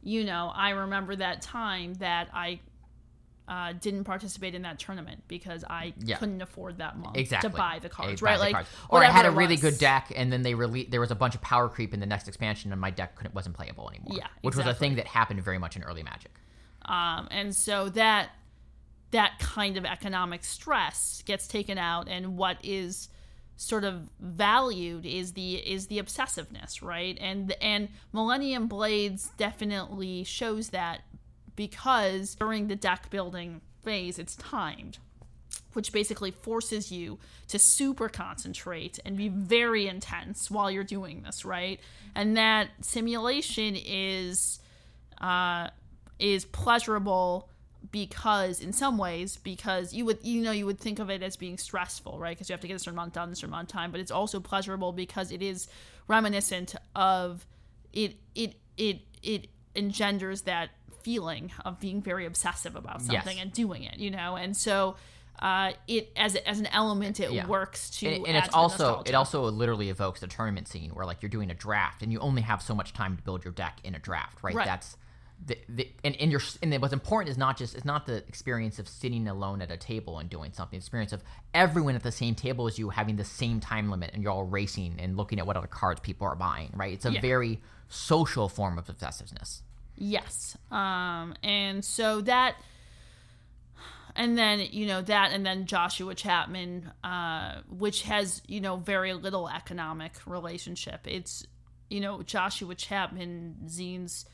you 0.02 0.24
know, 0.24 0.50
I 0.54 0.70
remember 0.70 1.14
that 1.16 1.42
time 1.42 1.94
that 1.94 2.28
I 2.32 2.60
uh, 3.48 3.72
didn't 3.72 4.04
participate 4.04 4.54
in 4.54 4.62
that 4.62 4.78
tournament 4.78 5.22
because 5.26 5.64
I 5.64 5.94
Yeah. 5.98 6.18
couldn't 6.18 6.42
afford 6.42 6.78
that 6.78 6.98
month 6.98 7.16
Exactly. 7.16 7.50
to 7.50 7.56
buy 7.56 7.78
the 7.80 7.88
cards, 7.88 8.20
right? 8.20 8.34
the 8.36 8.44
Like, 8.44 8.52
cards. 8.52 8.68
or 8.90 9.02
I 9.02 9.10
had 9.10 9.24
a 9.24 9.30
really 9.30 9.56
good 9.56 9.78
deck, 9.78 10.12
and 10.14 10.30
then 10.32 10.42
they 10.42 10.54
released. 10.54 10.90
There 10.90 11.00
was 11.00 11.10
a 11.10 11.14
bunch 11.14 11.34
of 11.34 11.40
power 11.40 11.68
creep 11.68 11.94
in 11.94 12.00
the 12.00 12.06
next 12.06 12.28
expansion, 12.28 12.70
and 12.72 12.80
my 12.80 12.90
deck 12.90 13.16
couldn't 13.16 13.34
wasn't 13.34 13.56
playable 13.56 13.88
anymore. 13.88 14.16
Yeah, 14.18 14.26
which 14.42 14.54
was 14.54 14.66
a 14.66 14.74
thing 14.74 14.96
that 14.96 15.06
happened 15.06 15.42
very 15.42 15.58
much 15.58 15.76
in 15.76 15.82
early 15.82 16.02
Magic. 16.02 16.32
Um, 16.84 17.26
and 17.30 17.56
so 17.56 17.88
that 17.90 18.30
that 19.10 19.38
kind 19.38 19.78
of 19.78 19.86
economic 19.86 20.44
stress 20.44 21.22
gets 21.24 21.46
taken 21.48 21.78
out, 21.78 22.06
and 22.08 22.36
what 22.36 22.58
is 22.62 23.08
sort 23.56 23.82
of 23.82 24.08
valued 24.20 25.04
is 25.06 25.32
the 25.32 25.54
is 25.56 25.86
the 25.88 25.98
obsessiveness, 25.98 26.82
right? 26.82 27.16
And 27.20 27.52
and 27.62 27.88
Millennium 28.12 28.68
Blades 28.68 29.30
definitely 29.36 30.22
shows 30.24 30.68
that 30.68 31.00
because 31.58 32.36
during 32.36 32.68
the 32.68 32.76
deck 32.76 33.10
building 33.10 33.60
phase, 33.82 34.16
it's 34.20 34.36
timed. 34.36 34.98
Which 35.72 35.92
basically 35.92 36.30
forces 36.30 36.92
you 36.92 37.18
to 37.48 37.58
super 37.58 38.08
concentrate 38.08 39.00
and 39.04 39.16
be 39.16 39.28
very 39.28 39.88
intense 39.88 40.50
while 40.52 40.70
you're 40.70 40.84
doing 40.84 41.22
this, 41.22 41.44
right? 41.44 41.80
And 42.14 42.36
that 42.36 42.68
simulation 42.80 43.76
is 43.76 44.60
uh, 45.20 45.70
is 46.20 46.44
pleasurable 46.44 47.50
because 47.90 48.60
in 48.60 48.72
some 48.72 48.96
ways 48.96 49.36
because 49.36 49.92
you 49.92 50.04
would 50.04 50.18
you 50.22 50.42
know 50.42 50.52
you 50.52 50.64
would 50.66 50.78
think 50.78 50.98
of 51.00 51.10
it 51.10 51.22
as 51.22 51.36
being 51.36 51.56
stressful 51.56 52.18
right 52.18 52.36
because 52.36 52.48
you 52.48 52.52
have 52.52 52.60
to 52.60 52.66
get 52.66 52.74
a 52.74 52.78
certain 52.78 52.98
amount 52.98 53.14
done 53.14 53.30
a 53.30 53.36
certain 53.36 53.50
amount 53.50 53.70
of 53.70 53.72
time 53.72 53.92
but 53.92 54.00
it's 54.00 54.10
also 54.10 54.40
pleasurable 54.40 54.90
because 54.90 55.30
it 55.30 55.40
is 55.40 55.68
reminiscent 56.08 56.74
of 56.96 57.46
it 57.92 58.16
it 58.34 58.56
it 58.76 59.02
it 59.22 59.46
engenders 59.76 60.42
that 60.42 60.70
feeling 61.08 61.50
of 61.64 61.80
being 61.80 62.02
very 62.02 62.26
obsessive 62.26 62.76
about 62.76 63.00
Yes. 63.00 63.24
something 63.24 63.40
and 63.40 63.50
doing 63.52 63.82
it 63.84 63.96
you 63.98 64.10
know 64.10 64.36
and 64.36 64.54
so 64.54 64.96
uh, 65.40 65.70
it 65.86 66.10
as 66.16 66.34
as 66.36 66.58
an 66.60 66.66
element 66.66 67.18
it 67.20 67.30
Yeah. 67.32 67.46
works 67.46 67.88
to 68.00 68.06
and, 68.08 68.26
and 68.26 68.36
it's 68.36 68.52
also 68.54 68.84
nostalgia. 68.88 69.08
it 69.10 69.14
also 69.14 69.42
literally 69.50 69.88
evokes 69.88 70.20
the 70.20 70.26
tournament 70.26 70.68
scene 70.68 70.90
where 70.90 71.06
like 71.06 71.22
you're 71.22 71.30
doing 71.38 71.50
a 71.50 71.54
draft 71.54 72.02
and 72.02 72.12
you 72.12 72.18
only 72.18 72.42
have 72.42 72.60
so 72.60 72.74
much 72.74 72.92
time 72.92 73.16
to 73.16 73.22
build 73.22 73.42
your 73.44 73.54
deck 73.54 73.78
in 73.84 73.94
a 73.94 73.98
draft 73.98 74.42
right, 74.42 74.54
Right. 74.54 74.66
that's 74.66 74.96
the, 75.46 75.56
the 75.68 75.88
and, 76.02 76.16
and 76.16 76.32
you're 76.32 76.40
and 76.62 76.74
what's 76.82 76.92
important 76.92 77.30
is 77.30 77.38
not 77.38 77.56
just 77.56 77.76
it's 77.76 77.84
not 77.84 78.04
the 78.06 78.16
experience 78.32 78.80
of 78.80 78.86
sitting 78.88 79.28
alone 79.28 79.62
at 79.62 79.70
a 79.70 79.76
table 79.76 80.18
and 80.18 80.28
doing 80.28 80.50
something 80.52 80.76
the 80.76 80.82
experience 80.84 81.12
of 81.12 81.22
everyone 81.54 81.94
at 81.94 82.02
the 82.02 82.10
same 82.22 82.34
table 82.34 82.66
as 82.66 82.76
you 82.76 82.90
having 82.90 83.14
the 83.14 83.24
same 83.24 83.60
time 83.60 83.88
limit 83.92 84.10
and 84.12 84.22
you're 84.22 84.32
all 84.32 84.42
racing 84.60 84.96
and 84.98 85.16
looking 85.16 85.38
at 85.38 85.46
what 85.46 85.56
other 85.56 85.68
cards 85.68 86.00
people 86.00 86.26
are 86.26 86.34
buying 86.34 86.70
right 86.74 86.92
it's 86.92 87.06
a 87.06 87.12
Yeah. 87.12 87.20
very 87.32 87.60
social 87.88 88.48
form 88.48 88.76
of 88.78 88.86
obsessiveness 88.88 89.62
Yes. 89.98 90.56
Um, 90.70 91.34
and 91.42 91.84
so 91.84 92.20
that, 92.22 92.56
and 94.14 94.38
then, 94.38 94.60
you 94.70 94.86
know, 94.86 95.02
that, 95.02 95.32
and 95.32 95.44
then 95.44 95.66
Joshua 95.66 96.14
Chapman, 96.14 96.90
uh, 97.04 97.60
which 97.68 98.02
has, 98.02 98.42
you 98.46 98.60
know, 98.60 98.76
very 98.76 99.12
little 99.12 99.48
economic 99.48 100.12
relationship. 100.26 101.00
It's, 101.04 101.46
you 101.90 102.00
know, 102.00 102.22
Joshua 102.22 102.74
Chapman 102.74 103.56
zines 103.66 104.24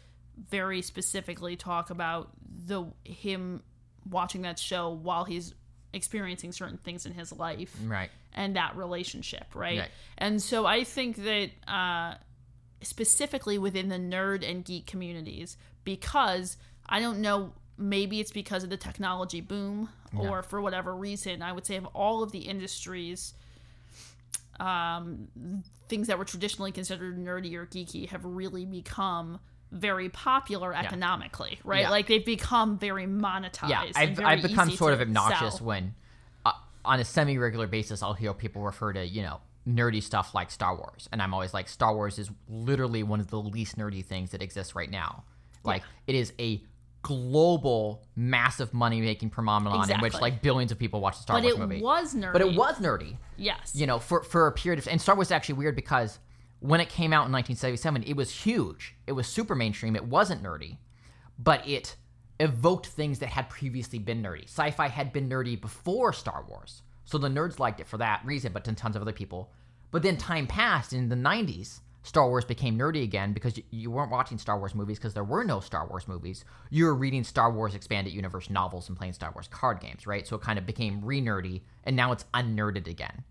very 0.50 0.82
specifically 0.82 1.56
talk 1.56 1.90
about 1.90 2.30
the 2.66 2.84
him 3.04 3.62
watching 4.08 4.42
that 4.42 4.58
show 4.58 4.90
while 4.90 5.24
he's 5.24 5.54
experiencing 5.92 6.52
certain 6.52 6.78
things 6.78 7.06
in 7.06 7.12
his 7.12 7.32
life 7.32 7.74
right 7.86 8.10
and 8.34 8.56
that 8.56 8.76
relationship, 8.76 9.46
right? 9.54 9.78
Right. 9.78 9.90
And 10.18 10.42
so 10.42 10.66
I 10.66 10.84
think 10.84 11.16
that 11.16 11.50
uh, 11.68 12.14
specifically 12.84 13.58
within 13.58 13.88
the 13.88 13.98
nerd 13.98 14.48
and 14.48 14.64
geek 14.64 14.86
communities, 14.86 15.56
because 15.84 16.56
I 16.86 17.00
don't 17.00 17.20
know, 17.20 17.52
maybe 17.76 18.20
it's 18.20 18.30
because 18.30 18.62
of 18.62 18.70
the 18.70 18.76
technology 18.76 19.40
boom 19.40 19.88
or 20.16 20.42
for 20.42 20.60
whatever 20.60 20.94
reason, 20.94 21.42
I 21.42 21.52
would 21.52 21.66
say 21.66 21.76
of 21.76 21.86
all 21.86 22.22
of 22.22 22.30
the 22.30 22.40
industries, 22.40 23.34
um, 24.60 25.28
things 25.88 26.06
that 26.06 26.18
were 26.18 26.24
traditionally 26.24 26.70
considered 26.70 27.18
nerdy 27.18 27.54
or 27.54 27.66
geeky 27.66 28.08
have 28.10 28.24
really 28.24 28.64
become 28.64 29.40
very 29.72 30.08
popular 30.08 30.72
economically, 30.72 31.58
right? 31.64 31.80
Yeah. 31.82 31.90
Like 31.90 32.06
they've 32.06 32.24
become 32.24 32.78
very 32.78 33.06
monetized. 33.06 33.70
yeah 33.70 33.84
I've, 33.96 34.20
I've 34.20 34.42
become 34.42 34.70
sort 34.70 34.94
of 34.94 35.00
obnoxious 35.00 35.56
sell. 35.56 35.66
when 35.66 35.94
uh, 36.46 36.52
on 36.84 37.00
a 37.00 37.04
semi-regular 37.04 37.66
basis 37.66 38.02
i'll 38.02 38.14
hear 38.14 38.32
people 38.32 38.62
refer 38.62 38.92
to 38.92 39.04
you 39.04 39.22
know 39.22 39.40
nerdy 39.66 40.02
stuff 40.02 40.34
like 40.34 40.50
star 40.50 40.76
wars 40.76 41.08
and 41.12 41.22
i'm 41.22 41.32
always 41.32 41.54
like 41.54 41.68
star 41.68 41.94
wars 41.94 42.18
is 42.18 42.30
literally 42.48 43.02
one 43.02 43.18
of 43.20 43.28
the 43.28 43.40
least 43.40 43.76
nerdy 43.78 44.04
things 44.04 44.30
that 44.30 44.42
exists 44.42 44.74
right 44.74 44.90
now 44.90 45.24
like 45.64 45.82
it 46.06 46.14
is 46.14 46.32
a 46.38 46.62
global 47.02 48.02
massive 48.16 48.72
money 48.74 49.00
making 49.00 49.30
phenomenon 49.30 49.90
in 49.90 50.00
which 50.00 50.14
like 50.20 50.40
billions 50.42 50.72
of 50.72 50.78
people 50.78 51.00
watch 51.00 51.16
the 51.16 51.22
star 51.22 51.36
But 51.40 51.44
wars 51.44 51.58
movie. 51.58 51.80
But 51.80 51.80
it 51.80 51.82
was 51.82 52.14
nerdy. 52.14 52.32
but 52.32 52.42
it 52.42 52.54
was 52.54 52.76
nerdy 52.76 53.16
Yes. 53.36 53.72
you 53.74 53.86
know, 53.86 53.98
for 53.98 54.22
for 54.22 54.46
a 54.46 54.52
period 54.52 54.78
of 54.78 54.88
and 54.88 55.00
Star 55.00 55.14
Wars 55.14 55.28
is 55.28 55.32
actually 55.32 55.56
weird 55.56 55.74
because 55.76 56.18
when 56.60 56.80
it 56.80 56.88
came 56.88 57.12
out 57.12 57.26
in 57.26 57.32
1977, 57.32 58.04
it 58.04 58.14
was 58.16 58.30
huge. 58.30 58.94
It 59.06 59.12
was 59.12 59.26
super 59.26 59.54
mainstream. 59.54 59.96
It 59.96 60.04
wasn't 60.04 60.42
nerdy, 60.42 60.78
but 61.38 61.66
it 61.68 61.96
evoked 62.40 62.86
things 62.86 63.18
that 63.18 63.28
had 63.30 63.48
previously 63.50 63.98
been 63.98 64.22
nerdy. 64.22 64.44
Sci-fi 64.44 64.88
had 64.88 65.12
been 65.12 65.28
nerdy 65.28 65.60
before 65.60 66.12
Star 66.12 66.44
Wars, 66.48 66.82
so 67.04 67.18
the 67.18 67.28
nerds 67.28 67.58
liked 67.58 67.80
it 67.80 67.86
for 67.86 67.98
that 67.98 68.24
reason, 68.24 68.52
but 68.52 68.64
then 68.64 68.74
tons 68.74 68.96
of 68.96 69.02
other 69.02 69.12
people. 69.12 69.50
But 69.90 70.02
then 70.02 70.16
time 70.16 70.46
passed 70.46 70.92
in 70.92 71.08
the 71.08 71.16
90s, 71.16 71.80
Star 72.02 72.28
Wars 72.28 72.44
became 72.44 72.78
nerdy 72.78 73.02
again 73.02 73.32
because 73.32 73.58
you 73.70 73.90
weren't 73.90 74.10
watching 74.10 74.36
Star 74.36 74.58
Wars 74.58 74.74
movies 74.74 74.98
because 74.98 75.14
there 75.14 75.24
were 75.24 75.42
no 75.42 75.60
Star 75.60 75.86
Wars 75.86 76.06
movies. 76.06 76.44
You 76.70 76.84
were 76.84 76.94
reading 76.94 77.24
Star 77.24 77.50
Wars 77.50 77.74
expanded 77.74 78.12
universe 78.12 78.50
novels 78.50 78.88
and 78.88 78.98
playing 78.98 79.14
Star 79.14 79.32
Wars 79.34 79.48
card 79.48 79.80
games, 79.80 80.06
right? 80.06 80.26
So 80.26 80.36
it 80.36 80.42
kind 80.42 80.58
of 80.58 80.66
became 80.66 81.02
re-nerdy 81.02 81.62
and 81.84 81.96
now 81.96 82.12
it's 82.12 82.26
unnerded 82.34 82.88
again. 82.88 83.24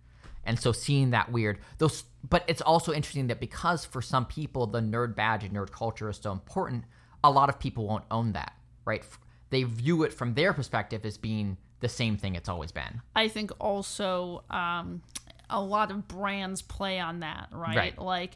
And 0.43 0.59
so 0.59 0.71
seeing 0.71 1.11
that 1.11 1.31
weird, 1.31 1.59
those 1.77 2.05
but 2.27 2.43
it's 2.47 2.61
also 2.61 2.93
interesting 2.93 3.27
that 3.27 3.39
because 3.39 3.85
for 3.85 4.01
some 4.01 4.25
people 4.25 4.65
the 4.65 4.81
nerd 4.81 5.15
badge 5.15 5.43
and 5.43 5.53
nerd 5.53 5.71
culture 5.71 6.09
is 6.09 6.17
so 6.17 6.31
important, 6.31 6.85
a 7.23 7.29
lot 7.29 7.49
of 7.49 7.59
people 7.59 7.87
won't 7.87 8.05
own 8.09 8.33
that, 8.33 8.53
right? 8.85 9.05
They 9.51 9.63
view 9.63 10.01
it 10.03 10.11
from 10.11 10.33
their 10.33 10.51
perspective 10.51 11.05
as 11.05 11.17
being 11.17 11.57
the 11.83 11.89
same 11.89 12.17
thing 12.17 12.33
it's 12.33 12.49
always 12.49 12.71
been. 12.71 13.01
I 13.15 13.27
think 13.27 13.51
also 13.59 14.43
um, 14.49 15.03
a 15.49 15.61
lot 15.61 15.91
of 15.91 16.07
brands 16.07 16.63
play 16.63 16.99
on 16.99 17.19
that, 17.19 17.49
right? 17.51 17.75
Right. 17.77 17.99
Like, 17.99 18.31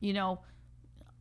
you 0.00 0.14
know, 0.14 0.40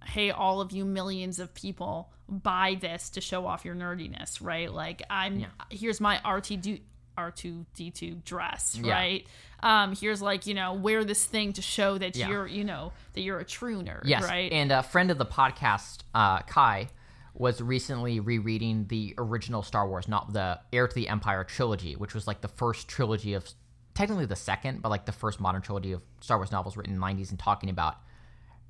hey, 0.05 0.32
all 0.32 0.61
of 0.61 0.71
you 0.71 0.86
millions 0.86 1.39
of 1.39 1.53
people 1.53 2.09
buy 2.29 2.77
this 2.79 3.09
to 3.11 3.21
show 3.21 3.45
off 3.45 3.65
your 3.65 3.75
nerdiness, 3.75 4.38
right? 4.41 4.71
Like, 4.71 5.01
I'm 5.09 5.39
Yeah. 5.41 5.47
here's 5.69 5.99
my 5.99 6.17
RT 6.25 6.79
R2D2 7.17 8.23
dress, 8.23 8.77
Yeah. 8.82 8.93
right? 8.93 9.27
Um, 9.61 9.95
here's 9.95 10.21
like, 10.21 10.47
you 10.47 10.53
know, 10.53 10.73
wear 10.73 11.03
this 11.03 11.25
thing 11.25 11.53
to 11.53 11.61
show 11.61 11.97
that 11.97 12.15
Yeah. 12.15 12.29
you're, 12.29 12.47
you 12.47 12.63
know, 12.63 12.93
that 13.13 13.21
you're 13.21 13.39
a 13.39 13.45
true 13.45 13.84
nerd, 13.84 14.01
Yes, 14.05 14.23
right? 14.23 14.51
and 14.51 14.71
a 14.71 14.82
friend 14.82 15.11
of 15.11 15.17
the 15.17 15.25
podcast, 15.25 15.99
uh, 16.15 16.39
Kai, 16.43 16.89
was 17.34 17.61
recently 17.61 18.19
rereading 18.19 18.88
the 18.88 19.13
original 19.17 19.63
Star 19.63 19.88
Wars, 19.88 20.07
not 20.07 20.34
the 20.34 20.59
Heir 20.73 20.88
to 20.88 20.95
the 20.95 21.07
Empire 21.07 21.43
trilogy, 21.43 21.95
which 21.95 22.13
was 22.13 22.27
like 22.27 22.41
the 22.41 22.47
first 22.47 22.88
trilogy 22.88 23.34
of, 23.34 23.49
technically 23.93 24.25
the 24.25 24.36
second, 24.36 24.82
but 24.82 24.89
like 24.89 25.05
the 25.05 25.11
first 25.11 25.39
modern 25.39 25.61
trilogy 25.61 25.93
of 25.93 26.01
Star 26.19 26.38
Wars 26.38 26.51
novels 26.51 26.75
written 26.75 26.93
in 26.93 26.99
the 26.99 27.05
'90s, 27.05 27.29
and 27.29 27.39
talking 27.39 27.69
about, 27.69 27.97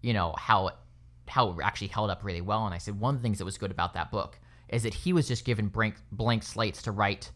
you 0.02 0.14
know, 0.14 0.36
how 0.38 0.72
how 1.28 1.52
it 1.52 1.58
actually 1.64 1.88
held 1.88 2.10
up 2.10 2.24
really 2.24 2.42
well. 2.42 2.66
And 2.66 2.76
I 2.76 2.78
said 2.78 3.00
one 3.00 3.16
of 3.16 3.22
the 3.22 3.24
things 3.24 3.38
that 3.38 3.46
was 3.46 3.58
good 3.58 3.72
about 3.72 3.94
that 3.94 4.12
book 4.12 4.40
is 4.70 4.84
that 4.84 4.94
he 4.94 5.14
was 5.14 5.28
just 5.28 5.46
given 5.46 5.68
blank 5.68 5.96
blank 6.12 6.44
slates 6.44 6.82
to 6.84 6.92
write 6.92 7.32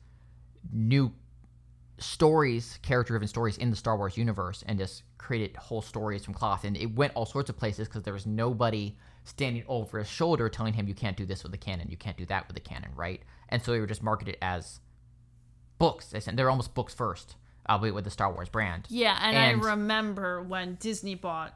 new 0.72 1.12
stories, 1.98 2.80
character 2.82 3.14
driven 3.14 3.28
stories 3.28 3.58
in 3.58 3.70
the 3.70 3.76
Star 3.76 3.98
Wars 3.98 4.18
universe 4.18 4.64
and 4.68 4.78
just 4.78 5.04
created 5.18 5.56
whole 5.56 5.82
stories 5.82 6.26
from 6.26 6.34
cloth. 6.34 6.64
And 6.64 6.76
it 6.78 6.94
went 6.94 7.14
all 7.16 7.26
sorts 7.26 7.50
of 7.50 7.58
places 7.58 7.88
because 7.88 8.04
there 8.04 8.14
was 8.14 8.26
nobody 8.26 8.96
standing 9.26 9.64
over 9.68 10.00
his 10.00 10.08
shoulder 10.08 10.48
telling 10.50 10.74
him, 10.74 10.88
you 10.88 10.94
can't 10.94 11.18
do 11.18 11.26
this 11.26 11.44
with 11.44 11.52
the 11.52 11.58
canon, 11.58 11.88
you 11.90 11.98
can't 11.98 12.16
do 12.18 12.26
that 12.28 12.48
with 12.48 12.56
the 12.56 12.62
canon, 12.62 12.92
right? 12.96 13.22
And 13.50 13.62
so 13.62 13.72
they 13.72 13.80
were 13.80 13.88
just 13.88 14.04
marketed 14.04 14.38
as 14.42 14.80
books. 15.78 16.08
They 16.08 16.20
said 16.20 16.38
they're 16.38 16.50
almost 16.50 16.74
books 16.74 16.94
first, 16.94 17.36
uh, 17.68 17.78
with 17.82 18.04
the 18.04 18.10
Star 18.10 18.32
Wars 18.32 18.50
brand. 18.50 18.86
yeah, 18.90 19.18
and, 19.22 19.36
and- 19.36 19.62
I 19.62 19.66
remember 19.70 20.42
when 20.42 20.76
Disney 20.76 21.16
bought 21.16 21.54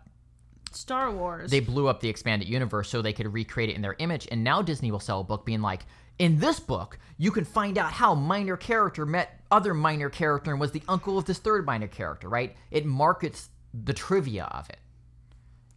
Star 0.72 1.12
Wars. 1.12 1.50
They 1.50 1.62
blew 1.62 1.88
up 1.88 2.00
the 2.00 2.10
expanded 2.10 2.48
universe 2.48 2.90
so 2.90 3.02
they 3.02 3.14
could 3.14 3.32
recreate 3.34 3.70
it 3.70 3.76
in 3.76 3.82
their 3.82 3.96
image. 3.98 4.28
And 4.30 4.44
now 4.44 4.62
Disney 4.62 4.92
will 4.92 5.00
sell 5.00 5.22
a 5.22 5.24
book 5.24 5.46
being 5.46 5.62
like, 5.62 5.86
in 6.20 6.38
this 6.40 6.60
book, 6.60 7.00
you 7.18 7.32
can 7.32 7.46
find 7.46 7.78
out 7.78 7.92
how 7.92 8.14
minor 8.14 8.58
character 8.58 9.06
met 9.06 9.40
other 9.50 9.74
minor 9.74 10.10
character 10.10 10.52
and 10.52 10.60
was 10.60 10.72
the 10.72 10.84
uncle 10.88 11.18
of 11.18 11.26
this 11.26 11.40
third 11.40 11.66
minor 11.66 11.88
character, 11.88 12.28
right? 12.30 12.56
It 12.72 12.86
markets 12.86 13.50
the 13.74 13.94
trivia 13.94 14.44
of 14.46 14.70
it. 14.70 14.78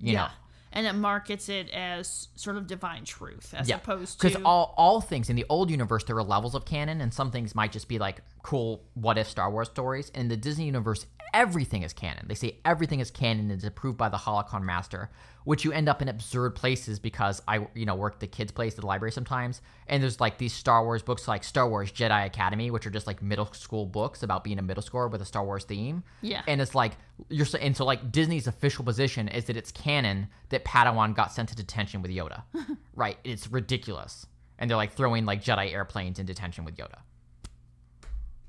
You 0.00 0.14
know? 0.14 0.26
And 0.72 0.86
it 0.86 0.94
markets 0.94 1.48
it 1.48 1.70
as 1.70 2.28
sort 2.34 2.56
of 2.56 2.66
divine 2.66 3.04
truth 3.04 3.54
as 3.56 3.68
Yeah, 3.68 3.76
opposed 3.76 4.20
to 4.20 4.26
because 4.26 4.42
all 4.44 4.74
all 4.76 5.00
things 5.00 5.28
in 5.28 5.36
the 5.36 5.44
old 5.48 5.70
universe 5.70 6.04
there 6.04 6.16
were 6.16 6.22
levels 6.22 6.54
of 6.54 6.64
canon, 6.64 7.00
and 7.00 7.12
some 7.12 7.30
things 7.30 7.54
might 7.54 7.72
just 7.72 7.88
be 7.88 7.98
like 7.98 8.22
cool 8.42 8.82
what 8.94 9.18
if 9.18 9.28
Star 9.28 9.50
Wars 9.50 9.68
stories. 9.68 10.10
In 10.10 10.28
the 10.28 10.36
Disney 10.36 10.64
universe, 10.66 11.06
everything 11.34 11.82
is 11.82 11.92
canon. 11.92 12.26
They 12.28 12.34
say 12.34 12.58
everything 12.64 13.00
is 13.00 13.10
canon 13.10 13.50
and 13.50 13.58
is 13.58 13.64
approved 13.64 13.98
by 13.98 14.08
the 14.08 14.16
Holocron 14.16 14.62
Master, 14.62 15.10
which 15.44 15.64
you 15.64 15.72
end 15.72 15.88
up 15.88 16.02
in 16.02 16.08
absurd 16.08 16.54
places 16.54 16.98
because 16.98 17.40
I 17.48 17.66
you 17.74 17.86
know 17.86 17.94
work 17.94 18.20
the 18.20 18.26
kids' 18.26 18.52
place 18.52 18.74
the 18.74 18.86
library 18.86 19.12
sometimes, 19.12 19.60
and 19.86 20.02
there's 20.02 20.20
like 20.20 20.38
these 20.38 20.52
Star 20.52 20.84
Wars 20.84 21.02
books 21.02 21.26
like 21.26 21.44
Star 21.44 21.68
Wars 21.68 21.90
Jedi 21.90 22.26
Academy, 22.26 22.70
which 22.70 22.86
are 22.86 22.90
just 22.90 23.06
like 23.06 23.22
middle 23.22 23.46
school 23.52 23.86
books 23.86 24.22
about 24.22 24.44
being 24.44 24.58
a 24.58 24.62
middle 24.62 24.82
schooler 24.82 25.10
with 25.10 25.22
a 25.22 25.24
Star 25.26 25.44
Wars 25.44 25.64
theme. 25.64 26.02
Yeah. 26.20 26.42
and 26.46 26.60
it's 26.60 26.74
like 26.74 26.92
you're 27.28 27.46
so, 27.46 27.58
and 27.58 27.76
so 27.76 27.84
like 27.84 28.12
Disney's 28.12 28.46
official 28.46 28.84
position 28.84 29.28
is 29.28 29.44
that 29.46 29.56
it's 29.56 29.72
canon 29.72 30.28
that 30.50 30.64
Padawan 30.64 31.14
got 31.14 31.32
sent 31.32 31.48
to 31.50 31.56
detention 31.56 32.02
with 32.02 32.10
Yoda. 32.10 32.42
right. 32.94 33.18
It's 33.24 33.48
ridiculous. 33.50 34.26
And 34.58 34.70
they're 34.70 34.76
like 34.76 34.92
throwing 34.92 35.24
like 35.24 35.42
Jedi 35.42 35.72
airplanes 35.72 36.18
in 36.18 36.26
detention 36.26 36.64
with 36.64 36.76
Yoda. 36.76 36.98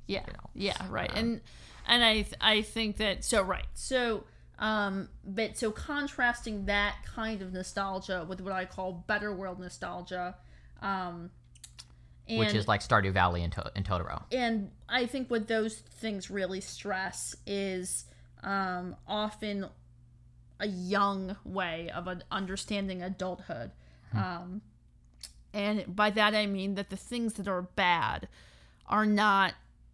Yeah. 0.08 0.20
know, 0.28 0.50
Yeah, 0.54 0.76
right. 0.90 1.10
Uh-huh. 1.10 1.20
and 1.20 1.42
and 1.88 2.04
I 2.04 2.14
th- 2.14 2.34
I 2.42 2.62
think 2.62 2.98
that 2.98 3.24
so 3.24 3.42
right. 3.42 3.66
So 3.74 4.24
um 4.60 5.10
but 5.26 5.58
so 5.58 5.72
contrasting 5.72 6.66
that 6.66 6.96
kind 7.06 7.42
of 7.42 7.52
nostalgia 7.54 8.26
with 8.28 8.40
what 8.42 8.54
I 8.54 8.66
call 8.66 9.04
better 9.08 9.34
world 9.34 9.60
nostalgia 9.60 10.36
um 10.82 11.32
and 12.28 12.40
which 12.40 12.54
is 12.54 12.68
like 12.68 12.82
Stardew 12.82 13.12
Valley 13.12 13.44
and, 13.44 13.52
to- 13.54 13.72
and 13.76 13.84
Totoro. 13.86 14.24
and 14.32 14.72
I 14.88 15.06
think 15.08 15.30
what 15.30 15.48
those 15.48 15.76
things 15.78 16.30
really 16.30 16.62
stress 16.62 17.36
is 17.46 18.06
um, 18.44 18.96
often 19.08 19.66
a 20.60 20.68
young 20.68 21.36
way 21.44 21.90
of 21.94 22.08
an 22.08 22.24
understanding 22.32 23.02
adulthood. 23.02 23.72
Um, 24.14 24.62
and 25.54 25.96
by 25.96 26.12
that 26.12 26.34
I 26.36 26.46
mean 26.46 26.76
that 26.76 26.90
the 26.90 26.96
things 26.98 27.34
that 27.34 27.48
are 27.48 27.64
bad 27.64 28.28
are 28.88 29.06
not 29.06 29.54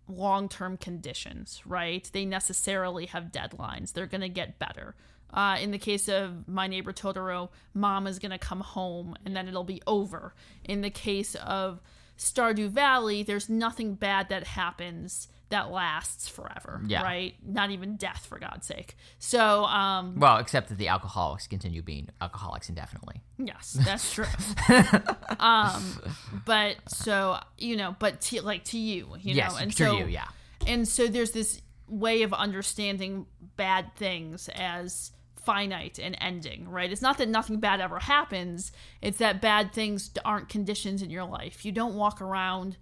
long 0.10 0.50
term 0.50 0.78
conditions, 0.78 1.62
right? 1.66 2.10
They 2.12 2.26
necessarily 2.26 3.06
have 3.08 3.32
deadlines. 3.32 3.94
They're 3.94 4.08
going 4.08 4.22
to 4.22 4.30
get 4.30 4.60
better. 4.60 4.96
Uh, 5.32 5.58
in 5.62 5.72
the 5.72 5.78
case 5.78 6.10
of 6.10 6.48
My 6.48 6.68
Neighbor 6.68 6.92
Totoro, 6.92 7.50
mom 7.74 8.08
is 8.08 8.20
going 8.20 8.32
to 8.32 8.40
come 8.40 8.62
home 8.62 9.16
and 9.26 9.36
then 9.36 9.48
it'll 9.48 9.64
be 9.64 9.82
over. 9.86 10.34
In 10.64 10.82
the 10.82 10.90
case 10.90 11.36
of 11.36 11.82
Stardew 12.18 12.70
Valley, 12.70 13.24
there's 13.24 13.48
nothing 13.48 13.94
bad 13.94 14.30
that 14.30 14.48
happens 14.48 15.28
that 15.50 15.72
lasts 15.72 16.28
forever, 16.28 16.82
Yeah. 16.86 17.02
right? 17.02 17.36
Not 17.44 17.72
even 17.72 17.96
death, 17.96 18.26
for 18.28 18.38
God's 18.40 18.68
sake. 18.68 18.96
So, 19.18 19.66
um, 19.66 20.20
Well, 20.20 20.38
except 20.38 20.70
that 20.70 20.78
the 20.78 20.88
alcoholics 20.88 21.48
continue 21.48 21.82
being 21.82 22.10
alcoholics 22.22 22.70
indefinitely. 22.70 23.22
Yes, 23.38 23.74
that's 23.80 24.14
true. 24.14 24.26
um, 25.40 26.02
but 26.46 26.78
so 26.88 27.40
you 27.58 27.76
know, 27.76 27.96
but 28.00 28.22
to, 28.22 28.42
like 28.42 28.64
to 28.66 28.78
you, 28.78 29.16
you 29.20 29.36
yes, 29.36 29.54
know, 29.54 29.58
and 29.60 29.72
to 29.72 29.78
so 29.78 29.98
you, 29.98 30.06
yeah. 30.06 30.26
and 30.68 30.88
so 30.88 31.08
there's 31.08 31.32
this 31.32 31.62
way 31.88 32.22
of 32.22 32.34
understanding 32.34 33.26
bad 33.56 33.96
things 33.96 34.50
as 34.54 35.12
finite 35.36 35.98
and 35.98 36.16
ending, 36.22 36.70
right? 36.70 36.92
It's 36.92 37.02
not 37.02 37.18
that 37.18 37.30
nothing 37.30 37.60
bad 37.60 37.80
ever 37.82 38.00
happens; 38.00 38.72
it's 39.02 39.18
that 39.18 39.42
bad 39.42 39.74
things 39.74 40.12
aren't 40.24 40.50
conditions 40.50 41.02
in 41.02 41.10
your 41.10 41.26
life. 41.26 41.66
You 41.66 41.72
don't 41.72 41.96
walk 41.96 42.22
around, 42.22 42.78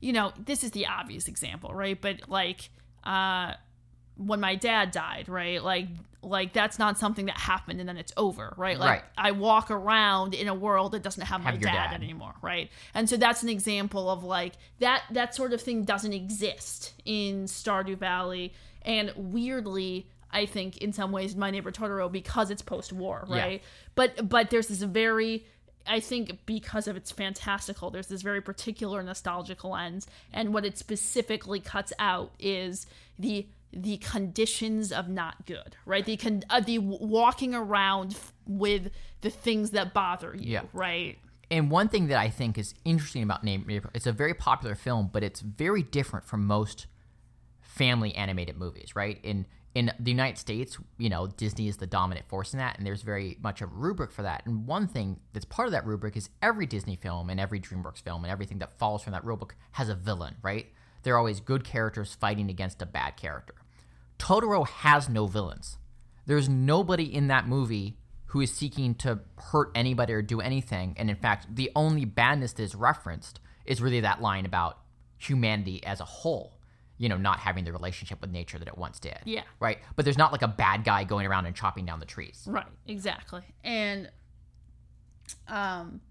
you 0.00 0.12
know. 0.12 0.32
This 0.38 0.64
is 0.64 0.70
the 0.72 0.86
obvious 0.86 1.28
example, 1.28 1.72
right? 1.74 2.00
But 2.00 2.28
like, 2.28 2.70
uh, 3.04 3.54
when 4.16 4.40
my 4.40 4.54
dad 4.54 4.90
died, 4.90 5.28
right? 5.28 5.62
Like 5.62 5.88
like 6.22 6.52
that's 6.52 6.78
not 6.78 6.98
something 6.98 7.26
that 7.26 7.38
happened 7.38 7.80
and 7.80 7.88
then 7.88 7.96
it's 7.96 8.12
over, 8.16 8.52
right? 8.58 8.78
Like 8.78 8.90
Right. 8.90 9.02
I 9.16 9.30
walk 9.30 9.70
around 9.70 10.34
in 10.34 10.48
a 10.48 10.54
world 10.54 10.92
that 10.92 11.02
doesn't 11.02 11.24
have, 11.24 11.42
my 11.42 11.52
Have 11.52 11.62
your 11.62 11.70
dad, 11.70 11.92
dad. 11.92 12.02
anymore, 12.02 12.34
right? 12.42 12.68
And 12.92 13.08
so 13.08 13.16
that's 13.16 13.42
an 13.42 13.48
example 13.48 14.10
of 14.10 14.22
like 14.22 14.52
that 14.80 15.02
that 15.12 15.34
sort 15.34 15.54
of 15.54 15.62
thing 15.62 15.84
doesn't 15.84 16.12
exist 16.12 16.92
in 17.06 17.44
Stardew 17.44 17.96
Valley 17.96 18.52
and 18.82 19.12
weirdly 19.16 20.08
I 20.30 20.44
think 20.46 20.76
in 20.78 20.92
some 20.92 21.10
ways 21.10 21.34
my 21.34 21.50
neighbor 21.50 21.72
Totoro 21.72 22.12
because 22.12 22.50
it's 22.50 22.62
post-war, 22.62 23.24
right? 23.26 23.36
Yeah. 23.36 23.42
right? 23.44 23.62
But 23.94 24.28
but 24.28 24.50
there's 24.50 24.68
this 24.68 24.82
very 24.82 25.46
I 25.86 26.00
think 26.00 26.38
because 26.46 26.86
of 26.88 26.96
its 26.96 27.10
fantastical, 27.10 27.90
there's 27.90 28.06
this 28.08 28.22
very 28.22 28.40
particular 28.40 29.02
nostalgic 29.02 29.64
lens, 29.64 30.06
and 30.32 30.52
what 30.54 30.64
it 30.64 30.78
specifically 30.78 31.60
cuts 31.60 31.92
out 31.98 32.32
is 32.38 32.86
the 33.18 33.46
the 33.72 33.98
conditions 33.98 34.90
of 34.90 35.08
not 35.08 35.46
good, 35.46 35.76
right? 35.86 36.04
The 36.04 36.16
con- 36.16 36.42
uh, 36.50 36.58
the 36.60 36.78
walking 36.78 37.54
around 37.54 38.12
f- 38.14 38.32
with 38.46 38.90
the 39.20 39.30
things 39.30 39.70
that 39.70 39.94
bother 39.94 40.34
you, 40.36 40.52
Yeah. 40.54 40.62
right? 40.72 41.18
And 41.52 41.70
one 41.70 41.88
thing 41.88 42.08
that 42.08 42.18
I 42.18 42.30
think 42.30 42.58
is 42.58 42.74
interesting 42.84 43.22
about 43.22 43.44
Name 43.44 43.64
it's 43.94 44.06
a 44.06 44.12
very 44.12 44.34
popular 44.34 44.74
film, 44.74 45.08
but 45.12 45.22
it's 45.22 45.40
very 45.40 45.82
different 45.84 46.26
from 46.26 46.46
most 46.46 46.86
family 47.60 48.14
animated 48.14 48.56
movies, 48.56 48.96
right? 48.96 49.18
In 49.22 49.46
in 49.74 49.92
the 50.00 50.10
United 50.10 50.38
States, 50.38 50.78
you 50.98 51.08
know, 51.08 51.28
Disney 51.28 51.68
is 51.68 51.76
the 51.76 51.86
dominant 51.86 52.28
force 52.28 52.52
in 52.52 52.58
that, 52.58 52.76
and 52.76 52.86
there's 52.86 53.02
very 53.02 53.38
much 53.40 53.60
a 53.60 53.66
rubric 53.66 54.10
for 54.10 54.22
that. 54.22 54.44
And 54.44 54.66
one 54.66 54.88
thing 54.88 55.20
that's 55.32 55.44
part 55.44 55.68
of 55.68 55.72
that 55.72 55.86
rubric 55.86 56.16
is 56.16 56.28
every 56.42 56.66
Disney 56.66 56.96
film 56.96 57.30
and 57.30 57.38
every 57.38 57.60
DreamWorks 57.60 58.02
film 58.02 58.24
and 58.24 58.32
everything 58.32 58.58
that 58.58 58.78
follows 58.78 59.02
from 59.02 59.12
that 59.12 59.24
rubric 59.24 59.54
has 59.72 59.88
a 59.88 59.94
villain, 59.94 60.34
right? 60.42 60.66
They're 61.02 61.16
always 61.16 61.40
good 61.40 61.64
characters 61.64 62.16
fighting 62.18 62.50
against 62.50 62.82
a 62.82 62.86
bad 62.86 63.16
character. 63.16 63.54
Totoro 64.18 64.66
has 64.66 65.08
no 65.08 65.26
villains. 65.26 65.78
There's 66.26 66.48
nobody 66.48 67.14
in 67.14 67.28
that 67.28 67.46
movie 67.46 67.96
who 68.26 68.40
is 68.40 68.52
seeking 68.52 68.94
to 68.96 69.20
hurt 69.36 69.70
anybody 69.74 70.12
or 70.12 70.22
do 70.22 70.40
anything. 70.40 70.94
And 70.96 71.08
in 71.08 71.16
fact, 71.16 71.54
the 71.54 71.70
only 71.74 72.04
badness 72.04 72.52
that 72.54 72.62
is 72.62 72.74
referenced 72.74 73.40
is 73.64 73.80
really 73.80 74.00
that 74.00 74.20
line 74.20 74.46
about 74.46 74.78
humanity 75.16 75.84
as 75.84 76.00
a 76.00 76.04
whole 76.04 76.59
you 77.00 77.08
know, 77.08 77.16
not 77.16 77.40
having 77.40 77.64
the 77.64 77.72
relationship 77.72 78.20
with 78.20 78.30
nature 78.30 78.58
that 78.58 78.68
it 78.68 78.76
once 78.76 79.00
did. 79.00 79.18
Yeah. 79.24 79.44
Right. 79.58 79.78
But 79.96 80.04
there's 80.04 80.18
not 80.18 80.32
like 80.32 80.42
a 80.42 80.48
bad 80.48 80.84
guy 80.84 81.04
going 81.04 81.26
around 81.26 81.46
and 81.46 81.56
chopping 81.56 81.86
down 81.86 81.98
the 81.98 82.04
trees. 82.04 82.44
Right. 82.46 82.66
Exactly. 82.86 83.40
And 83.64 84.10
um 85.48 86.02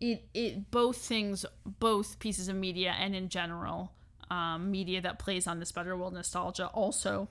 it 0.00 0.28
it 0.34 0.70
both 0.70 0.98
things 0.98 1.46
both 1.64 2.18
pieces 2.18 2.48
of 2.48 2.56
media 2.56 2.94
and 2.98 3.16
in 3.16 3.30
general 3.30 3.92
um, 4.30 4.70
media 4.70 5.00
that 5.00 5.18
plays 5.18 5.46
on 5.46 5.60
this 5.60 5.70
better 5.70 5.96
world 5.96 6.12
nostalgia 6.12 6.66
also 6.68 7.28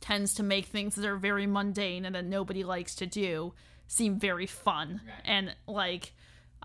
tends 0.00 0.32
to 0.34 0.42
make 0.42 0.64
things 0.64 0.94
that 0.94 1.04
are 1.04 1.16
very 1.16 1.46
mundane 1.46 2.04
and 2.04 2.14
that 2.14 2.24
nobody 2.24 2.64
likes 2.64 2.94
to 2.94 3.06
do 3.06 3.52
seem 3.86 4.18
very 4.18 4.46
fun 4.46 5.02
right. 5.06 5.14
and 5.24 5.54
like 5.66 6.14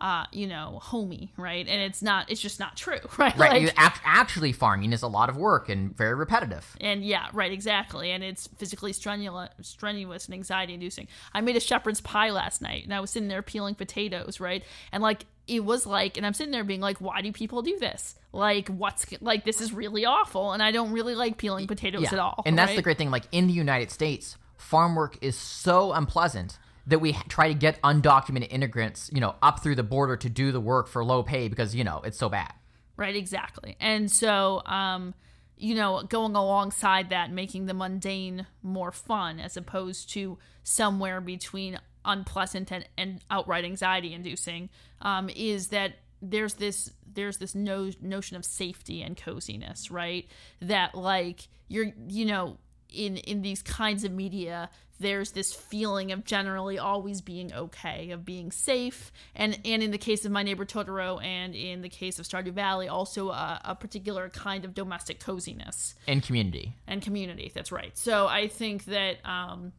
uh, 0.02 0.26
you 0.32 0.48
know, 0.48 0.80
homey, 0.82 1.32
right? 1.38 1.68
And 1.68 1.82
it's 1.82 2.02
not, 2.02 2.30
it's 2.30 2.42
just 2.42 2.60
not 2.60 2.76
true, 2.76 3.00
right? 3.18 3.38
Right. 3.38 3.64
Like, 3.64 3.74
actually, 3.78 4.52
farming 4.52 4.94
is 4.94 5.02
a 5.02 5.08
lot 5.08 5.30
of 5.30 5.38
work 5.38 5.70
and 5.70 5.96
very 5.96 6.16
repetitive. 6.16 6.76
And 6.80 7.04
yeah, 7.04 7.28
right, 7.34 7.52
exactly. 7.52 8.12
And 8.12 8.24
it's 8.24 8.48
physically 8.58 8.94
strenuous, 8.94 9.50
strenuous 9.62 10.26
and 10.26 10.34
anxiety 10.34 10.74
inducing. 10.74 11.08
I 11.34 11.42
made 11.42 11.56
a 11.56 11.60
shepherd's 11.60 12.02
pie 12.02 12.32
last 12.32 12.62
night 12.62 12.84
and 12.84 12.94
I 12.94 13.00
was 13.00 13.12
sitting 13.12 13.30
there 13.30 13.42
peeling 13.42 13.76
potatoes, 13.76 14.40
right? 14.40 14.64
And 14.92 15.04
like, 15.04 15.26
it 15.48 15.66
was 15.66 15.86
like, 15.86 16.16
and 16.16 16.26
I'm 16.26 16.34
sitting 16.34 16.52
there 16.52 16.64
being 16.64 16.82
like, 16.82 17.00
why 17.00 17.22
do 17.22 17.32
people 17.32 17.62
do 17.62 17.78
this? 17.80 18.16
Like, 18.32 18.70
what's 18.70 19.06
like, 19.20 19.44
this 19.46 19.62
is 19.62 19.74
really 19.74 20.06
awful. 20.06 20.54
And 20.54 20.62
I 20.62 20.72
don't 20.72 20.92
really 20.92 21.16
like 21.16 21.38
peeling 21.38 21.66
potatoes 21.68 22.04
yeah. 22.04 22.14
at 22.14 22.20
all. 22.20 22.44
And 22.46 22.58
that's 22.58 22.70
right? 22.70 22.76
the 22.76 22.82
great 22.84 22.98
thing. 22.98 23.10
Like, 23.10 23.24
in 23.32 23.48
the 23.48 23.54
United 23.54 23.90
States, 23.90 24.38
farm 24.58 24.96
work 24.96 25.18
is 25.22 25.36
so 25.36 25.92
unpleasant 25.94 26.60
that 26.90 27.00
we 27.00 27.14
try 27.30 27.48
to 27.48 27.54
get 27.54 27.82
undocumented 27.82 28.52
immigrants, 28.52 29.10
you 29.14 29.22
know, 29.22 29.36
up 29.42 29.62
through 29.62 29.76
the 29.76 29.84
border 29.84 30.18
to 30.18 30.30
do 30.30 30.52
the 30.52 30.60
work 30.60 30.88
for 30.88 31.04
low 31.04 31.24
pay 31.24 31.48
because, 31.48 31.76
you 31.76 31.84
know, 31.84 32.02
it's 32.04 32.18
so 32.18 32.30
bad. 32.30 32.54
Right, 32.98 33.16
exactly. 33.16 33.78
And 33.80 34.12
so, 34.12 34.62
um, 34.66 35.14
you 35.56 35.76
know, 35.76 36.04
going 36.04 36.36
alongside 36.36 37.10
that, 37.10 37.32
making 37.32 37.66
the 37.66 37.74
mundane 37.74 38.48
more 38.64 38.92
fun 38.92 39.40
as 39.40 39.56
opposed 39.56 40.10
to 40.12 40.38
somewhere 40.64 41.22
between 41.22 41.80
unpleasant 42.06 42.72
and, 42.72 42.88
and 42.98 43.22
outright 43.30 43.66
anxiety 43.66 44.14
inducing, 44.14 44.70
um, 45.02 45.30
is 45.30 45.68
that 45.70 45.94
there's 46.22 46.56
this 46.56 46.92
there's 47.12 47.38
this 47.38 47.56
no, 47.56 47.92
notion 48.02 48.36
of 48.36 48.46
safety 48.46 49.02
and 49.02 49.18
coziness, 49.18 49.90
right? 49.90 50.28
That 50.62 50.96
like 50.96 51.48
you're 51.68 51.92
you 52.08 52.26
know 52.26 52.58
in 52.92 53.18
in 53.18 53.42
these 53.42 53.62
kinds 53.62 54.04
of 54.04 54.12
media 54.12 54.70
there's 55.00 55.32
this 55.32 55.54
feeling 55.54 56.12
of 56.12 56.26
generally 56.26 56.78
always 56.78 57.22
being 57.22 57.54
okay 57.54 58.12
of 58.12 58.26
being 58.26 58.52
safe. 58.52 59.12
And 59.36 59.58
and 59.66 59.82
in 59.82 59.92
the 59.92 59.98
case 59.98 60.26
of 60.26 60.32
my 60.32 60.44
neighbor 60.44 60.66
totoro 60.66 61.24
and 61.24 61.56
in 61.56 61.82
the 61.82 61.90
case 61.90 62.20
of 62.20 62.26
stardew 62.26 62.52
valley 62.52 62.88
also 62.88 63.30
a, 63.30 63.62
a 63.64 63.76
particular 63.76 64.30
kind 64.30 64.66
of 64.66 64.74
domestic 64.74 65.20
coziness. 65.20 65.96
And 66.08 66.22
community. 66.22 66.76
And 66.86 67.02
community 67.02 67.52
that's 67.54 67.72
right. 67.72 67.98
So 67.98 68.28
i 68.28 68.48
think 68.48 68.86
that 68.86 69.26
um 69.26 69.72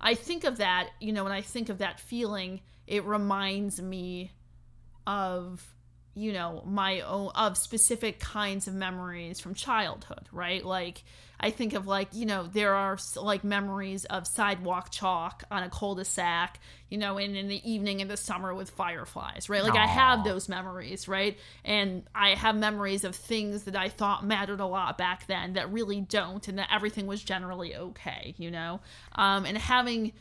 i 0.00 0.14
think 0.14 0.44
of 0.44 0.58
that 0.58 0.88
you 1.00 1.12
know 1.12 1.24
when 1.24 1.32
i 1.32 1.40
think 1.40 1.68
of 1.68 1.78
that 1.78 2.00
feeling 2.00 2.60
it 2.86 3.04
reminds 3.04 3.80
me 3.80 4.32
of 5.06 5.74
you 6.14 6.32
know 6.32 6.62
my 6.66 7.00
own 7.00 7.30
of 7.34 7.56
specific 7.56 8.20
kinds 8.20 8.68
of 8.68 8.74
memories 8.74 9.40
from 9.40 9.54
childhood 9.54 10.28
right? 10.32 10.64
Like 10.64 11.02
i 11.40 11.50
think 11.50 11.72
of 11.74 11.86
like 11.86 12.08
you 12.12 12.24
know 12.24 12.46
there 12.46 12.74
are 12.74 12.96
like 13.16 13.42
memories 13.42 14.04
of 14.04 14.26
sidewalk 14.26 14.90
chalk 14.90 15.42
on 15.50 15.64
a 15.64 15.68
cul-de-sac 15.68 16.60
you 16.88 16.96
know 16.96 17.18
and 17.18 17.36
in 17.36 17.48
the 17.48 17.70
evening 17.70 17.98
in 17.98 18.06
the 18.06 18.16
summer 18.16 18.54
with 18.54 18.70
fireflies 18.70 19.48
right? 19.48 19.64
Like 19.64 19.74
Aww. 19.74 19.84
i 19.84 19.86
have 19.86 20.24
those 20.24 20.48
memories 20.48 21.08
right? 21.08 21.36
And 21.64 22.04
i 22.14 22.30
have 22.30 22.54
memories 22.56 23.02
of 23.04 23.16
things 23.16 23.64
that 23.64 23.76
i 23.76 23.88
thought 23.88 24.24
mattered 24.24 24.60
a 24.60 24.66
lot 24.66 24.96
back 24.96 25.26
then 25.26 25.54
that 25.54 25.72
really 25.72 26.00
don't 26.00 26.46
and 26.46 26.58
that 26.58 26.68
everything 26.72 27.06
was 27.06 27.22
generally 27.22 27.74
okay 27.74 28.34
you 28.38 28.50
know? 28.50 28.80
Um 29.16 29.44
and 29.44 29.58
having 29.58 30.12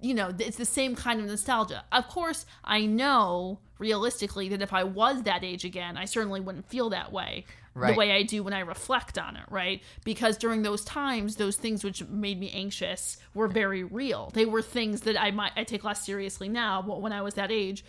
you 0.00 0.14
know, 0.14 0.32
it's 0.38 0.56
the 0.56 0.64
same 0.64 0.94
kind 0.94 1.20
of 1.20 1.26
nostalgia. 1.26 1.84
Of 1.92 2.08
course, 2.08 2.46
I 2.64 2.86
know 2.86 3.60
realistically 3.78 4.48
that 4.50 4.62
if 4.62 4.72
I 4.72 4.84
was 4.84 5.22
that 5.22 5.44
age 5.44 5.64
again, 5.64 5.96
I 5.96 6.04
certainly 6.04 6.40
wouldn't 6.40 6.68
feel 6.68 6.90
that 6.90 7.12
way. 7.12 7.44
Right. 7.76 7.92
The 7.92 7.98
way 7.98 8.12
I 8.12 8.22
do 8.22 8.44
when 8.44 8.52
I 8.52 8.60
reflect 8.60 9.18
on 9.18 9.36
it, 9.36 9.46
right? 9.50 9.82
Because 10.04 10.36
during 10.36 10.62
those 10.62 10.84
times, 10.84 11.36
those 11.36 11.56
things 11.56 11.82
which 11.82 12.06
made 12.06 12.38
me 12.38 12.52
anxious 12.54 13.16
were 13.34 13.48
very 13.48 13.82
real. 13.82 14.30
They 14.32 14.46
were 14.46 14.62
things 14.62 15.00
that 15.00 15.20
I 15.20 15.32
might 15.32 15.50
I 15.56 15.64
take 15.64 15.82
less 15.82 16.06
seriously 16.06 16.48
now, 16.48 16.82
but 16.82 17.02
when 17.02 17.12
I 17.12 17.22
was 17.22 17.34
that 17.34 17.50
age, 17.50 17.84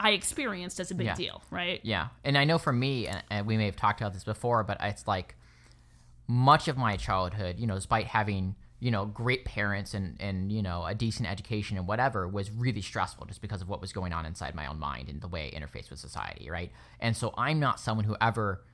I 0.00 0.12
experienced 0.12 0.80
as 0.80 0.90
a 0.90 0.94
big 0.94 1.08
yeah. 1.08 1.14
deal, 1.14 1.42
right? 1.50 1.80
Yeah, 1.82 2.08
and 2.24 2.38
I 2.38 2.44
know 2.44 2.56
for 2.56 2.72
me, 2.72 3.06
and 3.30 3.46
we 3.46 3.58
may 3.58 3.66
have 3.66 3.76
talked 3.76 4.00
about 4.00 4.14
this 4.14 4.24
before, 4.24 4.64
but 4.64 4.78
it's 4.80 5.06
like 5.06 5.36
much 6.26 6.66
of 6.66 6.78
my 6.78 6.96
childhood, 6.96 7.58
you 7.58 7.66
know, 7.66 7.74
despite 7.74 8.06
having 8.06 8.56
you 8.82 8.90
know, 8.90 9.04
great 9.06 9.44
parents 9.44 9.94
and 9.94 10.16
and 10.18 10.50
you 10.50 10.60
know 10.60 10.84
a 10.84 10.92
decent 10.92 11.28
education 11.28 11.76
and 11.78 11.86
whatever 11.86 12.26
was 12.26 12.50
really 12.50 12.82
stressful 12.82 13.24
just 13.26 13.40
because 13.40 13.62
of 13.62 13.68
what 13.68 13.80
was 13.80 13.92
going 13.92 14.12
on 14.12 14.26
inside 14.26 14.56
my 14.56 14.66
own 14.66 14.80
mind 14.80 15.08
and 15.08 15.20
the 15.20 15.28
way 15.28 15.52
I 15.54 15.56
interface 15.56 15.88
with 15.88 16.00
society, 16.00 16.50
right? 16.50 16.72
And 16.98 17.16
so 17.16 17.32
I'm 17.38 17.60
not 17.60 17.78
someone 17.78 18.04
who 18.04 18.16
ever 18.20 18.64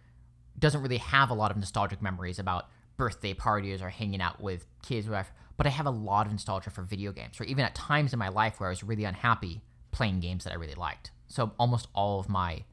doesn't 0.58 0.80
really 0.80 0.96
have 0.96 1.28
a 1.28 1.34
lot 1.34 1.50
of 1.50 1.58
nostalgic 1.58 2.00
memories 2.00 2.38
about 2.38 2.70
birthday 2.96 3.34
parties 3.34 3.82
or 3.82 3.90
hanging 3.90 4.22
out 4.22 4.40
with 4.40 4.64
kids 4.82 5.06
whatever, 5.06 5.28
but 5.58 5.66
I 5.66 5.70
have 5.70 5.84
a 5.84 5.90
lot 5.90 6.24
of 6.24 6.32
nostalgia 6.32 6.70
for 6.70 6.80
video 6.80 7.12
games, 7.12 7.38
or 7.38 7.44
even 7.44 7.66
at 7.66 7.74
times 7.74 8.14
in 8.14 8.18
my 8.18 8.30
life 8.30 8.58
where 8.58 8.68
I 8.68 8.70
was 8.70 8.82
really 8.82 9.04
unhappy 9.04 9.60
playing 9.90 10.20
games 10.20 10.44
that 10.44 10.54
I 10.54 10.56
really 10.56 10.74
liked. 10.74 11.10
So 11.26 11.52
almost 11.58 11.86
all 11.94 12.18
of 12.18 12.30
my 12.30 12.64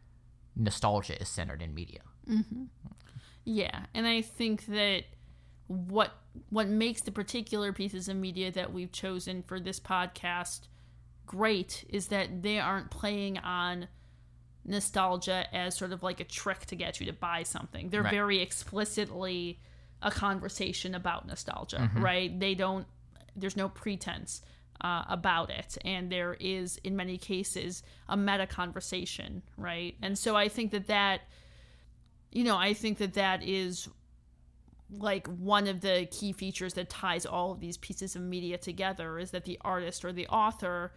nostalgia 0.55 1.21
is 1.21 1.27
centered 1.27 1.61
in 1.61 1.73
media. 1.73 1.99
Mm-hmm. 2.29 2.63
Yeah, 3.43 3.87
and 3.93 4.07
I 4.07 4.21
think 4.21 4.67
that 4.67 5.03
what 5.67 6.13
what 6.49 6.67
makes 6.67 7.01
the 7.01 7.11
particular 7.11 7.73
pieces 7.73 8.07
of 8.07 8.15
media 8.15 8.51
that 8.51 8.73
we've 8.73 8.91
chosen 8.91 9.43
for 9.43 9.59
this 9.59 9.79
podcast 9.79 10.61
great 11.25 11.83
is 11.89 12.07
that 12.07 12.43
they 12.43 12.59
aren't 12.59 12.91
playing 12.91 13.37
on 13.39 13.87
nostalgia 14.63 15.45
as 15.53 15.75
sort 15.75 15.91
of 15.91 16.03
like 16.03 16.19
a 16.19 16.23
trick 16.23 16.65
to 16.65 16.75
get 16.75 16.99
you 16.99 17.05
to 17.05 17.13
buy 17.13 17.43
something. 17.43 17.89
They're 17.89 18.03
right. 18.03 18.11
very 18.11 18.41
explicitly 18.41 19.59
a 20.01 20.11
conversation 20.11 20.95
about 20.95 21.27
nostalgia, 21.27 21.77
mm-hmm. 21.77 22.03
right? 22.03 22.39
They 22.39 22.55
don't 22.55 22.85
there's 23.35 23.57
no 23.57 23.69
pretense 23.69 24.41
uh, 24.81 25.03
about 25.09 25.49
it 25.49 25.77
and 25.85 26.11
there 26.11 26.35
is 26.39 26.77
in 26.83 26.95
many 26.95 27.17
cases 27.17 27.83
a 28.09 28.17
meta 28.17 28.45
conversation 28.45 29.41
right 29.57 29.95
and 30.01 30.17
so 30.17 30.35
i 30.35 30.47
think 30.47 30.71
that 30.71 30.87
that 30.87 31.21
you 32.31 32.43
know 32.43 32.57
i 32.57 32.73
think 32.73 32.97
that 32.97 33.13
that 33.13 33.41
is 33.41 33.87
like 34.89 35.27
one 35.27 35.67
of 35.67 35.81
the 35.81 36.07
key 36.11 36.31
features 36.31 36.73
that 36.75 36.89
ties 36.89 37.25
all 37.25 37.51
of 37.51 37.59
these 37.59 37.77
pieces 37.77 38.15
of 38.15 38.21
media 38.21 38.57
together 38.57 39.17
is 39.17 39.31
that 39.31 39.45
the 39.45 39.57
artist 39.61 40.05
or 40.05 40.13
the 40.13 40.27
author 40.27 40.93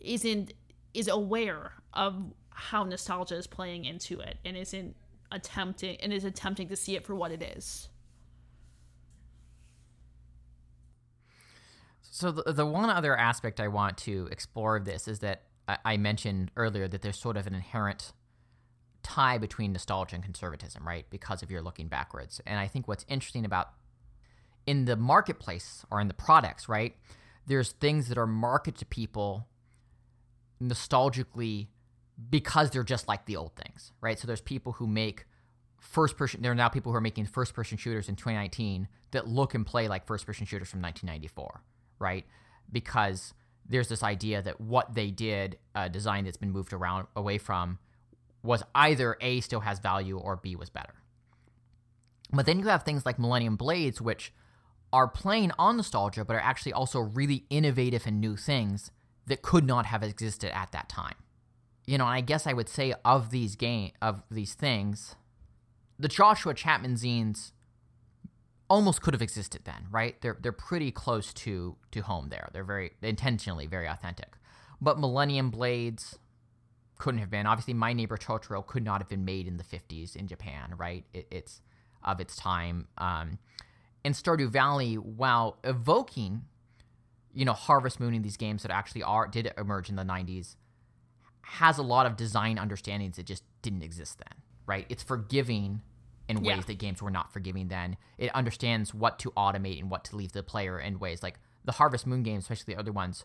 isn't 0.00 0.52
is 0.94 1.08
aware 1.08 1.72
of 1.94 2.32
how 2.50 2.84
nostalgia 2.84 3.36
is 3.36 3.46
playing 3.46 3.84
into 3.84 4.20
it 4.20 4.38
and 4.44 4.56
isn't 4.56 4.96
attempting 5.30 5.96
and 6.00 6.12
is 6.12 6.24
attempting 6.24 6.68
to 6.68 6.76
see 6.76 6.96
it 6.96 7.04
for 7.04 7.14
what 7.14 7.30
it 7.30 7.42
is. 7.42 7.88
So 12.10 12.32
the, 12.32 12.52
the 12.52 12.66
one 12.66 12.90
other 12.90 13.16
aspect 13.16 13.60
I 13.60 13.68
want 13.68 13.96
to 13.98 14.28
explore 14.32 14.76
of 14.76 14.84
this 14.84 15.06
is 15.06 15.20
that 15.20 15.42
I, 15.68 15.78
I 15.84 15.96
mentioned 15.96 16.50
earlier 16.56 16.88
that 16.88 17.02
there's 17.02 17.18
sort 17.18 17.36
of 17.36 17.46
an 17.46 17.54
inherent 17.54 18.12
tie 19.08 19.38
between 19.38 19.72
nostalgia 19.72 20.14
and 20.14 20.22
conservatism, 20.22 20.86
right? 20.86 21.06
Because 21.08 21.42
of 21.42 21.50
your 21.50 21.62
looking 21.62 21.88
backwards. 21.88 22.42
And 22.46 22.60
I 22.60 22.66
think 22.68 22.86
what's 22.86 23.06
interesting 23.08 23.46
about 23.46 23.70
in 24.66 24.84
the 24.84 24.96
marketplace 24.96 25.86
or 25.90 25.98
in 25.98 26.08
the 26.08 26.14
products, 26.14 26.68
right? 26.68 26.94
There's 27.46 27.72
things 27.72 28.08
that 28.08 28.18
are 28.18 28.26
marketed 28.26 28.80
to 28.80 28.84
people 28.84 29.48
nostalgically 30.62 31.68
because 32.28 32.70
they're 32.70 32.84
just 32.84 33.08
like 33.08 33.24
the 33.24 33.36
old 33.36 33.52
things, 33.56 33.92
right? 34.02 34.18
So 34.18 34.26
there's 34.26 34.42
people 34.42 34.72
who 34.72 34.86
make 34.86 35.24
first 35.80 36.16
person 36.18 36.42
there 36.42 36.50
are 36.52 36.56
now 36.56 36.68
people 36.68 36.92
who 36.92 36.98
are 36.98 37.00
making 37.00 37.24
first 37.24 37.54
person 37.54 37.78
shooters 37.78 38.08
in 38.08 38.16
2019 38.16 38.88
that 39.12 39.28
look 39.28 39.54
and 39.54 39.64
play 39.64 39.88
like 39.88 40.06
first 40.06 40.26
person 40.26 40.44
shooters 40.44 40.68
from 40.68 40.82
1994, 40.82 41.62
right? 41.98 42.26
Because 42.70 43.32
there's 43.66 43.88
this 43.88 44.02
idea 44.02 44.42
that 44.42 44.60
what 44.60 44.94
they 44.94 45.10
did, 45.10 45.56
a 45.74 45.88
design 45.88 46.24
that's 46.24 46.36
been 46.36 46.50
moved 46.50 46.74
around 46.74 47.06
away 47.16 47.38
from 47.38 47.78
was 48.42 48.62
either 48.74 49.16
A 49.20 49.40
still 49.40 49.60
has 49.60 49.78
value 49.78 50.18
or 50.18 50.36
B 50.36 50.56
was 50.56 50.70
better. 50.70 50.94
But 52.32 52.46
then 52.46 52.58
you 52.58 52.66
have 52.66 52.82
things 52.82 53.06
like 53.06 53.18
Millennium 53.18 53.56
Blades, 53.56 54.00
which 54.00 54.32
are 54.92 55.08
playing 55.08 55.52
on 55.58 55.76
nostalgia, 55.76 56.24
but 56.24 56.36
are 56.36 56.40
actually 56.40 56.72
also 56.72 57.00
really 57.00 57.44
innovative 57.50 58.06
and 58.06 58.20
new 58.20 58.36
things 58.36 58.90
that 59.26 59.42
could 59.42 59.64
not 59.64 59.86
have 59.86 60.02
existed 60.02 60.54
at 60.56 60.72
that 60.72 60.88
time. 60.88 61.14
You 61.86 61.98
know, 61.98 62.04
and 62.04 62.14
I 62.14 62.20
guess 62.20 62.46
I 62.46 62.52
would 62.52 62.68
say 62.68 62.94
of 63.04 63.30
these 63.30 63.56
game 63.56 63.92
of 64.02 64.22
these 64.30 64.54
things, 64.54 65.16
the 65.98 66.08
Joshua 66.08 66.54
Chapman 66.54 66.94
zines 66.94 67.52
almost 68.68 69.00
could 69.00 69.14
have 69.14 69.22
existed 69.22 69.62
then, 69.64 69.86
right? 69.90 70.20
They're 70.20 70.36
they're 70.40 70.52
pretty 70.52 70.90
close 70.90 71.32
to 71.34 71.76
to 71.92 72.00
home 72.00 72.28
there. 72.28 72.50
They're 72.52 72.64
very 72.64 72.92
intentionally 73.02 73.66
very 73.66 73.86
authentic. 73.86 74.34
But 74.80 75.00
Millennium 75.00 75.50
Blades, 75.50 76.18
couldn't 76.98 77.20
have 77.20 77.30
been. 77.30 77.46
Obviously, 77.46 77.74
My 77.74 77.92
Neighbor 77.92 78.16
Totoro 78.16 78.66
could 78.66 78.84
not 78.84 79.00
have 79.00 79.08
been 79.08 79.24
made 79.24 79.46
in 79.46 79.56
the 79.56 79.64
50s 79.64 80.16
in 80.16 80.26
Japan, 80.26 80.74
right? 80.76 81.04
It, 81.14 81.26
it's 81.30 81.60
of 82.04 82.20
its 82.20 82.36
time. 82.36 82.88
Um, 82.98 83.38
and 84.04 84.14
Stardew 84.14 84.48
Valley, 84.48 84.94
while 84.94 85.58
evoking, 85.64 86.42
you 87.32 87.44
know, 87.44 87.52
Harvest 87.52 88.00
Moon 88.00 88.14
in 88.14 88.22
these 88.22 88.36
games 88.36 88.62
that 88.62 88.70
actually 88.70 89.02
are 89.02 89.26
did 89.26 89.52
emerge 89.56 89.88
in 89.88 89.96
the 89.96 90.02
90s, 90.04 90.56
has 91.42 91.78
a 91.78 91.82
lot 91.82 92.06
of 92.06 92.16
design 92.16 92.58
understandings 92.58 93.16
that 93.16 93.26
just 93.26 93.42
didn't 93.62 93.82
exist 93.82 94.18
then, 94.18 94.38
right? 94.66 94.86
It's 94.88 95.02
forgiving 95.02 95.82
in 96.28 96.42
ways 96.42 96.56
Yeah. 96.58 96.62
that 96.66 96.78
games 96.78 97.00
were 97.00 97.10
not 97.10 97.32
forgiving 97.32 97.68
then. 97.68 97.96
It 98.18 98.34
understands 98.34 98.92
what 98.92 99.18
to 99.20 99.30
automate 99.32 99.78
and 99.80 99.90
what 99.90 100.04
to 100.06 100.16
leave 100.16 100.32
the 100.32 100.42
player 100.42 100.78
in 100.78 100.98
ways 100.98 101.22
like 101.22 101.38
the 101.64 101.72
Harvest 101.72 102.06
Moon 102.06 102.22
games, 102.22 102.44
especially 102.44 102.74
the 102.74 102.80
other 102.80 102.92
ones. 102.92 103.24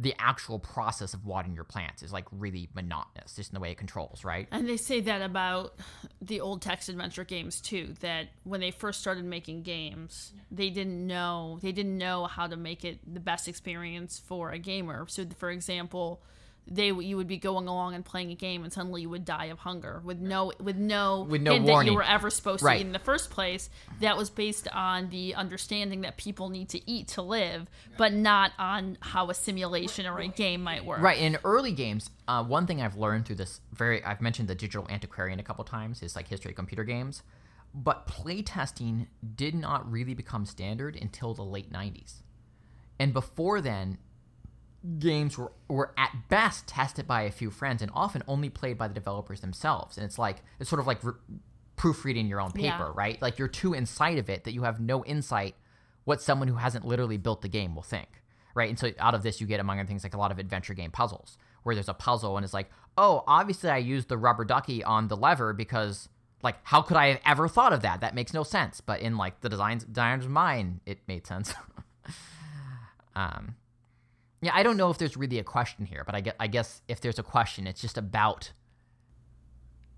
The 0.00 0.14
actual 0.18 0.58
process 0.58 1.12
of 1.12 1.26
watering 1.26 1.54
your 1.54 1.64
plants 1.64 2.02
is 2.02 2.10
like 2.10 2.24
really 2.32 2.70
monotonous, 2.74 3.36
just 3.36 3.50
in 3.50 3.54
the 3.54 3.60
way 3.60 3.70
it 3.70 3.76
controls, 3.76 4.24
right? 4.24 4.48
And 4.50 4.66
they 4.66 4.78
say 4.78 5.00
that 5.02 5.20
about 5.20 5.76
the 6.22 6.40
old 6.40 6.62
text 6.62 6.88
adventure 6.88 7.24
games 7.24 7.60
too. 7.60 7.94
That 8.00 8.28
when 8.44 8.60
they 8.60 8.70
first 8.70 9.00
started 9.00 9.24
making 9.26 9.62
games, 9.62 10.32
they 10.50 10.70
didn't 10.70 11.06
know 11.06 11.58
they 11.60 11.72
didn't 11.72 11.98
know 11.98 12.24
how 12.24 12.46
to 12.46 12.56
make 12.56 12.84
it 12.84 13.00
the 13.06 13.20
best 13.20 13.46
experience 13.46 14.18
for 14.18 14.50
a 14.52 14.58
gamer. 14.58 15.06
So, 15.08 15.26
for 15.38 15.50
example, 15.50 16.22
they 16.70 16.86
you 16.92 17.16
would 17.16 17.26
be 17.26 17.36
going 17.36 17.66
along 17.66 17.94
and 17.94 18.04
playing 18.04 18.30
a 18.30 18.34
game, 18.34 18.62
and 18.62 18.72
suddenly 18.72 19.02
you 19.02 19.10
would 19.10 19.24
die 19.24 19.46
of 19.46 19.58
hunger 19.58 20.00
with 20.04 20.20
no 20.20 20.52
with 20.60 20.76
no 20.76 21.22
With 21.22 21.42
no 21.42 21.52
hint 21.54 21.66
that 21.66 21.86
you 21.86 21.94
were 21.94 22.02
ever 22.02 22.30
supposed 22.30 22.62
Right. 22.62 22.74
to 22.74 22.80
eat 22.80 22.86
in 22.86 22.92
the 22.92 22.98
first 23.00 23.30
place. 23.30 23.68
That 24.00 24.16
was 24.16 24.30
based 24.30 24.68
on 24.68 25.10
the 25.10 25.34
understanding 25.34 26.02
that 26.02 26.16
people 26.16 26.48
need 26.48 26.68
to 26.70 26.90
eat 26.90 27.08
to 27.08 27.22
live, 27.22 27.68
but 27.96 28.12
not 28.12 28.52
on 28.58 28.98
how 29.00 29.30
a 29.30 29.34
simulation 29.34 30.06
or 30.06 30.18
a 30.20 30.28
game 30.28 30.62
might 30.62 30.84
work. 30.84 31.00
Right. 31.00 31.18
In 31.18 31.38
early 31.44 31.72
games, 31.72 32.10
uh, 32.28 32.44
one 32.44 32.66
thing 32.66 32.80
I've 32.80 32.96
learned 32.96 33.26
through 33.26 33.36
this 33.36 33.60
very, 33.72 34.04
I've 34.04 34.20
mentioned 34.20 34.48
the 34.48 34.54
digital 34.54 34.86
antiquarian 34.88 35.40
a 35.40 35.42
couple 35.42 35.64
times, 35.64 36.02
is 36.02 36.14
like 36.14 36.28
history 36.28 36.52
of 36.52 36.56
computer 36.56 36.84
games. 36.84 37.22
But 37.74 38.06
playtesting 38.06 39.06
did 39.36 39.54
not 39.54 39.90
really 39.90 40.14
become 40.14 40.44
standard 40.44 40.96
until 40.96 41.34
the 41.34 41.44
late 41.44 41.72
90s. 41.72 42.22
And 42.98 43.12
before 43.12 43.60
then, 43.60 43.98
games 44.98 45.36
were, 45.36 45.52
were 45.68 45.92
at 45.98 46.10
best 46.28 46.66
tested 46.66 47.06
by 47.06 47.22
a 47.22 47.30
few 47.30 47.50
friends 47.50 47.82
and 47.82 47.90
often 47.94 48.22
only 48.26 48.48
played 48.48 48.78
by 48.78 48.88
the 48.88 48.94
developers 48.94 49.40
themselves. 49.40 49.96
And 49.96 50.04
it's 50.04 50.18
like, 50.18 50.38
it's 50.58 50.70
sort 50.70 50.80
of 50.80 50.86
like 50.86 51.02
re- 51.04 51.12
proofreading 51.76 52.26
your 52.26 52.40
own 52.40 52.50
paper, 52.50 52.64
Yeah. 52.86 52.92
right? 52.94 53.20
Like 53.20 53.38
you're 53.38 53.48
too 53.48 53.74
inside 53.74 54.18
of 54.18 54.30
it 54.30 54.44
that 54.44 54.52
you 54.52 54.62
have 54.62 54.80
no 54.80 55.04
insight 55.04 55.54
what 56.04 56.22
someone 56.22 56.48
who 56.48 56.54
hasn't 56.54 56.86
literally 56.86 57.18
built 57.18 57.42
the 57.42 57.48
game 57.48 57.74
will 57.74 57.82
think, 57.82 58.08
right? 58.54 58.70
And 58.70 58.78
so 58.78 58.90
out 58.98 59.14
of 59.14 59.22
this, 59.22 59.40
you 59.40 59.46
get 59.46 59.60
among 59.60 59.78
other 59.78 59.86
things 59.86 60.02
like 60.02 60.14
a 60.14 60.18
lot 60.18 60.32
of 60.32 60.38
adventure 60.38 60.74
game 60.74 60.90
puzzles 60.90 61.36
where 61.62 61.74
there's 61.74 61.88
a 61.90 61.94
puzzle 61.94 62.36
and 62.38 62.44
it's 62.44 62.54
like, 62.54 62.70
oh, 62.96 63.22
obviously 63.26 63.68
I 63.68 63.76
used 63.76 64.08
the 64.08 64.16
rubber 64.16 64.44
ducky 64.46 64.82
on 64.82 65.08
the 65.08 65.16
lever 65.16 65.52
because 65.52 66.08
like 66.42 66.56
how 66.62 66.80
could 66.80 66.96
I 66.96 67.08
have 67.08 67.20
ever 67.26 67.48
thought 67.48 67.74
of 67.74 67.82
that? 67.82 68.00
That 68.00 68.14
makes 68.14 68.32
no 68.32 68.42
sense. 68.44 68.80
But 68.80 69.00
in 69.00 69.18
like 69.18 69.42
the 69.42 69.50
designs 69.50 69.84
designer's 69.84 70.26
mind, 70.26 70.80
it 70.86 71.00
made 71.06 71.26
sense. 71.26 71.54
um, 73.14 73.54
yeah, 74.42 74.52
I 74.54 74.62
don't 74.62 74.76
know 74.76 74.90
if 74.90 74.98
there's 74.98 75.16
really 75.16 75.38
a 75.38 75.44
question 75.44 75.84
here, 75.86 76.02
but 76.04 76.14
I 76.14 76.20
guess, 76.20 76.34
I 76.40 76.46
guess 76.46 76.82
if 76.88 77.00
there's 77.00 77.18
a 77.18 77.22
question, 77.22 77.66
it's 77.66 77.80
just 77.80 77.98
about 77.98 78.52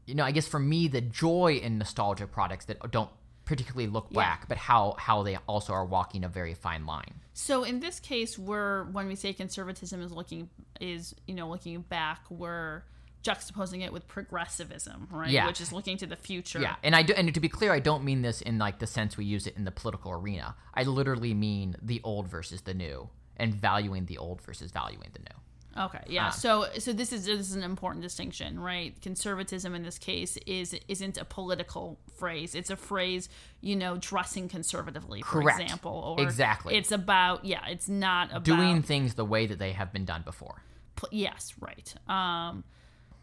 you 0.05 0.17
know, 0.17 0.25
I 0.25 0.33
guess 0.33 0.49
for 0.49 0.59
me, 0.59 0.89
the 0.89 1.01
joy 1.01 1.61
in 1.63 1.79
nostalgia 1.79 2.27
products 2.27 2.65
that 2.65 2.79
don't 2.91 3.09
particularly 3.45 3.87
look 3.87 4.09
Yeah. 4.11 4.21
back, 4.21 4.49
but 4.49 4.59
how 4.59 4.97
how 4.99 5.23
they 5.23 5.37
also 5.47 5.73
are 5.73 5.85
walking 5.85 6.25
a 6.25 6.29
very 6.29 6.55
fine 6.55 6.87
line. 6.87 7.21
So 7.35 7.63
in 7.63 7.79
this 7.81 8.01
case, 8.01 8.39
we're 8.39 8.85
when 8.91 9.07
we 9.07 9.15
say 9.15 9.33
conservatism 9.33 10.03
is 10.03 10.11
looking 10.13 10.51
is 10.81 11.15
you 11.27 11.35
know 11.35 11.49
looking 11.49 11.83
back, 11.83 12.21
we're 12.31 12.83
juxtaposing 13.23 13.83
it 13.85 13.93
with 13.93 14.09
progressivism, 14.09 15.07
right? 15.13 15.31
Yeah. 15.31 15.47
Which 15.47 15.61
is 15.61 15.73
looking 15.73 15.97
to 15.99 16.07
the 16.07 16.17
future. 16.17 16.61
Yeah, 16.61 16.75
and 16.83 16.97
I 16.97 17.03
do, 17.05 17.13
and 17.15 17.33
to 17.33 17.39
be 17.39 17.49
clear, 17.49 17.73
I 17.73 17.79
don't 17.79 18.03
mean 18.03 18.23
this 18.23 18.43
in 18.43 18.59
like 18.59 18.81
the 18.81 18.87
sense 18.89 19.17
we 19.17 19.25
use 19.25 19.47
it 19.47 19.57
in 19.57 19.63
the 19.63 19.71
political 19.71 20.11
arena. 20.11 20.57
I 20.75 20.83
literally 20.83 21.33
mean 21.33 21.77
the 21.81 22.01
old 22.03 22.27
versus 22.27 22.63
the 22.63 22.75
new, 22.75 23.09
and 23.37 23.55
valuing 23.55 24.07
the 24.07 24.19
old 24.19 24.41
versus 24.43 24.71
valuing 24.71 25.11
the 25.13 25.21
new. 25.21 25.83
Okay. 25.85 26.03
Yeah. 26.07 26.29
so 26.29 26.67
so 26.79 26.93
this 26.93 27.15
is 27.15 27.25
this 27.25 27.41
is 27.41 27.55
an 27.55 27.63
important 27.63 28.03
distinction, 28.03 28.61
right? 28.61 29.01
Conservatism 29.01 29.75
in 29.75 29.83
this 29.83 29.99
case 29.99 30.37
is 30.47 30.75
isn't 30.87 31.17
a 31.17 31.25
political 31.25 31.99
phrase. 32.19 32.55
It's 32.55 32.69
a 32.69 32.77
phrase, 32.77 33.31
you 33.63 33.75
know, 33.77 33.97
dressing 33.99 34.51
conservatively, 34.51 35.23
for 35.23 35.41
Correct. 35.41 35.61
example. 35.61 36.17
Or 36.19 36.23
Exactly. 36.23 36.75
It's 36.77 36.93
about 36.93 37.47
yeah. 37.47 37.67
It's 37.69 37.89
not 37.89 38.29
about 38.31 38.45
Doing 38.45 38.83
things 38.83 39.15
the 39.15 39.25
way 39.25 39.47
that 39.47 39.59
they 39.59 39.73
have 39.73 39.93
been 39.95 40.05
done 40.05 40.23
before. 40.23 40.63
pl- 40.97 41.09
yes 41.11 41.55
right 41.59 41.95
um 42.07 42.65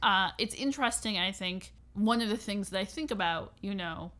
uh 0.01 0.29
it's 0.39 0.55
interesting 0.55 1.19
i 1.19 1.31
think 1.31 1.71
one 1.93 2.19
of 2.21 2.29
the 2.29 2.37
things 2.37 2.69
that 2.71 2.79
i 2.79 2.85
think 2.85 3.11
about 3.11 3.53
you 3.61 3.75
know 3.75 4.11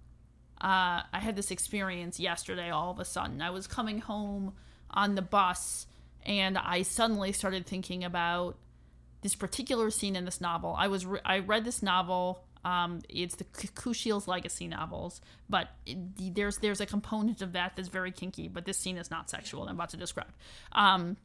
uh 0.61 1.02
i 1.18 1.20
had 1.20 1.36
this 1.36 1.49
experience 1.52 2.20
yesterday 2.20 2.70
all 2.70 2.91
of 2.91 2.99
a 2.99 3.06
sudden 3.06 3.41
i 3.41 3.49
was 3.49 3.66
coming 3.66 3.99
home 4.02 4.53
on 4.91 5.16
the 5.16 5.22
bus 5.22 5.88
and 6.26 6.57
i 6.57 6.82
suddenly 6.82 7.32
started 7.32 7.66
thinking 7.66 8.03
about 8.03 8.57
this 9.22 9.36
particular 9.36 9.90
scene 9.90 10.16
in 10.16 10.26
this 10.26 10.41
novel 10.41 10.76
i 10.78 10.88
was 10.88 11.06
re- 11.06 11.22
i 11.26 11.40
read 11.40 11.66
this 11.66 11.82
novel 11.82 12.44
um, 12.66 12.99
it's 13.07 13.36
the 13.36 13.45
Kushiel's 13.45 14.28
legacy 14.28 14.68
novels, 14.68 15.22
but 15.49 15.70
it, 15.86 16.36
there's 16.36 16.57
there's 16.57 16.82
a 16.82 16.86
component 16.86 17.41
of 17.41 17.53
that 17.53 17.76
that's 17.76 17.88
very 17.88 18.11
kinky. 18.11 18.48
But 18.49 18.66
this 18.66 18.78
scene 18.78 18.98
is 18.98 19.10
not 19.10 19.30
sexual. 19.30 19.64
I'm 19.64 19.76
about 19.76 19.90
to 19.91 19.98
describe. 19.98 20.32
Um, 20.74 21.16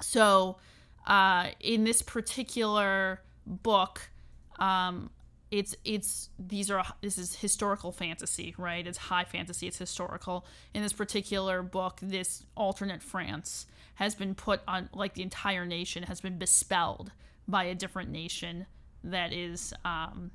so 0.00 0.58
uh, 1.06 1.48
in 1.60 1.84
this 1.84 2.02
particular 2.02 3.22
book 3.46 4.10
um, 4.58 5.10
it's 5.52 5.76
it's 5.84 6.30
these 6.38 6.70
are 6.70 6.82
this 7.02 7.18
is 7.18 7.36
historical 7.36 7.92
fantasy 7.92 8.54
right? 8.56 8.84
It's 8.86 8.98
high 8.98 9.24
fantasy 9.24 9.68
it's 9.68 9.78
historical. 9.78 10.46
In 10.74 10.82
this 10.82 10.94
particular 10.94 11.62
book 11.62 11.98
this 12.02 12.44
alternate 12.56 13.02
france 13.02 13.66
has 13.96 14.14
been 14.14 14.34
put 14.34 14.62
on 14.66 14.88
like 14.94 15.14
the 15.14 15.22
entire 15.22 15.66
nation 15.66 16.04
has 16.04 16.20
been 16.20 16.38
bespelled 16.38 17.12
by 17.46 17.64
a 17.64 17.74
different 17.74 18.10
nation 18.10 18.66
that 19.04 19.32
is 19.32 19.74
um, 19.84 20.30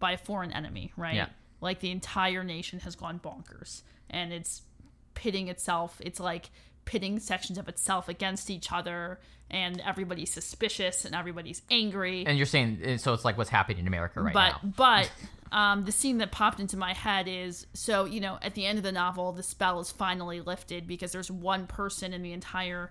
by 0.00 0.12
a 0.12 0.18
foreign 0.18 0.52
enemy 0.52 0.92
right? 0.96 1.14
Yeah. 1.14 1.28
like 1.60 1.78
the 1.78 1.92
entire 1.92 2.42
nation 2.42 2.80
has 2.80 2.96
gone 2.96 3.20
bonkers 3.20 3.82
and 4.10 4.32
it's 4.32 4.62
pitting 5.14 5.48
itself. 5.48 6.00
It's 6.00 6.18
like 6.18 6.50
pitting 6.84 7.18
sections 7.18 7.58
of 7.58 7.68
itself 7.68 8.08
against 8.08 8.50
each 8.50 8.70
other 8.72 9.18
and 9.50 9.80
everybody's 9.80 10.32
suspicious 10.32 11.04
and 11.04 11.14
everybody's 11.14 11.62
angry 11.70 12.24
And 12.26 12.36
you're 12.36 12.46
saying 12.46 12.80
uh, 12.84 12.96
so 12.96 13.12
it's 13.12 13.24
like 13.24 13.36
what's 13.38 13.50
happening 13.50 13.78
in 13.80 13.86
America 13.86 14.20
right 14.22 14.34
but 14.34 14.50
now. 14.62 14.72
but 14.76 15.10
um, 15.56 15.84
the 15.84 15.92
scene 15.92 16.18
that 16.18 16.32
popped 16.32 16.60
into 16.60 16.76
my 16.76 16.92
head 16.94 17.28
is 17.28 17.66
so 17.74 18.04
you 18.04 18.20
know 18.20 18.38
at 18.42 18.54
the 18.54 18.64
end 18.66 18.78
of 18.78 18.84
the 18.84 18.92
novel 18.92 19.32
the 19.32 19.42
spell 19.42 19.80
is 19.80 19.90
finally 19.90 20.40
lifted 20.40 20.86
because 20.86 21.12
there's 21.12 21.30
one 21.30 21.66
person 21.66 22.12
in 22.12 22.22
the 22.22 22.32
entire 22.32 22.90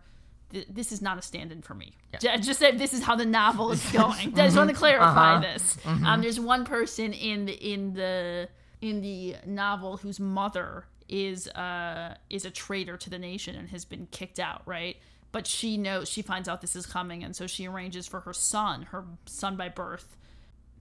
th- 0.51 0.67
this 0.69 0.91
is 0.91 1.01
not 1.01 1.17
a 1.17 1.21
stand-in 1.21 1.61
for 1.63 1.73
me. 1.73 1.93
J- 2.19 2.37
Just 2.37 2.59
that 2.59 2.77
this 2.77 2.93
is 2.93 3.03
how 3.03 3.15
the 3.15 3.25
novel 3.25 3.71
is 3.71 3.83
going. 3.91 4.27
I 4.39 4.45
just 4.45 4.55
want 4.55 4.69
to 4.69 4.75
clarify 4.75 5.41
this. 5.41 5.77
Um, 5.85 6.21
there's 6.21 6.39
one 6.39 6.63
person 6.65 7.11
in 7.13 7.45
the 7.45 7.53
in 7.53 7.93
the 7.93 8.47
in 8.81 9.01
the 9.01 9.35
novel 9.45 9.97
whose 9.97 10.19
mother 10.19 10.85
is 11.09 11.47
uh 11.49 12.15
is 12.29 12.45
a 12.45 12.51
traitor 12.51 12.97
to 12.97 13.09
the 13.09 13.19
nation 13.19 13.55
and 13.55 13.69
has 13.69 13.85
been 13.85 14.07
kicked 14.11 14.39
out, 14.39 14.61
right? 14.65 14.97
But 15.31 15.47
she 15.47 15.77
knows 15.77 16.09
she 16.09 16.21
finds 16.21 16.47
out 16.47 16.61
this 16.61 16.75
is 16.75 16.85
coming, 16.85 17.23
and 17.23 17.35
so 17.35 17.47
she 17.47 17.67
arranges 17.67 18.05
for 18.05 18.21
her 18.21 18.33
son, 18.33 18.83
her 18.91 19.03
son 19.25 19.55
by 19.55 19.67
birth, 19.67 20.15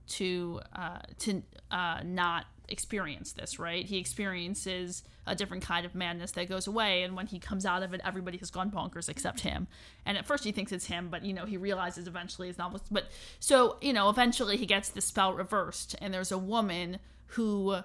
to 0.09 0.61
uh, 0.77 0.99
to 1.21 1.43
uh, 1.71 2.01
not 2.05 2.47
experience 2.69 3.33
this. 3.33 3.59
Right? 3.59 3.87
He 3.87 3.99
experiences 3.99 5.05
a 5.27 5.35
different 5.35 5.63
kind 5.63 5.87
of 5.87 5.95
madness 5.95 6.33
that 6.33 6.51
goes 6.51 6.67
away, 6.67 7.03
and 7.03 7.17
when 7.17 7.29
he 7.29 7.39
comes 7.39 7.65
out 7.65 7.83
of 7.83 7.95
it, 7.95 8.03
everybody 8.05 8.37
has 8.39 8.51
gone 8.51 8.71
bonkers 8.71 9.09
except 9.09 9.41
him. 9.41 9.69
And 10.05 10.19
at 10.19 10.27
first, 10.27 10.45
he 10.45 10.53
thinks 10.53 10.71
it's 10.71 10.87
him, 10.87 11.09
but 11.09 11.25
you 11.25 11.33
know, 11.33 11.47
he 11.47 11.57
realizes 11.57 12.07
eventually 12.07 12.51
it's 12.51 12.59
not. 12.59 12.79
But 12.91 13.07
so 13.41 13.79
you 13.81 13.95
know, 13.95 14.11
eventually, 14.11 14.59
he 14.59 14.67
gets 14.67 14.91
the 14.91 15.01
spell 15.01 15.33
reversed, 15.33 15.97
and 16.03 16.13
there's 16.13 16.31
a 16.31 16.39
woman 16.39 16.99
who, 17.29 17.77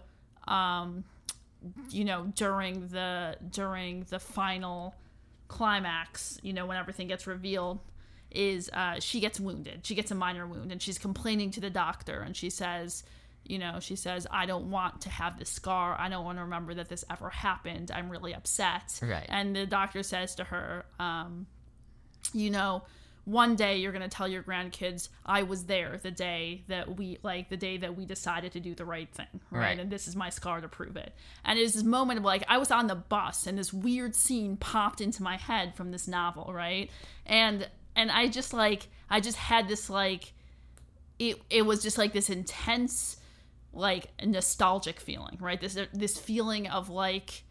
um, 0.50 1.06
you 1.90 2.06
know, 2.06 2.32
during 2.36 2.88
the 2.88 3.38
during 3.50 4.06
the 4.10 4.20
final 4.20 4.96
climax, 5.48 6.40
you 6.44 6.54
know, 6.54 6.66
when 6.66 6.78
everything 6.78 7.08
gets 7.08 7.28
revealed, 7.28 7.80
is 8.32 8.70
uh, 8.74 9.00
she 9.00 9.20
gets 9.20 9.40
wounded. 9.40 9.86
She 9.86 9.96
gets 9.96 10.12
a 10.12 10.16
minor 10.16 10.46
wound, 10.46 10.72
and 10.72 10.82
she's 10.82 10.98
complaining 10.98 11.52
to 11.52 11.60
the 11.60 11.70
doctor, 11.70 12.22
and 12.22 12.36
she 12.36 12.50
says, 12.50 13.04
you 13.46 13.60
know, 13.60 13.80
she 13.80 13.96
says, 13.96 14.28
I 14.30 14.46
don't 14.46 14.70
want 14.70 15.02
to 15.02 15.10
have 15.10 15.40
this 15.40 15.50
scar. 15.50 15.96
I 15.98 16.10
don't 16.10 16.26
want 16.26 16.38
to 16.38 16.44
remember 16.44 16.74
that 16.76 16.90
this 16.90 17.06
ever 17.10 17.30
happened. 17.30 17.92
I'm 17.92 18.10
really 18.10 18.34
upset. 18.36 19.00
Right. 19.02 19.26
And 19.30 19.56
the 19.56 19.66
doctor 19.66 20.04
says 20.04 20.36
to 20.36 20.44
her, 20.44 20.86
um, 21.00 21.48
you 22.34 22.50
know, 22.50 22.84
one 23.28 23.58
day 23.58 23.78
you're 23.78 23.92
going 23.92 24.10
to 24.10 24.16
tell 24.16 24.28
your 24.28 24.42
grandkids, 24.42 25.10
I 25.26 25.44
was 25.44 25.66
there 25.66 26.00
the 26.02 26.12
day 26.12 26.64
that 26.68 26.98
we, 26.98 27.18
like, 27.24 27.50
the 27.50 27.58
day 27.58 27.76
that 27.78 27.98
we 27.98 28.06
decided 28.06 28.54
to 28.54 28.62
do 28.62 28.74
the 28.74 28.86
right 28.86 29.14
thing. 29.14 29.42
Right. 29.52 29.62
Right. 29.62 29.80
And 29.80 29.92
this 29.92 30.08
is 30.08 30.16
my 30.16 30.30
scar 30.30 30.62
to 30.62 30.68
prove 30.70 30.96
it. 30.96 31.14
And 31.44 31.60
it's 31.60 31.74
this 31.74 31.84
moment 31.84 32.20
of 32.20 32.24
like, 32.24 32.44
I 32.48 32.58
was 32.58 32.72
on 32.72 32.88
the 32.88 32.96
bus 32.96 33.46
and 33.46 33.58
this 33.58 33.74
weird 33.74 34.16
scene 34.16 34.56
popped 34.56 35.02
into 35.02 35.22
my 35.22 35.36
head 35.36 35.76
from 35.76 35.92
this 35.92 36.08
novel. 36.08 36.54
Right. 36.54 36.90
And, 37.26 37.70
and 37.96 38.10
I 38.12 38.30
just 38.30 38.54
like, 38.54 38.88
I 39.10 39.20
just 39.20 39.38
had 39.38 39.68
this 39.68 39.90
like, 39.90 40.34
it 41.20 41.42
it 41.50 41.64
was 41.64 41.82
just 41.82 41.98
like 41.98 42.14
this 42.14 42.30
intense 42.30 43.18
like 43.74 44.08
nostalgic 44.24 45.00
feeling, 45.00 45.38
right? 45.40 45.60
This 45.60 45.78
this 45.94 46.18
feeling 46.18 46.68
of 46.68 46.90
like 46.90 47.44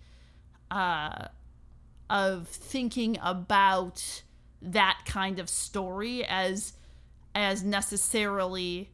uh 0.70 1.28
of 2.08 2.48
thinking 2.48 3.18
about 3.22 4.22
that 4.62 5.00
kind 5.06 5.38
of 5.38 5.48
story 5.48 6.24
as 6.24 6.72
as 7.34 7.62
necessarily 7.62 8.90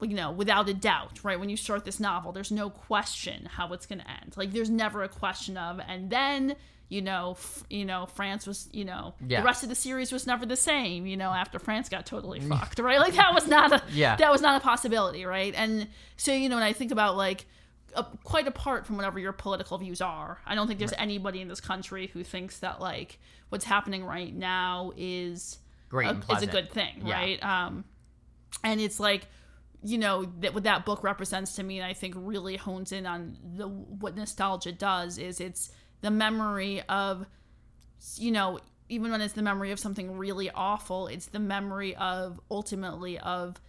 you 0.00 0.14
know 0.14 0.32
without 0.32 0.68
a 0.68 0.74
doubt 0.74 1.20
right? 1.22 1.38
When 1.38 1.48
you 1.48 1.56
start 1.56 1.84
this 1.84 2.00
novel 2.00 2.32
there's 2.32 2.50
no 2.50 2.70
question 2.70 3.46
how 3.52 3.72
it's 3.72 3.86
going 3.86 4.00
to 4.00 4.10
end. 4.10 4.34
Like 4.36 4.52
there's 4.52 4.70
never 4.70 5.02
a 5.02 5.08
question 5.08 5.56
of 5.56 5.80
and 5.86 6.10
then 6.10 6.56
you 6.88 7.00
know 7.00 7.32
f- 7.38 7.64
you 7.70 7.84
know 7.86 8.04
france 8.06 8.46
was 8.46 8.68
you 8.72 8.84
know 8.84 9.14
Yeah. 9.26 9.40
the 9.40 9.46
rest 9.46 9.62
of 9.62 9.68
the 9.70 9.74
series 9.74 10.12
was 10.12 10.26
never 10.26 10.44
the 10.44 10.56
same 10.56 11.06
you 11.06 11.16
know 11.16 11.30
after 11.30 11.58
france 11.58 11.88
got 11.88 12.04
totally 12.04 12.38
fucked 12.40 12.78
right? 12.80 12.98
Like 12.98 13.14
that 13.14 13.32
was 13.32 13.46
not 13.46 13.72
a 13.72 13.82
Yeah. 13.92 14.16
that 14.16 14.30
was 14.30 14.42
not 14.42 14.60
a 14.60 14.64
possibility 14.64 15.24
right? 15.24 15.54
And 15.56 15.88
so 16.16 16.32
you 16.34 16.48
know 16.48 16.56
when 16.56 16.64
i 16.64 16.72
think 16.72 16.90
about 16.92 17.16
like 17.16 17.46
uh, 17.94 18.02
quite 18.24 18.46
apart 18.48 18.86
from 18.86 18.96
whatever 18.96 19.18
your 19.18 19.32
political 19.32 19.76
views 19.78 20.00
are 20.00 20.40
i 20.46 20.54
don't 20.54 20.66
think 20.66 20.78
there's 20.78 20.94
anybody 20.98 21.40
in 21.42 21.48
this 21.48 21.60
country 21.60 22.06
who 22.08 22.24
thinks 22.24 22.58
that 22.60 22.80
like 22.80 23.18
what's 23.52 23.66
happening 23.66 24.02
right 24.02 24.34
now 24.34 24.92
is 24.96 25.58
Great 25.90 26.08
a, 26.08 26.34
is 26.34 26.42
a 26.42 26.46
good 26.46 26.70
thing 26.70 27.02
Yeah. 27.04 27.14
right 27.14 27.44
um 27.44 27.84
and 28.64 28.80
it's 28.80 28.98
like 28.98 29.26
you 29.84 29.98
know 29.98 30.24
that 30.40 30.54
what 30.54 30.64
that 30.64 30.86
book 30.86 31.02
represents 31.04 31.56
to 31.56 31.62
me 31.62 31.78
and 31.78 31.86
i 31.86 31.92
think 31.92 32.14
really 32.16 32.56
hones 32.56 32.92
in 32.92 33.04
on 33.04 33.36
the 33.56 33.68
what 33.68 34.16
nostalgia 34.16 34.72
does 34.72 35.18
is 35.18 35.38
it's 35.38 35.70
the 36.00 36.10
memory 36.10 36.80
of 36.88 37.26
you 38.16 38.30
know 38.30 38.58
even 38.88 39.10
when 39.10 39.20
it's 39.20 39.34
the 39.34 39.42
memory 39.42 39.70
of 39.70 39.78
something 39.78 40.16
really 40.16 40.50
awful 40.50 41.08
it's 41.08 41.26
the 41.26 41.38
memory 41.38 41.94
of 41.96 42.40
ultimately 42.50 43.18
of 43.18 43.60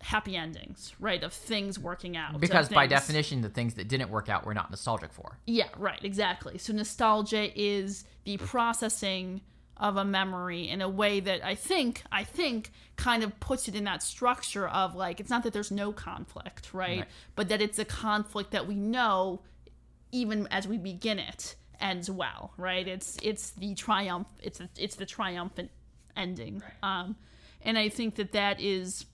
happy 0.00 0.36
endings 0.36 0.94
right 1.00 1.22
of 1.24 1.32
things 1.32 1.78
working 1.78 2.16
out 2.16 2.34
of 2.34 2.40
Because 2.40 2.68
by 2.68 2.86
definition, 2.86 3.40
the 3.40 3.48
things 3.48 3.74
that 3.74 3.88
didn't 3.88 4.10
work 4.10 4.28
out 4.28 4.46
we're 4.46 4.54
not 4.54 4.70
nostalgic 4.70 5.12
for. 5.12 5.38
yeah, 5.46 5.68
right, 5.76 6.02
exactly. 6.04 6.58
So 6.58 6.72
nostalgia 6.72 7.50
is 7.60 8.04
the 8.24 8.36
processing 8.36 9.40
of 9.76 9.96
a 9.96 10.04
memory 10.04 10.68
in 10.68 10.82
a 10.82 10.88
way 10.88 11.20
that 11.20 11.44
I 11.44 11.54
think 11.54 12.02
I 12.10 12.24
think 12.24 12.72
kind 12.96 13.22
of 13.22 13.38
puts 13.40 13.68
it 13.68 13.74
in 13.76 13.84
that 13.84 14.02
structure 14.02 14.68
of 14.68 14.94
like 14.94 15.20
it's 15.20 15.30
not 15.30 15.42
that 15.44 15.52
there's 15.52 15.70
no 15.70 15.92
conflict, 15.92 16.74
right? 16.74 17.00
Right. 17.00 17.08
But 17.36 17.48
that 17.48 17.60
it's 17.60 17.78
a 17.78 17.84
conflict 17.84 18.50
that 18.52 18.66
we 18.66 18.74
know 18.74 19.42
even 20.10 20.48
as 20.50 20.66
we 20.66 20.78
begin 20.78 21.18
it 21.18 21.54
ends 21.80 22.10
well, 22.10 22.52
right? 22.56 22.86
It's 22.88 23.18
it's 23.22 23.50
the 23.50 23.74
triumph 23.74 24.26
it's 24.42 24.60
a, 24.60 24.68
it's 24.76 24.96
the 24.96 25.06
triumphant 25.06 25.70
ending. 26.16 26.62
Um 26.82 27.16
and 27.62 27.78
I 27.78 27.88
think 27.88 28.16
that 28.16 28.32
that 28.32 28.60
is 28.60 29.04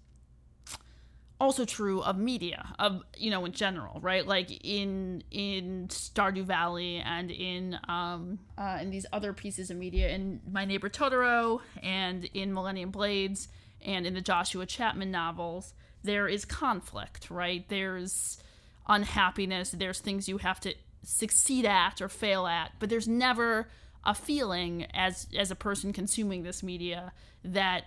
also 1.44 1.64
true 1.64 2.02
of 2.02 2.16
media 2.16 2.74
of 2.78 3.02
you 3.16 3.30
know 3.30 3.44
in 3.44 3.52
general 3.52 4.00
right? 4.00 4.26
Like 4.26 4.50
in 4.64 5.22
in 5.30 5.88
stardew 5.88 6.44
valley 6.44 6.96
and 6.96 7.30
in 7.30 7.78
um 7.88 8.38
uh, 8.58 8.78
in 8.80 8.90
these 8.90 9.06
other 9.12 9.32
pieces 9.32 9.70
of 9.70 9.76
media 9.76 10.08
in 10.08 10.40
my 10.50 10.64
neighbor 10.64 10.88
totoro 10.88 11.60
and 11.82 12.24
in 12.34 12.52
millennium 12.52 12.90
blades 12.90 13.48
and 13.84 14.06
in 14.06 14.14
the 14.14 14.20
joshua 14.20 14.64
chapman 14.66 15.10
novels 15.10 15.74
there 16.02 16.26
is 16.26 16.44
conflict 16.44 17.30
right? 17.30 17.68
There's 17.68 18.38
unhappiness 18.86 19.70
there's 19.70 20.00
things 20.00 20.28
you 20.28 20.38
have 20.38 20.60
to 20.60 20.74
succeed 21.02 21.64
at 21.64 22.00
or 22.00 22.08
fail 22.08 22.46
at 22.46 22.72
but 22.78 22.88
there's 22.90 23.08
never 23.08 23.68
a 24.04 24.14
feeling 24.14 24.86
as 24.92 25.26
as 25.36 25.50
a 25.50 25.54
person 25.54 25.92
consuming 25.92 26.42
this 26.42 26.62
media 26.62 27.12
that 27.44 27.84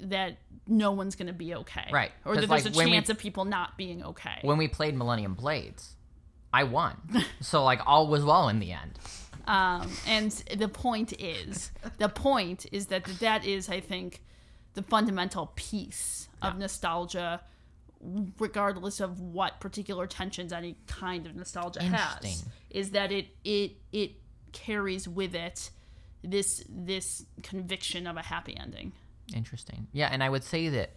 that 0.00 0.38
no 0.66 0.92
one's 0.92 1.16
going 1.16 1.26
to 1.28 1.32
be 1.32 1.54
okay. 1.54 1.88
Right. 1.92 2.12
Or 2.24 2.34
that 2.36 2.48
there's 2.48 2.64
like, 2.64 2.74
a 2.74 2.76
when 2.76 2.86
we- 2.86 2.92
chance 2.92 3.08
of 3.08 3.18
people 3.18 3.44
not 3.44 3.76
being 3.76 4.02
okay. 4.04 4.38
When 4.42 4.58
we 4.58 4.68
played 4.68 4.96
Millennium 4.96 5.34
Blades, 5.34 5.96
I 6.52 6.64
won. 6.64 6.96
so 7.40 7.64
like 7.64 7.80
all 7.86 8.06
was 8.08 8.24
well 8.24 8.48
in 8.48 8.58
the 8.60 8.72
end. 8.72 8.98
Um, 9.46 9.90
and 10.06 10.30
the 10.56 10.68
point 10.68 11.14
is, 11.18 11.70
the 11.96 12.08
point 12.10 12.66
is 12.70 12.86
that 12.88 13.04
that 13.20 13.46
is, 13.46 13.68
I 13.70 13.80
think, 13.80 14.22
the 14.74 14.82
fundamental 14.82 15.52
piece 15.56 16.28
of 16.42 16.54
Yeah. 16.54 16.58
nostalgia, 16.60 17.40
regardless 18.38 19.00
of 19.00 19.20
what 19.20 19.58
particular 19.60 20.06
tensions 20.06 20.52
any 20.52 20.76
kind 20.86 21.26
of 21.26 21.34
nostalgia 21.34 21.82
has, 21.82 22.44
is 22.70 22.90
that 22.90 23.10
it 23.10 23.28
it 23.44 23.72
it 23.92 24.12
carries 24.52 25.08
with 25.08 25.34
it 25.34 25.70
this 26.22 26.62
this 26.68 27.24
conviction 27.42 28.06
of 28.06 28.16
a 28.16 28.22
happy 28.22 28.56
ending. 28.56 28.92
Interesting. 29.34 29.88
Yeah, 29.92 30.08
and 30.10 30.22
I 30.22 30.28
would 30.28 30.44
say 30.44 30.68
that 30.68 30.90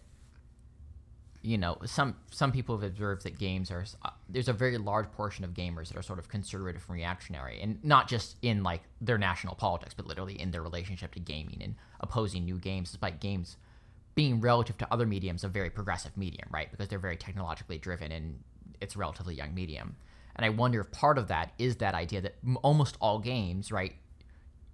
you 1.44 1.58
know 1.58 1.78
some 1.86 2.16
some 2.32 2.52
people 2.52 2.78
have 2.78 2.88
observed 2.88 3.24
that 3.24 3.38
games 3.38 3.72
are 3.72 3.86
uh, 4.04 4.10
there's 4.30 4.48
a 4.48 4.54
very 4.54 4.78
large 4.78 5.12
portion 5.12 5.44
of 5.44 5.54
gamers 5.54 5.88
that 5.88 5.98
are 5.98 6.04
sort 6.04 6.20
of 6.20 6.30
conservative 6.30 6.84
and 6.88 6.96
reactionary, 6.96 7.60
and 7.62 7.84
not 7.84 8.08
just 8.08 8.38
in 8.42 8.64
like 8.64 8.82
their 9.00 9.18
national 9.18 9.56
politics, 9.56 9.94
but 9.94 10.06
literally 10.06 10.40
in 10.40 10.52
their 10.52 10.62
relationship 10.62 11.14
to 11.14 11.20
gaming 11.20 11.62
and 11.62 11.76
opposing 12.00 12.46
new 12.46 12.58
games, 12.58 12.92
despite 12.92 13.20
games 13.20 13.58
being 14.16 14.42
relative 14.42 14.78
to 14.78 14.88
other 14.92 15.06
mediums 15.06 15.44
a 15.44 15.48
very 15.48 15.70
progressive 15.70 16.16
medium, 16.18 16.48
right? 16.52 16.70
Because 16.72 16.88
they're 16.90 17.00
very 17.00 17.18
technologically 17.18 17.78
driven 17.78 18.12
and 18.12 18.40
it's 18.82 18.96
a 18.96 19.00
relatively 19.00 19.36
young 19.36 19.54
medium. 19.54 19.96
And 20.36 20.46
I 20.46 20.50
wonder 20.50 20.82
if 20.82 20.92
part 20.92 21.18
of 21.18 21.28
that 21.28 21.54
is 21.58 21.78
that 21.78 21.94
idea 21.94 22.22
that 22.22 22.36
almost 22.62 22.98
all 23.00 23.20
games, 23.20 23.72
right, 23.72 23.94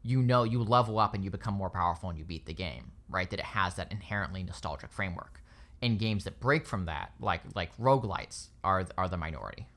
you 0.04 0.22
know 0.22 0.44
you 0.44 0.64
level 0.64 1.00
up 1.00 1.14
and 1.14 1.24
you 1.24 1.30
become 1.30 1.54
more 1.54 1.70
powerful 1.70 2.10
and 2.10 2.18
you 2.18 2.26
beat 2.26 2.46
the 2.46 2.54
game, 2.54 2.92
right? 3.10 3.30
That 3.30 3.40
it 3.40 3.46
has 3.46 3.76
that 3.76 3.92
inherently 3.92 4.44
nostalgic 4.44 4.92
framework. 4.92 5.42
And 5.82 6.00
games 6.00 6.24
that 6.24 6.40
break 6.40 6.66
from 6.66 6.86
that, 6.86 7.12
like 7.20 7.42
like 7.56 7.76
roguelites, 7.78 8.48
are 8.64 8.86
are 8.98 9.08
the 9.08 9.18
minority. 9.18 9.68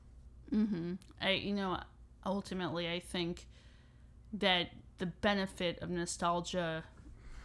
Mm-hmm. 0.53 0.93
I 1.21 1.31
you 1.31 1.53
know 1.53 1.79
ultimately 2.25 2.89
I 2.89 2.99
think 2.99 3.47
that 4.33 4.69
the 4.97 5.05
benefit 5.05 5.79
of 5.81 5.89
nostalgia 5.89 6.83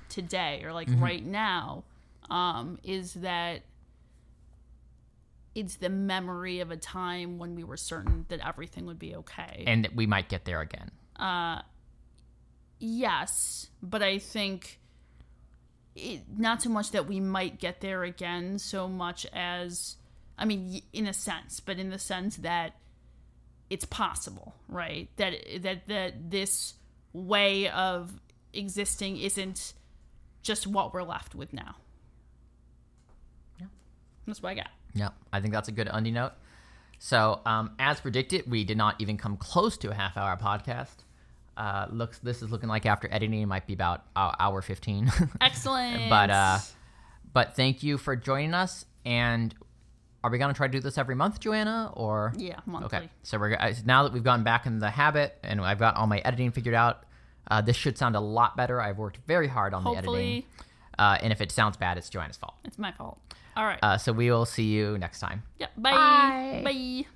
today 0.09 0.63
or 0.65 0.73
like 0.73 0.89
right 0.99 1.25
now 1.25 1.85
um, 2.31 2.79
is 2.83 3.15
that 3.15 3.63
it's 5.55 5.77
the 5.77 5.89
memory 5.89 6.61
of 6.61 6.71
a 6.71 6.77
time 6.77 7.39
when 7.39 7.55
we 7.55 7.65
were 7.65 7.79
certain 7.79 8.27
that 8.29 8.47
everything 8.47 8.85
would 8.87 8.99
be 8.99 9.17
okay. 9.17 9.65
And 9.67 9.85
that 9.85 9.97
we 9.97 10.07
might 10.07 10.29
get 10.29 10.45
there 10.45 10.61
again. 10.61 10.91
Uh, 11.19 11.63
yes, 12.79 13.71
but 13.83 14.03
I 14.03 14.19
think 14.19 14.79
it, 15.97 16.23
not 16.37 16.63
so 16.63 16.69
much 16.69 16.91
that 16.93 17.09
we 17.09 17.21
might 17.21 17.59
get 17.59 17.81
there 17.81 18.05
again, 18.05 18.59
so 18.59 18.89
much 18.89 19.27
as, 19.33 19.97
I 20.39 20.45
mean, 20.45 20.83
in 20.93 21.07
a 21.07 21.13
sense, 21.13 21.61
but 21.61 21.79
in 21.79 21.91
the 21.91 21.99
sense 21.99 22.37
that 22.37 22.75
it's 23.71 23.85
possible, 23.85 24.55
right? 24.69 25.09
That 25.17 25.35
that 25.63 25.89
that 25.89 26.31
this 26.31 26.75
way 27.13 27.69
of 27.69 28.13
existing 28.53 29.17
isn't 29.19 29.73
just 30.43 30.67
what 30.67 30.95
we're 30.95 31.03
left 31.03 31.35
with 31.35 31.53
now. 31.53 31.77
Yeah. 33.59 33.67
That's 34.27 34.43
what 34.43 34.51
I 34.51 34.55
got. 34.55 34.69
Yeah, 34.95 35.09
I 35.33 35.41
think 35.41 35.53
that's 35.53 35.69
a 35.69 35.73
good 35.73 35.89
undie 35.91 36.13
note. 36.13 36.33
So, 36.99 37.41
um, 37.45 37.73
as 37.79 38.01
predicted, 38.01 38.49
we 38.51 38.65
did 38.65 38.79
not 38.79 39.01
even 39.01 39.19
come 39.19 39.37
close 39.37 39.77
to 39.79 39.91
a 39.91 39.95
half 39.95 40.17
hour 40.17 40.37
podcast. 40.37 40.97
Uh, 41.57 41.87
looks 41.91 42.19
this 42.19 42.43
is 42.43 42.51
looking 42.51 42.69
like 42.69 42.85
after 42.85 43.09
editing 43.11 43.41
it 43.41 43.47
might 43.47 43.67
be 43.67 43.73
about 43.73 44.05
uh, 44.15 44.33
hour 44.39 44.61
15 44.61 45.11
Excellent. 45.41 46.11
but 46.11 46.29
uh 46.31 46.59
but 47.33 47.57
thank 47.57 47.83
you 47.83 47.97
for 47.97 48.15
joining 48.15 48.53
us 48.53 48.85
and 49.07 49.55
are 50.23 50.31
we 50.31 50.37
going 50.37 50.53
to 50.53 50.57
try 50.57 50.67
to 50.67 50.73
do 50.73 50.81
this 50.81 50.99
every 50.99 51.15
month 51.15 51.41
joanna 51.41 51.91
or 51.95 52.35
yeah, 52.37 52.61
monthly. 52.67 52.99
okay 52.99 53.11
so 53.23 53.39
we're 53.39 53.55
uh, 53.55 53.73
now 53.87 54.03
that 54.03 54.13
we've 54.13 54.23
gotten 54.25 54.45
back 54.45 54.67
in 54.67 54.81
the 54.81 54.91
habit 54.91 55.39
and 55.43 55.61
i've 55.63 55.79
got 55.79 55.97
all 55.97 56.07
my 56.07 56.19
editing 56.19 56.51
figured 56.53 56.75
out 56.75 57.05
uh, 57.51 57.63
this 57.63 57.77
should 57.77 57.97
sound 57.97 58.17
a 58.17 58.21
lot 58.21 58.55
better 58.55 58.79
i've 58.79 58.99
worked 58.99 59.19
very 59.27 59.49
hard 59.49 59.73
on 59.73 59.83
the 59.83 59.91
editing 59.93 60.05
Hopefully, 60.05 60.47
uh, 60.99 61.17
and 61.23 61.33
if 61.33 61.41
it 61.41 61.51
sounds 61.51 61.79
bad 61.79 61.97
it's 61.97 62.11
joanna's 62.11 62.37
fault 62.37 62.55
it's 62.65 62.79
my 62.79 62.93
fault. 62.93 63.19
All 63.57 63.65
right. 63.65 63.79
uh, 63.83 63.97
so 63.97 64.13
we 64.13 64.31
will 64.31 64.45
see 64.45 64.65
you 64.65 64.99
next 64.99 65.21
time 65.21 65.43
yeah. 65.59 65.69
Bye. 65.79 65.93
bye. 65.93 66.61
Bye. 66.65 67.07